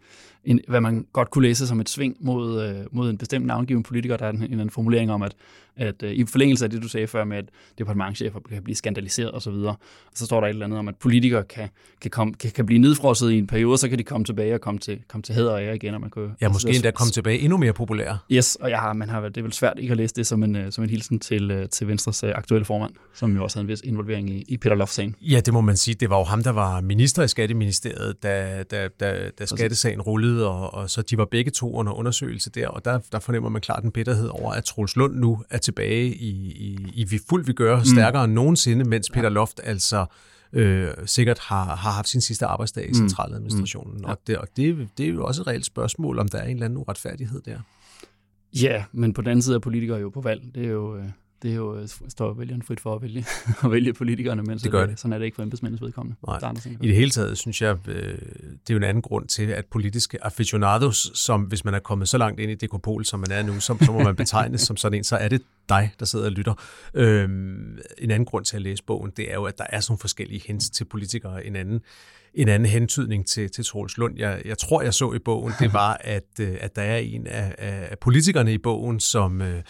en, 0.44 0.60
hvad 0.68 0.80
man 0.80 1.06
godt 1.12 1.30
kunne 1.30 1.42
læse 1.42 1.66
som 1.66 1.80
et 1.80 1.88
sving 1.88 2.16
mod, 2.20 2.62
øh, 2.62 2.74
mod 2.90 3.10
en 3.10 3.18
bestemt 3.18 3.46
navngiven 3.46 3.82
politiker. 3.82 4.16
Der 4.16 4.26
er 4.26 4.30
en, 4.30 4.52
en, 4.52 4.60
en 4.60 4.70
formulering 4.70 5.12
om, 5.12 5.22
at, 5.22 5.34
at 5.76 6.02
øh, 6.02 6.12
i 6.12 6.24
forlængelse 6.24 6.64
af 6.64 6.70
det, 6.70 6.82
du 6.82 6.88
sagde 6.88 7.06
før 7.06 7.24
med, 7.24 7.36
at 7.36 7.44
departementchefer 7.78 8.40
kan 8.48 8.62
blive 8.62 8.76
skandaliseret 8.76 9.34
osv., 9.34 9.52
så, 9.52 9.74
så 10.14 10.26
står 10.26 10.40
der 10.40 10.46
et 10.46 10.50
eller 10.50 10.66
andet 10.66 10.78
om, 10.78 10.88
at 10.88 10.96
politikere 10.96 11.44
kan, 11.44 11.68
kan, 12.00 12.10
komme, 12.10 12.34
kan, 12.34 12.50
kan 12.50 12.66
blive 12.66 12.78
nedfrosset 12.78 13.30
i 13.30 13.38
en 13.38 13.46
periode, 13.46 13.78
så 13.78 13.88
kan 13.88 13.98
de 13.98 14.02
komme 14.02 14.24
tilbage 14.24 14.54
og 14.54 14.60
komme 14.60 14.80
til, 14.80 14.98
komme 15.08 15.22
til 15.22 15.34
hæder 15.34 15.52
og 15.52 15.62
ære 15.62 15.76
igen. 15.76 15.94
Og 15.94 16.00
man 16.00 16.10
kan, 16.10 16.30
ja, 16.40 16.48
måske 16.48 16.70
endda 16.70 16.90
komme 16.90 17.10
tilbage 17.10 17.38
endnu 17.38 17.56
mere 17.56 17.72
populære. 17.72 18.18
Yes, 18.32 18.54
og 18.54 18.70
jeg 18.70 18.78
har, 18.78 18.92
man 18.92 19.08
har, 19.08 19.20
det 19.20 19.36
er 19.36 19.42
vel 19.42 19.52
svært 19.52 19.78
ikke 19.78 19.90
at 19.90 19.96
læse 19.96 20.14
det 20.14 20.26
som 20.26 20.42
en, 20.42 20.56
øh, 20.56 20.72
som 20.72 20.84
en 20.84 20.90
hilsen 20.90 21.18
til, 21.18 21.50
øh, 21.50 21.68
til 21.68 21.88
Venstres 21.88 22.24
aktuelle 22.24 22.64
formand, 22.64 22.92
som 23.14 23.36
jo 23.36 23.42
også 23.42 23.56
havde 23.58 23.64
en 23.64 23.68
vis 23.68 23.80
involvering 23.80 24.30
i, 24.30 24.44
i 24.48 24.56
Peter 24.56 24.76
Loft-sagen. 24.76 25.14
Ja, 25.20 25.40
det 25.40 25.54
må 25.54 25.60
man 25.60 25.76
sige. 25.76 25.94
Det 25.94 26.10
var 26.10 26.18
jo 26.18 26.24
ham, 26.24 26.42
der 26.42 26.52
var 26.52 26.80
minister 26.80 27.22
i 27.22 27.28
Skatteministeriet, 27.28 28.22
da, 28.22 28.62
da, 28.62 28.88
da, 29.00 29.30
da 29.38 29.46
skattesagen 29.46 30.00
rullede, 30.00 30.27
og, 30.36 30.74
og 30.74 30.90
så 30.90 31.02
de 31.02 31.18
var 31.18 31.24
begge 31.24 31.50
to 31.50 31.74
under 31.74 31.92
undersøgelse 31.92 32.50
der, 32.50 32.68
og 32.68 32.84
der, 32.84 32.98
der 33.12 33.18
fornemmer 33.18 33.48
man 33.48 33.62
klart 33.62 33.84
en 33.84 33.90
bitterhed 33.90 34.28
over, 34.28 34.52
at 34.52 34.64
Troels 34.64 34.96
Lund 34.96 35.14
nu 35.14 35.42
er 35.50 35.58
tilbage 35.58 36.14
i, 36.14 36.30
i, 36.52 36.78
i 36.94 37.04
vi 37.04 37.18
fuldt 37.28 37.46
vi 37.46 37.52
gør, 37.52 37.78
mm. 37.78 37.84
stærkere 37.84 38.26
mm. 38.26 38.30
end 38.30 38.34
nogensinde, 38.34 38.84
mens 38.84 39.10
Peter 39.10 39.28
Loft 39.28 39.60
altså 39.64 40.06
øh, 40.52 40.90
sikkert 41.06 41.38
har, 41.38 41.64
har 41.64 41.90
haft 41.90 42.08
sin 42.08 42.20
sidste 42.20 42.46
arbejdsdag 42.46 42.84
i 42.84 42.88
mm. 42.88 42.94
centraladministrationen. 42.94 43.96
Mm. 43.96 44.04
Ja. 44.04 44.10
Og, 44.10 44.18
det, 44.26 44.38
og 44.38 44.48
det, 44.56 44.88
det 44.98 45.06
er 45.06 45.10
jo 45.10 45.24
også 45.24 45.40
et 45.42 45.46
reelt 45.46 45.66
spørgsmål, 45.66 46.18
om 46.18 46.28
der 46.28 46.38
er 46.38 46.44
en 46.44 46.50
eller 46.50 46.64
anden 46.64 46.78
uretfærdighed 46.78 47.40
der. 47.40 47.58
Ja, 48.62 48.84
men 48.92 49.12
på 49.12 49.22
den 49.22 49.30
anden 49.30 49.42
side 49.42 49.56
er 49.56 49.60
politikere 49.60 49.98
jo 49.98 50.08
på 50.08 50.20
valg. 50.20 50.42
Det 50.54 50.64
er 50.64 50.70
jo... 50.70 51.02
Det 51.42 51.50
er 51.50 51.54
jo, 51.54 51.76
øh, 51.76 51.88
står 52.08 52.32
vælgeren 52.32 52.62
frit 52.62 52.80
for 52.80 52.94
at 52.94 53.02
vælge, 53.02 53.26
at 53.64 53.70
vælge 53.70 53.92
politikerne, 53.92 54.42
men 54.42 54.58
det 54.58 54.70
gør 54.70 54.86
det. 54.86 55.00
sådan 55.00 55.12
er 55.12 55.18
det 55.18 55.24
ikke 55.24 55.34
for 55.34 55.42
embedsmændens 55.42 55.82
vedkommende. 55.82 56.16
Nej. 56.26 56.38
Der 56.38 56.52
I 56.80 56.86
det 56.86 56.94
hele 56.94 57.10
taget 57.10 57.38
synes 57.38 57.62
jeg, 57.62 57.76
øh, 57.88 57.94
det 57.94 58.70
er 58.70 58.74
jo 58.74 58.76
en 58.76 58.82
anden 58.82 59.02
grund 59.02 59.28
til, 59.28 59.46
at 59.46 59.64
politiske 59.66 60.24
aficionados, 60.24 61.10
som 61.14 61.42
hvis 61.42 61.64
man 61.64 61.74
er 61.74 61.78
kommet 61.78 62.08
så 62.08 62.18
langt 62.18 62.40
ind 62.40 62.50
i 62.50 62.54
dekopol, 62.54 63.04
som 63.04 63.20
man 63.20 63.30
er 63.30 63.42
nu, 63.42 63.60
så, 63.60 63.76
så 63.80 63.92
må 63.92 63.98
man 63.98 64.16
betegnes 64.16 64.60
som 64.60 64.76
sådan 64.76 64.98
en, 64.98 65.04
så 65.04 65.16
er 65.16 65.28
det 65.28 65.42
dig, 65.68 65.92
der 65.98 66.06
sidder 66.06 66.24
og 66.24 66.32
lytter. 66.32 66.54
Øhm, 66.94 67.78
en 67.98 68.10
anden 68.10 68.24
grund 68.24 68.44
til 68.44 68.56
at 68.56 68.62
læse 68.62 68.84
bogen, 68.84 69.12
det 69.16 69.30
er 69.30 69.34
jo, 69.34 69.44
at 69.44 69.58
der 69.58 69.66
er 69.70 69.80
sådan 69.80 69.98
forskellige 69.98 70.42
hints 70.46 70.70
til 70.70 70.84
politikere. 70.84 71.46
En 71.46 71.56
anden, 71.56 71.80
en 72.34 72.48
anden 72.48 72.68
hentydning 72.68 73.26
til, 73.26 73.50
til 73.50 73.64
Troels 73.64 73.98
Lund, 73.98 74.18
jeg, 74.18 74.42
jeg 74.44 74.58
tror, 74.58 74.82
jeg 74.82 74.94
så 74.94 75.12
i 75.12 75.18
bogen, 75.18 75.52
det 75.60 75.72
var, 75.72 76.00
at, 76.00 76.40
øh, 76.40 76.56
at 76.60 76.76
der 76.76 76.82
er 76.82 76.96
en 76.96 77.26
af, 77.26 77.54
af 77.58 77.98
politikerne 77.98 78.52
i 78.52 78.58
bogen, 78.58 79.00
som... 79.00 79.42
Øh, 79.42 79.62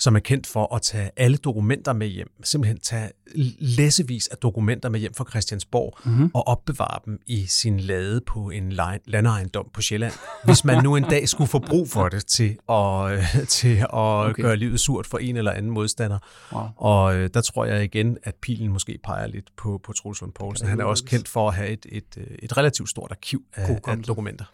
som 0.00 0.16
er 0.16 0.20
kendt 0.20 0.46
for 0.46 0.74
at 0.74 0.82
tage 0.82 1.10
alle 1.16 1.36
dokumenter 1.36 1.92
med 1.92 2.06
hjem. 2.06 2.30
Simpelthen 2.42 2.80
tage 2.80 3.10
læsevis 3.58 4.28
af 4.28 4.36
dokumenter 4.36 4.88
med 4.88 5.00
hjem 5.00 5.14
fra 5.14 5.24
Christiansborg 5.30 5.98
mm-hmm. 6.04 6.30
og 6.34 6.48
opbevare 6.48 7.00
dem 7.06 7.18
i 7.26 7.46
sin 7.46 7.80
lade 7.80 8.20
på 8.20 8.50
en 8.50 8.72
landejendom 9.06 9.66
på 9.74 9.82
Sjælland. 9.82 10.12
Hvis 10.44 10.64
man 10.64 10.82
nu 10.82 10.96
en 10.96 11.02
dag 11.02 11.28
skulle 11.28 11.48
få 11.48 11.58
brug 11.58 11.88
for 11.88 12.08
det 12.08 12.26
til 12.26 12.58
at, 12.68 13.48
til 13.48 13.76
at 13.76 13.88
okay. 13.92 14.42
gøre 14.42 14.56
livet 14.56 14.80
surt 14.80 15.06
for 15.06 15.18
en 15.18 15.36
eller 15.36 15.52
anden 15.52 15.72
modstander. 15.72 16.18
Wow. 16.52 16.68
Og 16.76 17.16
øh, 17.16 17.30
der 17.34 17.40
tror 17.40 17.64
jeg 17.64 17.84
igen, 17.84 18.18
at 18.22 18.34
pilen 18.34 18.68
måske 18.68 18.98
peger 19.04 19.26
lidt 19.26 19.56
på, 19.56 19.80
på 19.84 19.92
Troels 19.92 20.20
Lund 20.20 20.32
Poulsen. 20.32 20.68
Han 20.68 20.80
er 20.80 20.84
også 20.84 21.04
kendt 21.04 21.28
for 21.28 21.48
at 21.48 21.54
have 21.54 21.68
et, 21.68 21.86
et, 21.88 22.16
øh, 22.16 22.26
et 22.42 22.56
relativt 22.56 22.88
stort 22.88 23.10
arkiv 23.10 23.42
af, 23.54 23.80
af 23.86 24.02
dokumenter. 24.02 24.44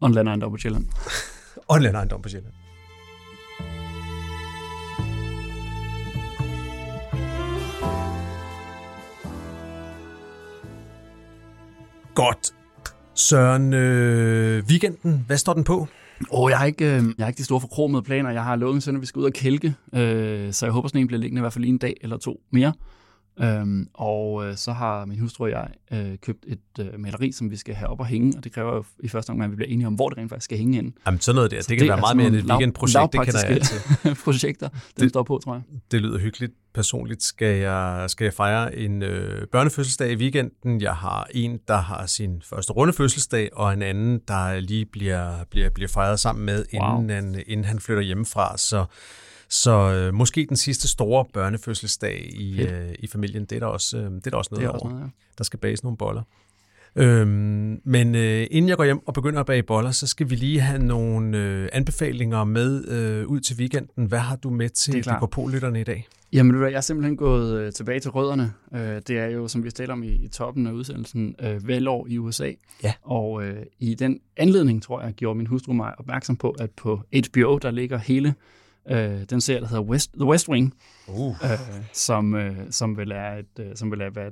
Og 0.00 0.08
en 0.08 0.14
landejendom 0.14 0.52
på 0.52 0.58
Sjælland. 0.58 0.86
og 1.68 1.76
en 1.76 1.82
landejendom 1.82 2.22
på 2.22 2.28
Sjælland. 2.28 2.52
Godt. 12.20 12.54
Søren, 13.14 13.74
øh, 13.74 14.64
weekenden, 14.64 15.24
hvad 15.26 15.36
står 15.36 15.52
den 15.52 15.64
på? 15.64 15.86
Oh, 16.30 16.50
jeg, 16.50 16.58
har 16.58 16.66
ikke, 16.66 16.84
øh, 16.84 17.02
jeg 17.18 17.24
har 17.24 17.28
ikke 17.28 17.38
de 17.38 17.44
store 17.44 17.60
forkromede 17.60 18.02
planer. 18.02 18.30
Jeg 18.30 18.44
har 18.44 18.56
lovet 18.56 18.74
min 18.74 18.80
søn, 18.80 18.94
at 18.94 19.00
vi 19.00 19.06
skal 19.06 19.20
ud 19.20 19.24
og 19.24 19.32
kælke, 19.32 19.74
øh, 19.94 20.52
så 20.52 20.66
jeg 20.66 20.72
håber, 20.72 20.88
sådan 20.88 21.00
en 21.00 21.06
bliver 21.06 21.20
liggende 21.20 21.40
i 21.40 21.42
hvert 21.42 21.52
fald 21.52 21.62
lige 21.62 21.72
en 21.72 21.78
dag 21.78 21.96
eller 22.00 22.16
to 22.16 22.40
mere. 22.50 22.72
Øhm, 23.42 23.88
og 23.94 24.46
øh, 24.46 24.56
så 24.56 24.72
har 24.72 25.04
min 25.04 25.18
hustru 25.18 25.44
og 25.44 25.50
jeg 25.50 25.68
øh, 25.92 26.18
købt 26.18 26.44
et 26.48 26.58
øh, 26.80 27.00
maleri, 27.00 27.32
som 27.32 27.50
vi 27.50 27.56
skal 27.56 27.74
have 27.74 27.88
op 27.88 28.00
og 28.00 28.06
hænge, 28.06 28.32
og 28.36 28.44
det 28.44 28.52
kræver 28.52 28.74
jo 28.74 28.84
i 28.98 29.08
første 29.08 29.30
omgang, 29.30 29.44
at 29.44 29.50
vi 29.50 29.56
bliver 29.56 29.68
enige 29.68 29.86
om, 29.86 29.94
hvor 29.94 30.08
det 30.08 30.18
rent 30.18 30.30
faktisk 30.30 30.44
skal 30.44 30.58
hænge 30.58 30.78
ind. 30.78 30.92
Jamen 31.06 31.20
sådan 31.20 31.34
noget 31.34 31.50
der, 31.50 31.56
det, 31.56 31.68
det 31.68 31.78
kan 31.78 31.88
være 31.88 32.00
meget 32.00 32.16
mere 32.16 32.26
end 32.26 32.36
et 32.36 32.44
weekendprojekt, 32.44 33.12
det 33.12 33.20
kender 33.24 33.40
jeg 33.40 33.50
altid. 33.50 33.80
projekter, 34.24 34.68
den 34.68 34.78
det, 35.00 35.10
står 35.10 35.22
på, 35.22 35.40
tror 35.44 35.54
jeg. 35.54 35.62
Det 35.90 36.02
lyder 36.02 36.18
hyggeligt. 36.18 36.52
Personligt 36.74 37.22
skal 37.22 37.56
jeg, 37.56 38.04
skal 38.10 38.24
jeg 38.24 38.34
fejre 38.34 38.76
en 38.76 39.02
øh, 39.02 39.46
børnefødselsdag 39.46 40.12
i 40.12 40.16
weekenden. 40.16 40.80
Jeg 40.80 40.94
har 40.94 41.26
en, 41.30 41.58
der 41.68 41.76
har 41.76 42.06
sin 42.06 42.42
første 42.44 42.72
runde 42.72 42.92
fødselsdag, 42.92 43.48
og 43.52 43.72
en 43.72 43.82
anden, 43.82 44.20
der 44.28 44.60
lige 44.60 44.86
bliver, 44.86 45.44
bliver, 45.50 45.70
bliver 45.70 45.88
fejret 45.88 46.20
sammen 46.20 46.46
med, 46.46 46.64
wow. 46.74 47.00
inden, 47.00 47.10
han, 47.10 47.42
inden 47.46 47.64
han 47.64 47.80
flytter 47.80 48.02
hjemmefra. 48.02 48.58
Så 48.58 48.84
så 49.50 49.92
øh, 49.92 50.14
måske 50.14 50.46
den 50.48 50.56
sidste 50.56 50.88
store 50.88 51.24
børnefødselsdag 51.32 52.30
i, 52.32 52.62
øh, 52.62 52.94
i 52.98 53.06
familien, 53.06 53.44
det 53.44 53.56
er 53.56 53.60
der 53.60 53.66
også, 53.66 53.98
øh, 53.98 54.10
det 54.10 54.26
er 54.26 54.30
der 54.30 54.36
også 54.36 54.48
noget, 54.52 54.62
det 54.62 54.68
er 54.68 54.72
også 54.72 54.88
noget 54.88 55.00
ja. 55.00 55.08
Der 55.38 55.44
skal 55.44 55.58
bages 55.58 55.82
nogle 55.82 55.96
boller. 55.96 56.22
Øhm, 56.96 57.80
men 57.84 58.14
øh, 58.14 58.46
inden 58.50 58.68
jeg 58.68 58.76
går 58.76 58.84
hjem 58.84 59.08
og 59.08 59.14
begynder 59.14 59.40
at 59.40 59.46
bage 59.46 59.62
boller, 59.62 59.90
så 59.90 60.06
skal 60.06 60.30
vi 60.30 60.34
lige 60.34 60.60
have 60.60 60.82
nogle 60.82 61.38
øh, 61.38 61.68
anbefalinger 61.72 62.44
med 62.44 62.88
øh, 62.88 63.26
ud 63.26 63.40
til 63.40 63.56
weekenden. 63.56 64.06
Hvad 64.06 64.18
har 64.18 64.36
du 64.36 64.50
med 64.50 64.68
til 64.68 65.04
DKP-lytterne 65.04 65.80
i 65.80 65.84
dag? 65.84 66.08
Jamen, 66.32 66.62
jeg 66.62 66.72
er 66.72 66.80
simpelthen 66.80 67.16
gået 67.16 67.60
øh, 67.60 67.72
tilbage 67.72 68.00
til 68.00 68.10
rødderne. 68.10 68.52
Øh, 68.74 68.80
det 68.80 69.10
er 69.10 69.26
jo, 69.26 69.48
som 69.48 69.64
vi 69.64 69.70
taler 69.70 69.92
om 69.92 70.02
i, 70.02 70.08
i 70.08 70.28
toppen 70.28 70.66
af 70.66 70.72
udsendelsen, 70.72 71.34
øh, 71.42 71.68
valgår 71.68 72.06
i 72.06 72.18
USA. 72.18 72.52
Ja. 72.82 72.92
Og 73.02 73.44
øh, 73.44 73.62
i 73.78 73.94
den 73.94 74.20
anledning, 74.36 74.82
tror 74.82 75.02
jeg, 75.02 75.12
gjorde 75.12 75.36
min 75.36 75.46
hustru 75.46 75.72
mig 75.72 75.94
opmærksom 75.98 76.36
på, 76.36 76.50
at 76.50 76.70
på 76.70 77.00
HBO, 77.12 77.58
der 77.58 77.70
ligger 77.70 77.98
hele 77.98 78.34
Øh, 78.90 79.24
den 79.30 79.40
serie, 79.40 79.60
der 79.60 79.66
hedder 79.66 79.82
West, 79.82 80.12
The 80.12 80.24
West 80.24 80.48
Wing, 80.48 80.74
uh. 81.08 81.34
øh, 81.44 81.58
som, 81.92 82.34
øh, 82.34 82.56
som 82.70 82.96
vil 82.96 83.12
er 83.12 83.36
et, 83.36 83.58
øh, 83.60 83.66
som 83.74 83.90
vil 83.90 83.98
være 83.98 84.30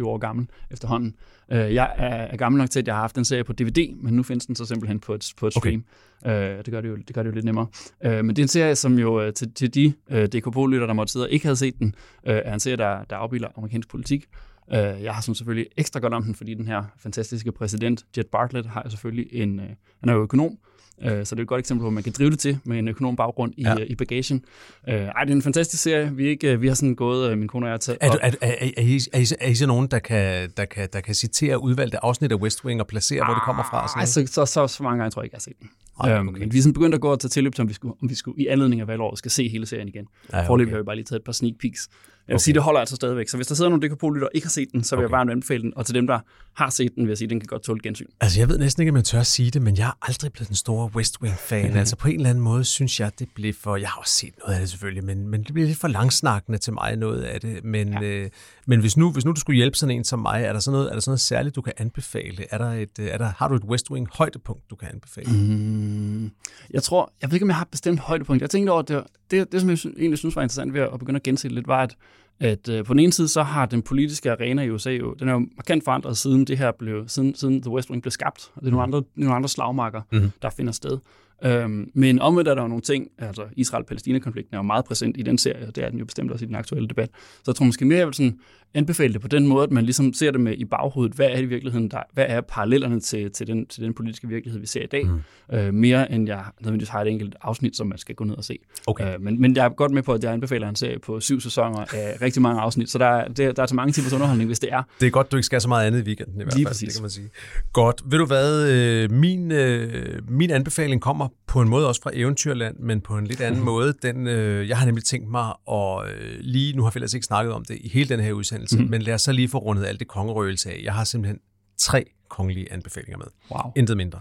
20-25 0.00 0.06
år 0.06 0.18
gammel 0.18 0.46
efterhånden. 0.70 1.14
Øh, 1.52 1.74
jeg 1.74 1.94
er, 1.96 2.06
er 2.06 2.36
gammel 2.36 2.58
nok 2.58 2.70
til, 2.70 2.80
at 2.80 2.86
jeg 2.86 2.94
har 2.94 3.00
haft 3.00 3.16
den 3.16 3.24
serie 3.24 3.44
på 3.44 3.52
DVD, 3.52 3.94
men 3.96 4.14
nu 4.14 4.22
findes 4.22 4.46
den 4.46 4.54
så 4.54 4.64
simpelthen 4.64 5.00
på 5.00 5.14
et, 5.14 5.32
på 5.36 5.46
et 5.46 5.52
stream. 5.52 5.84
Okay. 6.22 6.58
Øh, 6.58 6.64
det, 6.64 6.70
gør 6.70 6.80
det, 6.80 6.88
jo, 6.88 6.96
det 6.96 7.14
gør 7.14 7.22
det 7.22 7.30
jo 7.30 7.34
lidt 7.34 7.44
nemmere. 7.44 7.66
Øh, 8.04 8.24
men 8.24 8.28
det 8.28 8.38
er 8.38 8.44
en 8.44 8.48
serie, 8.48 8.76
som 8.76 8.98
jo 8.98 9.20
øh, 9.20 9.32
til, 9.32 9.54
til 9.54 9.74
de 9.74 9.92
øh, 10.10 10.26
DKP-lytter, 10.26 10.86
der 10.86 10.94
måtte 10.94 11.12
sidde 11.12 11.26
og 11.26 11.30
ikke 11.30 11.44
havde 11.44 11.56
set 11.56 11.78
den, 11.78 11.94
øh, 12.26 12.40
er 12.44 12.54
en 12.54 12.60
serie, 12.60 12.76
der, 12.76 13.04
der 13.10 13.16
afbilder 13.16 13.48
amerikansk 13.56 13.88
politik. 13.88 14.26
Øh, 14.72 15.02
jeg 15.02 15.14
har 15.14 15.22
som 15.22 15.34
selvfølgelig 15.34 15.66
ekstra 15.76 16.00
godt 16.00 16.14
om 16.14 16.22
den, 16.22 16.34
fordi 16.34 16.54
den 16.54 16.66
her 16.66 16.82
fantastiske 16.98 17.52
præsident, 17.52 18.04
Jet 18.16 18.26
Bartlett, 18.26 18.66
har 18.66 18.82
jo 18.84 18.90
selvfølgelig 18.90 19.28
en, 19.32 19.60
øh, 19.60 19.66
han 20.00 20.08
er 20.08 20.12
jo 20.12 20.22
økonom, 20.22 20.58
så 21.02 21.34
det 21.34 21.40
er 21.40 21.42
et 21.42 21.48
godt 21.48 21.58
eksempel 21.58 21.82
på, 21.82 21.86
at 21.86 21.92
man 21.92 22.02
kan 22.02 22.12
drive 22.18 22.30
det 22.30 22.38
til 22.38 22.58
med 22.64 22.78
en 22.78 22.88
økonom 22.88 23.16
baggrund 23.16 23.52
i, 23.56 23.62
ja. 23.62 23.76
i 23.76 23.94
bagagen. 23.94 24.44
Øh, 24.88 24.94
ej, 24.94 25.24
det 25.24 25.30
er 25.30 25.36
en 25.36 25.42
fantastisk 25.42 25.82
serie. 25.82 26.12
Vi, 26.14 26.28
ikke, 26.28 26.60
vi 26.60 26.68
har 26.68 26.74
sådan 26.74 26.94
gået, 26.94 27.30
øh, 27.30 27.38
min 27.38 27.48
kone 27.48 27.66
og 27.66 27.70
jeg, 27.70 27.80
taget 27.80 27.98
er, 28.00 28.10
du, 28.10 28.18
er, 28.22 28.26
er, 28.26 28.30
er, 28.40 28.54
er, 28.76 28.82
I, 28.82 29.00
er, 29.12 29.18
I, 29.18 29.26
er 29.40 29.48
I 29.48 29.54
så 29.54 29.66
nogen, 29.66 29.86
der 29.86 29.98
kan, 29.98 30.50
der, 30.56 30.64
kan, 30.64 30.88
der 30.92 31.00
kan 31.00 31.14
citere 31.14 31.62
udvalgte 31.62 32.04
afsnit 32.04 32.32
af 32.32 32.36
West 32.36 32.64
Wing 32.64 32.80
og 32.80 32.86
placere, 32.86 33.20
ah, 33.20 33.26
hvor 33.26 33.34
det 33.34 33.42
kommer 33.42 33.62
fra? 33.70 33.88
Sådan 33.88 34.26
så, 34.26 34.32
så, 34.32 34.52
så, 34.52 34.66
så 34.66 34.82
mange 34.82 34.98
gange 34.98 35.10
tror 35.10 35.22
jeg 35.22 35.24
ikke, 35.24 35.34
jeg 35.34 35.38
har 35.38 35.40
set 35.40 35.60
den. 35.60 35.70
Ej, 36.00 36.18
øhm, 36.18 36.28
okay. 36.28 36.38
Men 36.40 36.52
vi 36.52 36.58
er 36.58 36.62
sådan 36.62 36.72
begyndt 36.72 36.94
at 36.94 37.00
gå 37.00 37.12
og 37.12 37.20
tage 37.20 37.28
tilløb 37.28 37.54
til, 37.54 37.62
om 37.62 37.68
vi 37.68 37.74
skulle, 37.74 37.94
om 38.02 38.10
vi 38.10 38.14
skulle 38.14 38.42
i 38.42 38.46
anledning 38.46 38.80
af 38.80 38.88
valgåret 38.88 39.18
skal 39.18 39.30
se 39.30 39.48
hele 39.48 39.66
serien 39.66 39.88
igen. 39.88 40.06
Ja, 40.32 40.38
okay. 40.38 40.46
Forløbig 40.46 40.72
har 40.72 40.78
vi 40.78 40.84
bare 40.84 40.96
lige 40.96 41.04
taget 41.04 41.20
et 41.20 41.24
par 41.24 41.32
sneak 41.32 41.54
peeks. 41.60 41.88
Jeg 42.28 42.32
vil 42.32 42.36
okay. 42.36 42.42
sige, 42.42 42.54
det 42.54 42.62
holder 42.62 42.80
altså 42.80 42.96
stadigvæk. 42.96 43.28
Så 43.28 43.36
hvis 43.36 43.46
der 43.46 43.54
sidder 43.54 43.70
nogle 43.70 43.88
DKP-lytter 43.88 44.26
og 44.26 44.30
ikke 44.34 44.46
har 44.46 44.50
set 44.50 44.68
den, 44.72 44.84
så 44.84 44.96
vil 44.96 45.04
okay. 45.04 45.10
jeg 45.18 45.26
bare 45.26 45.32
anbefale 45.32 45.62
den. 45.62 45.72
Og 45.76 45.86
til 45.86 45.94
dem, 45.94 46.06
der 46.06 46.18
har 46.54 46.70
set 46.70 46.94
den, 46.94 47.02
vil 47.02 47.10
jeg 47.10 47.18
sige, 47.18 47.26
at 47.26 47.30
den 47.30 47.40
kan 47.40 47.46
godt 47.46 47.62
tåle 47.62 47.80
gensyn. 47.82 48.06
Altså, 48.20 48.40
jeg 48.40 48.48
ved 48.48 48.58
næsten 48.58 48.82
ikke, 48.82 48.90
om 48.90 48.96
jeg 48.96 49.04
tør 49.04 49.20
at 49.20 49.26
sige 49.26 49.50
det, 49.50 49.62
men 49.62 49.76
jeg 49.76 49.84
har 49.84 49.98
aldrig 50.02 50.32
blevet 50.32 50.48
den 50.48 50.56
store 50.56 50.90
West 50.94 51.22
Wing-fan. 51.22 51.76
altså, 51.76 51.96
på 51.96 52.08
en 52.08 52.14
eller 52.14 52.30
anden 52.30 52.44
måde 52.44 52.64
synes 52.64 53.00
jeg, 53.00 53.12
det 53.18 53.28
blev 53.34 53.54
for... 53.54 53.76
Jeg 53.76 53.88
har 53.88 54.00
også 54.00 54.14
set 54.14 54.34
noget 54.38 54.54
af 54.54 54.60
det 54.60 54.70
selvfølgelig, 54.70 55.04
men, 55.04 55.28
men 55.28 55.42
det 55.42 55.52
bliver 55.52 55.66
lidt 55.66 55.78
for 55.78 55.88
langsnakkende 55.88 56.58
til 56.58 56.72
mig, 56.72 56.96
noget 56.96 57.22
af 57.22 57.40
det. 57.40 57.64
Men, 57.64 57.92
ja. 57.92 58.02
øh, 58.02 58.30
men 58.66 58.80
hvis, 58.80 58.96
nu, 58.96 59.12
hvis 59.12 59.24
nu 59.24 59.32
du 59.32 59.40
skulle 59.40 59.56
hjælpe 59.56 59.76
sådan 59.76 59.96
en 59.96 60.04
som 60.04 60.18
mig, 60.18 60.42
er 60.42 60.52
der 60.52 60.60
sådan 60.60 60.72
noget, 60.72 60.88
er 60.88 60.92
der 60.92 61.00
sådan 61.00 61.10
noget 61.10 61.20
særligt, 61.20 61.56
du 61.56 61.62
kan 61.62 61.72
anbefale? 61.76 62.44
Er 62.50 62.58
der 62.58 62.72
et, 62.72 62.98
er 62.98 63.18
der, 63.18 63.32
har 63.36 63.48
du 63.48 63.54
et 63.54 63.64
West 63.64 63.90
Wing-højdepunkt, 63.90 64.70
du 64.70 64.76
kan 64.76 64.88
anbefale? 64.92 65.32
Mm, 65.32 66.30
jeg 66.70 66.82
tror... 66.82 67.12
Jeg 67.22 67.30
ved 67.30 67.34
ikke, 67.34 67.44
om 67.44 67.48
jeg 67.48 67.56
har 67.56 67.64
et 67.64 67.70
bestemt 67.70 68.00
højdepunkt. 68.00 68.42
Jeg 68.42 68.50
tænkte 68.50 68.70
over, 68.70 68.82
det, 68.82 69.04
det, 69.30 69.52
det 69.52 69.60
som 69.60 69.70
jeg 69.70 69.78
egentlig 69.84 70.18
synes 70.18 70.36
var 70.36 70.42
interessant 70.42 70.74
ved 70.74 70.80
at 70.80 70.98
begynde 70.98 71.16
at 71.16 71.22
gense 71.22 71.48
lidt, 71.48 71.68
var, 71.68 71.82
at 71.82 71.96
at 72.40 72.68
øh, 72.68 72.84
på 72.84 72.94
den 72.94 73.00
ene 73.00 73.12
side, 73.12 73.28
så 73.28 73.42
har 73.42 73.66
den 73.66 73.82
politiske 73.82 74.32
arena 74.32 74.62
i 74.62 74.70
USA 74.70 74.90
jo, 74.90 75.14
den 75.14 75.28
er 75.28 75.32
jo 75.32 75.38
markant 75.38 75.84
forandret 75.84 76.16
siden 76.16 76.44
det 76.44 76.58
her 76.58 76.72
blev, 76.78 77.08
siden, 77.08 77.34
siden 77.34 77.62
The 77.62 77.70
West 77.70 77.90
Wing 77.90 78.02
blev 78.02 78.10
skabt. 78.10 78.50
Og 78.54 78.60
det 78.60 78.66
er 78.66 78.70
nogle 78.70 78.86
mhm. 78.86 78.94
andre, 78.94 79.08
nogle 79.16 79.34
andre 79.34 79.48
slagmarker, 79.48 80.02
mm-hmm. 80.12 80.30
der 80.42 80.50
finder 80.50 80.72
sted. 80.72 80.98
Øhm, 81.44 81.90
men 81.94 82.18
omvendt 82.18 82.48
er 82.48 82.54
der 82.54 82.62
jo 82.62 82.68
nogle 82.68 82.82
ting, 82.82 83.08
altså 83.18 83.44
Israel-Palæstina-konflikten 83.56 84.54
er 84.54 84.58
jo 84.58 84.62
meget 84.62 84.84
præsent 84.84 85.16
i 85.16 85.22
den 85.22 85.38
serie, 85.38 85.68
og 85.68 85.76
det 85.76 85.84
er 85.84 85.90
den 85.90 85.98
jo 85.98 86.04
bestemt 86.04 86.32
også 86.32 86.44
i 86.44 86.48
den 86.48 86.54
aktuelle 86.54 86.88
debat. 86.88 87.10
Så 87.14 87.42
jeg 87.46 87.54
tror 87.54 87.66
måske 87.66 87.84
mere, 87.84 87.98
jeg 87.98 88.06
vil 88.06 88.14
sådan 88.14 88.38
anbefale 88.74 89.12
det 89.12 89.20
på 89.20 89.28
den 89.28 89.46
måde, 89.46 89.64
at 89.64 89.70
man 89.70 89.84
ligesom 89.84 90.12
ser 90.12 90.30
det 90.30 90.40
med 90.40 90.54
i 90.56 90.64
baghovedet, 90.64 91.16
hvad 91.16 91.26
er 91.26 91.34
det 91.34 91.42
i 91.42 91.46
virkeligheden, 91.46 91.90
der, 91.90 92.02
hvad 92.12 92.24
er 92.28 92.40
parallellerne 92.40 93.00
til, 93.00 93.30
til, 93.30 93.46
den, 93.46 93.66
til 93.66 93.82
den 93.82 93.94
politiske 93.94 94.28
virkelighed, 94.28 94.60
vi 94.60 94.66
ser 94.66 94.82
i 94.82 94.86
dag, 94.86 95.04
mm. 95.06 95.56
øh, 95.56 95.74
mere 95.74 96.12
end 96.12 96.28
jeg 96.28 96.44
nødvendigvis 96.60 96.88
har 96.88 97.02
et 97.02 97.08
enkelt 97.08 97.36
afsnit, 97.42 97.76
som 97.76 97.86
man 97.86 97.98
skal 97.98 98.14
gå 98.14 98.24
ned 98.24 98.34
og 98.34 98.44
se. 98.44 98.58
Okay. 98.86 99.14
Øh, 99.14 99.20
men, 99.20 99.40
men 99.40 99.56
jeg 99.56 99.64
er 99.64 99.68
godt 99.68 99.92
med 99.92 100.02
på, 100.02 100.12
at 100.12 100.24
jeg 100.24 100.32
anbefaler 100.32 100.68
en 100.68 100.76
serie 100.76 100.98
på 100.98 101.20
syv 101.20 101.40
sæsoner 101.40 101.94
af 101.94 102.16
rigtig 102.22 102.42
mange 102.42 102.60
afsnit, 102.60 102.90
så 102.90 102.98
der, 102.98 103.06
er, 103.06 103.28
der, 103.28 103.52
der 103.52 103.62
er 103.62 103.66
så 103.66 103.74
mange 103.74 103.92
tipers 103.92 104.12
underholdning, 104.12 104.48
hvis 104.48 104.60
det 104.60 104.72
er. 104.72 104.82
Det 105.00 105.06
er 105.06 105.10
godt, 105.10 105.32
du 105.32 105.36
ikke 105.36 105.46
skal 105.46 105.60
så 105.60 105.68
meget 105.68 105.86
andet 105.86 106.00
i 106.00 106.02
weekenden 106.02 106.40
i 106.40 106.44
hvert 106.44 106.54
fald, 106.54 106.66
præcis. 106.66 106.88
det 106.88 106.96
kan 106.96 107.02
man 107.02 107.10
sige. 107.10 107.28
Godt. 107.72 108.02
Ved 108.06 108.18
du 108.18 108.26
hvad, 108.26 108.70
øh, 108.70 109.10
min, 109.10 109.52
øh, 109.52 110.22
min 110.28 110.50
anbefaling 110.50 111.00
kommer 111.00 111.28
på 111.46 111.60
en 111.60 111.68
måde 111.68 111.88
også 111.88 112.02
fra 112.02 112.10
Eventyrland, 112.14 112.76
men 112.78 113.00
på 113.00 113.18
en 113.18 113.26
lidt 113.26 113.40
anden 113.40 113.60
mm. 113.60 113.66
måde. 113.66 113.94
Den, 114.02 114.26
øh, 114.26 114.68
jeg 114.68 114.78
har 114.78 114.86
nemlig 114.86 115.04
tænkt 115.04 115.30
mig, 115.30 115.52
og 115.66 116.08
øh, 116.08 116.36
lige 116.40 116.76
nu 116.76 116.82
har 116.82 116.90
vi 116.90 116.98
ellers 116.98 117.14
ikke 117.14 117.26
snakket 117.26 117.52
om 117.52 117.64
det 117.64 117.78
i 117.80 117.88
hele 117.88 118.08
den 118.08 118.20
her 118.20 118.32
udsendelse, 118.32 118.57
mm. 118.72 118.84
men 118.90 119.02
lad 119.02 119.14
os 119.14 119.22
så 119.22 119.32
lige 119.32 119.48
få 119.48 119.58
rundet 119.58 119.86
alt 119.86 120.00
det 120.00 120.08
kongerøgelse 120.08 120.70
af. 120.70 120.80
Jeg 120.84 120.94
har 120.94 121.04
simpelthen 121.04 121.40
tre 121.78 122.04
kongelige 122.28 122.72
anbefalinger 122.72 123.18
med. 123.18 123.26
Wow. 123.50 123.72
Intet 123.76 123.96
mindre. 123.96 124.20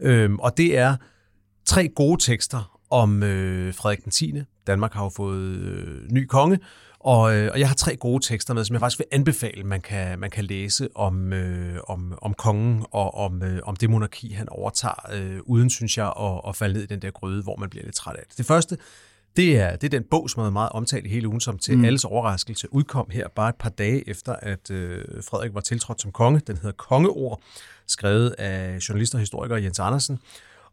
Øhm, 0.00 0.38
og 0.38 0.56
det 0.56 0.78
er 0.78 0.96
tre 1.64 1.88
gode 1.88 2.22
tekster 2.22 2.80
om 2.90 3.22
øh, 3.22 3.74
Frederik 3.74 4.04
den 4.04 4.12
10. 4.12 4.34
Danmark 4.66 4.92
har 4.92 5.02
jo 5.02 5.08
fået 5.08 5.42
øh, 5.42 6.10
ny 6.10 6.26
konge, 6.26 6.58
og, 7.04 7.36
øh, 7.36 7.50
og 7.52 7.60
jeg 7.60 7.68
har 7.68 7.74
tre 7.74 7.96
gode 7.96 8.26
tekster 8.26 8.54
med, 8.54 8.64
som 8.64 8.74
jeg 8.74 8.80
faktisk 8.80 8.98
vil 8.98 9.06
anbefale, 9.12 9.64
man 9.64 9.80
kan, 9.80 10.18
man 10.18 10.30
kan 10.30 10.44
læse 10.44 10.88
om, 10.94 11.32
øh, 11.32 11.78
om, 11.88 12.18
om 12.22 12.34
kongen 12.34 12.84
og 12.90 13.14
om, 13.14 13.42
øh, 13.42 13.60
om 13.64 13.76
det 13.76 13.90
monarki, 13.90 14.32
han 14.32 14.48
overtager, 14.48 15.10
øh, 15.12 15.38
uden, 15.44 15.70
synes 15.70 15.98
jeg, 15.98 16.06
at, 16.06 16.40
at 16.48 16.56
falde 16.56 16.74
ned 16.74 16.82
i 16.82 16.86
den 16.86 17.02
der 17.02 17.10
gryde, 17.10 17.42
hvor 17.42 17.56
man 17.56 17.70
bliver 17.70 17.84
lidt 17.84 17.94
træt 17.94 18.16
af 18.16 18.24
det. 18.28 18.38
Det 18.38 18.46
første, 18.46 18.78
det 19.36 19.58
er, 19.58 19.76
det 19.76 19.84
er 19.84 19.98
den 19.98 20.04
bog, 20.10 20.30
som 20.30 20.42
er 20.42 20.50
meget 20.50 20.70
omtalt 20.72 21.06
i 21.06 21.08
hele 21.08 21.28
ugen, 21.28 21.40
som 21.40 21.58
til 21.58 21.78
mm. 21.78 21.84
alles 21.84 22.04
overraskelse 22.04 22.74
udkom 22.74 23.06
her 23.10 23.28
bare 23.28 23.48
et 23.48 23.54
par 23.54 23.70
dage 23.70 24.08
efter, 24.08 24.32
at 24.32 24.70
øh, 24.70 25.04
Frederik 25.30 25.54
var 25.54 25.60
tiltrådt 25.60 26.00
som 26.02 26.12
konge. 26.12 26.40
Den 26.46 26.56
hedder 26.56 26.72
Kongeord, 26.72 27.40
skrevet 27.86 28.30
af 28.30 28.78
journalist 28.88 29.14
og 29.14 29.20
historiker 29.20 29.56
Jens 29.56 29.78
Andersen. 29.78 30.18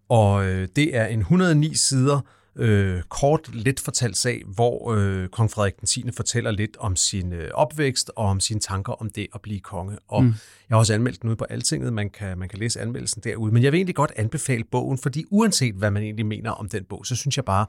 Og 0.10 0.45
øh, 0.45 0.68
det 0.76 0.95
er 0.95 1.05
en 1.05 1.20
109 1.20 1.76
sider 1.76 2.22
øh, 2.55 3.01
kort, 3.10 3.49
let 3.53 3.80
fortalt 3.80 4.18
sag, 4.18 4.43
hvor 4.45 4.93
øh, 4.93 5.28
kong 5.28 5.51
Frederik 5.51 5.80
den 5.80 5.88
10. 5.88 6.12
fortæller 6.16 6.51
lidt 6.51 6.78
om 6.78 6.95
sin 6.95 7.34
øh, 7.34 7.49
opvækst 7.53 8.12
og 8.16 8.26
om 8.26 8.39
sine 8.39 8.60
tanker 8.60 8.93
om 8.93 9.10
det 9.10 9.28
at 9.36 9.41
blive 9.41 9.60
konge. 9.60 9.97
Og 10.07 10.24
mm. 10.24 10.30
jeg 10.70 10.76
har 10.76 10.78
også 10.78 10.93
anmeldt 10.93 11.22
den 11.22 11.30
ude 11.30 11.38
på 11.38 11.45
Altinget, 11.49 11.93
man 11.93 12.10
kan, 12.10 12.38
man 12.38 12.49
kan 12.49 12.60
læse 12.60 12.82
anmeldelsen 12.82 13.22
derude. 13.24 13.53
Men 13.53 13.64
jeg 13.64 13.72
vil 13.72 13.78
egentlig 13.78 13.95
godt 13.95 14.12
anbefale 14.16 14.64
bogen, 14.64 14.97
fordi 14.97 15.26
uanset 15.30 15.76
hvad 15.76 15.91
man 15.91 16.03
egentlig 16.03 16.26
mener 16.26 16.51
om 16.51 16.70
den 16.70 16.84
bog, 16.84 17.05
så 17.05 17.16
synes 17.16 17.38
jeg 17.38 17.45
bare, 17.45 17.66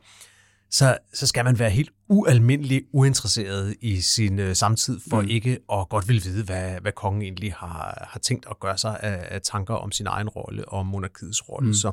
så, 0.70 0.98
så 1.14 1.26
skal 1.26 1.44
man 1.44 1.58
være 1.58 1.70
helt 1.70 1.90
ualmindelig 2.08 2.82
uinteresseret 2.92 3.76
i 3.80 4.00
sin 4.00 4.38
øh, 4.38 4.56
samtid, 4.56 5.00
for 5.10 5.20
mm. 5.20 5.28
ikke 5.28 5.58
at 5.72 5.88
godt 5.88 6.08
vil 6.08 6.24
vide, 6.24 6.44
hvad, 6.44 6.80
hvad 6.80 6.92
kongen 6.92 7.22
egentlig 7.22 7.52
har, 7.52 8.08
har 8.10 8.20
tænkt 8.20 8.46
at 8.50 8.60
gøre 8.60 8.78
sig 8.78 9.00
af, 9.02 9.26
af 9.30 9.40
tanker 9.42 9.74
om 9.74 9.92
sin 9.92 10.06
egen 10.06 10.28
rolle 10.28 10.68
og 10.68 10.86
monarkiets 10.86 11.48
rolle. 11.48 11.68
Mm. 11.68 11.74
Så 11.74 11.92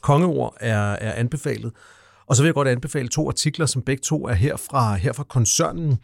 kongeord 0.00 0.56
er, 0.60 0.92
er 0.92 1.12
anbefalet. 1.12 1.72
Og 2.26 2.36
så 2.36 2.42
vil 2.42 2.48
jeg 2.48 2.54
godt 2.54 2.68
anbefale 2.68 3.08
to 3.08 3.28
artikler, 3.28 3.66
som 3.66 3.82
begge 3.82 4.00
to 4.00 4.26
er 4.28 4.34
her 4.34 4.56
fra, 4.56 4.94
her 4.94 5.12
fra 5.12 5.24
koncernen. 5.24 5.98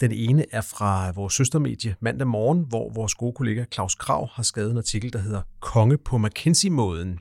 Den 0.00 0.12
ene 0.12 0.44
er 0.52 0.60
fra 0.60 1.10
vores 1.10 1.34
søstermedie 1.34 1.96
Mandag 2.00 2.26
Morgen, 2.26 2.64
hvor 2.68 2.90
vores 2.94 3.14
gode 3.14 3.32
kollega 3.32 3.64
Claus 3.72 3.94
Krav 3.94 4.28
har 4.32 4.42
skrevet 4.42 4.70
en 4.70 4.78
artikel, 4.78 5.12
der 5.12 5.18
hedder 5.18 5.42
Konge 5.60 5.98
på 5.98 6.18
McKinsey-måden. 6.18 7.18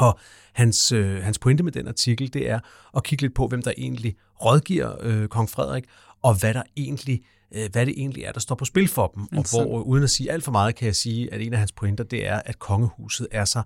Og 0.00 0.18
hans, 0.52 0.92
øh, 0.92 1.22
hans 1.22 1.38
pointe 1.38 1.62
med 1.62 1.72
den 1.72 1.88
artikel, 1.88 2.32
det 2.32 2.50
er 2.50 2.60
at 2.96 3.04
kigge 3.04 3.22
lidt 3.22 3.34
på, 3.34 3.46
hvem 3.46 3.62
der 3.62 3.72
egentlig 3.78 4.16
rådgiver 4.44 4.96
øh, 5.00 5.28
kong 5.28 5.50
Frederik, 5.50 5.84
og 6.22 6.40
hvad 6.40 6.54
der 6.54 6.62
egentlig 6.76 7.22
øh, 7.52 7.68
hvad 7.72 7.86
det 7.86 7.94
egentlig 7.96 8.24
er, 8.24 8.32
der 8.32 8.40
står 8.40 8.54
på 8.54 8.64
spil 8.64 8.88
for 8.88 9.12
dem. 9.14 9.22
Og 9.38 9.44
hvor, 9.50 9.82
uden 9.82 10.04
at 10.04 10.10
sige 10.10 10.32
alt 10.32 10.44
for 10.44 10.52
meget, 10.52 10.74
kan 10.74 10.86
jeg 10.86 10.96
sige, 10.96 11.34
at 11.34 11.40
en 11.40 11.52
af 11.52 11.58
hans 11.58 11.72
pointer, 11.72 12.04
det 12.04 12.26
er, 12.26 12.42
at 12.44 12.58
kongehuset 12.58 13.28
er 13.30 13.44
så 13.44 13.62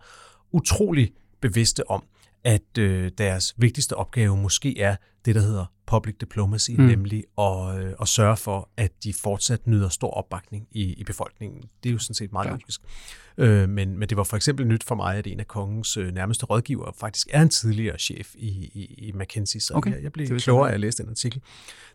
utrolig 0.52 1.12
bevidste 1.40 1.90
om, 1.90 2.04
at 2.44 2.78
øh, 2.78 3.10
deres 3.18 3.54
vigtigste 3.56 3.96
opgave 3.96 4.36
måske 4.36 4.80
er 4.80 4.96
det, 5.24 5.34
der 5.34 5.40
hedder 5.40 5.64
public 5.86 6.14
diplomacy, 6.20 6.70
mm. 6.70 6.84
nemlig 6.84 7.24
at, 7.38 7.78
øh, 7.78 7.92
at 8.00 8.08
sørge 8.08 8.36
for, 8.36 8.68
at 8.76 8.92
de 9.04 9.14
fortsat 9.22 9.66
nyder 9.66 9.88
stor 9.88 10.10
opbakning 10.10 10.66
i, 10.70 10.92
i 10.92 11.04
befolkningen. 11.04 11.62
Det 11.82 11.88
er 11.88 11.92
jo 11.92 11.98
sådan 11.98 12.14
set 12.14 12.32
meget 12.32 12.50
logisk. 12.50 12.80
Øh, 13.38 13.68
men, 13.68 13.98
men 13.98 14.08
det 14.08 14.16
var 14.16 14.24
for 14.24 14.36
eksempel 14.36 14.66
nyt 14.66 14.84
for 14.84 14.94
mig, 14.94 15.16
at 15.16 15.26
en 15.26 15.40
af 15.40 15.46
kongens 15.46 15.96
øh, 15.96 16.14
nærmeste 16.14 16.46
rådgiver 16.46 16.92
faktisk 17.00 17.28
er 17.30 17.42
en 17.42 17.48
tidligere 17.48 17.98
chef 17.98 18.34
i, 18.34 18.48
i, 18.48 18.94
i 18.98 19.12
McKinsey, 19.12 19.58
så 19.58 19.74
okay. 19.74 19.90
jeg, 19.90 20.02
jeg 20.02 20.12
blev 20.12 20.38
klogere 20.38 20.70
af 20.70 20.74
at 20.74 20.80
læse 20.80 21.02
den 21.02 21.10
artikel. 21.10 21.40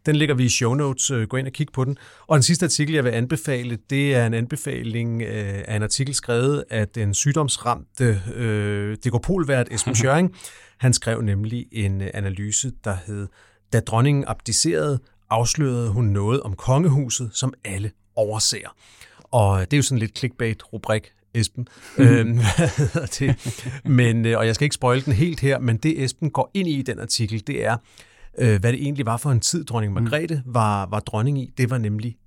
Den 0.05 0.15
ligger 0.15 0.35
vi 0.35 0.45
i 0.45 0.49
show 0.49 0.73
notes. 0.73 1.11
Øh, 1.11 1.27
gå 1.27 1.37
ind 1.37 1.47
og 1.47 1.53
kig 1.53 1.67
på 1.73 1.85
den. 1.85 1.97
Og 2.27 2.35
den 2.35 2.43
sidste 2.43 2.65
artikel, 2.65 2.95
jeg 2.95 3.03
vil 3.03 3.11
anbefale, 3.11 3.77
det 3.89 4.15
er 4.15 4.25
en 4.25 4.33
anbefaling 4.33 5.21
øh, 5.21 5.63
af 5.67 5.75
en 5.75 5.83
artikel 5.83 6.15
skrevet 6.15 6.63
af 6.69 6.87
den 6.87 7.13
sygdomsramte 7.13 8.21
øh, 8.35 8.97
dekopolvært 9.03 9.67
Esben 9.71 9.95
Schøring. 9.99 10.35
Han 10.79 10.93
skrev 10.93 11.21
nemlig 11.21 11.65
en 11.71 12.01
øh, 12.01 12.09
analyse, 12.13 12.71
der 12.83 12.95
hed 13.05 13.27
Da 13.73 13.79
dronningen 13.79 14.23
abdicerede, 14.27 14.99
afslørede 15.29 15.89
hun 15.89 16.05
noget 16.05 16.41
om 16.41 16.55
kongehuset, 16.55 17.29
som 17.33 17.53
alle 17.65 17.91
overser. 18.15 18.75
Og 19.23 19.59
det 19.59 19.73
er 19.73 19.77
jo 19.77 19.83
sådan 19.83 19.99
lidt 19.99 20.19
clickbait-rubrik, 20.19 21.11
Esben. 21.33 21.67
Mm. 21.97 22.03
Øhm, 22.03 22.39
hvad 22.57 22.77
hedder 22.77 23.05
det? 23.05 23.81
Men, 23.85 24.25
øh, 24.25 24.37
og 24.37 24.45
jeg 24.45 24.55
skal 24.55 24.65
ikke 24.65 24.75
spoil 24.75 25.05
den 25.05 25.13
helt 25.13 25.39
her, 25.39 25.59
men 25.59 25.77
det 25.77 26.03
Esben 26.03 26.31
går 26.31 26.51
ind 26.53 26.67
i 26.67 26.79
i 26.79 26.81
den 26.81 26.99
artikel, 26.99 27.47
det 27.47 27.65
er, 27.65 27.77
øh, 28.37 28.59
hvad 28.59 28.71
det 28.73 28.83
egentlig 28.83 29.05
var 29.05 29.17
for 29.17 29.31
en 29.31 29.39
tid, 29.39 29.65
dronning 29.65 29.93
mm. 29.93 30.03
Margrethe 30.03 30.43
var, 30.45 30.85
var 30.85 30.99
dronning 30.99 31.41
i. 31.41 31.51
Det 31.57 31.69
var 31.69 31.77
nemlig 31.77 32.17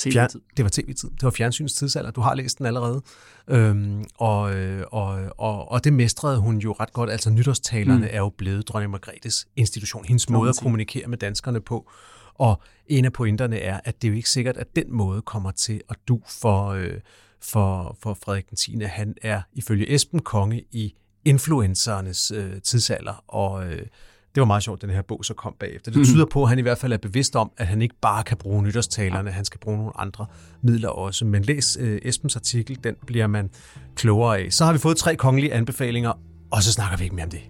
TV-tid. 0.00 0.40
Det 0.56 0.64
var 0.64 0.68
tv-tid. 0.68 1.10
Det 1.10 1.22
var 1.22 1.30
fjernsynets 1.30 1.74
tidsalder. 1.74 2.10
Du 2.10 2.20
har 2.20 2.34
læst 2.34 2.58
den 2.58 2.66
allerede. 2.66 3.02
Øhm, 3.48 4.04
og, 4.14 4.54
øh, 4.54 4.84
og, 4.92 5.20
og, 5.38 5.70
og 5.70 5.84
det 5.84 5.92
mestrede 5.92 6.38
hun 6.38 6.58
jo 6.58 6.72
ret 6.72 6.92
godt. 6.92 7.10
Altså 7.10 7.30
nytårstalerne 7.30 8.06
mm. 8.06 8.10
er 8.10 8.18
jo 8.18 8.28
blevet 8.28 8.68
dronning 8.68 8.90
Margrethes 8.90 9.48
institution. 9.56 10.04
Hendes 10.04 10.28
måde 10.28 10.48
at 10.48 10.58
kommunikere 10.62 11.08
med 11.08 11.18
danskerne 11.18 11.60
på. 11.60 11.90
Og 12.34 12.62
en 12.86 13.04
af 13.04 13.12
pointerne 13.12 13.58
er, 13.58 13.80
at 13.84 14.02
det 14.02 14.08
er 14.08 14.12
jo 14.12 14.16
ikke 14.16 14.30
sikkert, 14.30 14.56
at 14.56 14.76
den 14.76 14.92
måde 14.92 15.22
kommer 15.22 15.50
til 15.50 15.80
at 15.88 15.96
du 16.08 16.20
for, 16.40 16.68
øh, 16.68 16.94
for, 17.42 17.96
for 18.02 18.14
Frederik 18.24 18.50
den 18.50 18.56
10. 18.56 18.80
Han 18.84 19.14
er 19.22 19.42
ifølge 19.52 19.94
Esben 19.94 20.20
konge 20.20 20.64
i 20.70 20.94
influencerernes 21.24 22.30
øh, 22.30 22.62
tidsalder, 22.62 23.24
og 23.28 23.66
øh, 23.66 23.86
det 24.34 24.40
var 24.40 24.44
meget 24.44 24.62
sjovt, 24.62 24.82
den 24.82 24.90
her 24.90 25.02
bog 25.02 25.24
så 25.24 25.34
kom 25.34 25.54
bagefter. 25.60 25.90
Det 25.90 25.98
mhm. 25.98 26.04
tyder 26.04 26.24
på, 26.24 26.42
at 26.42 26.48
han 26.48 26.58
i 26.58 26.62
hvert 26.62 26.78
fald 26.78 26.92
er 26.92 26.96
bevidst 26.96 27.36
om, 27.36 27.50
at 27.56 27.66
han 27.66 27.82
ikke 27.82 27.94
bare 28.00 28.22
kan 28.22 28.36
bruge 28.36 28.62
nytårstalerne, 28.62 29.30
han 29.30 29.44
skal 29.44 29.60
bruge 29.60 29.76
nogle 29.76 29.92
andre 29.96 30.26
midler 30.62 30.88
også. 30.88 31.24
Men 31.24 31.42
læs 31.42 31.78
øh, 31.80 31.98
Esbens 32.02 32.36
artikel, 32.36 32.78
den 32.84 32.94
bliver 33.06 33.26
man 33.26 33.50
klogere 33.94 34.38
af. 34.38 34.52
Så 34.52 34.64
har 34.64 34.72
vi 34.72 34.78
fået 34.78 34.96
tre 34.96 35.16
kongelige 35.16 35.52
anbefalinger, 35.52 36.12
og 36.50 36.62
så 36.62 36.72
snakker 36.72 36.96
vi 36.96 37.04
ikke 37.04 37.16
mere 37.16 37.24
om 37.24 37.30
det. 37.30 37.40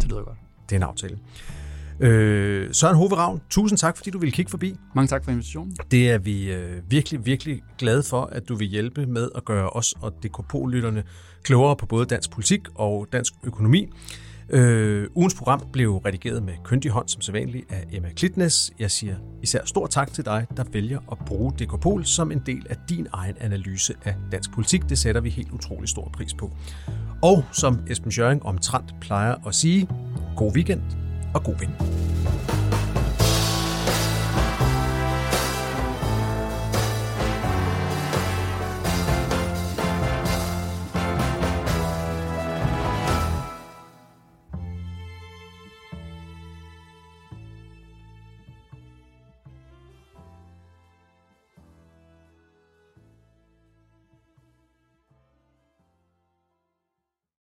Det 0.00 0.08
lyder 0.08 0.22
godt. 0.22 0.38
Det 0.68 0.76
er 0.76 0.78
en 0.78 0.82
aftale. 0.82 1.18
Øh, 2.00 2.68
Søren 2.72 2.96
Hove 2.96 3.16
Ravn, 3.16 3.40
tusind 3.50 3.78
tak, 3.78 3.96
fordi 3.96 4.10
du 4.10 4.18
ville 4.18 4.32
kigge 4.32 4.50
forbi. 4.50 4.76
Mange 4.94 5.08
tak 5.08 5.24
for 5.24 5.30
invitationen. 5.30 5.76
Det 5.90 6.10
er 6.10 6.18
vi 6.18 6.52
øh, 6.52 6.90
virkelig, 6.90 7.26
virkelig 7.26 7.62
glade 7.78 8.02
for, 8.02 8.22
at 8.22 8.48
du 8.48 8.54
vil 8.54 8.66
hjælpe 8.66 9.06
med 9.06 9.28
at 9.34 9.44
gøre 9.44 9.70
os 9.70 9.94
og 10.00 10.12
DKP-lytterne 10.22 11.04
klogere 11.42 11.76
på 11.76 11.86
både 11.86 12.06
dansk 12.06 12.30
politik 12.30 12.60
og 12.74 13.06
dansk 13.12 13.32
økonomi. 13.44 13.88
Øh, 14.52 15.06
ugens 15.14 15.34
program 15.34 15.62
blev 15.72 15.96
redigeret 15.96 16.42
med 16.42 16.52
kyndig 16.64 16.90
hånd 16.90 17.08
som 17.08 17.20
sædvanligt 17.20 17.72
af 17.72 17.84
Emma 17.92 18.08
Klitnes. 18.16 18.72
Jeg 18.78 18.90
siger 18.90 19.16
især 19.42 19.60
stor 19.64 19.86
tak 19.86 20.12
til 20.12 20.24
dig, 20.24 20.46
der 20.56 20.64
vælger 20.72 20.98
at 21.12 21.18
bruge 21.26 21.52
Dekopol 21.58 22.04
som 22.04 22.32
en 22.32 22.42
del 22.46 22.66
af 22.70 22.76
din 22.88 23.06
egen 23.12 23.34
analyse 23.40 23.94
af 24.04 24.14
dansk 24.32 24.52
politik. 24.52 24.88
Det 24.88 24.98
sætter 24.98 25.20
vi 25.20 25.30
helt 25.30 25.52
utrolig 25.52 25.88
stor 25.88 26.10
pris 26.12 26.34
på. 26.34 26.50
Og 27.22 27.44
som 27.52 27.78
Esben 27.90 28.10
Schøring 28.10 28.42
omtrent 28.46 28.94
plejer 29.00 29.34
at 29.46 29.54
sige, 29.54 29.88
god 30.36 30.52
weekend 30.54 30.82
og 31.34 31.44
god 31.44 31.54
vind. 31.58 31.72